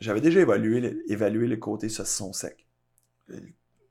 J'avais 0.00 0.20
déjà 0.20 0.40
évalué 0.40 0.80
le, 0.80 1.10
évalué 1.10 1.46
le 1.46 1.56
côté 1.56 1.88
saucisson 1.88 2.32
sec. 2.32 2.66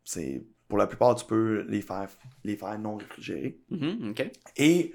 C'est, 0.04 0.46
pour 0.68 0.78
la 0.78 0.88
plupart, 0.88 1.16
tu 1.16 1.26
peux 1.26 1.66
les 1.68 1.82
faire, 1.82 2.10
les 2.44 2.58
faire 2.58 2.78
non 2.80 2.98
réfrigérés. 2.98 3.60
Mhm, 3.70 4.10
OK. 4.12 4.32
Et 4.58 4.94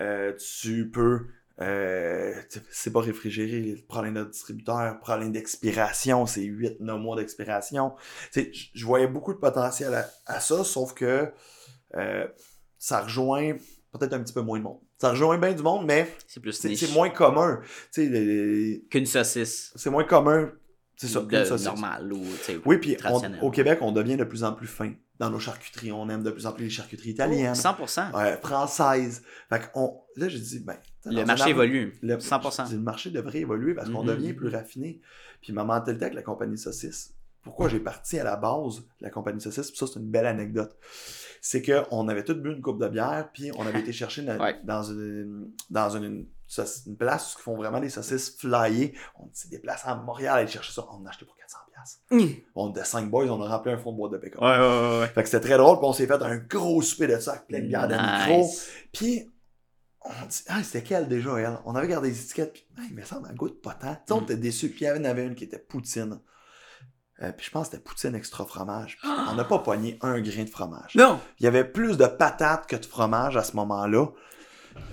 euh, 0.00 0.32
tu 0.36 0.90
peux. 0.90 1.26
Euh, 1.60 2.32
c'est 2.70 2.92
pas 2.92 3.00
réfrigéré, 3.00 3.60
le 3.60 3.82
problème 3.86 4.14
de 4.14 4.24
distributeur, 4.24 4.98
problème 5.00 5.32
d'expiration, 5.32 6.26
c'est 6.26 6.40
8-9 6.42 6.98
mois 6.98 7.16
d'expiration. 7.16 7.92
Je 8.34 8.84
voyais 8.84 9.06
beaucoup 9.06 9.32
de 9.34 9.38
potentiel 9.38 9.94
à, 9.94 10.08
à 10.26 10.40
ça, 10.40 10.64
sauf 10.64 10.94
que 10.94 11.30
euh, 11.96 12.26
ça 12.78 13.02
rejoint 13.02 13.52
peut-être 13.92 14.14
un 14.14 14.20
petit 14.22 14.32
peu 14.32 14.40
moins 14.40 14.58
de 14.58 14.64
monde. 14.64 14.78
Ça 14.98 15.10
rejoint 15.10 15.36
bien 15.36 15.52
du 15.52 15.62
monde, 15.62 15.84
mais 15.84 16.08
C'est 16.26 16.40
plus 16.40 16.52
c'est 16.52 16.92
moins 16.92 17.10
commun. 17.10 17.60
Les- 17.96 18.84
qu'une 18.90 19.06
saucisse. 19.06 19.72
c'est 19.74 19.90
moins 19.90 20.04
commun. 20.04 20.50
C'est 20.96 21.08
ça, 21.08 21.20
qu'une 21.28 21.44
saucisse. 21.44 21.66
normale 21.66 22.12
ou, 22.12 22.22
Oui, 22.64 22.78
puis 22.78 22.96
on- 23.04 23.42
au 23.42 23.50
Québec, 23.50 23.78
on 23.82 23.92
devient 23.92 24.16
de 24.16 24.24
plus 24.24 24.44
en 24.44 24.52
plus 24.52 24.68
fin 24.68 24.92
dans 25.18 25.28
nos 25.30 25.40
charcuteries. 25.40 25.92
On 25.92 26.08
aime 26.08 26.22
de 26.22 26.30
plus 26.30 26.46
en 26.46 26.52
plus 26.52 26.64
les 26.64 26.70
charcuteries 26.70 27.10
italiennes, 27.10 27.54
100%. 27.54 28.12
ouais, 28.16 28.36
françaises. 28.42 29.22
Fait 29.48 29.70
qu'on, 29.72 30.00
là, 30.16 30.28
j'ai 30.28 30.38
dit, 30.38 30.60
ben, 30.60 30.76
Le 31.04 31.24
marché 31.24 31.50
évolue. 31.50 31.98
le, 32.02 32.16
100%. 32.16 32.62
je 32.64 32.68
dis, 32.70 32.74
le 32.74 32.80
marché 32.80 33.10
devrait 33.10 33.38
évoluer 33.40 33.74
parce 33.74 33.90
qu'on 33.90 34.02
Mhm. 34.02 34.08
devient 34.08 34.32
plus 34.34 34.48
raffiné. 34.48 35.00
Puis 35.40 35.52
ma 35.52 35.64
mentalité 35.64 36.04
avec 36.04 36.14
la 36.14 36.22
compagnie 36.22 36.58
saucisse, 36.58 37.14
pourquoi 37.42 37.68
j'ai 37.68 37.80
parti 37.80 38.18
à 38.20 38.24
la 38.24 38.36
base 38.36 38.76
de 38.76 38.84
la 39.00 39.10
compagnie 39.10 39.40
saucisse, 39.40 39.70
puis 39.70 39.78
ça 39.78 39.86
c'est 39.88 39.98
une 39.98 40.10
belle 40.10 40.26
anecdote, 40.26 40.76
c'est 41.40 41.60
qu'on 41.60 42.06
avait 42.08 42.22
tous 42.22 42.34
bu 42.34 42.52
une 42.52 42.62
coupe 42.62 42.80
de 42.80 42.86
bière, 42.86 43.30
puis 43.32 43.50
on 43.58 43.66
avait 43.66 43.80
été 43.80 43.92
chercher 43.92 44.22
dans, 44.22 44.38
Ouais. 44.38 44.60
dans 44.62 44.84
une, 44.84 45.50
dans 45.70 45.90
une, 45.90 46.26
place 46.98 47.34
où 47.34 47.38
ils 47.38 47.42
font 47.42 47.56
vraiment 47.56 47.80
des 47.80 47.88
saucisses 47.88 48.36
flyées. 48.38 48.92
On 49.18 49.24
s'est 49.32 49.48
déplacé 49.48 49.84
à 49.88 49.94
Montréal 49.96 50.34
à 50.34 50.36
aller 50.40 50.46
chercher 50.48 50.70
ça. 50.72 50.84
On 50.92 51.04
a 51.06 51.08
acheté 51.08 51.24
pour 51.24 51.34
400 51.34 51.58
pièces. 51.72 52.42
On 52.54 52.70
était 52.70 52.84
5 52.84 53.10
boys, 53.10 53.24
on 53.30 53.42
a 53.42 53.48
rempli 53.48 53.72
un 53.72 53.78
fond 53.78 53.90
de 53.92 53.96
boîte 53.96 54.12
de 54.12 54.18
bacon. 54.18 54.44
Ouais, 54.44 54.58
ouais, 54.58 55.00
ouais. 55.00 55.06
Fait 55.08 55.22
que 55.22 55.28
c'était 55.30 55.48
très 55.48 55.56
drôle, 55.56 55.78
puis 55.78 55.86
on 55.88 55.94
s'est 55.94 56.06
fait 56.06 56.22
un 56.22 56.36
gros 56.36 56.82
souper 56.82 57.06
de 57.06 57.18
ça 57.18 57.32
avec 57.32 57.46
plein 57.46 57.60
de 57.60 57.66
bières 57.68 57.88
de 57.88 57.94
micro. 57.94 58.42
Nice. 58.44 58.68
Puis, 58.92 59.31
on 60.04 60.26
dit, 60.26 60.42
ah, 60.48 60.62
c'était 60.62 60.82
quelle 60.82 61.08
déjà, 61.08 61.36
elle? 61.38 61.58
On 61.64 61.74
avait 61.74 61.86
regardé 61.86 62.08
les 62.10 62.20
étiquettes, 62.22 62.52
puis, 62.54 62.66
ah, 62.78 62.82
il 62.88 62.94
me 62.96 63.02
semble, 63.04 63.28
elle 63.30 63.36
goûte 63.36 63.60
pas 63.62 63.74
tant. 63.74 63.94
Tu 63.94 64.00
sais, 64.06 64.12
on 64.12 64.20
Mm. 64.20 64.24
était 64.24 64.36
déçus. 64.36 64.68
Puis, 64.70 64.84
il 64.84 64.88
y 64.88 64.90
en 64.90 65.04
avait 65.04 65.24
une 65.26 65.34
qui 65.34 65.44
était 65.44 65.58
poutine. 65.58 66.18
Euh, 67.22 67.30
puis, 67.32 67.46
je 67.46 67.50
pense 67.50 67.68
que 67.68 67.72
c'était 67.72 67.82
poutine 67.84 68.14
extra 68.14 68.44
fromage. 68.44 68.98
Puis, 69.00 69.08
on 69.30 69.34
n'a 69.34 69.44
pas 69.44 69.58
pogné 69.60 69.98
un 70.00 70.20
grain 70.20 70.44
de 70.44 70.48
fromage. 70.50 70.94
Non! 70.96 71.20
Il 71.38 71.44
y 71.44 71.46
avait 71.46 71.64
plus 71.64 71.96
de 71.96 72.06
patates 72.06 72.66
que 72.66 72.76
de 72.76 72.84
fromage 72.86 73.36
à 73.36 73.44
ce 73.44 73.54
moment-là. 73.56 74.06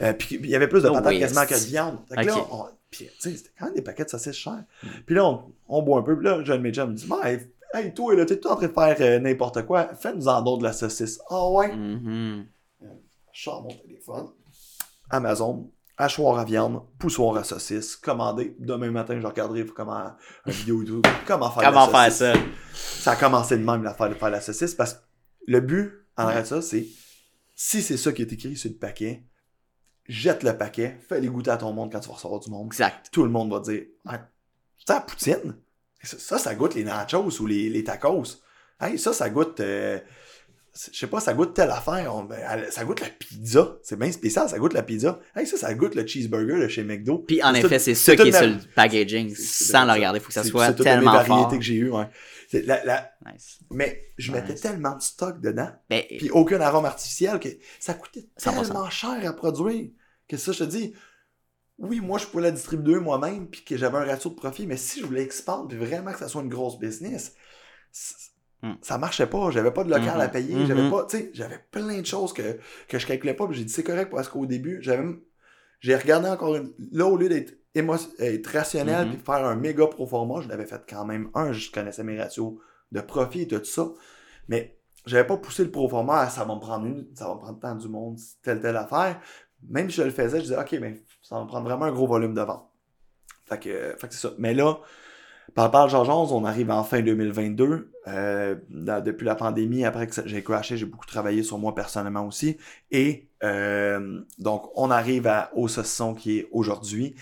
Euh, 0.01 0.14
puis, 0.14 0.36
il 0.36 0.45
y 0.49 0.55
avait 0.55 0.68
plus 0.68 0.84
de 0.84 0.88
No 0.89 0.93
patates 0.95 1.18
quasiment 1.18 1.45
que 1.45 1.53
de 1.53 1.66
viande. 1.66 1.99
Fait 2.10 2.22
que 2.22 2.28
là, 2.28 2.38
Ok. 2.38 2.47
on- 2.51 2.66
puis, 2.91 3.05
tu 3.07 3.32
sais, 3.32 3.38
c'était 3.38 3.51
quand 3.57 3.66
même 3.66 3.76
des 3.76 3.82
paquets 3.82 4.03
de 4.05 4.10
saucisses 4.10 4.36
chers. 4.36 4.64
Mm. 4.84 4.88
Puis 5.05 5.16
là, 5.16 5.26
on, 5.26 5.53
on 5.68 5.82
boit 5.82 5.99
un 5.99 6.03
peu. 6.03 6.16
Puis 6.18 6.26
là, 6.26 6.43
jeune 6.43 6.62
médecin 6.62 6.86
me 6.88 6.93
dit, 6.93 7.07
hey, 7.24 7.39
hey, 7.74 7.93
toi, 7.93 8.16
là, 8.16 8.26
t'es 8.26 8.39
tout 8.39 8.47
en 8.49 8.55
train 8.55 8.68
de 8.68 8.74
faire 8.74 8.97
euh, 8.99 9.20
n'importe 9.20 9.66
quoi? 9.66 9.93
Fais-nous 9.95 10.28
en 10.28 10.41
don 10.41 10.57
de 10.57 10.64
la 10.64 10.74
saucisse. 10.74 11.20
Ah 11.30 11.47
ouais? 11.49 11.76
Mhm. 11.76 12.45
Je 13.32 13.41
sors 13.43 13.62
mon 13.64 13.70
téléphone. 13.70 14.28
Amazon, 15.10 15.72
hachoir 15.97 16.39
à 16.39 16.45
viande, 16.45 16.82
poussoir 16.97 17.36
à 17.38 17.43
saucisse, 17.43 17.95
commandé. 17.95 18.55
Demain 18.60 18.91
matin, 18.91 19.20
je 19.20 19.26
regarderai 19.28 19.66
comment, 19.66 20.12
une 20.45 20.51
vidéo 20.53 20.80
YouTube, 20.82 21.05
comment 21.26 21.51
faire 21.51 21.64
Comment 21.72 21.88
la 21.91 22.10
faire 22.10 22.12
saucisse. 22.12 22.43
ça? 22.74 23.01
Ça 23.01 23.12
a 23.12 23.16
commencé 23.16 23.57
de 23.57 23.64
même 23.64 23.84
l'affaire 23.84 24.10
de 24.10 24.14
faire 24.16 24.30
la 24.30 24.41
saucisse 24.41 24.76
parce 24.76 24.93
que 24.93 24.99
le 25.47 25.60
but 25.62 25.91
en 26.18 26.24
arrière 26.24 26.43
de 26.43 26.47
ça, 26.47 26.62
c'est 26.62 26.86
si 27.55 27.82
c'est 27.82 27.97
ça 27.97 28.12
qui 28.14 28.22
est 28.22 28.32
écrit 28.32 28.55
sur 28.55 28.70
le 28.70 28.78
paquet, 28.78 29.24
jette 30.07 30.43
le 30.43 30.57
paquet, 30.57 30.97
fais 31.07 31.20
les 31.20 31.28
goûter 31.28 31.51
à 31.51 31.57
ton 31.57 31.74
monde 31.74 31.91
quand 31.91 31.99
tu 31.99 32.07
vas 32.07 32.16
recevoir 32.16 32.39
du 32.39 32.49
monde. 32.49 32.68
Exact. 32.68 33.10
Tout 33.12 33.24
le 33.24 33.30
monde 33.30 33.51
va 33.51 33.60
dire 33.60 33.84
Ah, 34.05 34.20
C'est 34.78 34.93
la 34.93 35.01
poutine? 35.01 35.55
Ça, 36.01 36.18
ça, 36.18 36.38
ça 36.38 36.55
goûte 36.55 36.76
les 36.76 36.84
nachos 36.86 37.41
ou 37.41 37.45
les, 37.45 37.70
les 37.70 37.84
tacos. 37.84 38.24
Hey, 38.80 38.97
ça, 38.97 39.12
ça 39.12 39.30
goûte. 39.30 39.60
euh, 39.60 39.99
je 40.93 40.97
sais 40.97 41.07
pas, 41.07 41.19
ça 41.19 41.34
goûte 41.34 41.53
telle 41.53 41.71
affaire. 41.71 42.15
On- 42.15 42.23
ben, 42.23 42.39
elle- 42.49 42.71
ça 42.71 42.86
goûte 42.86 43.01
la 43.01 43.07
pizza. 43.09 43.77
C'est 43.84 43.97
bien 43.99 44.11
spécial, 44.11 44.47
ça 44.47 44.57
goûte 44.59 44.73
la 44.73 44.84
pizza. 44.84 45.19
Hey, 45.36 45.45
ça, 45.45 45.57
ça 45.57 45.73
goûte 45.73 45.95
le 45.95 46.05
cheeseburger 46.07 46.59
de 46.61 46.67
chez 46.67 46.84
McDo. 46.84 47.19
Puis 47.19 47.43
en 47.43 47.53
C'est 47.53 47.59
effet, 47.61 47.80
c'est 47.80 47.95
ça 47.95 48.15
qui 48.15 48.30
est 48.30 48.32
sur 48.32 48.47
le 48.47 48.55
packaging. 48.75 49.30
c'est- 49.36 49.41
c'est 49.41 49.71
Sans 49.73 49.86
le 49.86 49.91
regarder, 49.91 50.19
il 50.19 50.21
faut 50.21 50.27
que 50.30 50.34
ça 50.34 50.43
C'est- 50.43 50.49
soit 50.49 50.67
c'est 50.67 50.75
tellement 50.84 51.11
les 51.11 51.17
variétés 51.17 51.49
fort. 51.49 51.57
que 51.57 51.61
j'ai 51.61 51.75
eues. 51.75 51.91
Ouais. 51.91 52.07
C'est 52.49 52.65
la- 52.65 52.84
la- 52.86 53.11
Nice. 53.32 53.59
mais 53.71 54.11
je 54.17 54.32
mettais 54.32 54.55
tellement 54.55 54.95
de 54.95 55.01
stock 55.01 55.39
dedans, 55.41 55.69
Ben, 55.89 56.03
puis 56.17 56.30
aucun 56.32 56.59
arôme 56.61 56.86
artificiel 56.86 57.39
que 57.39 57.49
ça 57.80 57.93
coûtait 57.93 58.27
100%. 58.38 58.63
tellement 58.63 58.89
cher 58.89 59.19
à 59.30 59.34
produire 59.34 59.89
que 60.27 60.38
ça, 60.38 60.51
je 60.51 60.59
te 60.59 60.63
dis, 60.63 60.93
oui, 61.77 61.99
moi, 61.99 62.17
je 62.19 62.25
pouvais 62.25 62.43
la 62.43 62.51
distribuer 62.51 62.99
moi-même, 62.99 63.47
puis 63.49 63.63
que 63.63 63.77
j'avais 63.77 63.97
un 63.97 64.05
ratio 64.05 64.30
de 64.32 64.36
profit, 64.36 64.65
mais 64.67 64.77
si 64.77 64.99
je 64.99 65.05
voulais 65.05 65.21
expandre, 65.23 65.67
puis 65.67 65.77
vraiment 65.77 66.11
que 66.11 66.19
ça 66.19 66.27
soit 66.27 66.41
une 66.41 66.49
grosse 66.49 66.77
business, 66.80 67.34
Mm. 68.62 68.74
ça 68.82 68.97
marchait 68.97 69.28
pas. 69.28 69.51
J'avais 69.51 69.72
pas 69.72 69.84
de 69.86 69.89
local 69.89 70.16
Mhm. 70.16 70.22
à 70.22 70.28
payer, 70.28 70.66
j'avais 70.66 70.89
pas, 70.89 71.05
tu 71.05 71.18
sais, 71.18 71.32
j'avais 71.34 71.60
plein 71.72 72.01
de 72.01 72.05
choses 72.05 72.34
que, 72.34 72.60
que 72.89 72.99
je 72.99 73.07
calculais 73.07 73.34
pas, 73.34 73.47
puis 73.47 73.55
j'ai 73.57 73.64
dit 73.64 73.72
c'est 73.72 73.84
correct 73.84 74.10
parce 74.12 74.28
qu'au 74.28 74.45
début, 74.45 74.80
j'avais 74.82 75.05
j'ai 75.80 75.95
regardé 75.95 76.28
encore 76.28 76.55
une, 76.57 76.74
là, 76.91 77.05
au 77.05 77.16
lieu 77.16 77.30
d'être 77.30 77.53
être 78.20 78.47
rationnel, 78.47 79.07
Mhm. 79.07 79.14
puis 79.16 79.24
faire 79.26 79.45
un 79.45 79.55
méga 79.55 79.88
pro 79.88 80.05
forma, 80.05 80.41
je 80.41 80.49
l'avais 80.49 80.66
fait 80.66 80.82
quand 80.89 81.05
même 81.05 81.30
un, 81.36 81.53
je 81.53 81.72
connaissais 81.72 82.03
mes 82.03 82.20
ratios 82.20 82.55
de 82.91 82.99
profit 82.99 83.43
et 83.43 83.47
tout 83.47 83.64
ça, 83.64 83.88
mais 84.49 84.78
j'avais 85.05 85.26
pas 85.26 85.38
poussé 85.38 85.64
le 85.64 85.72
pro 85.72 85.88
forma 85.88 86.20
à 86.20 86.30
ça 86.30 86.43
va 86.43 86.53
me 86.55 86.60
prendre 86.60 86.86
une, 86.86 87.07
ça 87.16 87.28
va 87.30 87.36
me 87.36 87.39
prendre 87.39 87.60
tant 87.60 87.76
du 87.76 87.88
monde, 87.88 88.18
telle, 88.41 88.60
telle 88.60 88.76
affaire. 88.76 89.22
Même 89.70 89.89
si 89.89 89.97
je 89.97 90.03
le 90.03 90.10
faisais, 90.10 90.38
je 90.39 90.43
disais, 90.43 90.57
OK, 90.60 90.78
ben, 90.82 90.97
ça 91.22 91.36
va 91.36 91.43
me 91.43 91.47
prendre 91.47 91.66
vraiment 91.66 91.86
un 91.86 91.91
gros 91.93 92.07
volume 92.07 92.34
de 92.34 92.41
vente. 92.41 92.68
Fait 93.47 93.60
que, 93.60 93.95
fait 93.97 94.07
que 94.07 94.14
c'est 94.14 94.28
ça. 94.28 94.34
Mais 94.38 94.53
là, 94.53 94.80
par 95.56 95.72
par 95.72 95.89
George 95.89 96.10
on 96.10 96.45
arrive 96.45 96.72
en 96.72 96.84
fin 96.84 97.02
2022. 97.02 97.91
Euh, 98.08 98.56
dans- 98.70 99.04
depuis 99.04 99.26
la 99.26 99.36
pandémie, 99.36 99.86
après 99.86 100.08
que 100.08 100.14
j'ai 100.26 100.43
crashé, 100.43 100.78
j'ai 100.78 100.86
beaucoup 100.86 101.06
travaillé 101.06 101.43
sur 101.43 101.58
moi 101.58 101.76
personnellement 101.76 102.26
aussi. 102.26 102.58
Et 102.91 103.28
euh, 103.43 104.22
donc, 104.39 104.70
on 104.76 104.89
arrive 104.91 105.28
à, 105.28 105.52
au 105.56 105.68
saucisson 105.68 106.14
qui 106.14 106.39
est 106.39 106.47
aujourd'hui. 106.52 107.16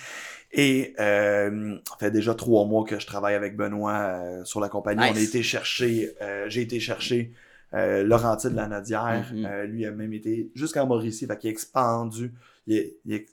Et 0.53 0.93
euh, 0.99 1.77
ça 1.89 1.95
fait 1.99 2.11
déjà 2.11 2.33
trois 2.33 2.65
mois 2.65 2.85
que 2.85 2.99
je 2.99 3.05
travaille 3.05 3.35
avec 3.35 3.57
Benoît 3.57 3.93
euh, 3.93 4.45
sur 4.45 4.59
la 4.61 4.69
compagnie. 4.69 5.01
Nice. 5.01 5.11
On 5.13 5.17
a 5.19 5.21
été 5.23 5.43
chercher, 5.43 6.13
euh, 6.21 6.45
j'ai 6.47 6.61
été 6.61 6.79
chercher 6.79 7.33
euh, 7.73 8.03
Laurentide 8.03 8.53
Lanadière. 8.53 9.25
Euh, 9.45 9.65
lui 9.65 9.85
a 9.85 9.91
même 9.91 10.13
été 10.13 10.49
jusqu'à 10.55 10.85
Mauricie, 10.85 11.27
fait 11.27 11.37
qu'il 11.37 11.49
a 11.49 11.51
expandu. 11.51 12.33
Il, 12.65 12.93
il 13.05 13.25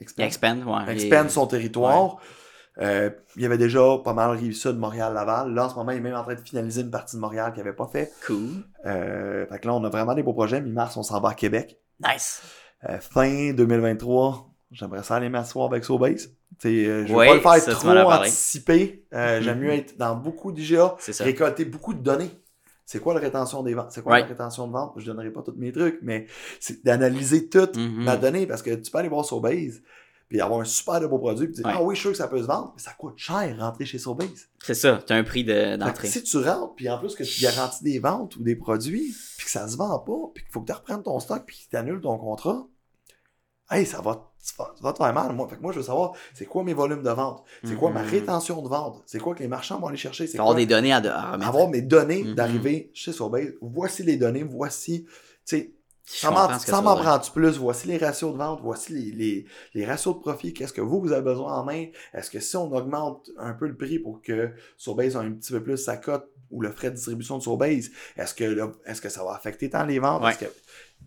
expand- 0.00 0.24
expand, 0.24 0.62
ouais. 0.64 0.92
expand 0.94 1.26
Il- 1.26 1.30
son 1.30 1.46
territoire. 1.46 2.18
Euh, 2.80 3.10
il 3.36 3.42
y 3.42 3.46
avait 3.46 3.58
déjà 3.58 3.80
pas 4.02 4.12
mal 4.14 4.30
rive 4.30 4.54
sud, 4.54 4.76
Montréal, 4.76 5.12
Laval. 5.12 5.52
Là, 5.52 5.66
en 5.66 5.68
ce 5.68 5.74
moment, 5.74 5.90
il 5.92 5.98
est 5.98 6.00
même 6.00 6.14
en 6.14 6.22
train 6.22 6.34
de 6.34 6.40
finaliser 6.40 6.80
une 6.80 6.90
partie 6.90 7.16
de 7.16 7.20
Montréal 7.20 7.52
qu'il 7.52 7.62
n'avait 7.62 7.76
pas 7.76 7.86
fait. 7.86 8.10
Cool. 8.26 8.64
Euh, 8.86 9.46
fait 9.46 9.58
que 9.58 9.66
là, 9.66 9.74
on 9.74 9.84
a 9.84 9.90
vraiment 9.90 10.14
des 10.14 10.22
beaux 10.22 10.32
projets. 10.32 10.60
Mi-mars, 10.60 10.96
on 10.96 11.02
s'en 11.02 11.20
va 11.20 11.30
à 11.30 11.34
Québec. 11.34 11.78
Nice. 12.02 12.42
Euh, 12.88 12.98
fin 12.98 13.52
2023, 13.52 14.48
j'aimerais 14.72 15.02
ça 15.02 15.16
aller 15.16 15.28
m'asseoir 15.28 15.66
avec 15.70 15.84
Sobase. 15.84 16.30
Euh, 16.64 17.04
je 17.06 17.12
veux 17.12 17.18
Ouais, 17.18 17.26
pas 17.40 17.56
le 17.56 17.60
faire 17.62 17.78
trop 17.78 17.90
anticipé. 17.90 19.04
J'aime 19.12 19.60
mieux 19.60 19.70
être 19.72 19.98
dans 19.98 20.14
beaucoup 20.16 20.50
d'IGA, 20.52 20.96
récolter 21.20 21.64
beaucoup 21.66 21.92
de 21.94 22.00
données. 22.02 22.30
C'est 22.86 22.98
quoi 22.98 23.14
la 23.14 23.20
rétention 23.20 23.62
des 23.62 23.74
ventes? 23.74 23.92
C'est 23.92 24.02
quoi 24.02 24.14
Right. 24.14 24.24
la 24.24 24.30
rétention 24.32 24.66
de 24.66 24.72
vente? 24.72 24.94
Je 24.96 25.06
donnerai 25.06 25.30
pas 25.30 25.42
tous 25.42 25.54
mes 25.56 25.70
trucs, 25.70 25.98
mais 26.02 26.26
c'est 26.58 26.84
d'analyser 26.84 27.48
toute 27.48 27.76
Mhm. 27.76 28.02
ma 28.04 28.16
donnée 28.16 28.46
parce 28.48 28.62
que 28.62 28.74
tu 28.74 28.90
peux 28.90 28.98
aller 28.98 29.08
voir 29.08 29.24
Sobase 29.24 29.80
puis 30.30 30.40
avoir 30.40 30.60
un 30.60 30.64
super 30.64 30.98
de 31.00 31.06
beau 31.06 31.18
produit 31.18 31.46
puis 31.48 31.56
dire 31.56 31.66
Ouais. 31.66 31.72
Ah 31.76 31.82
oui, 31.82 31.94
je 31.94 31.98
suis 32.00 32.02
sûr 32.04 32.12
que 32.12 32.16
ça 32.16 32.28
peut 32.28 32.40
se 32.40 32.46
vendre, 32.46 32.72
mais 32.74 32.80
ça 32.82 32.92
coûte 32.92 33.18
cher 33.18 33.54
rentrer 33.58 33.84
chez 33.84 33.98
Sobase. 33.98 34.48
C'est 34.64 34.72
ça. 34.74 35.02
Tu 35.06 35.12
as 35.12 35.16
un 35.16 35.24
prix 35.24 35.44
de- 35.44 35.76
d'entrée. 35.76 36.08
si 36.08 36.22
tu 36.22 36.38
rentres, 36.38 36.74
puis 36.76 36.88
en 36.88 36.98
plus 36.98 37.14
que 37.14 37.24
tu 37.24 37.42
garantis 37.42 37.84
des 37.84 37.98
ventes 37.98 38.36
ou 38.36 38.42
des 38.42 38.56
produits, 38.56 39.14
puis 39.36 39.44
que 39.44 39.50
ça 39.50 39.68
se 39.68 39.76
vend 39.76 39.98
pas, 39.98 40.30
puis 40.32 40.42
qu'il 40.44 40.52
faut 40.52 40.60
que 40.62 40.66
tu 40.66 40.72
reprennes 40.72 41.02
ton 41.02 41.20
stock, 41.20 41.42
puis 41.44 41.56
que 41.66 41.70
tu 41.70 41.76
annules 41.76 42.00
ton 42.00 42.16
contrat, 42.16 42.66
hey, 43.70 43.84
ça 43.86 44.00
va, 44.00 44.32
ça 44.38 44.54
va- 44.80 44.92
te 44.92 44.98
faire 44.98 45.12
mal. 45.12 45.32
Moi, 45.34 45.48
fait 45.48 45.56
que 45.56 45.62
moi, 45.62 45.72
je 45.72 45.78
veux 45.78 45.84
savoir, 45.84 46.12
c'est 46.34 46.46
quoi 46.46 46.64
mes 46.64 46.74
volumes 46.74 47.02
de 47.02 47.10
vente? 47.10 47.42
C'est 47.64 47.74
quoi 47.76 47.90
ma 47.90 48.02
Mhm. 48.02 48.08
rétention 48.10 48.62
de 48.62 48.68
vente? 48.68 49.02
C'est 49.06 49.18
quoi 49.18 49.34
que 49.34 49.40
les 49.40 49.48
marchands 49.48 49.78
vont 49.80 49.88
aller 49.88 49.96
chercher? 49.96 50.26
C'est 50.26 50.38
avoir 50.38 50.54
quoi 50.54 50.60
des 50.60 50.66
données 50.66 50.92
à, 50.92 50.96
à 50.98 51.32
remettre. 51.32 51.48
avoir 51.48 51.68
mes 51.68 51.82
données 51.82 52.24
Mhm. 52.24 52.34
d'arriver 52.34 52.90
chez 52.94 53.12
Sobase? 53.12 53.52
Voici 53.60 54.02
les 54.04 54.16
données, 54.16 54.42
voici, 54.44 55.04
tu 55.04 55.10
sais, 55.44 55.72
Je 55.72 55.79
ça 56.58 56.80
m'en 56.82 56.96
prend-tu 56.96 57.30
plus? 57.30 57.56
Voici 57.58 57.86
les 57.88 57.98
ratios 57.98 58.32
de 58.32 58.38
vente, 58.38 58.60
voici 58.62 58.92
les, 58.92 59.10
les, 59.12 59.46
les 59.74 59.84
ratios 59.86 60.14
de 60.14 60.20
profit. 60.20 60.52
Qu'est-ce 60.52 60.72
que 60.72 60.80
vous, 60.80 61.00
vous 61.00 61.12
avez 61.12 61.22
besoin 61.22 61.52
en 61.54 61.64
main? 61.64 61.86
Est-ce 62.12 62.30
que 62.30 62.40
si 62.40 62.56
on 62.56 62.72
augmente 62.72 63.30
un 63.38 63.52
peu 63.54 63.66
le 63.68 63.76
prix 63.76 63.98
pour 63.98 64.20
que 64.22 64.50
Sobase 64.76 65.16
a 65.16 65.20
un 65.20 65.32
petit 65.32 65.52
peu 65.52 65.62
plus 65.62 65.76
sa 65.76 65.96
cote 65.96 66.28
ou 66.50 66.62
le 66.62 66.72
frais 66.72 66.90
de 66.90 66.96
distribution 66.96 67.38
de 67.38 67.42
Sobase, 67.42 67.90
est-ce 68.16 68.34
que, 68.34 68.44
là, 68.44 68.72
est-ce 68.86 69.00
que 69.00 69.08
ça 69.08 69.22
va 69.22 69.34
affecter 69.34 69.70
tant 69.70 69.84
les 69.84 69.98
ventes? 70.00 70.22
Ouais. 70.22 70.30
Est-ce 70.30 70.38
que- 70.40 70.52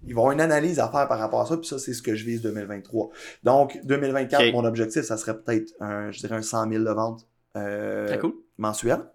il 0.05 0.13
va 0.15 0.19
y 0.19 0.21
avoir 0.21 0.31
une 0.31 0.41
analyse 0.41 0.79
à 0.79 0.89
faire 0.89 1.07
par 1.07 1.19
rapport 1.19 1.41
à 1.41 1.45
ça, 1.45 1.55
puis 1.57 1.67
ça, 1.67 1.77
c'est 1.79 1.93
ce 1.93 2.01
que 2.01 2.15
je 2.15 2.25
vise 2.25 2.41
2023. 2.41 3.09
Donc, 3.43 3.79
2024, 3.83 4.47
Ok. 4.47 4.53
mon 4.53 4.65
objectif, 4.65 5.03
ça 5.03 5.17
serait 5.17 5.37
peut-être, 5.39 5.71
un, 5.79 6.11
je 6.11 6.19
dirais, 6.19 6.35
un 6.37 6.41
100 6.41 6.69
000 6.69 6.83
de 6.83 6.89
ventes 6.91 7.27
euh, 7.57 8.17
cool. 8.17 8.33
mensuelles. 8.57 9.05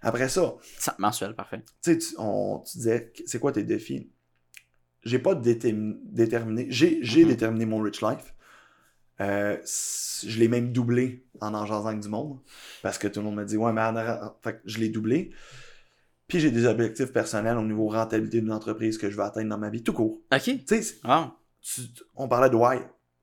Après 0.00 0.28
ça, 0.28 0.54
Mensuel, 0.98 1.34
parfait. 1.34 1.60
tu 1.82 2.00
sais, 2.00 2.14
on- 2.18 2.60
tu 2.64 2.78
disais, 2.78 3.12
c'est 3.26 3.38
quoi 3.40 3.52
tes 3.52 3.64
défis? 3.64 4.10
J'ai 5.04 5.18
pas 5.18 5.34
déterminé, 5.34 6.66
j'ai, 6.70 7.00
Mhm. 7.22 7.28
déterminé 7.28 7.66
mon 7.66 7.78
rich 7.80 8.02
life. 8.02 8.34
Euh, 9.20 9.56
je 9.64 10.38
l'ai 10.38 10.48
même 10.48 10.72
doublé 10.72 11.24
en 11.40 11.54
en 11.54 11.66
jasant 11.66 11.86
avec 11.88 12.00
du 12.00 12.08
monde. 12.08 12.38
Parce 12.82 12.98
que 12.98 13.08
tout 13.08 13.20
le 13.20 13.26
monde 13.26 13.36
me 13.36 13.44
dit, 13.44 13.56
ouais, 13.56 13.72
mais 13.72 13.80
en 13.82 14.34
fait 14.42 14.54
que 14.54 14.58
je 14.64 14.78
l'ai 14.78 14.88
doublé. 14.88 15.30
Puis 16.28 16.40
j'ai 16.40 16.50
des 16.50 16.66
objectifs 16.66 17.12
personnels 17.12 17.56
au 17.56 17.62
niveau 17.62 17.88
rentabilité 17.88 18.40
d'une 18.40 18.52
entreprise 18.52 18.98
que 18.98 19.08
je 19.10 19.16
veux 19.16 19.22
atteindre 19.22 19.48
dans 19.48 19.58
ma 19.58 19.70
vie, 19.70 19.82
tout 19.82 19.92
court. 19.94 20.20
OK. 20.32 20.40
Tu 20.42 20.62
sais, 20.66 20.96
Ah. 21.04 21.32
on 22.14 22.28
parlait 22.28 22.50
de 22.50 22.56
why. 22.56 22.78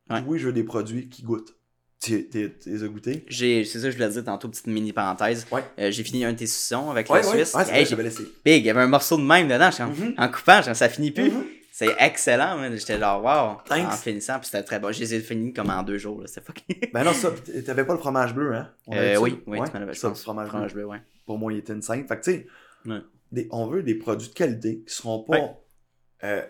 Ouais. 0.09 0.23
Oui, 0.27 0.39
je 0.39 0.47
veux 0.47 0.53
des 0.53 0.63
produits 0.63 1.07
qui 1.09 1.23
goûtent. 1.23 1.55
Tu 2.01 2.27
les 2.65 2.83
as 2.83 2.87
goûtés? 2.87 3.23
J'ai, 3.27 3.63
c'est 3.63 3.79
ça 3.79 3.85
que 3.85 3.91
je 3.91 3.97
voulais 3.97 4.09
dire 4.09 4.23
tantôt, 4.23 4.49
petite 4.49 4.67
mini 4.67 4.91
parenthèse. 4.91 5.47
Ouais. 5.51 5.63
Euh, 5.79 5.91
j'ai 5.91 6.03
fini 6.03 6.25
un 6.25 6.33
de 6.33 6.37
tes 6.37 6.45
avec 6.75 7.09
Ouais, 7.09 7.21
la 7.21 7.23
Suisse. 7.23 7.53
ouais, 7.55 7.63
c'est 7.63 7.71
Hey, 7.71 7.83
vrai, 7.83 7.85
je 7.85 7.95
vais 7.95 8.03
laisser. 8.03 8.23
Big, 8.43 8.63
il 8.63 8.65
y 8.65 8.69
avait 8.69 8.81
un 8.81 8.87
morceau 8.87 9.17
de 9.17 9.23
même 9.23 9.47
dedans. 9.47 9.69
Mhm. 9.79 10.13
En 10.17 10.27
coupant, 10.29 10.61
genre, 10.61 10.75
ça 10.75 10.89
finit 10.89 11.11
plus. 11.11 11.31
Mhm. 11.31 11.43
C'est 11.77 11.93
excellent, 11.99 12.57
man. 12.57 12.73
J'étais 12.77 12.97
là, 12.97 13.19
wow. 13.19 13.57
Thanks. 13.65 13.85
En 13.85 13.91
finissant, 13.91 14.39
puis 14.39 14.45
c'était 14.45 14.63
très 14.63 14.79
bon. 14.79 14.93
Je 14.93 14.99
les 15.01 15.13
ai 15.15 15.19
finis 15.19 15.51
comme 15.51 15.69
en 15.69 15.83
deux 15.83 15.97
jours, 15.97 16.21
là. 16.21 16.27
C'était 16.27 16.39
fucking. 16.39 16.89
Ben 16.93 17.03
non, 17.03 17.11
ça, 17.11 17.31
t'avais 17.65 17.83
pas 17.83 17.91
le 17.91 17.99
fromage 17.99 18.33
bleu, 18.33 18.55
hein? 18.55 18.71
On 18.87 18.95
Euh, 18.95 19.17
oui, 19.17 19.43
oui, 19.45 19.59
Ouais, 19.59 19.69
tu 19.69 19.77
m'en 19.77 19.93
ça, 19.93 20.07
le 20.07 20.15
fromage 20.15 20.45
bleu. 20.45 20.51
Fromage 20.51 20.73
bleu, 20.73 20.85
ouais. 20.85 21.01
pour 21.25 21.37
moi, 21.37 21.51
il 21.51 21.57
était 21.59 21.73
une 21.73 21.81
scène. 21.81 22.07
Fait 22.07 22.17
que, 22.17 22.23
tu 22.23 22.31
sais, 22.31 22.47
Ouais. 22.85 23.47
on 23.51 23.67
veut 23.67 23.83
des 23.83 23.95
produits 23.95 24.29
de 24.29 24.33
qualité 24.33 24.83
qui 24.87 24.93
seront 24.93 25.23
pas 25.23 25.37
Ouais. 25.37 25.51
euh, 26.23 26.45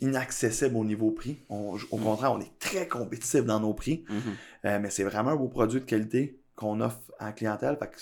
inaccessibles 0.00 0.76
au 0.76 0.84
niveau 0.86 1.10
prix. 1.10 1.44
On- 1.50 1.76
au 1.90 1.98
Mm. 1.98 2.02
contraire, 2.02 2.32
on 2.32 2.40
est 2.40 2.58
très 2.58 2.88
compétitif 2.88 3.44
dans 3.44 3.60
nos 3.60 3.74
prix, 3.74 4.04
Mhm. 4.08 4.20
Euh, 4.64 4.78
mais 4.80 4.88
c'est 4.88 5.04
vraiment 5.04 5.32
un 5.32 5.36
beau 5.36 5.48
produit 5.48 5.80
de 5.80 5.84
qualité 5.84 6.40
qu'on 6.56 6.80
offre 6.80 7.00
à 7.18 7.26
la 7.26 7.32
clientèle. 7.32 7.76
Fait 7.78 7.88
que 7.90 7.98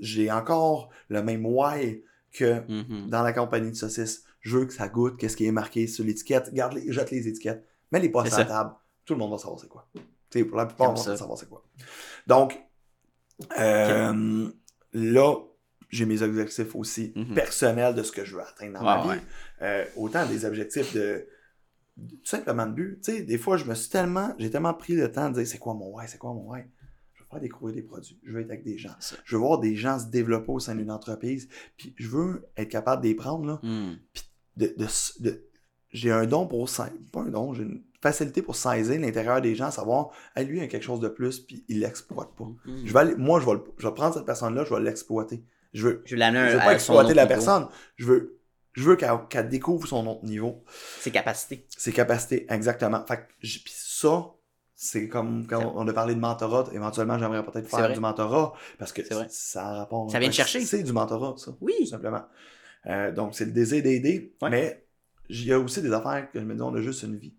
j'ai 0.00 0.28
encore 0.32 0.90
le 1.08 1.22
même 1.22 1.46
why 1.46 2.02
que 2.32 2.62
Mhm. 2.68 3.10
dans 3.10 3.22
la 3.22 3.32
compagnie 3.32 3.70
de 3.70 3.76
saucisses. 3.76 4.24
Je 4.40 4.58
veux 4.58 4.66
que 4.66 4.72
ça 4.72 4.88
goûte, 4.88 5.16
qu'est-ce 5.18 5.36
qui 5.36 5.46
est 5.46 5.52
marqué 5.52 5.86
sur 5.86 6.04
l'étiquette. 6.04 6.52
Garde 6.54 6.74
les, 6.74 6.90
jette 6.92 7.10
les 7.10 7.28
étiquettes. 7.28 7.64
Mets 7.92 8.00
les 8.00 8.10
C'est 8.24 8.28
sur 8.30 8.38
la 8.38 8.44
table. 8.44 8.74
Tout 9.04 9.14
le 9.14 9.18
monde 9.18 9.32
va 9.32 9.38
savoir 9.38 9.58
c'est 9.60 9.68
quoi. 9.68 9.88
Tu 9.94 10.00
sais, 10.38 10.44
pour 10.44 10.56
la 10.56 10.66
plupart, 10.66 10.90
on 10.90 10.94
va 10.94 11.16
savoir 11.16 11.36
c'est 11.38 11.48
quoi. 11.48 11.64
Donc, 12.26 12.58
euh, 13.58 14.48
là, 14.92 15.34
j'ai 15.88 16.06
mes 16.06 16.22
objectifs 16.22 16.74
aussi 16.76 17.12
Mhm. 17.16 17.34
personnels 17.34 17.94
de 17.94 18.02
ce 18.02 18.12
que 18.12 18.24
je 18.24 18.36
veux 18.36 18.42
atteindre 18.42 18.74
dans 18.74 18.82
ma 18.84 19.06
Ouais, 19.06 19.16
vie. 19.16 19.20
Euh, 19.62 19.84
autant 19.96 20.26
des 20.26 20.44
objectifs 20.44 20.94
de, 20.94 21.26
tout 21.96 22.16
simplement 22.24 22.66
de 22.66 22.72
but. 22.72 23.00
Tu 23.02 23.12
sais, 23.12 23.22
des 23.22 23.38
fois, 23.38 23.56
je 23.56 23.64
me 23.64 23.74
suis 23.74 23.90
tellement, 23.90 24.34
j'ai 24.38 24.50
tellement 24.50 24.74
pris 24.74 24.94
le 24.94 25.10
temps 25.10 25.28
de 25.30 25.34
dire 25.34 25.46
c'est 25.46 25.58
quoi 25.58 25.74
mon 25.74 25.88
why, 25.96 26.06
c'est 26.06 26.18
quoi 26.18 26.32
mon 26.32 26.48
why. 26.50 26.60
Je 27.14 27.22
veux 27.22 27.28
faire 27.28 27.40
découvrir 27.40 27.74
des 27.74 27.82
produits. 27.82 28.18
Je 28.22 28.32
veux 28.32 28.40
être 28.40 28.50
avec 28.50 28.62
des 28.64 28.78
gens. 28.78 28.94
Je 29.24 29.36
veux 29.36 29.42
voir 29.42 29.58
des 29.58 29.74
gens 29.74 29.98
se 29.98 30.06
développer 30.06 30.52
au 30.52 30.60
sein 30.60 30.74
d'une 30.76 30.90
entreprise. 30.90 31.48
Puis 31.76 31.94
je 31.96 32.08
veux 32.08 32.46
être 32.56 32.68
capable 32.68 33.02
de 33.02 33.08
les 33.08 33.14
prendre, 33.14 33.44
là, 33.46 33.60
Mhm. 33.62 33.98
De, 34.56 34.74
de, 34.76 34.86
de- 35.20 35.44
j'ai 35.92 36.10
un 36.12 36.24
don 36.26 36.46
pour 36.46 36.68
pas 37.12 37.20
un 37.20 37.30
don, 37.30 37.52
j'ai 37.54 37.62
une 37.64 37.82
facilité 38.00 38.42
pour 38.42 38.56
saisir 38.56 39.00
l'intérieur 39.00 39.40
des 39.40 39.54
gens, 39.54 39.70
savoir, 39.70 40.10
hey, 40.36 40.46
lui, 40.46 40.58
il 40.58 40.62
a 40.62 40.66
quelque 40.68 40.82
chose 40.84 41.00
de 41.00 41.08
plus, 41.08 41.40
puis 41.40 41.64
il 41.68 41.80
l'exploite 41.80 42.30
pas. 42.36 42.44
Mhm. 42.64 42.82
Je 42.86 42.92
vais 42.92 42.98
aller, 43.00 43.14
moi, 43.16 43.40
je 43.40 43.46
vais, 43.46 43.52
le- 43.54 43.64
je 43.78 43.86
vais 43.88 43.94
prendre 43.94 44.14
cette 44.14 44.24
personne-là, 44.24 44.64
je 44.64 44.72
vais 44.74 44.80
l'exploiter. 44.80 45.42
Je 45.72 45.86
veux, 45.86 46.02
Je 46.04 46.16
veux 46.16 46.20
je 46.22 46.26
veux 46.26 46.56
à- 46.60 46.64
pas 46.64 46.70
à 46.70 46.74
exploiter 46.74 47.14
la 47.14 47.24
niveau. 47.24 47.34
personne, 47.34 47.68
je 47.96 48.06
veux, 48.06 48.40
je 48.72 48.82
veux 48.84 48.96
qu'elle 48.96 49.48
découvre 49.48 49.86
son 49.86 50.06
autre 50.06 50.24
niveau, 50.24 50.64
Ses 51.00 51.10
capacités. 51.10 51.66
ses 51.76 51.92
capacités, 51.92 52.46
exactement. 52.48 53.04
Fait 53.06 53.16
que, 53.18 53.22
puis 53.40 53.62
ça, 53.66 54.30
c'est 54.74 55.08
comme 55.08 55.46
quand 55.46 55.72
on 55.76 55.86
a 55.86 55.92
parlé 55.92 56.14
de 56.14 56.20
mentorat, 56.20 56.70
éventuellement, 56.72 57.18
j'aimerais 57.18 57.44
peut-être 57.44 57.68
faire 57.68 57.92
du 57.92 58.00
mentorat, 58.00 58.54
parce 58.78 58.92
que 58.92 59.02
ça 59.28 59.66
a 59.68 59.74
rapport. 59.74 60.10
Ça 60.10 60.18
vient 60.18 60.30
te 60.30 60.34
chercher. 60.34 60.60
C'est 60.64 60.82
du 60.82 60.92
mentorat, 60.92 61.34
ça 61.36 61.50
tout 61.50 61.58
Oui. 61.60 61.86
simplement. 61.86 62.22
Euh, 62.86 63.12
donc, 63.12 63.34
c'est 63.34 63.44
le 63.44 63.52
désir 63.52 63.82
d'aider, 63.82 64.34
Ouais. 64.40 64.50
mais 64.50 64.86
il 65.28 65.44
y 65.44 65.52
a 65.52 65.58
aussi 65.58 65.82
des 65.82 65.92
affaires 65.92 66.30
que 66.30 66.40
je 66.40 66.44
me 66.44 66.54
dis, 66.54 66.62
on 66.62 66.74
a 66.74 66.80
juste 66.80 67.02
une 67.02 67.16
vie. 67.16 67.34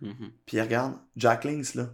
Mhm. 0.00 0.32
Puis 0.46 0.60
regarde, 0.60 0.94
Jack 1.16 1.44
Links, 1.44 1.74
là, 1.74 1.90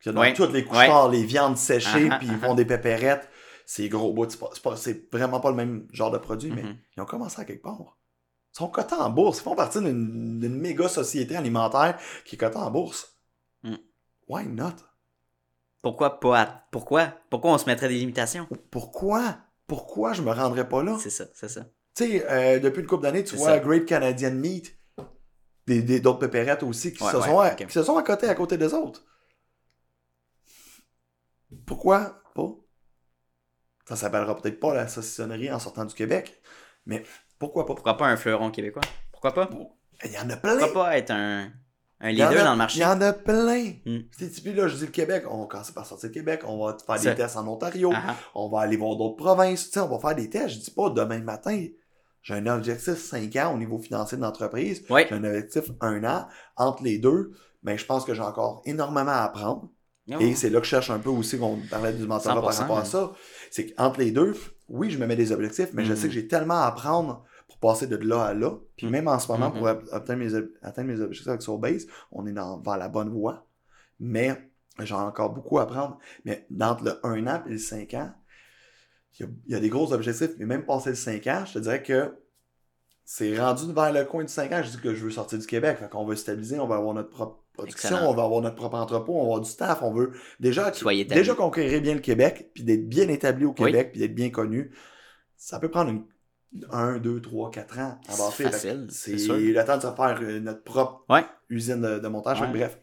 qui 0.00 0.08
a 0.08 0.12
Ouais. 0.12 0.32
toutes 0.34 0.52
les 0.52 0.64
couches-tards, 0.64 1.10
les 1.10 1.24
viandes 1.24 1.56
séchées, 1.56 2.08
Ah, 2.10 2.14
ah, 2.14 2.18
puis 2.18 2.28
ils 2.28 2.34
ah, 2.42 2.46
font 2.46 2.54
des 2.54 2.64
pépérettes, 2.64 3.28
c'est 3.66 3.88
gros 3.88 4.12
bout, 4.12 4.28
c'est 4.76 5.12
vraiment 5.12 5.40
pas 5.40 5.50
le 5.50 5.56
même 5.56 5.86
genre 5.92 6.10
de 6.10 6.18
produit, 6.18 6.50
mais 6.50 6.62
Mhm. 6.62 6.76
ils 6.96 7.00
ont 7.02 7.06
commencé 7.06 7.40
à 7.40 7.44
quelque 7.44 7.62
part. 7.62 7.98
Ils 8.54 8.56
sont 8.58 8.68
cotés 8.68 8.94
en 8.96 9.08
bourse, 9.10 9.38
ils 9.38 9.42
font 9.42 9.54
partie 9.54 9.78
d'une 9.80 10.40
d'une 10.40 10.56
méga 10.60 10.88
société 10.88 11.36
alimentaire 11.36 11.98
qui 12.24 12.34
est 12.34 12.38
cotée 12.38 12.56
en 12.58 12.70
bourse. 12.70 13.16
Mm. 13.62 13.76
Why 14.28 14.46
not? 14.48 14.74
Pourquoi 15.80 16.20
pas? 16.20 16.66
Pourquoi? 16.70 17.14
Pourquoi 17.30 17.52
on 17.52 17.58
se 17.58 17.66
mettrait 17.66 17.88
des 17.88 17.98
limitations? 17.98 18.46
Pourquoi? 18.70 19.38
Pourquoi 19.66 20.12
je 20.12 20.22
me 20.22 20.30
rendrais 20.32 20.68
pas 20.68 20.82
là? 20.82 20.96
C'est 21.00 21.10
ça, 21.10 21.24
c'est 21.34 21.48
ça. 21.48 21.66
Tu 21.94 22.04
sais, 22.06 22.26
euh, 22.30 22.58
depuis 22.58 22.80
une 22.80 22.86
couple 22.86 23.02
d'années, 23.02 23.24
tu 23.24 23.36
vois 23.36 23.48
ça. 23.54 23.58
Great 23.58 23.84
Canadian 23.86 24.32
Meat, 24.32 24.74
des, 25.66 25.82
des- 25.82 26.00
d'autres 26.00 26.20
pépérettes 26.20 26.62
aussi 26.62 26.92
qui, 26.92 27.02
Ouais, 27.04 27.10
se 27.10 27.16
ouais, 27.18 27.22
sont, 27.22 27.38
à- 27.38 27.50
qui 27.54 27.70
se 27.72 27.82
sont 27.82 27.96
accotés 27.96 28.28
à 28.28 28.34
côté 28.34 28.56
des 28.56 28.72
autres. 28.72 29.04
pourquoi 31.66 32.22
pas? 32.34 32.48
Ça 33.88 33.96
s'appellera 33.96 34.36
peut-être 34.36 34.60
pas 34.60 34.74
la 34.74 34.88
saucissonnerie 34.88 35.50
en 35.52 35.58
sortant 35.58 35.84
du 35.84 35.94
Québec, 35.94 36.40
mais 36.86 37.02
pourquoi 37.38 37.66
pas? 37.66 37.74
Pourquoi 37.74 37.96
pas 37.96 38.06
un 38.06 38.16
fleuron 38.16 38.50
québécois? 38.50 38.82
Pourquoi 39.10 39.34
pas? 39.34 39.50
Il 40.04 40.12
y 40.12 40.18
en 40.18 40.30
a 40.30 40.36
plein! 40.36 40.56
Pourquoi 40.56 40.72
pas 40.84 40.96
être 40.98 41.10
un, 41.10 41.52
leader 42.00 42.40
a- 42.40 42.44
dans 42.44 42.52
le 42.52 42.56
marché? 42.56 42.78
Il 42.78 42.82
y 42.82 42.86
en 42.86 43.00
a 43.00 43.12
plein! 43.12 43.72
C'est 44.12 44.42
Puis 44.42 44.52
là, 44.54 44.68
je 44.68 44.76
dis 44.76 44.86
le 44.86 44.90
Québec, 44.92 45.24
on 45.28 45.40
va 45.42 45.46
commencer 45.46 45.72
par 45.72 45.84
sortir 45.84 46.08
le 46.08 46.14
Québec, 46.14 46.42
on 46.46 46.64
va 46.64 46.76
faire 46.84 47.00
des 47.00 47.14
tests 47.14 47.36
en 47.36 47.46
Ontario, 47.46 47.92
on 48.34 48.48
va 48.48 48.60
aller 48.60 48.76
voir 48.76 48.96
d'autres 48.96 49.16
provinces, 49.16 49.66
tu 49.66 49.72
sais, 49.74 49.80
on 49.80 49.88
va 49.88 49.98
faire 49.98 50.16
des 50.16 50.30
tests. 50.30 50.48
Je 50.54 50.58
dis 50.60 50.70
pas 50.70 50.88
demain 50.90 51.18
matin, 51.20 51.66
j'ai 52.22 52.34
un 52.34 52.46
objectif 52.46 52.94
5 52.96 53.34
ans 53.36 53.54
au 53.54 53.58
niveau 53.58 53.78
financier 53.78 54.16
de 54.16 54.22
l'entreprise, 54.22 54.84
Ouais. 54.90 55.06
j'ai 55.08 55.14
un 55.14 55.24
objectif 55.24 55.64
1 55.80 56.04
an. 56.04 56.26
Entre 56.56 56.82
les 56.84 56.98
deux, 56.98 57.32
mais 57.62 57.76
je 57.78 57.84
pense 57.86 58.04
que 58.04 58.14
j'ai 58.14 58.22
encore 58.22 58.62
énormément 58.64 59.10
à 59.10 59.22
apprendre. 59.24 59.70
Oh. 60.10 60.14
Et 60.18 60.34
c'est 60.34 60.50
là 60.50 60.58
que 60.58 60.64
je 60.64 60.70
cherche 60.70 60.90
un 60.90 60.98
peu 60.98 61.10
aussi 61.10 61.38
qu'on 61.38 61.58
parlait 61.70 61.92
du 61.92 62.06
mentorat 62.06 62.40
par 62.40 62.52
100%, 62.52 62.60
rapport 62.62 62.78
à 62.78 62.80
hein. 62.80 62.84
ça. 62.84 63.12
C'est 63.50 63.72
qu'entre 63.72 64.00
les 64.00 64.10
deux, 64.10 64.34
oui, 64.68 64.90
je 64.90 64.98
me 64.98 65.06
mets 65.06 65.14
des 65.16 65.30
objectifs, 65.32 65.68
mais 65.74 65.84
je 65.84 65.90
Mhm. 65.92 65.96
sais 65.96 66.08
que 66.08 66.14
j'ai 66.14 66.26
tellement 66.26 66.60
à 66.62 66.66
apprendre 66.66 67.24
pour 67.48 67.58
passer 67.58 67.86
de 67.86 67.96
là 67.96 68.24
à 68.24 68.34
là. 68.34 68.50
Puis 68.76 68.86
Mhm. 68.86 68.92
même 68.92 69.08
en 69.08 69.18
ce 69.20 69.30
moment, 69.30 69.50
Mhm. 69.50 69.58
pour 69.58 69.68
obtenir 69.94 70.18
mes, 70.18 70.34
atteindre 70.62 70.88
mes 70.88 71.00
objectifs 71.00 71.28
avec 71.28 71.42
Soulbase, 71.42 71.86
on 72.10 72.26
est 72.26 72.32
dans, 72.32 72.58
vers 72.60 72.78
la 72.78 72.88
bonne 72.88 73.10
voie. 73.10 73.46
Mais 74.00 74.50
j'ai 74.80 74.94
encore 74.94 75.30
beaucoup 75.30 75.58
à 75.58 75.62
apprendre. 75.62 75.98
Mais 76.24 76.46
entre 76.60 76.84
le 76.84 77.06
1 77.06 77.26
an 77.28 77.42
et 77.46 77.50
le 77.50 77.58
5 77.58 77.94
ans, 77.94 78.10
il 79.18 79.22
y, 79.22 79.28
a, 79.28 79.28
il 79.46 79.52
y 79.52 79.54
a 79.56 79.60
des 79.60 79.68
gros 79.68 79.92
objectifs. 79.92 80.30
Mais 80.38 80.46
même 80.46 80.64
passé 80.64 80.90
le 80.90 80.96
5 80.96 81.26
ans, 81.26 81.44
je 81.46 81.54
te 81.54 81.58
dirais 81.58 81.82
que 81.82 82.14
c'est 83.04 83.38
rendu 83.38 83.72
vers 83.72 83.92
le 83.92 84.04
coin 84.04 84.24
du 84.24 84.32
5 84.32 84.52
ans. 84.52 84.62
Je 84.62 84.70
dis 84.70 84.78
que 84.80 84.94
je 84.94 85.04
veux 85.04 85.10
sortir 85.10 85.38
du 85.38 85.46
Québec. 85.46 85.78
Fait 85.78 85.88
qu'on 85.88 86.04
veut 86.06 86.16
stabiliser, 86.16 86.58
on 86.58 86.66
va 86.66 86.76
avoir 86.76 86.94
notre 86.94 87.10
propre 87.10 87.42
production, 87.52 87.88
Excellent. 87.90 88.10
on 88.10 88.14
va 88.14 88.22
avoir 88.24 88.40
notre 88.40 88.56
propre 88.56 88.76
entrepôt, 88.76 89.12
on 89.14 89.18
va 89.18 89.24
avoir 89.24 89.40
du 89.42 89.50
staff, 89.50 89.82
on 89.82 89.92
veut 89.92 90.12
déjà, 90.40 90.72
Soyez 90.72 91.04
déjà 91.04 91.34
conquérir 91.34 91.82
bien 91.82 91.92
le 91.94 92.00
Québec, 92.00 92.50
puis 92.54 92.64
d'être 92.64 92.88
bien 92.88 93.08
établi 93.08 93.44
au 93.44 93.50
Oui. 93.50 93.66
Québec, 93.66 93.90
puis 93.92 94.00
d'être 94.00 94.14
bien 94.14 94.30
connu. 94.30 94.72
Ça 95.36 95.58
peut 95.58 95.68
prendre 95.70 95.90
une, 95.90 96.04
1, 96.70 96.98
2, 96.98 97.20
3, 97.20 97.50
4 97.50 97.78
ans 97.78 97.98
à 98.08 98.12
C'est 98.12 98.44
facile, 98.44 98.86
C'est 98.90 99.12
le 99.16 99.64
temps 99.64 99.76
de 99.76 99.82
se 99.82 99.86
faire 99.94 100.18
euh, 100.22 100.40
notre 100.40 100.62
propre 100.62 101.04
Ouais. 101.10 101.24
usine 101.50 101.80
de, 101.82 101.98
de 101.98 102.08
montage. 102.08 102.40
Ouais. 102.40 102.48
bref. 102.48 102.78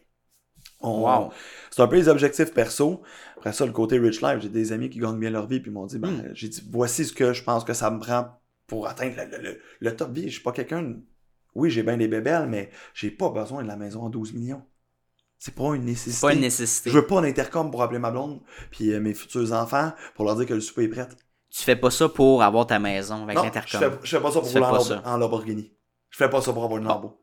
Wow. 0.82 1.30
c'est 1.70 1.82
un 1.82 1.86
peu 1.86 1.96
les 1.96 2.08
objectifs 2.08 2.52
perso. 2.54 3.02
Après 3.36 3.52
ça, 3.52 3.66
le 3.66 3.72
côté 3.72 3.98
rich 3.98 4.22
life, 4.22 4.38
j'ai 4.40 4.48
des 4.48 4.72
amis 4.72 4.88
qui 4.90 4.98
gagnent 4.98 5.18
bien 5.18 5.30
leur 5.30 5.46
vie, 5.46 5.60
puis 5.60 5.70
ils 5.70 5.74
m'ont 5.74 5.86
dit, 5.86 5.98
ben, 5.98 6.10
Mm. 6.10 6.30
j'ai 6.34 6.48
dit, 6.48 6.62
voici 6.70 7.04
ce 7.04 7.12
que 7.12 7.32
je 7.32 7.42
pense 7.42 7.64
que 7.64 7.72
ça 7.74 7.90
me 7.90 7.98
prend 7.98 8.40
pour 8.66 8.86
atteindre 8.88 9.16
le, 9.16 9.36
le- 9.36 9.42
le- 9.42 9.60
le 9.80 9.96
top 9.96 10.12
vie. 10.12 10.24
Je 10.28 10.34
suis 10.34 10.42
pas 10.42 10.52
quelqu'un. 10.52 10.94
Oui, 11.54 11.70
j'ai 11.70 11.82
bien 11.82 11.96
des 11.96 12.08
bébelles, 12.08 12.46
mais 12.46 12.70
j'ai 12.94 13.10
pas 13.10 13.28
besoin 13.30 13.62
de 13.62 13.68
la 13.68 13.76
maison 13.76 14.06
à 14.06 14.10
12 14.10 14.32
millions. 14.32 14.62
C'est 15.38 15.54
pas 15.54 15.74
une 15.74 15.84
nécessité. 15.84 16.12
C'est 16.12 16.26
pas 16.26 16.32
une 16.34 16.40
nécessité. 16.40 16.90
Je 16.90 16.98
veux 16.98 17.06
pas 17.06 17.20
d'intercom 17.22 17.70
pour 17.70 17.82
appeler 17.82 17.98
ma 17.98 18.10
blonde, 18.10 18.40
puis 18.70 18.92
euh, 18.92 19.00
mes 19.00 19.14
futurs 19.14 19.52
enfants, 19.52 19.92
pour 20.14 20.24
leur 20.26 20.36
dire 20.36 20.46
que 20.46 20.54
le 20.54 20.60
souper 20.60 20.84
est 20.84 20.88
prêt. 20.88 21.08
Tu 21.50 21.62
fais 21.64 21.76
pas 21.76 21.90
ça 21.90 22.08
pour 22.08 22.42
avoir 22.42 22.66
ta 22.66 22.78
maison 22.78 23.24
avec 23.24 23.36
non, 23.36 23.42
je 23.42 23.46
l'intercom. 23.46 23.80
fais, 23.80 23.90
je 24.02 24.16
fais 24.16 24.22
pas 24.22 24.30
ça 24.30 24.40
pour 24.40 24.48
Tu 24.48 24.58
rouler 24.58 24.70
en, 24.70 24.80
ça. 24.80 25.16
Lamborghini. 25.18 25.72
Je 26.10 26.16
fais 26.18 26.28
pas 26.30 26.40
ça 26.40 26.52
pour 26.52 26.62
avoir 26.64 26.78
une. 26.78 26.86
Lambo. 26.86 27.20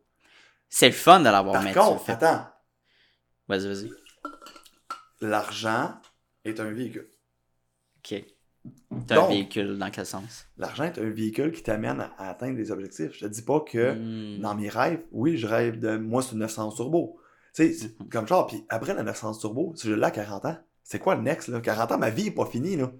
C'est 0.67 0.87
le 0.87 0.93
fun 0.93 1.19
de 1.19 1.25
l'avoir, 1.25 1.53
Par 1.53 1.63
mais 1.63 1.73
contre, 1.73 2.09
attends, 2.09 2.45
Vas-y, 3.47 3.67
vas-y. 3.67 3.89
l'argent 5.21 5.93
est 6.45 6.59
un 6.59 6.71
véhicule. 6.71 7.09
Ok. 7.99 8.23
T'as 9.07 9.15
Donc- 9.15 9.25
un 9.25 9.29
véhicule 9.29 9.77
dans 9.77 9.89
quel 9.89 10.05
sens? 10.05 10.45
L'argent 10.57 10.83
est 10.83 10.97
un 10.99 11.09
véhicule 11.09 11.51
qui 11.51 11.63
t'amène 11.63 12.01
à, 12.01 12.13
à 12.17 12.29
atteindre 12.29 12.55
des 12.57 12.71
objectifs. 12.71 13.13
Je 13.13 13.21
te 13.21 13.25
dis 13.25 13.41
pas 13.41 13.61
que 13.61 13.93
Hmm. 13.93 14.41
dans 14.41 14.55
mes 14.55 14.69
rêves, 14.69 15.01
oui, 15.11 15.37
je 15.37 15.47
rêve 15.47 15.79
de. 15.79 15.97
Moi, 15.97 16.21
c'est 16.21 16.33
une 16.33 16.39
911 16.39 16.75
turbo. 16.75 17.19
Tu 17.53 17.63
sais, 17.67 17.73
c'est 17.73 17.99
Mhm. 17.99 18.09
comme 18.09 18.27
genre, 18.27 18.45
puis 18.47 18.63
après 18.69 18.93
la 18.93 19.03
911 19.03 19.39
turbo, 19.39 19.73
si 19.75 19.87
je 19.87 19.93
l'ai 19.93 20.03
à 20.03 20.11
40 20.11 20.45
ans, 20.45 20.57
c'est 20.83 20.99
quoi 20.99 21.15
le 21.15 21.21
next, 21.21 21.47
là? 21.47 21.61
40 21.61 21.91
ans, 21.93 21.97
ma 21.97 22.09
vie 22.09 22.27
est 22.27 22.31
pas 22.31 22.45
finie, 22.45 22.75
là. 22.75 22.91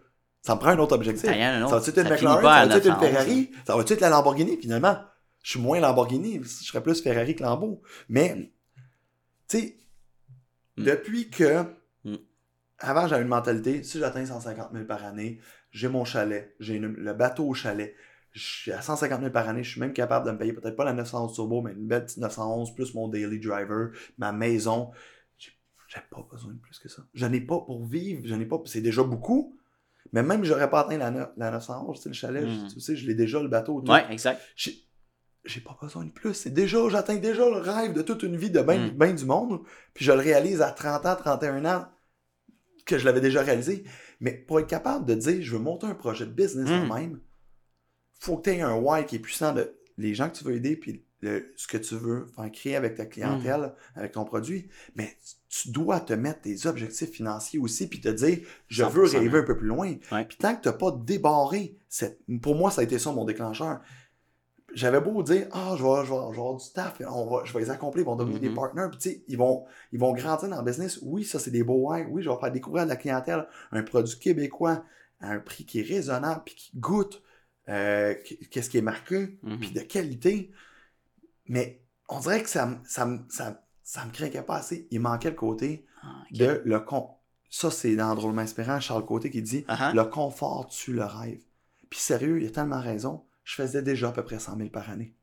Ça 0.41 0.55
me 0.55 0.59
prend 0.59 0.69
un 0.69 0.79
autre 0.79 0.95
objectif. 0.95 1.25
Ça 1.25 1.35
y 1.35 1.39
est, 1.39 1.43
un 1.43 1.61
autre. 1.63 1.69
Ça 1.71 1.91
va-tu 1.91 1.99
être 1.99 2.05
une 2.07 2.09
McLaren? 2.13 2.69
Ça 2.69 2.75
va-tu 2.75 2.77
être 2.77 2.85
une 2.85 2.91
911, 2.93 3.09
Ferrari? 3.11 3.51
Ça 3.65 3.75
va-tu 3.75 3.93
être 3.93 4.01
la 4.01 4.09
Lamborghini, 4.09 4.57
finalement? 4.57 4.97
Je 5.43 5.51
suis 5.51 5.59
moins 5.59 5.79
Lamborghini, 5.79 6.39
je 6.43 6.47
serais 6.47 6.81
plus 6.81 7.01
Ferrari 7.01 7.35
que 7.35 7.43
Lambo. 7.43 7.81
Mais, 8.09 8.51
tu 9.49 9.59
sais, 9.59 9.77
Mm. 10.77 10.83
depuis 10.83 11.29
que, 11.29 11.63
Mm. 12.05 12.15
avant, 12.79 13.07
j'avais 13.07 13.23
une 13.23 13.27
mentalité, 13.27 13.83
si 13.83 13.99
j'atteins 13.99 14.25
150 14.25 14.71
000 14.73 14.85
par 14.85 15.03
année, 15.03 15.39
j'ai 15.71 15.87
mon 15.87 16.05
chalet, 16.05 16.55
j'ai 16.59 16.79
le 16.79 17.13
bateau 17.13 17.47
au 17.47 17.53
chalet, 17.53 17.95
je 18.33 18.41
suis 18.43 18.71
à 18.71 18.81
150 18.81 19.19
000 19.21 19.31
par 19.31 19.49
année, 19.49 19.63
je 19.63 19.71
suis 19.71 19.79
même 19.79 19.93
capable 19.93 20.27
de 20.27 20.31
me 20.31 20.37
payer 20.37 20.53
peut-être 20.53 20.75
pas 20.75 20.85
la 20.85 20.93
911 20.93 21.33
Turbo, 21.33 21.61
mais 21.61 21.71
une 21.73 21.87
belle 21.87 22.05
petite 22.05 22.19
911 22.19 22.75
plus 22.75 22.93
mon 22.93 23.07
daily 23.07 23.39
driver, 23.39 23.89
ma 24.17 24.31
maison. 24.31 24.91
J'ai 25.87 25.99
pas 26.11 26.27
besoin 26.29 26.51
de 26.53 26.59
plus 26.59 26.77
que 26.79 26.89
ça. 26.89 27.01
Je 27.13 27.25
n'ai 27.25 27.39
pas 27.41 27.59
pour 27.61 27.85
vivre, 27.85 28.21
je 28.25 28.35
n'ai 28.35 28.45
pas, 28.45 28.61
c'est 28.65 28.81
déjà 28.81 29.03
beaucoup, 29.03 29.57
mais 30.11 30.21
même 30.21 30.41
si 30.43 30.49
j'aurais 30.49 30.69
pas 30.69 30.81
atteint 30.81 30.97
la, 30.97 31.33
la 31.37 31.51
911, 31.51 31.97
tu 31.97 32.03
sais, 32.03 32.09
le 32.09 32.13
chalet, 32.15 32.43
Mm. 32.45 32.49
je- 32.69 32.73
tu 32.75 32.79
sais, 32.81 32.95
je 32.95 33.07
l'ai 33.07 33.15
déjà, 33.15 33.41
le 33.41 33.47
bateau, 33.47 33.81
tout. 33.81 33.91
Ouais, 33.91 34.05
exact. 34.11 34.39
J'ai 35.47 35.61
pas 35.61 35.77
besoin 35.81 36.05
de 36.05 36.11
plus. 36.11 36.33
C'est 36.33 36.49
déjà, 36.53 36.77
j'atteins 36.89 37.15
déjà 37.15 37.45
le 37.49 37.57
rêve 37.57 37.93
de 37.93 38.01
toute 38.01 38.23
une 38.23 38.35
vie 38.37 38.49
de 38.51 38.61
bien 38.61 38.91
Mm. 39.13 39.15
du 39.15 39.25
monde. 39.25 39.61
Puis 39.93 40.05
je 40.05 40.11
le 40.11 40.19
réalise 40.19 40.61
à 40.61 40.71
30 40.71 41.05
ans, 41.05 41.15
31 41.15 41.65
ans, 41.65 41.85
que 42.85 42.97
je 42.97 43.05
l'avais 43.05 43.21
déjà 43.21 43.41
réalisé. 43.41 43.83
Mais 44.19 44.31
pour 44.33 44.59
être 44.59 44.67
capable 44.67 45.05
de 45.05 45.13
dire, 45.15 45.37
je 45.41 45.51
veux 45.53 45.61
monter 45.61 45.87
un 45.87 45.95
projet 45.95 46.25
de 46.25 46.31
business 46.31 46.69
Mm. 46.69 46.85
moi-même, 46.87 47.19
faut 48.19 48.37
que 48.37 48.49
tu 48.49 48.55
aies 48.55 48.61
un 48.61 48.75
why 48.75 49.05
qui 49.05 49.15
est 49.17 49.19
puissant 49.19 49.53
de 49.53 49.73
les 49.97 50.13
gens 50.15 50.29
que 50.29 50.37
tu 50.37 50.43
veux 50.43 50.55
aider, 50.55 50.75
puis 50.75 51.03
le- 51.21 51.51
ce 51.55 51.67
que 51.67 51.77
tu 51.77 51.95
veux 51.95 52.27
faire 52.35 52.51
créer 52.51 52.75
avec 52.75 52.95
ta 52.95 53.05
clientèle, 53.05 53.61
Mm. 53.95 53.99
avec 53.99 54.11
ton 54.13 54.23
produit. 54.25 54.69
Mais 54.95 55.17
tu 55.49 55.71
dois 55.71 55.99
te 55.99 56.13
mettre 56.13 56.41
des 56.41 56.67
objectifs 56.67 57.09
financiers 57.11 57.59
aussi, 57.59 57.87
puis 57.87 57.99
te 57.99 58.09
dire, 58.09 58.39
je 58.67 58.83
veux 58.83 59.05
100%. 59.07 59.19
rêver 59.19 59.39
un 59.39 59.43
peu 59.43 59.57
plus 59.57 59.67
loin. 59.67 59.95
Ouais. 60.11 60.25
Puis 60.25 60.37
tant 60.37 60.55
que 60.55 60.61
tu 60.61 60.67
n'as 60.67 60.73
pas 60.73 60.91
débarré, 60.91 61.77
cette... 61.89 62.19
pour 62.41 62.55
moi, 62.55 62.69
ça 62.71 62.81
a 62.81 62.83
été 62.83 62.99
ça 62.99 63.11
mon 63.11 63.25
déclencheur. 63.25 63.81
J'avais 64.73 64.99
beau 64.99 65.23
dire, 65.23 65.47
ah, 65.51 65.75
je, 65.77 65.83
vais, 65.83 66.05
je, 66.05 66.11
vais, 66.11 66.19
je 66.31 66.35
vais 66.35 66.39
avoir 66.39 66.55
du 66.55 66.63
staff, 66.63 67.01
on 67.07 67.25
va, 67.27 67.45
je 67.45 67.53
vais 67.53 67.59
les 67.61 67.69
accomplir, 67.69 68.03
ils 68.03 68.05
vont 68.05 68.15
devenir 68.17 68.39
des 68.39 68.49
Mhm. 68.49 68.55
partners, 68.55 68.87
puis 68.91 68.99
tu 68.99 69.09
sais, 69.09 69.23
ils 69.27 69.37
vont, 69.37 69.65
ils 69.93 69.99
vont 69.99 70.13
grandir 70.13 70.49
dans 70.49 70.57
le 70.57 70.63
business. 70.63 70.99
Oui, 71.01 71.23
ça, 71.23 71.39
c'est 71.39 71.51
des 71.51 71.63
beaux 71.63 71.89
why. 71.89 72.03
Oui, 72.09 72.21
je 72.21 72.29
vais 72.29 72.35
faire 72.37 72.51
découvrir 72.51 72.83
à 72.83 72.85
la 72.85 72.95
clientèle 72.97 73.47
un 73.71 73.81
produit 73.83 74.19
québécois 74.19 74.83
à 75.21 75.31
un 75.31 75.39
prix 75.39 75.65
qui 75.65 75.79
est 75.79 75.83
raisonnable, 75.83 76.41
puis 76.45 76.55
qui 76.55 76.71
goûte, 76.77 77.23
euh, 77.69 78.13
qu'est-ce 78.51 78.69
qui 78.69 78.77
est 78.77 78.81
marqué, 78.81 79.39
Mhm. 79.41 79.59
puis 79.59 79.71
de 79.71 79.79
qualité. 79.81 80.51
Mais 81.47 81.81
on 82.09 82.19
dirait 82.19 82.43
que 82.43 82.49
ça, 82.49 82.69
ça, 82.85 83.05
me- 83.05 83.19
ça, 83.29 83.63
ça 83.83 84.05
me 84.05 84.11
craquait 84.11 84.41
pas 84.41 84.57
assez. 84.57 84.87
Il 84.91 84.99
manquait 84.99 85.29
le 85.29 85.35
côté 85.35 85.85
Ah, 86.03 86.23
de 86.31 86.61
le 86.65 86.79
con. 86.81 87.09
Ça, 87.49 87.71
c'est 87.71 87.95
dans 87.95 88.13
Drôlement 88.15 88.41
Inspirant, 88.41 88.79
Charles 88.81 89.05
Côté 89.05 89.29
qui 89.29 89.41
dit 89.41 89.63
Ah, 89.69 89.77
ah. 89.79 89.93
Le 89.93 90.03
confort 90.05 90.67
tue 90.67 90.93
le 90.93 91.05
rêve. 91.05 91.41
Puis 91.89 91.99
sérieux, 91.99 92.41
il 92.41 92.47
a 92.47 92.51
tellement 92.51 92.81
raison. 92.81 93.23
Je 93.47 93.55
faisais 93.55 93.81
déjà 93.81 94.09
à 94.09 94.11
peu 94.11 94.23
près 94.23 94.39
100 94.39 94.57
000 94.57 94.69
par 94.69 94.89
année. 94.89 95.13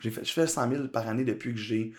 J'ai 0.00 0.10
fait, 0.10 0.24
je 0.24 0.32
fais 0.32 0.46
100 0.46 0.70
000 0.70 0.88
par 0.88 1.06
année 1.06 1.22
depuis 1.24 1.52
que 1.52 1.58
j'ai 1.60 1.92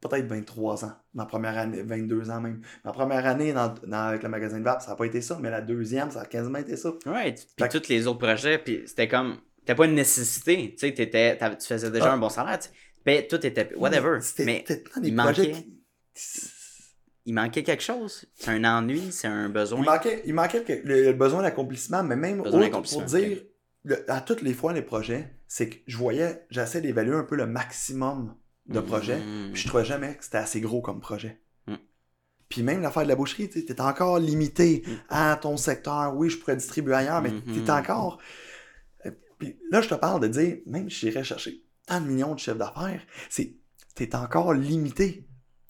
peut-être 0.00 0.26
23 0.26 0.84
ans. 0.84 0.92
Ma 1.14 1.24
première 1.24 1.56
année, 1.56 1.82
22 1.82 2.30
ans 2.30 2.40
même. 2.40 2.60
Ma 2.84 2.90
première 2.92 3.24
année 3.26 3.52
dans, 3.52 3.72
dans- 3.86 4.08
avec 4.08 4.24
le 4.24 4.28
magasin 4.28 4.58
de 4.58 4.64
VAP, 4.64 4.82
ça 4.82 4.90
n'a 4.90 4.96
pas 4.96 5.06
été 5.06 5.20
ça, 5.20 5.38
mais 5.40 5.50
la 5.50 5.60
deuxième, 5.60 6.10
ça 6.10 6.22
a 6.22 6.26
quasiment 6.26 6.58
été 6.58 6.76
ça. 6.76 6.92
Ouais, 7.06 7.34
puis 7.56 7.68
tous 7.68 7.88
les 7.88 8.08
autres 8.08 8.18
projets, 8.18 8.58
puis 8.58 8.82
c'était 8.86 9.06
comme. 9.08 9.38
T'as 9.64 9.74
pas 9.76 9.86
une 9.86 9.94
nécessité. 9.94 10.74
Tu 10.78 10.88
sais, 10.88 10.92
tu 10.94 11.66
faisais 11.66 11.90
déjà 11.90 12.10
Ah. 12.10 12.14
un 12.14 12.18
bon 12.18 12.28
salaire. 12.28 12.58
tu 12.58 12.66
sais. 12.68 12.74
Ben, 13.04 13.24
tout 13.28 13.44
était. 13.46 13.72
Whatever. 13.76 14.18
Mais 14.40 14.64
il 15.02 15.14
manquait- 15.14 15.52
qui- 15.52 16.50
il 17.24 17.34
manquait 17.34 17.62
quelque 17.62 17.82
chose. 17.82 18.26
C'est 18.34 18.50
un 18.50 18.64
ennui, 18.64 19.12
c'est 19.12 19.26
un 19.28 19.48
besoin. 19.48 19.80
Il 19.80 19.84
manquait, 19.86 20.22
il 20.26 20.34
manquait 20.34 20.82
le, 20.84 21.04
le 21.04 21.12
besoin 21.12 21.42
d'accomplissement, 21.42 22.02
mais 22.02 22.16
même 22.16 22.40
autre, 22.40 22.80
pour 22.82 23.02
dire, 23.02 23.38
le- 23.86 24.10
à 24.10 24.20
toutes 24.20 24.42
les 24.42 24.52
fois, 24.52 24.72
les 24.72 24.82
projets, 24.82 25.30
c'est 25.48 25.68
que 25.70 25.76
je 25.86 25.96
voyais, 25.96 26.44
j'essaie 26.50 26.80
d'évaluer 26.80 27.14
un 27.16 27.22
peu 27.24 27.36
le 27.36 27.46
maximum 27.46 28.34
de 28.66 28.80
projets, 28.80 29.20
Mhm. 29.20 29.52
puis 29.52 29.62
je 29.62 29.68
trouvais 29.68 29.84
jamais 29.84 30.16
que 30.16 30.24
c'était 30.24 30.38
assez 30.38 30.60
gros 30.60 30.82
comme 30.82 31.00
projet. 31.00 31.40
Mm. 31.68 31.74
Puis 32.48 32.62
même 32.64 32.82
l'affaire 32.82 33.04
de 33.04 33.08
la 33.08 33.14
boucherie, 33.14 33.48
tu 33.48 33.60
es 33.60 33.80
encore 33.80 34.18
limité 34.18 34.82
Mm. 34.86 34.90
à 35.08 35.36
ton 35.40 35.56
secteur. 35.56 36.16
Oui, 36.16 36.28
je 36.30 36.36
pourrais 36.38 36.56
distribuer 36.56 36.94
ailleurs, 36.94 37.22
mais 37.22 37.30
Mhm. 37.30 37.42
tu 37.46 37.60
es 37.64 37.70
encore... 37.70 38.18
Euh, 39.06 39.12
Puis 39.38 39.56
là, 39.70 39.80
je 39.82 39.88
te 39.88 39.94
parle 39.94 40.20
de 40.20 40.28
dire, 40.28 40.56
même 40.66 40.90
si 40.90 41.00
j'irais 41.06 41.22
chercher 41.22 41.62
tant 41.86 42.00
de 42.00 42.06
millions 42.08 42.34
de 42.34 42.40
chefs 42.40 42.58
d'affaires, 42.58 43.00
c'est 43.30 43.54
t'es 43.94 44.14
encore 44.16 44.52
limité. 44.52 45.28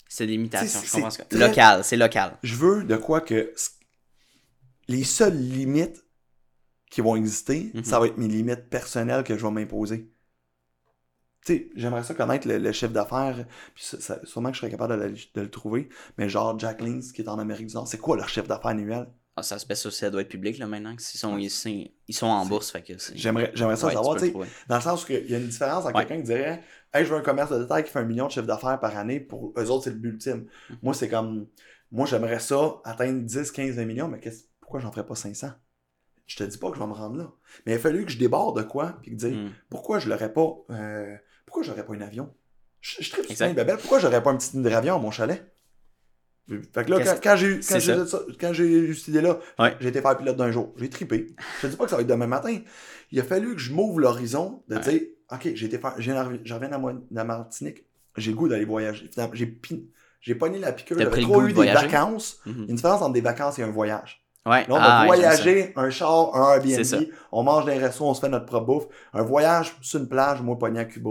C'est 0.09 0.25
C'est- 0.25 0.85
je 0.87 0.91
comprends 0.91 1.09
ce 1.11 1.17
que. 1.19 1.23
très- 1.23 1.37
Local, 1.47 1.83
c'est 1.83 1.97
local. 1.97 2.37
Je 2.43 2.55
veux 2.55 2.83
de 2.83 2.95
quoi 2.95 3.21
que 3.21 3.53
les 4.87 5.03
seules 5.03 5.37
limites 5.37 6.03
qui 6.89 7.01
vont 7.01 7.15
exister, 7.15 7.71
Mhm. 7.73 7.83
ça 7.83 7.99
va 7.99 8.07
être 8.07 8.17
mes 8.17 8.27
limites 8.27 8.69
personnelles 8.69 9.23
que 9.23 9.37
je 9.37 9.45
vais 9.45 9.51
m'imposer. 9.51 10.11
Tu 11.45 11.53
sais, 11.53 11.69
j'aimerais 11.75 12.03
ça 12.03 12.13
connaître 12.13 12.47
le, 12.47 12.57
le 12.57 12.71
chef 12.73 12.91
d'affaires, 12.91 13.45
puis 13.73 13.83
ça- 13.83 13.99
ça- 14.01 14.19
sûrement 14.25 14.49
que 14.49 14.55
je 14.55 14.61
serais 14.61 14.71
capable 14.71 14.97
de, 14.99 15.03
le- 15.05 15.13
de 15.13 15.41
le 15.41 15.49
trouver, 15.49 15.87
mais 16.17 16.27
genre 16.27 16.57
Jack 16.59 16.81
Links 16.81 17.13
qui 17.13 17.21
est 17.21 17.29
en 17.29 17.39
Amérique 17.39 17.67
du 17.67 17.73
Nord, 17.75 17.87
c'est 17.87 17.97
quoi 17.97 18.17
leur 18.17 18.27
chef 18.27 18.47
d'affaires 18.47 18.71
annuel? 18.71 19.07
Ah, 19.37 19.43
ça 19.43 19.59
se 19.59 19.65
passe 19.65 19.85
aussi, 19.85 19.99
ça 19.99 20.09
doit 20.09 20.21
être 20.21 20.29
public 20.29 20.57
là 20.57 20.65
maintenant. 20.67 20.93
Ils 20.93 20.99
sont, 20.99 21.37
ils, 21.37 21.49
sont- 21.51 21.87
ils 22.07 22.15
sont 22.15 22.25
en 22.25 22.45
bourse, 22.45 22.71
fait 22.71 22.81
que. 22.81 22.93
J'aimerais 23.13 23.51
j'aimerais 23.53 23.75
ça 23.77 23.87
Ouais, 23.87 23.93
savoir, 23.93 24.17
tu 24.17 24.25
sais, 24.25 24.33
dans 24.67 24.75
le 24.75 24.81
sens 24.81 25.07
où 25.07 25.11
il 25.11 25.29
y 25.29 25.35
a 25.35 25.37
une 25.37 25.47
différence 25.47 25.85
entre 25.85 25.95
Ouais. 25.95 26.05
quelqu'un 26.05 26.21
qui 26.23 26.27
dirait 26.27 26.63
Hey, 26.93 27.05
je 27.05 27.11
veux 27.11 27.17
un 27.19 27.21
commerce 27.21 27.51
de 27.51 27.59
détail 27.59 27.83
qui 27.83 27.91
fait 27.91 27.99
un 27.99 28.05
million 28.05 28.25
de 28.27 28.31
chiffre 28.31 28.47
d'affaires 28.47 28.79
par 28.79 28.97
année, 28.97 29.19
pour 29.19 29.53
eux 29.57 29.69
autres, 29.69 29.83
c'est 29.83 29.91
le 29.91 29.97
but 29.97 30.09
ultime. 30.13 30.47
Mhm. 30.69 30.77
Moi, 30.81 30.93
c'est 30.95 31.07
comme 31.09 31.47
Moi, 31.91 32.05
j'aimerais 32.07 32.39
ça 32.39 32.81
atteindre 32.83 33.21
10, 33.21 33.51
15, 33.51 33.75
20 33.75 33.85
millions, 33.85 34.07
mais 34.07 34.19
pourquoi 34.59 34.79
j'en 34.79 34.91
ferais 34.91 35.05
pas 35.05 35.15
500? 35.15 35.51
Je 36.27 36.35
te 36.37 36.43
dis 36.43 36.57
pas 36.57 36.69
que 36.69 36.75
je 36.75 36.81
vais 36.81 36.87
me 36.87 36.93
rendre 36.93 37.17
là. 37.17 37.31
Mais 37.65 37.71
il 37.73 37.75
a 37.75 37.79
fallu 37.79 38.05
que 38.05 38.11
je 38.11 38.17
déborde 38.17 38.57
de 38.57 38.63
quoi, 38.63 38.97
puis 39.01 39.11
que 39.11 39.15
dire, 39.15 39.35
Hmm. 39.37 39.49
pourquoi 39.69 39.99
je 39.99 40.09
l'aurais 40.09 40.31
pas, 40.33 40.47
euh, 40.71 41.15
pourquoi 41.45 41.63
j'aurais 41.63 41.85
pas 41.85 41.93
un 41.93 42.01
avion? 42.01 42.33
Je, 42.81 43.01
je 43.01 43.09
tripe 43.09 43.25
sur 43.31 43.53
babelle, 43.53 43.77
pourquoi 43.77 43.99
j'aurais 43.99 44.21
pas 44.21 44.29
un 44.31 44.35
petit 44.37 44.55
hydravion 44.57 44.95
à 44.95 44.99
mon 44.99 45.09
chalet? 45.11 45.51
Fait 46.73 46.85
que 46.85 46.91
là, 46.91 46.97
Qu'est-ce 46.99 47.19
quand, 47.19 47.35
j'ai 47.35 47.47
eu- 47.47 47.61
c'est 47.61 47.73
quand 47.73 47.79
j'ai 47.81 47.95
ça. 47.97 48.05
ça- 48.07 48.21
quand 48.39 48.53
j'ai 48.53 48.65
eu 48.67 48.95
cette 48.95 49.09
idée-là, 49.09 49.39
Ouais. 49.59 49.75
j'ai 49.81 49.89
été 49.89 50.01
faire 50.01 50.15
pilote 50.17 50.37
d'un 50.37 50.49
jour. 50.51 50.73
J'ai 50.77 50.89
tripé. 50.89 51.27
Je 51.57 51.67
te 51.67 51.71
dis 51.71 51.75
pas 51.75 51.83
que 51.83 51.89
ça 51.89 51.97
va 51.97 52.03
être 52.03 52.07
demain 52.07 52.27
matin. 52.27 52.57
Il 53.11 53.19
a 53.19 53.23
fallu 53.23 53.53
que 53.55 53.59
je 53.59 53.73
m'ouvre 53.73 53.99
l'horizon 53.99 54.63
de 54.69 54.75
Ouais. 54.75 54.81
dire, 54.81 55.01
OK, 55.31 55.49
j'ai 55.55 55.65
été 55.65 55.77
faire, 55.77 55.95
je 55.97 56.09
reviens 56.11 56.67
de 56.67 56.71
la 56.71 56.77
Mo- 56.77 56.93
de 56.93 57.01
la 57.11 57.23
Martinique, 57.25 57.83
j'ai 58.15 58.31
le 58.31 58.37
goût 58.37 58.47
d'aller 58.47 58.63
voyager. 58.63 59.09
J'ai 59.33 59.59
j'ai 60.21 60.35
pogné 60.35 60.57
la 60.59 60.71
piqûre, 60.71 60.97
j'avais 60.97 61.21
trop 61.21 61.45
eu 61.45 61.53
de 61.53 61.61
des 61.61 61.71
vacances. 61.73 62.39
Mhm. 62.45 62.53
Il 62.53 62.59
y 62.59 62.67
a 62.67 62.69
une 62.69 62.75
différence 62.75 63.01
entre 63.01 63.13
des 63.13 63.21
vacances 63.21 63.59
et 63.59 63.63
un 63.63 63.69
voyage. 63.71 64.25
Ouais. 64.47 64.61
Là, 64.61 64.67
on 64.69 64.75
Ah, 64.75 64.79
va 64.79 64.99
ça. 64.99 65.05
voyager, 65.05 65.73
un 65.75 65.89
char, 65.89 66.35
un. 66.35 66.53
Airbnb, 66.55 67.09
on 67.31 67.43
mange 67.43 67.65
les 67.65 67.77
restos, 67.77 68.05
on 68.05 68.13
se 68.13 68.21
fait 68.21 68.29
notre 68.29 68.45
propre 68.45 68.65
bouffe. 68.65 68.85
Un 69.13 69.23
voyage 69.23 69.75
sur 69.81 69.99
une 69.99 70.07
plage, 70.07 70.41
moi, 70.41 70.57
pogné 70.57 70.79
à 70.79 70.85
Cuba, 70.85 71.09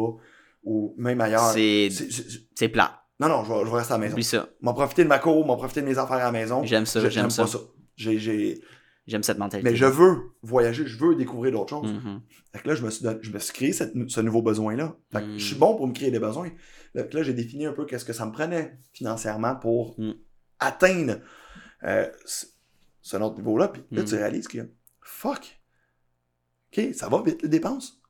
ou 0.65 0.95
même 0.97 1.21
ailleurs. 1.21 1.53
C'est 1.53 2.69
plat. 2.73 3.03
Non, 3.21 3.29
non, 3.29 3.45
je 3.45 3.53
vais, 3.53 3.61
je 3.65 3.71
vais 3.71 3.77
rester 3.79 3.95
à 3.95 3.97
la 3.97 4.01
maison. 4.03 4.13
Oublie 4.15 4.25
ça. 4.25 4.49
M'en 4.61 4.75
profiter 4.75 5.03
de 5.05 5.09
ma 5.09 5.19
cour, 5.19 5.47
m'en 5.47 5.57
profiter 5.57 5.81
de 5.81 5.87
mes 5.87 5.97
affaires 5.99 6.17
à 6.19 6.25
la 6.25 6.33
maison. 6.33 6.63
J'aime 6.65 6.87
ça, 6.87 7.09
j'aime 7.09 7.31
ça. 7.31 7.47
ça. 7.47 7.59
J'ai, 7.97 8.19
j'ai... 8.19 8.61
J'aime 9.07 9.23
cette 9.23 9.39
mentalité. 9.39 9.71
Mais 9.71 9.77
je 9.77 9.87
veux 9.87 10.33
voyager, 10.43 10.85
je 10.85 10.99
veux 10.99 11.15
découvrir 11.15 11.53
d'autres 11.53 11.71
choses. 11.71 11.93
Mhm. 11.93 12.21
Fait 12.53 12.59
que 12.63 12.69
là, 12.69 12.75
je 12.75 12.85
me 12.85 12.91
suis, 12.91 13.05
don- 13.05 13.19
je 13.23 13.31
me 13.31 13.39
suis 13.39 13.53
créé 13.55 13.73
cette- 13.73 13.93
ce 14.09 14.21
nouveau 14.21 14.43
besoin-là. 14.43 14.97
Fait 15.13 15.21
que 15.21 15.27
Mm. 15.27 15.39
je 15.39 15.47
suis 15.47 15.55
bon 15.55 15.77
pour 15.77 15.87
me 15.87 15.93
créer 15.93 16.11
des 16.11 16.19
besoins. 16.19 16.51
Fait 16.93 17.09
que 17.09 17.17
là, 17.17 17.23
j'ai 17.23 17.33
défini 17.33 17.67
un 17.67 17.73
peu 17.73 17.85
qu'est-ce 17.87 18.05
que 18.05 18.13
ça 18.13 18.27
me 18.27 18.33
prenait 18.33 18.77
financièrement 18.93 19.55
pour 19.55 19.95
Mm. 19.99 20.11
atteindre 20.59 21.19
euh, 21.85 22.07
ce, 23.07 23.17
autre 23.17 23.37
niveau-là. 23.37 23.69
Puis 23.69 23.83
là, 23.91 24.03
Mm. 24.03 24.05
tu 24.07 24.15
réalises 24.15 24.49
que, 24.49 24.59
fuck, 25.03 25.61
OK, 26.77 26.95
ça 26.95 27.09
va 27.09 27.23
vite, 27.23 27.43
les 27.43 27.49
dépenses. 27.49 28.01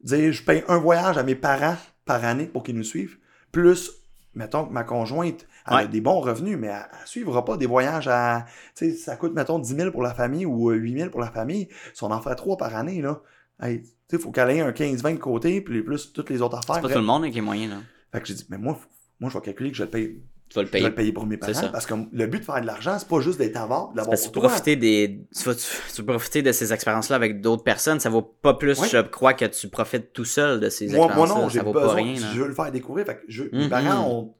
Dire, 0.00 0.32
je 0.32 0.42
paye 0.42 0.62
un 0.68 0.78
voyage 0.78 1.16
à 1.18 1.22
mes 1.22 1.34
parents 1.34 1.76
par 2.04 2.24
année 2.24 2.46
pour 2.46 2.62
qu'ils 2.62 2.76
nous 2.76 2.84
suivent, 2.84 3.18
plus, 3.52 3.90
mettons, 4.34 4.66
que 4.66 4.72
ma 4.72 4.84
conjointe 4.84 5.46
elle 5.66 5.74
a 5.76 5.86
des 5.86 6.02
bons 6.02 6.20
revenus, 6.20 6.58
mais 6.58 6.66
elle 6.66 7.00
ne 7.00 7.06
suivra 7.06 7.42
pas 7.42 7.56
des 7.56 7.64
voyages 7.64 8.06
à, 8.06 8.44
tu 8.76 8.90
sais, 8.90 8.94
ça 8.94 9.16
coûte, 9.16 9.32
mettons, 9.32 9.58
10 9.58 9.76
000 9.76 9.90
pour 9.92 10.02
la 10.02 10.12
famille 10.12 10.44
ou 10.44 10.70
euh, 10.70 10.74
8 10.74 10.98
000 10.98 11.10
pour 11.10 11.20
la 11.22 11.30
famille. 11.30 11.68
Si 11.94 12.04
on 12.04 12.10
en 12.10 12.20
fait 12.20 12.34
trois 12.34 12.58
par 12.58 12.76
année, 12.76 13.00
là, 13.00 13.22
hey, 13.62 13.80
tu 13.80 13.88
sais, 14.10 14.18
faut 14.18 14.30
qu'elle 14.30 14.50
ait 14.50 14.60
un 14.60 14.72
15-20 14.72 15.14
de 15.14 15.18
côté, 15.18 15.62
puis 15.62 15.82
plus 15.82 16.12
toutes 16.12 16.28
les 16.28 16.42
autres 16.42 16.58
affaires. 16.58 16.74
C'est 16.76 16.82
pas 16.82 16.88
tout 16.88 16.98
le 16.98 17.06
monde 17.06 17.30
qui 17.30 17.38
est 17.38 17.40
moyen, 17.40 17.68
là. 17.70 17.76
Fait 18.12 18.20
que 18.20 18.26
j'ai 18.26 18.34
dit, 18.34 18.44
mais 18.50 18.58
moi, 18.58 18.78
moi, 19.20 19.30
je 19.30 19.38
vais 19.38 19.42
calculer 19.42 19.70
que 19.70 19.76
je 19.78 19.82
vais 19.84 19.86
le 19.86 19.90
payer, 19.90 20.22
Tu 20.50 20.56
vas 20.56 20.62
le 20.62 20.66
je 20.68 20.72
vais 20.72 20.78
payer. 20.78 20.88
le 20.88 20.94
payer 20.94 21.12
pour 21.12 21.26
mes 21.26 21.38
C'est 21.42 21.54
ça. 21.54 21.60
parents, 21.62 21.72
parce 21.72 21.86
que 21.86 21.94
le 22.12 22.26
but 22.26 22.40
de 22.40 22.44
faire 22.44 22.60
de 22.60 22.66
l'argent, 22.66 22.96
c'est 22.98 23.08
pas 23.08 23.20
juste 23.20 23.38
d'être 23.38 23.56
avant, 23.56 23.92
d'avoir 23.92 24.16
tu 24.18 24.30
pour 24.30 24.42
profiter 24.42 24.76
des. 24.76 25.20
Tu 25.34 25.42
vas, 25.44 25.54
tu, 25.54 25.66
tu 25.94 26.04
peux 26.04 26.12
profiter 26.12 26.42
de 26.42 26.52
ces 26.52 26.72
expériences-là 26.72 27.16
avec 27.16 27.40
d'autres 27.40 27.64
personnes. 27.64 27.98
Ça 27.98 28.10
vaut 28.10 28.22
pas 28.22 28.54
plus, 28.54 28.78
je 28.84 28.98
crois, 29.02 29.34
que 29.34 29.46
tu 29.46 29.68
profites 29.68 30.12
tout 30.12 30.24
seul 30.26 30.60
de 30.60 30.68
ces 30.68 30.86
Moi, 30.88 30.98
moi 30.98 31.06
expériences-là. 31.06 31.40
non, 31.42 31.48
j'ai 31.48 31.58
ça 31.58 31.64
vaut 31.64 31.72
pas 31.72 31.80
besoin, 31.80 31.94
rien. 31.96 32.14
je 32.14 32.40
veux 32.40 32.48
le 32.48 32.54
faire 32.54 32.70
découvrir. 32.70 33.06
Fait 33.06 33.16
que 33.16 33.22
je, 33.26 33.44
mes 33.44 33.64
Mhm. 33.64 33.68
parents 33.70 34.08
ont, 34.08 34.34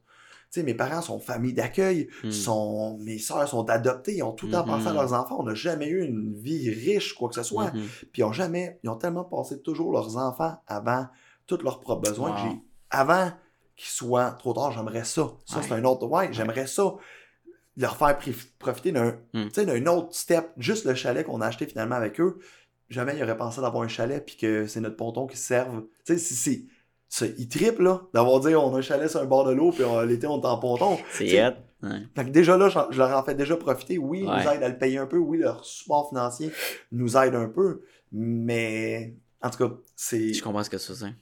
tu 0.51 0.59
sais, 0.61 0.63
mes 0.63 0.75
parents 0.75 1.01
sont 1.01 1.19
famille 1.19 1.53
d'accueil, 1.53 2.07
sont, 2.29 2.97
mes 3.01 3.17
sœurs 3.17 3.47
sont 3.49 3.67
adoptées, 3.69 4.17
ils 4.17 4.23
ont 4.23 4.31
tout 4.31 4.45
le 4.45 4.51
temps 4.53 4.63
pensé 4.63 4.87
à 4.87 4.91
Mhm. 4.91 4.95
leurs 4.97 5.13
enfants. 5.13 5.37
On 5.39 5.43
n'a 5.43 5.55
jamais 5.55 5.87
eu 5.87 6.03
une 6.05 6.35
vie 6.39 6.69
riche, 6.69 7.13
quoi 7.13 7.29
que 7.29 7.35
ce 7.35 7.43
soit. 7.43 7.73
Mhm. 7.73 7.81
Puis 8.13 8.21
ils 8.21 8.23
ont 8.23 8.31
jamais, 8.31 8.79
ils 8.83 8.89
ont 8.89 8.95
tellement 8.95 9.23
passé 9.25 9.59
toujours 9.61 9.91
leurs 9.91 10.15
enfants 10.17 10.55
avant 10.67 11.07
tous 11.47 11.57
leurs 11.63 11.79
propres 11.79 12.07
besoins. 12.09 12.31
que 12.31 12.39
Wow. 12.39 12.51
j'ai, 12.51 12.59
avant 12.91 13.31
qu'ils 13.75 13.89
soient 13.89 14.31
trop 14.39 14.53
tard, 14.53 14.71
j'aimerais 14.71 15.03
ça. 15.03 15.31
Ça, 15.45 15.57
Ouais. 15.57 15.63
c'est 15.67 15.73
un 15.73 15.83
autre, 15.83 16.05
ouais, 16.07 16.29
j'aimerais 16.31 16.67
ça. 16.67 16.95
Leur 17.77 17.97
faire 17.97 18.17
profiter 18.57 18.91
d'un, 18.93 19.17
Mm. 19.33 19.49
sais, 19.51 19.65
d'un 19.65 19.85
autre 19.87 20.13
step. 20.15 20.49
Juste 20.57 20.85
le 20.85 20.95
chalet 20.95 21.25
qu'on 21.25 21.41
a 21.41 21.47
acheté 21.47 21.65
finalement 21.65 21.95
avec 21.95 22.21
eux. 22.21 22.39
Jamais 22.89 23.15
ils 23.17 23.23
auraient 23.23 23.35
pensé 23.37 23.59
d'avoir 23.61 23.83
un 23.83 23.87
chalet 23.89 24.23
puis 24.25 24.37
que 24.37 24.65
c'est 24.67 24.79
notre 24.79 24.95
ponton 24.95 25.27
qui 25.27 25.35
se 25.37 25.43
serve. 25.43 25.81
Tu 26.05 26.13
sais, 26.13 26.17
si 26.19 26.35
c'est, 26.35 26.63
c'est, 27.09 27.35
ils 27.37 27.49
trippent, 27.49 27.79
là, 27.79 28.03
d'avoir 28.13 28.39
dit 28.39 28.55
on 28.55 28.73
a 28.73 28.77
un 28.77 28.81
chalet 28.81 29.09
sur 29.09 29.19
un 29.19 29.25
bord 29.25 29.43
de 29.45 29.51
l'eau 29.51 29.71
puis 29.71 29.83
on- 29.83 30.01
l'été 30.01 30.25
on 30.27 30.41
est 30.41 30.45
en 30.45 30.57
ponton. 30.57 30.97
C'est. 31.11 31.43
Ouais. 31.83 31.99
fait 32.15 32.25
que 32.25 32.29
déjà 32.29 32.55
là, 32.57 32.69
je 32.69 32.97
leur 32.97 33.11
en 33.17 33.23
fais 33.23 33.35
déjà 33.35 33.57
profiter. 33.57 33.97
Oui, 33.97 34.21
ils 34.21 34.29
Ouais. 34.29 34.43
nous 34.43 34.49
aident 34.51 34.63
à 34.63 34.69
le 34.69 34.77
payer 34.77 34.97
un 34.99 35.05
peu. 35.05 35.17
Oui, 35.17 35.37
leur 35.39 35.65
support 35.65 36.07
financier 36.09 36.51
nous 36.93 37.17
aide 37.17 37.35
un 37.35 37.49
peu. 37.49 37.81
Mais 38.11 39.15
en 39.41 39.49
tout 39.49 39.57
cas, 39.67 39.75
c'est. 39.95 40.33
Je 40.33 40.41
comprends 40.41 40.63
ce 40.63 40.69
que 40.69 40.77
ça 40.77 40.93
dire. 40.93 41.13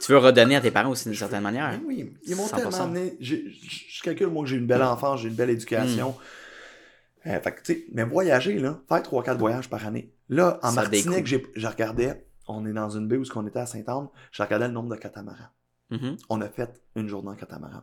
Tu 0.00 0.12
veux 0.12 0.18
redonner 0.18 0.56
à 0.56 0.60
tes 0.60 0.70
parents 0.70 0.90
aussi 0.90 1.04
d'une 1.08 1.16
certaine 1.16 1.42
manière. 1.42 1.70
Mais 1.72 1.86
oui, 1.86 2.14
ils 2.26 2.36
m'ont 2.36 2.46
100%. 2.46 2.56
tellement 2.56 2.80
amené. 2.84 3.16
Je 3.20 4.02
calcule, 4.02 4.28
moi, 4.28 4.44
que 4.44 4.50
j'ai 4.50 4.56
une 4.56 4.66
belle 4.66 4.82
enfance, 4.82 5.20
j'ai 5.20 5.28
une 5.28 5.34
belle 5.34 5.50
éducation. 5.50 6.10
Mm. 6.10 7.28
Euh, 7.28 7.40
fait 7.40 7.52
que, 7.52 7.62
tu 7.62 7.72
sais, 7.72 7.84
mais 7.92 8.04
voyager, 8.04 8.58
là, 8.58 8.80
faire 8.88 9.02
3-4 9.02 9.36
voyages 9.38 9.68
par 9.68 9.84
année. 9.86 10.12
Là, 10.28 10.58
en 10.62 10.70
Ça 10.70 10.82
Martinique, 10.82 11.26
je 11.26 11.66
regardais, 11.66 12.26
on 12.46 12.64
est 12.66 12.72
dans 12.72 12.90
une 12.90 13.08
baie 13.08 13.16
où 13.16 13.24
on 13.34 13.46
était 13.46 13.58
à 13.58 13.66
Saint-Anne, 13.66 14.08
je 14.30 14.42
regardais 14.42 14.68
le 14.68 14.74
nombre 14.74 14.90
de 14.94 14.96
catamarans. 15.00 15.48
Mhm. 15.90 16.16
On 16.28 16.40
a 16.40 16.48
fait 16.48 16.80
une 16.94 17.08
journée 17.08 17.30
en 17.30 17.34
catamaran. 17.34 17.82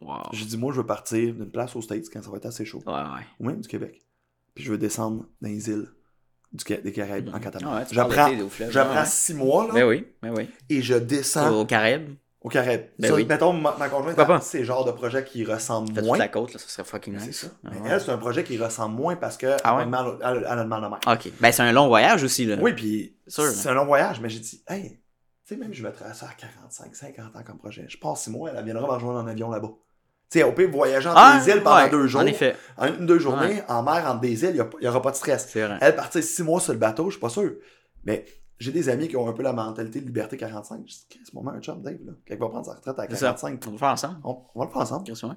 Wow. 0.00 0.22
J'ai 0.32 0.44
dit, 0.44 0.56
moi, 0.58 0.72
je 0.72 0.80
veux 0.80 0.86
partir 0.86 1.34
d'une 1.34 1.50
place 1.50 1.74
aux 1.76 1.82
States 1.82 2.06
quand 2.12 2.22
ça 2.22 2.30
va 2.30 2.36
être 2.36 2.46
assez 2.46 2.64
chaud, 2.64 2.82
Ouais, 2.86 2.92
ouais. 2.92 3.26
ou 3.40 3.46
même 3.46 3.60
du 3.60 3.68
Québec. 3.68 4.00
Puis 4.54 4.64
je 4.64 4.70
veux 4.70 4.78
descendre 4.78 5.26
dans 5.40 5.48
les 5.48 5.68
îles 5.70 5.88
du, 6.52 6.64
des 6.76 6.92
Caraïbes 6.92 7.28
en 7.28 7.32
Ah 7.34 7.40
catamaran. 7.40 7.76
ouais, 7.78 7.84
J'apprends 7.90 9.00
Ouais, 9.00 9.06
six 9.06 9.34
mois, 9.34 9.66
là, 9.66 9.72
Ben 9.74 9.84
oui, 9.86 10.06
ben 10.22 10.32
oui. 10.36 10.48
et 10.70 10.80
je 10.82 10.94
descends 10.94 11.60
Au 11.60 11.66
Caraïbes, 11.66 12.14
au 12.40 12.48
Caraïbes. 12.48 12.86
Ben 12.98 13.08
Ça, 13.08 13.14
oui. 13.14 13.26
Mettons, 13.26 13.52
ma, 13.52 13.76
ma 13.78 13.88
conjointe, 13.88 14.42
c'est 14.42 14.60
le 14.60 14.64
genre 14.64 14.84
de 14.84 14.92
projet 14.92 15.24
qui 15.24 15.44
ressemble 15.44 15.88
fais 15.88 15.96
toute 15.96 16.04
moins. 16.04 16.18
la 16.18 16.28
côte, 16.28 16.52
là, 16.54 16.58
ça 16.58 16.68
serait 16.68 16.84
fucking 16.88 17.14
Mais 17.14 17.26
nice. 17.26 17.36
C'est 17.40 17.46
ça. 17.48 17.52
Ah 17.64 17.68
Mais 17.72 17.80
ouais. 17.80 17.88
elle, 17.90 18.00
c'est 18.00 18.10
un 18.10 18.18
projet 18.18 18.44
qui 18.44 18.56
ressemble 18.56 18.94
moins 18.96 19.16
parce 19.16 19.36
que 19.36 19.56
Ah 19.64 19.76
ouais? 19.76 19.82
elle, 19.82 19.88
a 19.88 19.90
mal- 19.90 20.18
elle, 20.24 20.36
elle 20.38 20.44
a 20.46 20.62
le 20.62 20.68
mal 20.68 20.82
de 20.82 20.88
mer. 20.88 20.98
Ok. 21.06 21.30
Ben 21.40 21.52
c'est 21.52 21.62
un 21.62 21.72
long 21.72 21.88
voyage 21.88 22.22
aussi, 22.22 22.46
là. 22.46 22.56
Oui, 22.60 22.72
puis 22.72 23.16
c'est 23.26 23.66
un 23.68 23.74
long 23.74 23.84
voyage, 23.86 24.20
mais 24.20 24.28
j'ai 24.30 24.40
dit, 24.40 24.62
hey, 24.68 25.00
tu 25.46 25.54
sais, 25.54 25.56
même 25.60 25.72
je 25.74 25.82
mettrais 25.82 26.12
ça 26.14 26.26
à 26.30 26.34
45, 26.34 26.94
50 26.94 27.36
ans 27.36 27.42
comme 27.44 27.58
projet. 27.58 27.84
Je 27.88 27.98
passe 27.98 28.22
six 28.24 28.30
mois, 28.30 28.50
elle 28.54 28.64
viendra 28.64 28.86
me 28.86 28.92
rejoindre 28.92 29.18
en 29.20 29.26
avion 29.26 29.50
là-bas. 29.50 29.70
Sais, 30.30 30.42
au 30.42 30.52
pire, 30.52 30.70
voyager 30.70 31.08
entre 31.08 31.18
Ah, 31.18 31.40
des 31.42 31.50
îles 31.50 31.62
pendant 31.62 31.76
ouais, 31.76 31.88
deux 31.90 32.06
jours. 32.06 32.20
En 32.20 32.26
effet, 32.26 32.54
En 32.76 32.86
une, 32.88 33.06
deux 33.06 33.18
journées, 33.18 33.62
en 33.68 33.82
mer, 33.82 34.04
entre 34.06 34.20
des 34.20 34.44
îles, 34.44 34.54
il 34.54 34.80
n'y 34.82 34.86
aura 34.88 35.00
pas 35.00 35.10
de 35.10 35.16
stress. 35.16 35.50
vrai. 35.56 35.78
Elle 35.80 35.96
partir 35.96 36.22
six 36.22 36.42
mois 36.42 36.60
sur 36.60 36.72
le 36.74 36.78
bateau, 36.78 37.06
je 37.06 37.12
suis 37.12 37.20
pas 37.20 37.30
sûr. 37.30 37.52
Mais 38.04 38.26
j'ai 38.58 38.70
des 38.72 38.88
amis 38.90 39.08
qui 39.08 39.16
ont 39.16 39.26
un 39.26 39.32
peu 39.32 39.42
la 39.42 39.54
mentalité 39.54 40.00
de 40.00 40.04
liberté 40.06 40.36
45. 40.36 40.80
Je 40.86 40.92
dis, 40.92 41.06
ce 41.24 41.34
moment 41.34 41.52
un 41.52 41.62
job, 41.62 41.80
Dave, 41.82 41.96
là. 42.04 42.12
Quand 42.26 42.34
il 42.34 42.38
va 42.40 42.48
prendre 42.48 42.66
sa 42.66 42.74
retraite 42.74 42.98
à 42.98 43.06
C'est 43.08 43.16
ça. 43.16 43.26
45, 43.28 43.60
On 43.66 43.70
va 43.70 43.72
le 43.72 43.78
faire 43.78 43.88
ensemble. 43.88 44.16
on, 44.24 44.38
on 44.54 44.58
va 44.60 44.66
le 44.66 44.70
faire 44.72 44.82
ensemble. 44.82 45.04
Chris, 45.04 45.20
ouais. 45.26 45.34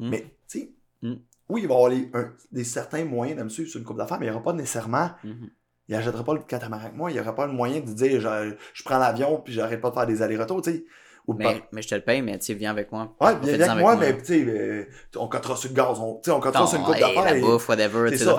Mm. 0.00 0.10
Mais, 0.10 0.20
tu 0.48 0.58
sais, 0.58 0.72
Mm. 1.02 1.14
oui, 1.48 1.60
il 1.62 1.68
va 1.68 1.74
y 1.74 1.76
avoir 1.76 1.88
les- 1.90 2.10
un- 2.14 2.32
des 2.50 2.64
certains 2.64 3.04
moyens 3.04 3.38
de 3.38 3.44
me 3.44 3.48
suivre 3.48 3.68
sur 3.70 3.78
une 3.78 3.84
coupe 3.86 3.98
d'affaires, 3.98 4.18
mais 4.18 4.26
il 4.26 4.30
n'y 4.30 4.34
aura 4.34 4.42
pas 4.44 4.52
nécessairement, 4.54 5.10
Mhm. 5.24 5.50
il 5.88 5.94
n'achètera 5.96 6.24
pas 6.24 6.34
le 6.34 6.40
catamaran 6.40 6.82
avec 6.86 6.96
moi, 6.96 7.10
il 7.10 7.14
n'y 7.14 7.20
aura 7.20 7.34
pas 7.34 7.46
le 7.46 7.52
moyen 7.52 7.80
de 7.80 7.92
dire, 7.92 8.20
je, 8.20 8.54
je 8.74 8.82
prends 8.84 8.98
l'avion 8.98 9.40
puis 9.40 9.52
j'arrête 9.52 9.80
pas 9.80 9.90
de 9.90 9.94
faire 9.94 10.06
des 10.06 10.22
allers-retours, 10.22 10.62
tu 10.62 10.70
sais. 10.72 10.84
Ou 11.28 11.34
Mais, 11.34 11.62
mais 11.70 11.82
je 11.82 11.88
te 11.88 11.94
le 11.94 12.00
paye, 12.00 12.20
mais 12.20 12.38
tu 12.38 12.52
viens 12.54 12.72
avec 12.72 12.90
moi. 12.90 13.14
Ouais, 13.20 13.36
bien 13.36 13.54
Fais-en 13.56 13.70
avec 13.70 13.82
moi, 13.82 13.96
mais 13.96 14.16
tu 14.18 14.24
sais, 14.44 14.88
on 15.16 15.28
cottera 15.28 15.54
sur 15.56 15.68
le 15.70 15.74
gaz, 15.76 15.98
on, 16.00 16.20
on 16.20 16.22
sur 16.22 16.34
une 16.78 16.84
coupe 16.84 16.98
d'affaires. 16.98 17.24
la 17.24 17.36
et- 17.36 17.40
bouffe, 17.40 17.68
whatever, 17.68 18.10
tu 18.10 18.18
C'est 18.18 18.24
sais. 18.24 18.30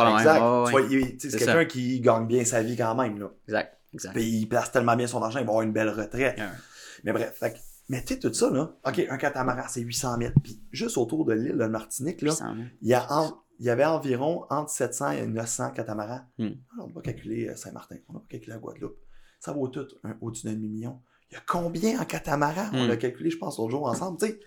Ouais, 0.74 1.40
quelqu'un 1.40 1.66
qui 1.66 2.02
gagne 2.02 2.28
bien 2.28 2.44
sa 2.44 2.62
vie 2.62 2.76
quand 2.76 2.94
même, 2.96 3.20
là. 3.20 3.32
Exact, 3.48 3.78
exact. 3.94 4.14
Puis 4.14 4.24
il 4.24 4.48
place 4.48 4.72
tellement 4.72 4.96
bien 4.98 5.08
son 5.08 5.22
argent, 5.24 5.40
il 5.40 5.46
va 5.46 5.52
avoir 5.52 5.62
une 5.64 5.72
belle 5.72 5.90
retraite. 5.90 6.38
Mais 7.06 7.14
bref, 7.14 7.36
fait 7.40 7.56
mais 7.90 8.02
tu 8.04 8.14
sais, 8.14 8.20
tout 8.20 8.34
ça, 8.34 8.50
là, 8.50 8.76
OK, 8.86 9.06
un 9.10 9.18
catamaran, 9.18 9.64
c'est 9.68 9.82
800 9.82 10.18
000. 10.18 10.32
Puis 10.42 10.62
juste 10.72 10.98
autour 10.98 11.26
de 11.26 11.34
l'île 11.34 11.58
de 11.58 11.66
Martinique, 11.66 12.22
là, 12.22 12.32
800 12.32 12.46
000. 12.56 12.68
il 12.82 12.88
y, 12.88 12.94
a 12.94 13.06
en- 13.14 13.38
il 13.60 13.66
y 13.66 13.70
avait 13.70 13.84
environ 13.86 14.46
entre 14.50 14.70
700 14.72 15.12
et 15.12 15.28
900 15.28 15.72
catamarans. 15.72 16.22
Hmm. 16.38 16.52
Alors, 16.74 16.88
on 16.88 16.94
va 16.94 17.02
calculer 17.02 17.50
euh, 17.50 17.56
Saint-Martin, 17.58 17.98
on 18.08 18.14
va 18.14 18.22
calculer 18.30 18.54
la 18.54 18.60
Guadeloupe. 18.60 18.96
Ça 19.40 19.52
vaut 19.52 19.68
tout 19.68 19.86
un- 20.06 20.16
au-dessus 20.22 20.46
d'un 20.48 20.54
demi-million. 20.54 21.02
Il 21.32 21.36
y 21.36 21.38
a 21.38 21.42
combien 21.48 22.00
en 22.00 22.06
catamaran? 22.06 22.70
On 22.74 22.84
Hmm. 22.84 22.88
l'a 22.88 22.98
calculé, 22.98 23.30
je 23.30 23.38
pense, 23.38 23.58
l'autre 23.58 23.72
jour 23.72 23.88
ensemble, 23.88 24.18
tu 24.20 24.28
sais. 24.28 24.40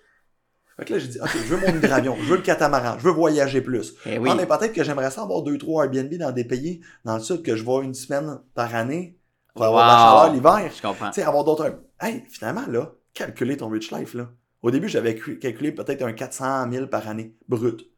Fait 0.77 0.85
que 0.85 0.93
là, 0.93 0.98
j'ai 0.98 1.09
dit, 1.09 1.19
OK, 1.20 1.31
je 1.32 1.39
veux 1.55 1.57
mon 1.57 1.74
hydravion, 1.74 2.16
je 2.20 2.28
veux 2.28 2.36
le 2.36 2.43
catamaran, 2.43 2.98
je 2.98 3.05
veux 3.05 3.11
voyager 3.12 3.62
plus. 3.62 3.94
Eh 4.05 4.19
oui. 4.19 4.28
Ah, 4.31 4.35
mais 4.35 4.47
peut-être 4.47 4.73
que 4.74 4.85
j'aimerais 4.85 5.11
ça 5.11 5.23
avoir 5.23 5.43
deux, 5.43 5.57
trois 5.59 5.85
Airbnb 5.86 6.12
dans 6.15 6.32
des 6.32 6.44
pays 6.44 6.81
dans 7.05 7.16
le 7.16 7.23
sud 7.23 7.43
que 7.43 7.57
je 7.57 7.65
vois 7.65 7.82
une 7.82 7.94
semaine 7.94 8.39
par 8.55 8.74
année 8.74 9.19
pour 9.55 9.65
avoir 9.65 9.85
de 9.85 9.89
la 9.89 9.97
chaleur 9.97 10.32
l'hiver. 10.35 10.70
Je 10.77 10.82
comprends. 10.82 11.09
Tu 11.11 11.15
sais, 11.20 11.27
avoir 11.27 11.44
d'autres. 11.44 11.81
Hey, 11.98 12.24
finalement, 12.28 12.66
là, 12.69 12.93
calculer 13.15 13.57
ton 13.57 13.69
rich 13.70 13.90
life, 13.90 14.12
là. 14.15 14.28
Au 14.62 14.70
début, 14.70 14.89
j'avais 14.89 15.15
cu- 15.15 15.39
calculé 15.39 15.73
peut-être 15.73 16.03
un 16.03 16.12
400 16.12 16.70
000 16.70 16.89
par 16.89 17.09
année, 17.09 17.35
brut. 17.48 17.90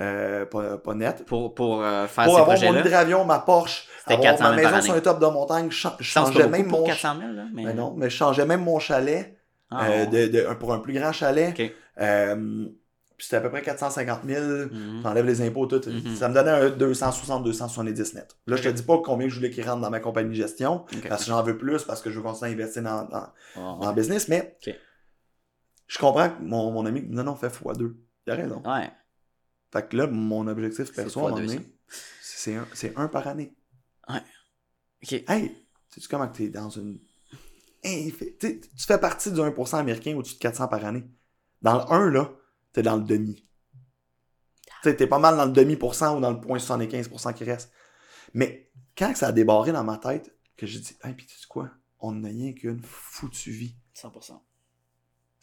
Euh, 0.00 0.44
pas, 0.46 0.76
pas 0.78 0.94
net. 0.94 1.24
Pour, 1.24 1.54
pour 1.54 1.82
euh, 1.82 2.06
faire 2.06 2.24
Pour 2.24 2.34
ces 2.34 2.40
avoir 2.40 2.58
mon 2.74 2.80
hydravion, 2.80 3.24
ma 3.24 3.38
Porsche, 3.38 3.86
C'était 4.00 4.14
avoir 4.14 4.36
400 4.36 4.44
ma 4.44 4.56
000 4.56 4.70
maison 4.70 4.82
sur 4.82 4.94
un 4.94 5.00
top 5.00 5.20
de 5.20 5.26
montagne, 5.26 5.70
je 5.70 5.88
changeais 6.00 6.48
même 6.48 6.66
mon... 6.66 6.84
400 6.84 7.16
000, 7.18 7.32
là, 7.32 7.44
mais... 7.52 7.64
Ben 7.64 7.76
non, 7.76 7.94
mais 7.96 8.10
je 8.10 8.16
changeais 8.16 8.44
même 8.44 8.62
mon 8.62 8.78
chalet 8.78 9.38
Ah, 9.70 9.86
euh, 9.88 10.06
de, 10.06 10.26
de- 10.28 10.54
pour 10.54 10.74
un 10.74 10.80
plus 10.80 10.92
grand 10.92 11.12
chalet. 11.12 11.54
Puis 13.16 13.24
c'était 13.24 13.36
à 13.38 13.40
peu 13.40 13.48
près 13.50 13.62
450 13.62 14.20
000. 14.26 14.44
Mhm. 14.70 15.00
J'enlève 15.02 15.24
les 15.24 15.40
impôts, 15.40 15.64
tout. 15.66 15.80
Mhm. 15.88 16.14
Ça 16.16 16.28
me 16.28 16.34
donnait 16.34 16.50
un 16.50 16.68
260, 16.68 17.44
270 17.44 18.12
net. 18.14 18.36
Là, 18.46 18.56
je 18.56 18.62
te 18.64 18.68
dis 18.68 18.82
pas 18.82 18.98
combien 19.02 19.26
je 19.30 19.36
voulais 19.36 19.48
qu'ils 19.48 19.66
rentrent 19.66 19.80
dans 19.80 19.88
ma 19.88 20.00
compagnie 20.00 20.28
de 20.28 20.34
gestion, 20.34 20.84
parce 21.08 21.24
que 21.24 21.30
j'en 21.30 21.42
veux 21.42 21.56
plus, 21.56 21.82
parce 21.84 22.02
que 22.02 22.10
je 22.10 22.18
veux 22.18 22.22
continuer 22.22 22.50
à 22.50 22.54
investir 22.54 22.82
dans, 22.82 23.04
dans, 23.04 23.26
Oh, 23.56 23.78
dans 23.80 23.88
le 23.88 23.94
business, 23.94 24.28
mais 24.28 24.58
je 25.86 25.98
comprends 25.98 26.28
que 26.28 26.42
mon, 26.42 26.70
mon 26.72 26.84
ami, 26.84 27.02
non, 27.08 27.24
non, 27.24 27.34
fait 27.36 27.46
x2. 27.48 27.94
Il 28.26 28.32
a 28.32 28.36
raison. 28.36 28.62
Ouais. 28.66 28.90
Fait 29.72 29.88
que 29.88 29.96
là, 29.96 30.06
mon 30.06 30.46
objectif 30.46 30.92
perso, 30.92 31.20
à 31.20 31.22
un 31.24 31.30
moment 31.30 31.40
donné, 31.40 31.60
c'est 32.20 32.54
un, 32.54 32.66
un 32.96 33.08
par 33.08 33.26
année. 33.26 33.54
Ok. 34.08 35.12
Hey, 35.28 35.66
sais-tu 35.88 36.08
comment 36.08 36.28
que 36.28 36.36
t'es 36.36 36.48
dans 36.48 36.70
une. 36.70 36.98
Hey, 37.82 38.12
tu 38.40 38.60
fais 38.78 38.98
partie 38.98 39.30
du 39.30 39.40
1% 39.40 39.76
américain 39.76 40.16
au-dessus 40.16 40.34
de 40.34 40.40
400 40.40 40.68
par 40.68 40.84
année. 40.84 41.04
Dans 41.62 41.78
le 41.78 41.92
1, 41.92 42.10
là, 42.10 42.32
t'es 42.72 42.82
dans 42.82 42.96
le 42.96 43.04
demi. 43.04 43.34
Tu 43.34 44.90
sais, 44.90 44.96
t'es 44.96 45.06
pas 45.06 45.18
mal 45.18 45.36
dans 45.36 45.46
le 45.46 45.52
demi-pourcent 45.52 46.16
ou 46.16 46.20
dans 46.20 46.30
le 46.30 46.38
0.75% 46.38 47.34
qui 47.34 47.44
reste. 47.44 47.72
Mais 48.34 48.70
quand 48.96 49.14
ça 49.14 49.28
a 49.28 49.32
débarré 49.32 49.72
dans 49.72 49.84
ma 49.84 49.98
tête, 49.98 50.36
que 50.56 50.66
j'ai 50.66 50.80
dit, 50.80 50.96
hey, 51.04 51.14
pis 51.14 51.26
tu 51.26 51.38
sais 51.38 51.46
quoi? 51.48 51.70
On 52.00 52.12
n'a 52.12 52.28
rien 52.28 52.52
qu'une 52.52 52.82
foutue 52.82 53.50
vie. 53.50 53.76
100%. 53.94 54.40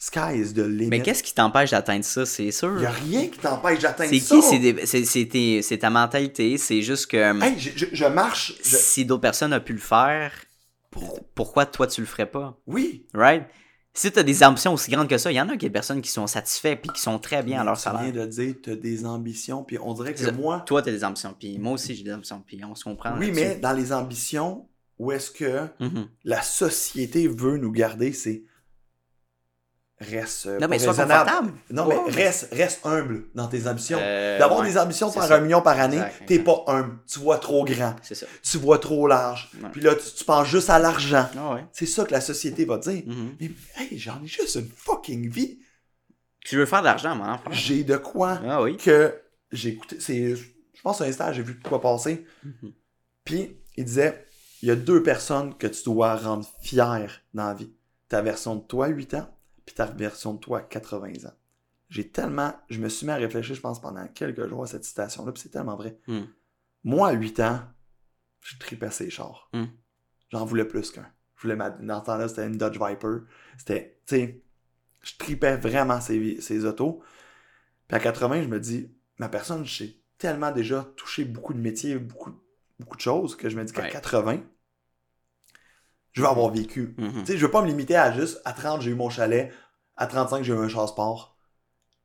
Sky 0.06 0.36
is 0.38 0.52
the 0.52 0.58
limit. 0.58 0.88
Mais 0.88 1.00
qu'est-ce 1.02 1.22
qui 1.22 1.32
t'empêche 1.32 1.70
d'atteindre 1.70 2.04
ça, 2.04 2.26
c'est 2.26 2.50
sûr? 2.50 2.80
Y 2.82 2.84
a 2.86 2.90
rien 2.90 3.26
qui 3.28 3.38
t'empêche 3.38 3.78
d'atteindre 3.80 4.10
C'est 4.10 4.20
ça. 4.20 4.36
qui? 4.36 4.42
C'est 4.42 5.24
des- 5.24 5.62
C'est 5.62 5.78
ta 5.78 5.88
mentalité. 5.88 6.58
C'est 6.58 6.82
juste 6.82 7.06
que 7.06 7.42
Hey, 7.42 7.58
je, 7.58 7.70
je- 7.74 7.86
je 7.92 8.04
marche. 8.04 8.52
je- 8.62 8.76
si 8.76 9.04
d'autres 9.06 9.22
personnes 9.22 9.54
ont 9.54 9.60
pu 9.60 9.72
le 9.72 9.78
faire, 9.78 10.32
pour- 10.90 11.24
pourquoi 11.34 11.64
toi 11.66 11.86
tu 11.86 12.00
le 12.02 12.06
ferais 12.06 12.26
pas? 12.30 12.60
Oui. 12.66 13.06
Right? 13.14 13.44
Si 13.94 14.10
tu 14.12 14.18
as 14.18 14.22
des 14.24 14.42
ambitions 14.44 14.74
aussi 14.74 14.90
grandes 14.90 15.08
que 15.08 15.16
ça, 15.18 15.30
il 15.32 15.36
y 15.36 15.40
en 15.40 15.48
a 15.48 15.52
qui 15.52 15.66
des 15.66 15.70
personnes 15.70 16.02
qui 16.02 16.10
sont 16.10 16.26
satisfaits 16.26 16.76
puis 16.82 16.90
qui 16.92 17.00
sont 17.00 17.18
très 17.18 17.42
bien 17.42 17.60
à 17.60 17.64
leur 17.64 17.76
tu 17.76 17.82
salaire. 17.84 18.02
viens 18.12 18.24
de 18.24 18.26
dire, 18.26 18.54
t'as 18.62 18.74
des 18.74 19.06
ambitions, 19.06 19.62
puis 19.62 19.78
on 19.80 19.94
dirait 19.94 20.12
que 20.14 20.30
moi. 20.32 20.64
Toi, 20.66 20.82
tu 20.82 20.88
as 20.88 20.92
des 20.92 21.04
ambitions, 21.04 21.34
puis 21.38 21.58
moi 21.58 21.72
aussi 21.74 21.94
j'ai 21.94 22.02
des 22.02 22.12
ambitions, 22.12 22.42
puis 22.46 22.60
on 22.64 22.74
se 22.74 22.84
comprend. 22.84 23.16
Oui, 23.18 23.30
mais 23.32 23.54
dans 23.56 23.72
les 23.72 23.92
ambitions, 23.92 24.66
où 24.98 25.12
est-ce 25.12 25.30
que 25.30 25.68
Mhm. 25.80 26.08
la 26.24 26.42
société 26.42 27.26
veut 27.28 27.56
nous 27.56 27.70
garder, 27.72 28.12
c'est 28.12 28.42
reste. 30.04 30.46
euh, 30.46 30.58
Non, 30.60 30.68
mais 30.68 30.78
sois 30.78 30.92
raisonnable. 30.92 31.28
confortable. 31.30 31.52
Non, 31.70 31.86
mais 31.88 31.98
reste, 32.12 32.48
reste 32.52 32.80
humble 32.84 33.24
dans 33.34 33.48
tes 33.48 33.66
ambitions. 33.66 33.98
Euh, 34.00 34.38
D'avoir 34.38 34.60
ouais, 34.60 34.68
des 34.68 34.78
ambitions 34.78 35.08
de 35.08 35.12
faire 35.12 35.24
ça. 35.24 35.36
un 35.36 35.40
million 35.40 35.60
par 35.62 35.78
année, 35.80 36.00
t'es 36.26 36.38
pas 36.38 36.62
humble. 36.68 36.98
Tu 37.06 37.18
vois 37.18 37.38
trop 37.38 37.64
grand. 37.64 37.96
C'est 38.02 38.14
ça. 38.14 38.26
Tu 38.42 38.58
vois 38.58 38.78
trop 38.78 39.06
large. 39.06 39.50
Ouais. 39.62 39.68
Puis 39.72 39.80
là, 39.80 39.94
tu, 39.94 40.04
tu 40.16 40.24
penses 40.24 40.48
juste 40.48 40.70
à 40.70 40.78
l'argent. 40.78 41.28
Ah 41.36 41.54
ouais. 41.54 41.64
C'est 41.72 41.86
ça 41.86 42.04
que 42.04 42.12
la 42.12 42.20
société 42.20 42.64
va 42.64 42.78
te 42.78 42.88
dire. 42.90 43.02
Mhm. 43.06 43.36
Mais 43.40 43.50
hey, 43.76 43.98
j'en 43.98 44.22
ai 44.22 44.26
juste 44.26 44.54
une 44.56 44.68
fucking 44.74 45.28
vie. 45.30 45.58
Tu 46.44 46.56
veux 46.56 46.66
faire 46.66 46.80
de 46.80 46.84
l'argent, 46.86 47.14
mon 47.16 47.24
enfant? 47.24 47.50
J'ai 47.50 47.84
de 47.84 47.96
quoi 47.96 48.40
Ah 48.46 48.62
oui. 48.62 48.76
que 48.76 49.14
j'ai 49.50 49.70
écouté. 49.70 49.96
C'est, 50.00 50.36
je 50.36 50.82
pense 50.82 50.96
sur 50.96 51.06
Insta, 51.06 51.32
j'ai 51.32 51.42
vu 51.42 51.54
de 51.54 51.66
quoi 51.66 51.80
passer. 51.80 52.26
Mhm. 52.44 52.72
Puis 53.24 53.56
il 53.76 53.84
disait 53.84 54.26
il 54.62 54.68
y 54.68 54.70
a 54.70 54.76
deux 54.76 55.02
personnes 55.02 55.54
que 55.56 55.66
tu 55.66 55.82
dois 55.84 56.16
rendre 56.16 56.46
fières 56.62 57.20
dans 57.34 57.46
la 57.48 57.54
vie. 57.54 57.70
Ta 58.08 58.22
version 58.22 58.56
de 58.56 58.60
toi, 58.62 58.86
8 58.88 59.14
ans, 59.14 59.28
puis 59.64 59.74
ta 59.74 59.86
version 59.86 60.34
de 60.34 60.38
toi, 60.38 60.60
80 60.60 61.26
ans. 61.26 61.34
J'ai 61.88 62.10
tellement. 62.10 62.54
Je 62.70 62.80
me 62.80 62.88
suis 62.88 63.06
mis 63.06 63.12
à 63.12 63.16
réfléchir, 63.16 63.54
je 63.54 63.60
pense, 63.60 63.80
pendant 63.80 64.06
quelques 64.08 64.48
jours 64.48 64.64
à 64.64 64.66
cette 64.66 64.84
citation-là, 64.84 65.32
puis 65.32 65.42
c'est 65.42 65.50
tellement 65.50 65.76
vrai. 65.76 65.98
Mm. 66.06 66.22
Moi, 66.84 67.08
à 67.08 67.12
8 67.12 67.40
ans, 67.40 67.60
je 68.40 68.58
tripais 68.58 68.90
ces 68.90 69.10
chars. 69.10 69.48
Mm. 69.52 69.64
J'en 70.30 70.44
voulais 70.44 70.64
plus 70.64 70.90
qu'un. 70.90 71.10
Je 71.36 71.42
voulais 71.42 71.56
ma... 71.56 71.70
Dans 71.70 72.00
ce 72.00 72.06
temps-là, 72.06 72.28
c'était 72.28 72.46
une 72.46 72.56
Dodge 72.56 72.78
Viper. 72.80 73.18
C'était. 73.58 74.00
Tu 74.06 74.16
sais, 74.16 74.44
je 75.02 75.12
tripais 75.18 75.56
vraiment 75.56 76.00
ces, 76.00 76.40
ces 76.40 76.64
autos. 76.64 77.02
Puis 77.88 77.96
à 77.96 78.00
80, 78.00 78.42
je 78.42 78.48
me 78.48 78.58
dis, 78.58 78.92
ma 79.18 79.28
personne, 79.28 79.64
j'ai 79.64 80.02
tellement 80.18 80.50
déjà 80.50 80.90
touché 80.96 81.24
beaucoup 81.24 81.52
de 81.52 81.58
métiers, 81.58 81.98
beaucoup, 81.98 82.32
beaucoup 82.78 82.96
de 82.96 83.02
choses, 83.02 83.36
que 83.36 83.48
je 83.48 83.56
me 83.56 83.64
dis 83.64 83.72
qu'à 83.72 83.82
Ouais. 83.82 83.90
80, 83.90 84.42
je 86.14 86.22
vais 86.22 86.28
avoir 86.28 86.50
vécu. 86.50 86.94
Mhm. 86.96 87.20
Tu 87.20 87.26
sais, 87.32 87.36
je 87.38 87.44
veux 87.44 87.50
pas 87.52 87.60
me 87.62 87.66
limiter 87.68 87.94
à 87.96 88.10
juste, 88.12 88.40
à 88.46 88.52
30, 88.54 88.80
j'ai 88.80 88.90
eu 88.90 88.94
mon 88.94 89.10
chalet, 89.10 89.52
à 89.96 90.06
35, 90.06 90.42
j'ai 90.42 90.52
eu 90.54 90.56
un 90.56 90.68
char 90.68 90.88
sport. 90.88 91.36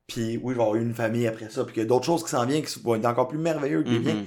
Puis 0.07 0.37
oui, 0.43 0.53
je 0.53 0.57
vais 0.57 0.63
avoir 0.63 0.75
eu 0.75 0.81
une 0.81 0.93
famille 0.93 1.27
après 1.27 1.49
ça, 1.49 1.63
puis 1.63 1.73
qu'il 1.73 1.83
y 1.83 1.85
a 1.85 1.87
d'autres 1.89 2.05
choses 2.05 2.23
qui 2.23 2.29
s'en 2.31 2.45
viennent 2.45 2.63
qui 2.63 2.79
vont 2.81 2.95
être 2.95 3.05
encore 3.05 3.27
plus 3.29 3.37
merveilleux 3.37 3.83
que 3.83 3.89
des 3.89 3.99
biens. 3.99 4.15
Mhm. 4.15 4.25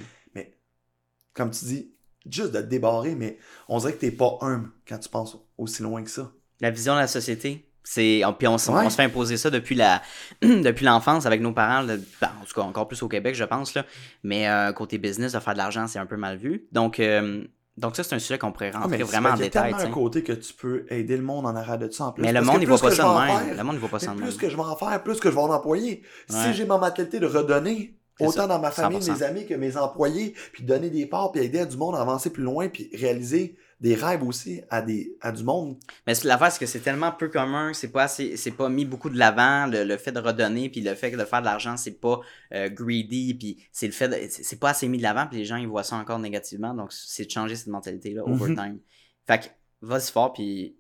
Comme 1.35 1.51
tu 1.51 1.65
dis, 1.65 1.95
juste 2.29 2.53
de 2.53 2.61
te 2.61 2.67
débarrer, 2.67 3.15
mais 3.15 3.39
on 3.69 3.79
dirait 3.79 3.95
que 3.95 3.99
t'es 4.01 4.11
pas 4.11 4.37
humble 4.43 4.71
quand 4.87 4.99
tu 4.99 5.09
penses 5.09 5.37
aussi 5.57 5.83
loin 5.83 6.03
que 6.05 6.11
ça. 6.11 6.31
La 6.61 6.71
vision 6.71 6.95
de 6.95 6.99
la 7.01 7.07
société. 7.07 7.69
C'est, 7.85 8.23
puis 8.39 8.47
on, 8.47 8.55
s- 8.57 8.69
Ouais. 8.69 8.83
on 8.85 8.91
se 8.91 8.95
fait 8.95 9.03
imposer 9.03 9.37
ça 9.37 9.51
depuis 9.51 9.75
la 9.75 10.03
depuis 10.43 10.85
l'enfance 10.85 11.27
avec 11.27 11.41
nos 11.41 11.53
parents, 11.53 11.85
ben, 11.85 12.01
en 12.41 12.45
tout 12.45 12.55
cas 12.55 12.61
encore 12.61 12.87
plus 12.87 13.03
au 13.03 13.09
Québec, 13.09 13.35
je 13.35 13.43
pense. 13.43 13.75
Là. 13.75 13.85
Mais 14.23 14.49
euh, 14.49 14.73
côté 14.73 14.99
business, 14.99 15.33
de 15.33 15.41
faire 15.41 15.55
de 15.55 15.59
l'argent, 15.59 15.89
c'est 15.89 15.99
un 15.99 16.07
peu 16.07 16.17
mal 16.17 16.37
vu. 16.37 16.69
Donc, 16.71 17.01
euh, 17.01 17.43
donc 17.83 17.97
ça, 17.97 18.05
c'est 18.05 18.15
un 18.15 18.19
sujet 18.21 18.39
qu'on 18.39 18.53
pourrait 18.53 18.71
rentrer 18.71 18.99
c'est 18.99 19.03
vraiment 19.03 19.29
en 19.29 19.33
parce 19.33 19.43
qu'il 19.43 19.53
y 19.53 19.59
a 19.59 19.63
détail. 19.63 19.75
tellement 19.75 19.91
un 19.91 20.03
côté 20.03 20.23
que 20.23 20.33
tu 20.33 20.55
peux 20.55 20.87
aider 20.89 21.17
le 21.17 21.23
monde 21.23 21.45
en 21.47 21.55
arrière 21.57 21.79
de 21.79 21.91
ça 21.91 22.05
en 22.05 22.13
plus. 22.13 22.23
Mais 22.23 22.33
le 22.33 22.41
monde, 22.41 22.59
il 22.61 22.69
voit 22.69 22.79
pas 22.79 22.91
ça 22.93 23.03
de 23.03 23.09
en 23.09 23.21
même. 23.21 23.39
faire, 23.47 23.57
Le 23.57 23.65
monde, 23.65 23.75
il 23.75 23.81
voit 23.81 23.89
pas 23.89 23.99
ça 23.99 24.13
de 24.15 24.21
plus 24.21 24.37
que 24.37 24.49
je 24.49 24.57
vais 24.57 24.63
en 24.63 24.77
faire, 24.77 25.03
plus 25.03 25.19
que 25.21 25.29
je 25.29 25.35
vais 25.35 25.41
en 25.41 25.51
employer. 25.51 26.03
Ouais. 26.31 26.37
Si 26.45 26.55
j'ai 26.55 26.65
ma 26.65 26.79
mentalité 26.79 27.19
de 27.19 27.27
redonner, 27.27 27.97
autant 28.21 28.33
ça, 28.33 28.47
dans 28.47 28.61
ma 28.61 28.71
famille, 28.71 29.01
100%. 29.01 29.13
mes 29.13 29.23
amis 29.25 29.47
que 29.47 29.55
mes 29.55 29.77
employés, 29.77 30.35
puis 30.53 30.63
donner 30.63 30.91
des 30.91 31.07
parts, 31.07 31.33
puis 31.33 31.43
aider 31.43 31.59
à 31.59 31.67
du 31.67 31.77
monde 31.77 31.97
à 31.97 32.01
avancer 32.01 32.31
plus 32.31 32.45
loin, 32.45 32.69
puis 32.69 32.89
réaliser 32.95 33.57
des 33.83 33.95
rêves 33.97 34.23
aussi 34.23 34.63
à, 34.71 34.81
des, 34.81 35.15
à 35.21 35.33
du 35.33 35.43
monde. 35.45 35.77
Mais 36.07 36.15
c'est- 36.15 36.27
l'affaire, 36.29 36.51
c'est 36.53 36.61
que 36.61 36.67
c'est 36.67 36.81
tellement 36.81 37.13
peu 37.13 37.29
commun, 37.29 37.73
c'est 37.75 37.91
pas 37.93 38.05
assez, 38.05 38.37
c'est 38.37 38.53
pas 38.53 38.69
mis 38.69 38.85
beaucoup 38.87 39.11
de 39.11 39.19
l'avant, 39.19 39.67
le, 39.67 39.85
le 39.85 39.97
fait 39.99 40.13
de 40.13 40.21
redonner, 40.21 40.71
puis 40.71 40.81
le 40.81 40.95
fait 40.95 41.11
de 41.11 41.25
faire 41.25 41.41
de 41.41 41.47
l'argent, 41.47 41.77
c'est 41.77 42.01
pas 42.01 42.21
euh, 42.55 42.69
greedy, 42.71 43.35
puis 43.35 43.59
c'est 43.73 43.87
le 43.87 43.93
fait, 43.93 44.09
de- 44.09 44.17
c'est 44.31 44.59
pas 44.61 44.71
assez 44.71 44.87
mis 44.89 44.99
de 44.99 45.03
l'avant, 45.03 45.27
puis 45.27 45.37
les 45.39 45.45
gens 45.45 45.57
ils 45.57 45.67
voient 45.69 45.83
ça 45.83 45.97
encore 45.97 46.21
négativement, 46.21 46.73
donc 46.75 46.93
c'est 46.93 47.25
de 47.27 47.31
changer 47.31 47.57
cette 47.57 47.67
mentalité-là 47.67 48.23
over 48.25 48.51
Mhm. 48.51 48.57
time. 48.57 48.79
Fait 49.27 49.41
que 49.41 49.47
vas-y 49.87 50.11
fort, 50.13 50.33
puis 50.33 50.77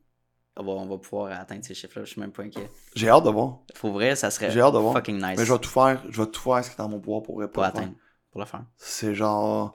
on 0.56 0.62
va, 0.64 0.70
on 0.72 0.86
va 0.86 0.98
pouvoir 0.98 1.40
atteindre 1.40 1.64
ces 1.64 1.74
chiffres-là, 1.74 2.04
je 2.04 2.10
suis 2.12 2.20
même 2.20 2.30
pas 2.30 2.44
inquiet. 2.44 2.70
J'ai 2.94 3.08
hâte 3.08 3.24
de 3.24 3.30
voir. 3.30 3.60
Pour 3.80 3.90
vrai, 3.92 4.14
ça 4.14 4.30
serait 4.30 4.46
hâte 4.46 4.74
de 4.74 4.78
voir. 4.78 4.94
fucking 4.94 5.16
nice 5.16 5.38
Mais 5.38 5.44
je 5.44 5.52
vais 5.52 5.58
tout 5.58 5.70
faire, 5.70 6.04
je 6.08 6.22
vais 6.22 6.28
tout 6.30 6.40
faire 6.40 6.62
ce 6.64 6.70
qui 6.70 6.74
est 6.74 6.78
dans 6.78 6.88
mon 6.88 7.00
pouvoir 7.00 7.22
pour 7.22 7.34
pour 7.34 7.40
répondre. 7.40 7.66
atteindre, 7.66 7.94
pour 8.30 8.40
le 8.40 8.46
faire. 8.46 8.64
C'est 8.76 9.14
genre. 9.14 9.74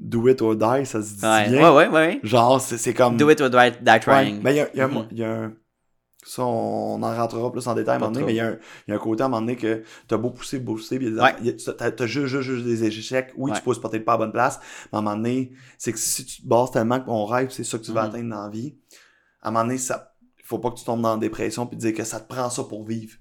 Do 0.00 0.28
it 0.28 0.40
or 0.42 0.54
die, 0.56 0.86
ça 0.86 1.02
se 1.02 1.14
dit 1.16 1.24
Ouais, 1.24 1.48
bien. 1.50 1.72
ouais, 1.74 1.86
ouais, 1.86 1.92
ouais. 1.92 2.20
Genre, 2.22 2.60
c'est 2.60 2.94
comme. 2.94 3.16
Do 3.16 3.28
it 3.30 3.40
or 3.40 3.50
die, 3.50 3.72
die 3.80 4.00
trying. 4.00 4.40
mais 4.42 4.54
il 4.54 4.56
y 4.56 4.60
a, 4.60 4.68
il 4.72 4.78
y 4.78 4.80
a- 4.80 4.88
Mhm. 4.88 5.08
y 5.12 5.22
a 5.24 5.30
un. 5.44 5.52
Ça, 6.24 6.44
on 6.44 7.00
en 7.02 7.14
rentrera 7.16 7.52
plus 7.52 7.66
en 7.68 7.74
détail 7.74 7.94
à 7.94 7.96
un 7.96 8.00
moment 8.00 8.10
donné, 8.12 8.26
mais 8.26 8.32
il 8.32 8.36
y, 8.36 8.40
a 8.40 8.46
un, 8.48 8.58
il 8.86 8.90
y 8.90 8.92
a 8.92 8.96
un 8.96 8.98
côté 8.98 9.22
à 9.22 9.26
un 9.26 9.28
moment 9.28 9.40
donné 9.42 9.54
que 9.54 9.84
t'as 10.08 10.16
beau 10.16 10.30
pousser, 10.30 10.58
pousser, 10.58 10.98
puis 10.98 11.14
t'as 11.14 12.06
juste, 12.06 12.26
juste, 12.26 12.40
juste 12.42 12.64
des 12.64 12.82
échecs. 12.84 13.32
Oui, 13.36 13.50
Ouais. 13.52 13.56
tu 13.56 13.62
poses 13.62 13.80
peut-être 13.80 14.04
pas 14.04 14.14
à 14.14 14.18
la 14.18 14.24
bonne 14.24 14.32
place, 14.32 14.58
mais 14.92 14.96
à 14.96 14.98
un 14.98 15.02
moment 15.02 15.16
donné, 15.16 15.52
c'est 15.78 15.92
que 15.92 15.98
si 16.00 16.24
tu 16.24 16.42
te 16.42 16.46
bases 16.48 16.72
tellement 16.72 16.98
que 16.98 17.06
ton 17.06 17.24
rêve, 17.26 17.50
c'est 17.50 17.62
ça 17.62 17.78
que 17.78 17.84
tu 17.84 17.92
vas 17.92 18.02
Mhm. 18.02 18.08
atteindre 18.08 18.30
dans 18.30 18.42
la 18.42 18.48
vie, 18.50 18.74
à 19.40 19.48
un 19.48 19.50
moment 19.52 19.64
donné, 19.66 19.78
ça, 19.78 20.14
faut 20.42 20.58
pas 20.58 20.70
que 20.72 20.76
tu 20.78 20.84
tombes 20.84 21.02
dans 21.02 21.12
la 21.14 21.20
dépression 21.20 21.64
puis 21.66 21.76
te 21.76 21.82
dire 21.82 21.94
que 21.94 22.02
ça 22.04 22.18
te 22.18 22.26
prend 22.32 22.50
ça 22.50 22.64
pour 22.64 22.84
vivre. 22.84 23.14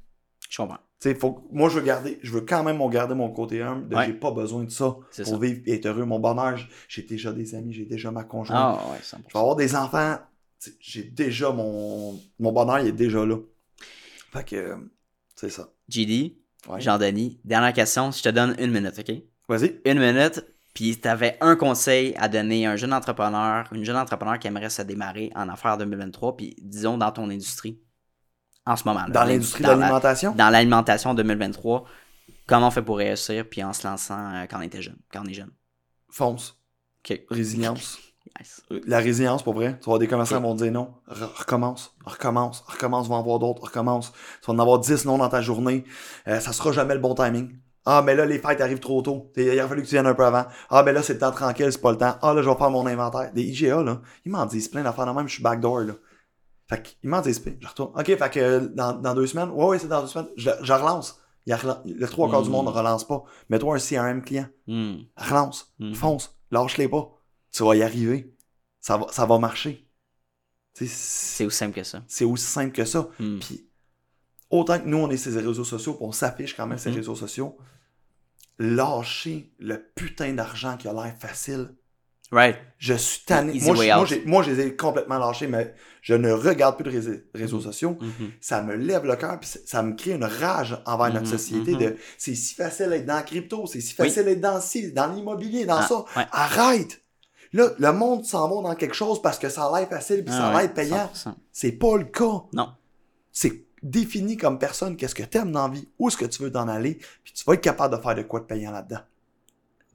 Je 0.49 0.57
comprends. 0.57 0.77
Faut 1.19 1.47
moi, 1.51 1.69
je 1.69 1.79
veux 1.79 1.85
garder, 1.85 2.19
je 2.23 2.31
veux 2.31 2.41
quand 2.41 2.63
même 2.63 2.79
garder 2.89 3.13
mon 3.13 3.29
côté 3.31 3.61
humble, 3.61 3.87
de 3.89 3.95
Ouais. 3.95 4.05
j'ai 4.07 4.13
pas 4.13 4.31
besoin 4.31 4.63
de 4.63 4.71
ça 4.71 4.95
C'est 5.11 5.23
pour 5.23 5.33
ça. 5.33 5.39
vivre 5.39 5.61
et 5.65 5.73
être 5.75 5.85
heureux. 5.85 6.05
Mon 6.05 6.19
bonheur, 6.19 6.57
j'ai 6.87 7.03
déjà 7.03 7.31
des 7.31 7.53
amis, 7.53 7.73
j'ai 7.73 7.85
déjà 7.85 8.09
ma 8.11 8.23
conjointe. 8.23 8.57
Ah 8.59 8.81
ouais, 8.91 8.97
100%. 9.03 9.17
Je 9.27 9.33
vais 9.33 9.39
avoir 9.39 9.55
des 9.55 9.75
enfants. 9.75 10.17
J'ai 10.79 11.03
déjà 11.03 11.51
mon. 11.51 12.19
Mon 12.39 12.51
bonheur, 12.51 12.79
il 12.79 12.87
est 12.87 12.91
déjà 12.91 13.23
là. 13.25 13.37
Fait 14.31 14.43
que. 14.45 14.75
C'est 15.35 15.49
ça. 15.49 15.69
GD, 15.89 16.37
Ouais. 16.67 16.81
Jean-Denis, 16.81 17.39
dernière 17.45 17.73
question, 17.73 18.09
je 18.09 18.23
te 18.23 18.29
donne 18.29 18.55
une 18.57 18.71
minute, 18.71 18.97
ok? 18.97 19.15
Vas-y. 19.47 19.79
une 19.85 19.99
minute, 19.99 20.43
puis 20.73 20.97
tu 20.99 21.07
avais 21.07 21.37
un 21.41 21.55
conseil 21.55 22.15
à 22.17 22.27
donner 22.27 22.65
à 22.65 22.71
un 22.71 22.75
jeune 22.75 22.93
entrepreneur, 22.93 23.67
une 23.71 23.83
jeune 23.85 23.97
entrepreneur 23.97 24.39
qui 24.39 24.47
aimerait 24.47 24.71
se 24.71 24.81
démarrer 24.81 25.31
en 25.35 25.47
affaires 25.49 25.77
2023, 25.77 26.35
puis 26.35 26.55
disons 26.59 26.97
dans 26.97 27.11
ton 27.11 27.29
industrie, 27.29 27.79
en 28.65 28.75
ce 28.75 28.83
moment. 28.85 29.01
là, 29.01 29.09
Dans 29.09 29.23
l'industrie 29.23 29.63
de 29.63 29.67
l'alimentation. 29.69 30.33
Dans 30.35 30.49
l'alimentation 30.49 31.13
2023, 31.13 31.85
comment 32.47 32.67
on 32.67 32.71
fait 32.71 32.81
pour 32.81 32.97
réussir, 32.97 33.45
puis 33.49 33.63
en 33.63 33.73
se 33.73 33.87
lançant 33.87 34.33
euh, 34.33 34.45
quand 34.49 34.57
on 34.59 34.61
était 34.61 34.81
jeune, 34.81 34.97
quand 35.11 35.21
on 35.23 35.29
est 35.29 35.33
jeune? 35.33 35.51
Fonce. 36.09 36.57
Ok. 37.03 37.21
Résilience. 37.29 37.99
Nice. 38.39 38.63
La 38.87 38.97
résilience, 38.97 39.43
pour 39.43 39.53
vrai. 39.53 39.77
Tu 39.79 39.85
vas 39.85 39.91
avoir 39.93 39.99
des 39.99 40.07
commerçants 40.07 40.37
qui 40.37 40.41
vont 40.41 40.55
te 40.57 40.63
dire 40.63 40.71
non. 40.71 40.95
Re- 41.07 41.29
recommence. 41.37 41.95
Recommence. 42.05 42.65
Recommence. 42.67 43.07
Va 43.07 43.15
en 43.15 43.21
voir 43.23 43.37
d'autres. 43.37 43.65
Recommence. 43.65 44.11
Tu 44.41 44.47
vas 44.47 44.53
en 44.53 44.59
avoir 44.59 44.79
10 44.79 45.05
non 45.05 45.19
dans 45.19 45.29
ta 45.29 45.41
journée. 45.41 45.85
Euh, 46.27 46.39
ça 46.39 46.51
sera 46.51 46.71
jamais 46.71 46.95
le 46.95 46.99
bon 46.99 47.13
timing. 47.13 47.55
Ah, 47.85 48.01
mais 48.03 48.15
là, 48.15 48.25
les 48.25 48.39
fêtes 48.39 48.59
arrivent 48.61 48.79
trop 48.79 49.03
tôt. 49.03 49.31
Il 49.37 49.57
a 49.59 49.67
fallu 49.67 49.83
que 49.83 49.87
tu 49.87 49.93
viennes 49.93 50.07
un 50.07 50.15
peu 50.15 50.25
avant. 50.25 50.45
Ah, 50.71 50.81
mais 50.81 50.91
là, 50.91 51.03
c'est 51.03 51.13
le 51.13 51.19
temps 51.19 51.31
tranquille, 51.31 51.71
c'est 51.71 51.79
pas 51.81 51.91
le 51.91 51.97
temps. 51.99 52.15
Ah, 52.23 52.33
là, 52.33 52.41
je 52.41 52.49
vais 52.49 52.55
faire 52.55 52.71
mon 52.71 52.87
inventaire. 52.87 53.31
Des 53.31 53.43
IGA, 53.43 53.83
là, 53.83 54.01
ils 54.25 54.31
m'en 54.31 54.45
disent 54.47 54.69
plein 54.69 54.81
d'affaires 54.81 55.05
de 55.05 55.11
même, 55.11 55.27
je 55.27 55.33
suis 55.35 55.43
backdoor, 55.43 55.81
là. 55.81 55.93
Fait 56.67 56.81
qu'ils 56.81 57.09
m'en 57.09 57.21
disent. 57.21 57.43
Je 57.61 57.67
retourne. 57.67 57.91
OK, 57.99 58.05
fait 58.05 58.29
que 58.31 58.39
euh, 58.39 58.59
dans, 58.73 58.93
dans 58.93 59.13
deux 59.13 59.27
semaines, 59.27 59.49
ouais, 59.49 59.65
ouais, 59.65 59.79
c'est 59.79 59.87
dans 59.87 60.01
deux 60.01 60.07
semaines, 60.07 60.29
je, 60.35 60.49
je 60.61 60.73
relance. 60.73 61.19
Il 61.47 61.55
le 61.85 62.07
trois 62.07 62.29
quarts 62.29 62.41
du 62.41 62.49
monde 62.49 62.65
ne 62.65 62.71
relance 62.71 63.05
pas. 63.05 63.23
Mets-toi 63.49 63.75
un 63.75 63.79
CRM 63.79 64.23
client. 64.23 64.47
Hmm. 64.67 64.95
Relance. 65.15 65.75
Mm. 65.77 65.93
Fonce. 65.93 66.35
Lâche-les 66.49 66.89
pas. 66.89 67.21
Tu 67.51 67.63
vas 67.63 67.75
y 67.75 67.83
arriver. 67.83 68.35
Ça 68.79 68.97
va, 68.97 69.07
ça 69.11 69.25
va 69.25 69.37
marcher. 69.37 69.87
C'est 70.73 71.45
aussi 71.45 71.57
simple 71.57 71.75
que 71.75 71.83
ça. 71.83 72.03
c'est 72.07 72.25
aussi 72.25 72.45
simple 72.45 72.73
que 72.73 72.83
ça. 72.83 73.07
Hmm. 73.19 73.39
Puis, 73.39 73.69
autant 74.49 74.79
que 74.79 74.85
nous, 74.85 74.97
on 74.97 75.09
est 75.09 75.17
ces 75.17 75.35
réseaux 75.35 75.63
sociaux, 75.63 75.93
puis 75.93 76.05
on 76.05 76.11
s'affiche 76.11 76.55
quand 76.55 76.67
même 76.67 76.77
ces 76.77 76.91
réseaux 76.91 77.15
sociaux, 77.15 77.57
lâcher 78.59 79.53
le 79.59 79.91
putain 79.95 80.33
d'argent 80.33 80.75
qui 80.77 80.87
a 80.87 80.93
l'air 80.93 81.15
facile, 81.17 81.75
Right. 82.31 82.57
Je 82.79 82.93
suis 82.95 83.23
tanné. 83.25 83.53
Moi, 83.61 83.75
je, 84.05 84.15
moi, 84.25 84.43
je 84.43 84.51
les 84.51 84.67
ai 84.67 84.75
complètement 84.75 85.17
lâchés, 85.19 85.47
mais 85.47 85.73
je 86.01 86.13
ne 86.15 86.31
regarde 86.31 86.75
plus 86.75 86.83
de 86.83 86.89
réseaux, 86.89 87.11
réseaux 87.33 87.61
sociaux. 87.61 87.97
Mhm. 88.01 88.31
Ça 88.41 88.61
me 88.63 88.75
lève 88.75 89.05
le 89.05 89.15
cœur, 89.15 89.39
puis 89.39 89.47
ça- 89.49 89.59
ça 89.65 89.83
me 89.83 89.93
crée 89.93 90.11
une 90.13 90.23
rage 90.25 90.77
envers 90.85 91.07
notre 91.13 91.27
Mhm, 91.27 91.37
société. 91.37 91.75
de 91.75 91.95
C'est 92.17 92.35
si 92.35 92.55
facile 92.55 92.89
d'être 92.89 93.05
dans 93.05 93.15
la 93.15 93.23
crypto, 93.23 93.67
c'est 93.67 93.79
si 93.81 93.93
facile 93.93 94.25
d'être 94.25 94.41
dans 94.41 94.59
ci, 94.59 94.91
dans 94.91 95.07
l'immobilier, 95.13 95.65
dans 95.65 95.77
Ah, 95.77 95.87
ça. 95.87 95.97
ouais. 96.17 96.25
Arrête! 96.31 97.01
Là, 97.53 97.69
le 97.77 97.91
monde 97.93 98.25
s'en 98.25 98.49
va 98.49 98.69
dans 98.69 98.75
quelque 98.75 98.95
chose 98.95 99.21
parce 99.21 99.39
que 99.39 99.47
ça 99.49 99.65
a 99.67 99.79
l'air 99.79 99.87
facile 99.87 100.23
puis 100.25 100.33
ça 100.33 100.47
Ah 100.47 100.49
a 100.51 100.55
ouais, 100.55 100.63
l'air 100.63 100.73
payant. 100.73 101.09
100%. 101.13 101.35
C'est 101.51 101.71
pas 101.73 101.95
le 101.97 102.05
cas. 102.05 102.41
Non. 102.53 102.69
C'est 103.31 103.63
défini 103.81 104.35
comme 104.35 104.57
personne 104.59 104.97
qu'est-ce 104.97 105.15
que 105.15 105.23
t'aimes 105.23 105.51
dans 105.51 105.67
la 105.67 105.73
vie, 105.73 105.87
où 105.99 106.07
est-ce 106.07 106.17
que 106.17 106.25
tu 106.25 106.41
veux 106.41 106.51
t'en 106.51 106.67
aller, 106.67 106.95
puis 107.23 107.33
tu 107.33 107.43
vas 107.45 107.53
être 107.53 107.61
capable 107.61 107.95
de 107.95 108.01
faire 108.01 108.15
de 108.15 108.23
quoi 108.23 108.39
de 108.39 108.45
payant 108.45 108.71
là-dedans. 108.71 108.99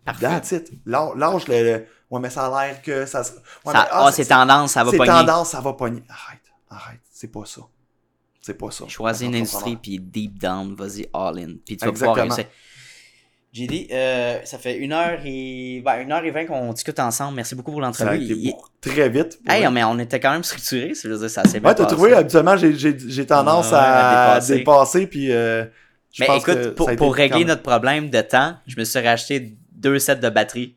Parfait. 0.04 0.26
That's 0.26 0.52
it. 0.52 0.70
Lâ- 0.86 1.14
Lâche 1.16 1.46
le, 1.48 1.62
le- 1.62 1.86
Ouais, 2.10 2.20
mais 2.20 2.30
ça 2.30 2.46
a 2.46 2.66
l'air 2.66 2.82
que 2.82 3.06
ça. 3.06 3.22
se- 3.22 3.32
Ouais, 3.32 3.72
Ça- 3.72 3.72
mais, 3.74 3.88
ah, 3.92 4.10
c'est 4.12 4.24
tendance, 4.26 4.72
ça 4.72 4.82
va 4.84 4.90
c'est 4.90 4.96
pogner. 4.96 5.10
tendance, 5.10 5.50
ça 5.50 5.60
va 5.60 5.72
pogner. 5.74 6.02
Arrête, 6.08 6.40
arrête. 6.68 7.00
C'est 7.12 7.30
pas 7.30 7.44
ça. 7.44 7.60
C'est 8.40 8.54
pas 8.54 8.70
ça. 8.70 8.84
Choisis 8.88 9.26
une 9.28 9.34
industrie, 9.36 9.76
puis 9.76 9.98
deep 9.98 10.38
down, 10.40 10.74
vas-y 10.74 11.06
all 11.12 11.38
in. 11.38 11.54
Puis 11.64 11.76
tu 11.76 11.84
vas 11.84 11.92
pouvoir 11.92 12.18
Exactement. 12.18 12.34
réussir. 12.34 12.46
JD, 13.52 13.88
euh, 13.92 14.38
ça 14.44 14.58
fait 14.58 14.76
une 14.78 14.92
heure 14.92 15.18
et 15.24 15.82
ben, 15.84 16.00
une 16.02 16.12
heure 16.12 16.24
et 16.24 16.30
vingt 16.30 16.46
qu'on 16.46 16.72
discute 16.72 16.98
ensemble. 17.00 17.34
Merci 17.34 17.56
beaucoup 17.56 17.72
pour 17.72 17.80
l'entrevue. 17.80 18.18
Il- 18.22 18.54
très 18.80 19.08
vite. 19.08 19.40
Hey, 19.48 19.68
mais 19.72 19.82
on 19.82 19.98
était 19.98 20.20
quand 20.20 20.30
même 20.30 20.44
structuré, 20.44 20.94
ça 20.94 21.08
veut 21.08 21.18
dire 21.18 21.28
ça 21.28 21.42
s'est 21.44 21.58
bien 21.58 21.68
Ouais, 21.68 21.74
t'as 21.74 21.86
trouvé, 21.86 22.12
habituellement, 22.14 22.56
j'ai, 22.56 23.26
tendance 23.26 23.70
Ouais, 23.70 23.76
à 23.76 24.30
à, 24.30 24.34
dépasser. 24.34 24.56
dépasser, 24.58 25.06
puis 25.08 25.32
euh, 25.32 25.64
je 26.12 26.22
Mais 26.22 26.26
pense 26.28 26.44
que 26.44 26.50
écoute, 26.70 26.96
pour, 26.96 27.14
régler 27.14 27.44
notre 27.44 27.62
problème 27.62 28.08
de 28.08 28.20
temps, 28.20 28.54
je 28.68 28.76
me 28.78 28.84
suis 28.84 29.00
racheté 29.00 29.56
deux 29.80 29.98
sets 29.98 30.16
de 30.16 30.28
batteries. 30.28 30.74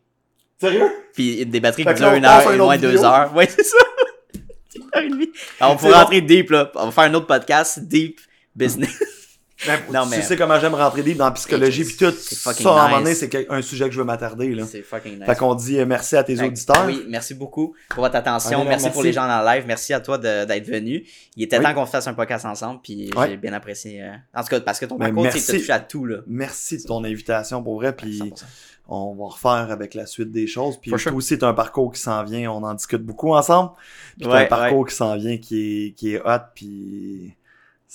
Sérieux? 0.59 0.89
Puis 1.13 1.45
des 1.45 1.59
batteries 1.59 1.85
qui 1.85 1.93
durent 1.93 2.13
une 2.13 2.25
heure 2.25 2.51
et 2.51 2.57
moins 2.57 2.77
deux 2.77 3.03
heures. 3.03 3.33
Ouais, 3.35 3.47
c'est 3.47 3.63
ça. 3.63 3.77
Une 4.75 4.83
heure 4.95 5.03
et 5.03 5.09
demie. 5.09 5.31
Alors, 5.59 5.73
on 5.73 5.77
C'est 5.77 5.81
pourra 5.85 5.99
bon. 5.99 6.03
rentrer 6.05 6.21
deep, 6.21 6.49
là. 6.49 6.71
On 6.75 6.85
va 6.85 6.91
faire 6.91 7.03
un 7.03 7.13
autre 7.13 7.27
podcast, 7.27 7.79
Deep 7.81 8.19
Business. 8.55 9.03
Ben, 9.65 9.79
Non, 9.93 10.03
tu 10.03 10.09
mais- 10.09 10.21
sais 10.21 10.35
comment 10.37 10.59
j'aime 10.59 10.73
rentrer 10.75 11.03
deep 11.03 11.17
dans 11.17 11.25
la 11.25 11.31
psychologie, 11.31 11.83
puis 11.85 11.95
tout. 11.97 12.11
Ça, 12.11 12.49
à 12.51 12.53
un 12.53 12.89
moment 12.89 13.01
nice. 13.01 13.19
donné, 13.21 13.31
c'est 13.31 13.49
un 13.51 13.61
sujet 13.61 13.85
que 13.85 13.91
je 13.91 13.99
veux 13.99 14.05
m'attarder, 14.05 14.53
là. 14.53 14.65
C'est 14.69 14.81
fucking 14.81 15.17
nice. 15.19 15.25
Fait 15.25 15.35
qu'on 15.37 15.55
dit 15.55 15.79
euh, 15.79 15.85
merci 15.85 16.15
à 16.15 16.23
tes 16.23 16.35
que, 16.35 16.43
auditeurs. 16.43 16.85
Oui, 16.85 17.05
merci 17.07 17.33
beaucoup 17.33 17.75
pour 17.89 18.03
votre 18.03 18.15
attention. 18.15 18.51
Énorme 18.51 18.67
merci, 18.69 18.89
pour 18.89 19.03
les 19.03 19.13
gens 19.13 19.27
dans 19.27 19.39
le 19.41 19.45
live. 19.55 19.63
Merci 19.67 19.93
à 19.93 19.99
toi 19.99 20.17
d'être 20.17 20.67
venu. 20.67 21.05
Il 21.35 21.43
était 21.43 21.57
Oui. 21.57 21.63
temps 21.63 21.73
qu'on 21.73 21.85
fasse 21.85 22.07
un 22.07 22.13
podcast 22.13 22.45
ensemble, 22.45 22.81
puis 22.83 23.09
j'ai 23.27 23.37
bien 23.37 23.53
apprécié. 23.53 24.01
euh, 24.03 24.11
En 24.35 24.41
tout 24.41 24.49
cas, 24.49 24.59
parce 24.61 24.79
que 24.79 24.85
ton 24.85 24.95
Ben, 24.97 25.13
parcours, 25.13 25.27
tu 25.33 25.71
à 25.71 25.79
tout, 25.79 26.05
là. 26.05 26.17
Merci 26.27 26.77
de 26.77 26.83
ton 26.83 27.03
invitation 27.03 27.63
pour 27.63 27.75
vrai, 27.75 27.93
puis 27.95 28.19
100%. 28.19 28.45
on 28.87 29.15
va 29.15 29.25
refaire 29.27 29.71
avec 29.71 29.93
la 29.93 30.05
suite 30.05 30.31
des 30.31 30.47
choses. 30.47 30.77
Puis 30.79 30.89
toi 30.91 30.97
sure. 30.99 31.15
aussi, 31.15 31.37
t'as 31.37 31.47
un 31.47 31.53
parcours 31.53 31.91
qui 31.91 32.01
s'en 32.01 32.23
vient, 32.23 32.51
on 32.51 32.63
en 32.63 32.73
discute 32.73 33.01
beaucoup 33.01 33.33
ensemble. 33.33 33.71
Puis 34.17 34.27
t'as 34.27 34.33
Ouais, 34.33 34.41
un 34.43 34.45
parcours 34.45 34.85
qui 34.87 34.95
s'en 34.95 35.15
vient 35.15 35.37
qui 35.37 35.87
est, 35.87 35.91
qui 35.91 36.13
est 36.15 36.19
hot, 36.21 36.41
puis 36.53 37.33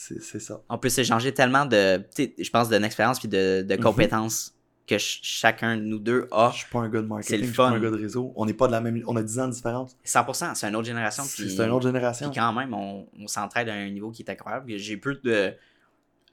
c'est 0.01 0.23
c'est 0.23 0.39
ça. 0.39 0.63
On 0.69 0.79
peut 0.79 0.89
s'échanger 0.89 1.35
tellement 1.35 1.67
de, 1.67 2.05
je 2.17 2.51
pense, 2.51 2.69
d'une 2.69 2.85
expérience 2.85 3.19
puis 3.19 3.29
de, 3.29 3.63
de 3.63 3.75
Mhm. 3.75 3.81
compétences 3.83 4.55
que 4.87 4.97
ch- 4.97 5.21
chacun 5.23 5.77
de 5.77 5.83
nous 5.83 5.99
deux 5.99 6.29
a. 6.31 6.51
Je 6.53 6.59
suis 6.59 6.71
pas 6.71 6.79
un 6.79 6.89
gars 6.89 7.01
de 7.01 7.05
C'est 7.05 7.09
marketing, 7.09 7.37
le 7.39 7.43
je 7.43 7.49
suis 7.49 7.57
pas 7.57 7.69
fun. 7.69 7.75
un 7.75 7.81
gars 7.81 7.91
de 7.91 7.97
réseau. 7.97 8.33
On 8.37 8.47
n'est 8.47 8.55
pas 8.55 8.69
de 8.69 8.73
la 8.73 8.81
même, 8.81 9.03
on 9.07 9.17
a 9.17 9.23
10 9.23 9.39
ans 9.41 9.49
de 9.49 9.53
différence. 9.53 9.97
100%, 10.05 10.55
c'est 10.55 10.69
une 10.69 10.77
autre 10.77 10.87
génération. 10.87 11.25
C'est 11.25 11.43
une 11.59 11.71
autre 11.71 11.87
génération. 11.87 12.31
Puis 12.31 12.39
quand 12.41 12.53
même, 12.53 12.73
on, 12.73 13.07
on 13.19 13.27
s'entraide 13.27 13.69
à 13.69 13.75
un 13.75 13.91
niveau 13.91 14.11
qui 14.13 14.23
est 14.23 14.31
incroyable. 14.31 14.73
J'ai 14.77 14.97
peu 14.97 15.15
de. 15.25 15.53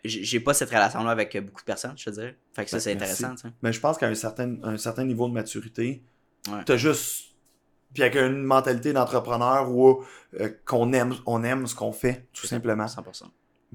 J'ai 0.03 0.39
pas 0.39 0.53
cette 0.53 0.69
relation-là 0.69 1.09
avec 1.09 1.35
beaucoup 1.43 1.61
de 1.61 1.65
personnes, 1.65 1.93
je 1.97 2.05
te 2.05 2.09
dirais. 2.11 2.37
Fait 2.53 2.63
que 2.63 2.69
ça, 2.69 2.77
Ben, 2.77 2.81
c'est 2.81 2.93
intéressant. 2.93 3.33
Mais 3.63 3.73
je 3.73 3.79
pense 3.79 3.97
qu'à 3.97 4.07
un 4.07 4.13
certain, 4.13 4.55
un 4.61 4.77
certain 4.77 5.03
niveau 5.03 5.27
de 5.27 5.33
maturité, 5.33 6.03
Ouais. 6.47 6.61
t'as 6.63 6.77
juste. 6.77 7.31
Puis 7.91 8.03
avec 8.03 8.15
une 8.17 8.43
mentalité 8.43 8.93
d'entrepreneur 8.93 9.71
où 9.71 10.03
euh, 10.39 10.49
qu'on 10.65 10.93
aime, 10.93 11.15
on 11.25 11.43
aime 11.43 11.65
ce 11.65 11.73
qu'on 11.73 11.91
fait, 11.91 12.27
tout 12.33 12.45
simplement. 12.45 12.85
100%. 12.85 13.23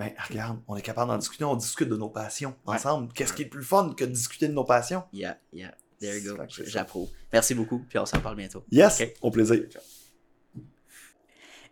Mais 0.01 0.15
regarde, 0.31 0.59
on 0.67 0.77
est 0.77 0.83
capable 0.83 1.11
d'en 1.11 1.19
discuter, 1.19 1.45
on 1.45 1.57
discute 1.57 1.91
de 1.91 1.97
nos 1.97 2.09
passions 2.09 2.55
Ouais. 2.67 2.77
ensemble. 2.77 3.13
Qu'est-ce 3.13 3.35
qui 3.35 3.43
est 3.43 3.45
le 3.45 3.51
plus 3.51 3.63
fun 3.63 3.93
que 3.95 4.05
de 4.05 4.11
discuter 4.11 4.49
de 4.49 4.55
nos 4.55 4.65
passions? 4.65 5.03
Yeah, 5.13 5.37
yeah. 5.53 5.75
There 6.01 6.19
you 6.19 6.35
go. 6.35 6.43
J'approuve. 6.65 7.11
Merci 7.31 7.55
beaucoup, 7.55 7.85
puis 7.87 7.99
on 7.99 8.07
s'en 8.07 8.19
parle 8.21 8.37
bientôt. 8.37 8.65
Yes, 8.73 9.03
au 9.21 9.31
plaisir. 9.31 9.63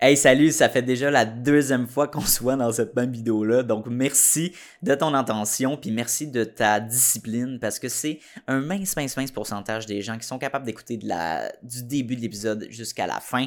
Hey, 0.01 0.17
salut, 0.17 0.53
ça 0.53 0.69
fait 0.69 0.83
déjà 0.83 1.11
la 1.11 1.25
deuxième 1.25 1.89
fois 1.89 2.07
qu'on 2.07 2.21
se 2.21 2.41
voit 2.41 2.55
dans 2.55 2.71
cette 2.71 2.95
même 2.95 3.11
vidéo-là. 3.11 3.63
Donc, 3.65 3.87
merci 3.89 4.53
de 4.83 4.95
ton 4.95 5.13
intention, 5.15 5.77
puis 5.77 5.91
merci 5.91 6.29
de 6.29 6.45
ta 6.45 6.79
discipline, 6.79 7.59
parce 7.59 7.81
que 7.81 7.89
c'est 7.89 8.21
un 8.47 8.61
mince, 8.61 8.95
mince, 8.95 9.17
mince 9.17 9.33
pourcentage 9.33 9.87
des 9.87 10.01
gens 10.03 10.17
qui 10.19 10.27
sont 10.27 10.39
capables 10.39 10.67
d'écouter 10.67 10.99
de 10.99 11.09
la, 11.09 11.51
du 11.65 11.83
début 11.83 12.15
de 12.15 12.21
l'épisode 12.21 12.67
jusqu'à 12.71 13.09
la 13.09 13.19
fin. 13.19 13.47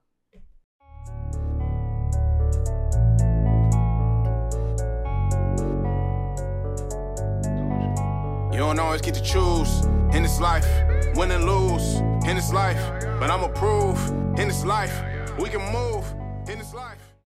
You 8.51 8.57
don't 8.57 8.79
always 8.79 8.99
get 8.99 9.13
to 9.15 9.23
choose 9.23 9.85
in 10.13 10.23
this 10.23 10.41
life, 10.41 10.67
win 11.15 11.31
and 11.31 11.45
lose 11.45 11.95
in 12.27 12.35
this 12.35 12.51
life. 12.51 12.81
But 13.17 13.31
I'ma 13.31 13.47
prove 13.47 13.97
in 14.37 14.49
this 14.49 14.65
life, 14.65 14.93
we 15.39 15.47
can 15.47 15.61
move. 15.71 16.20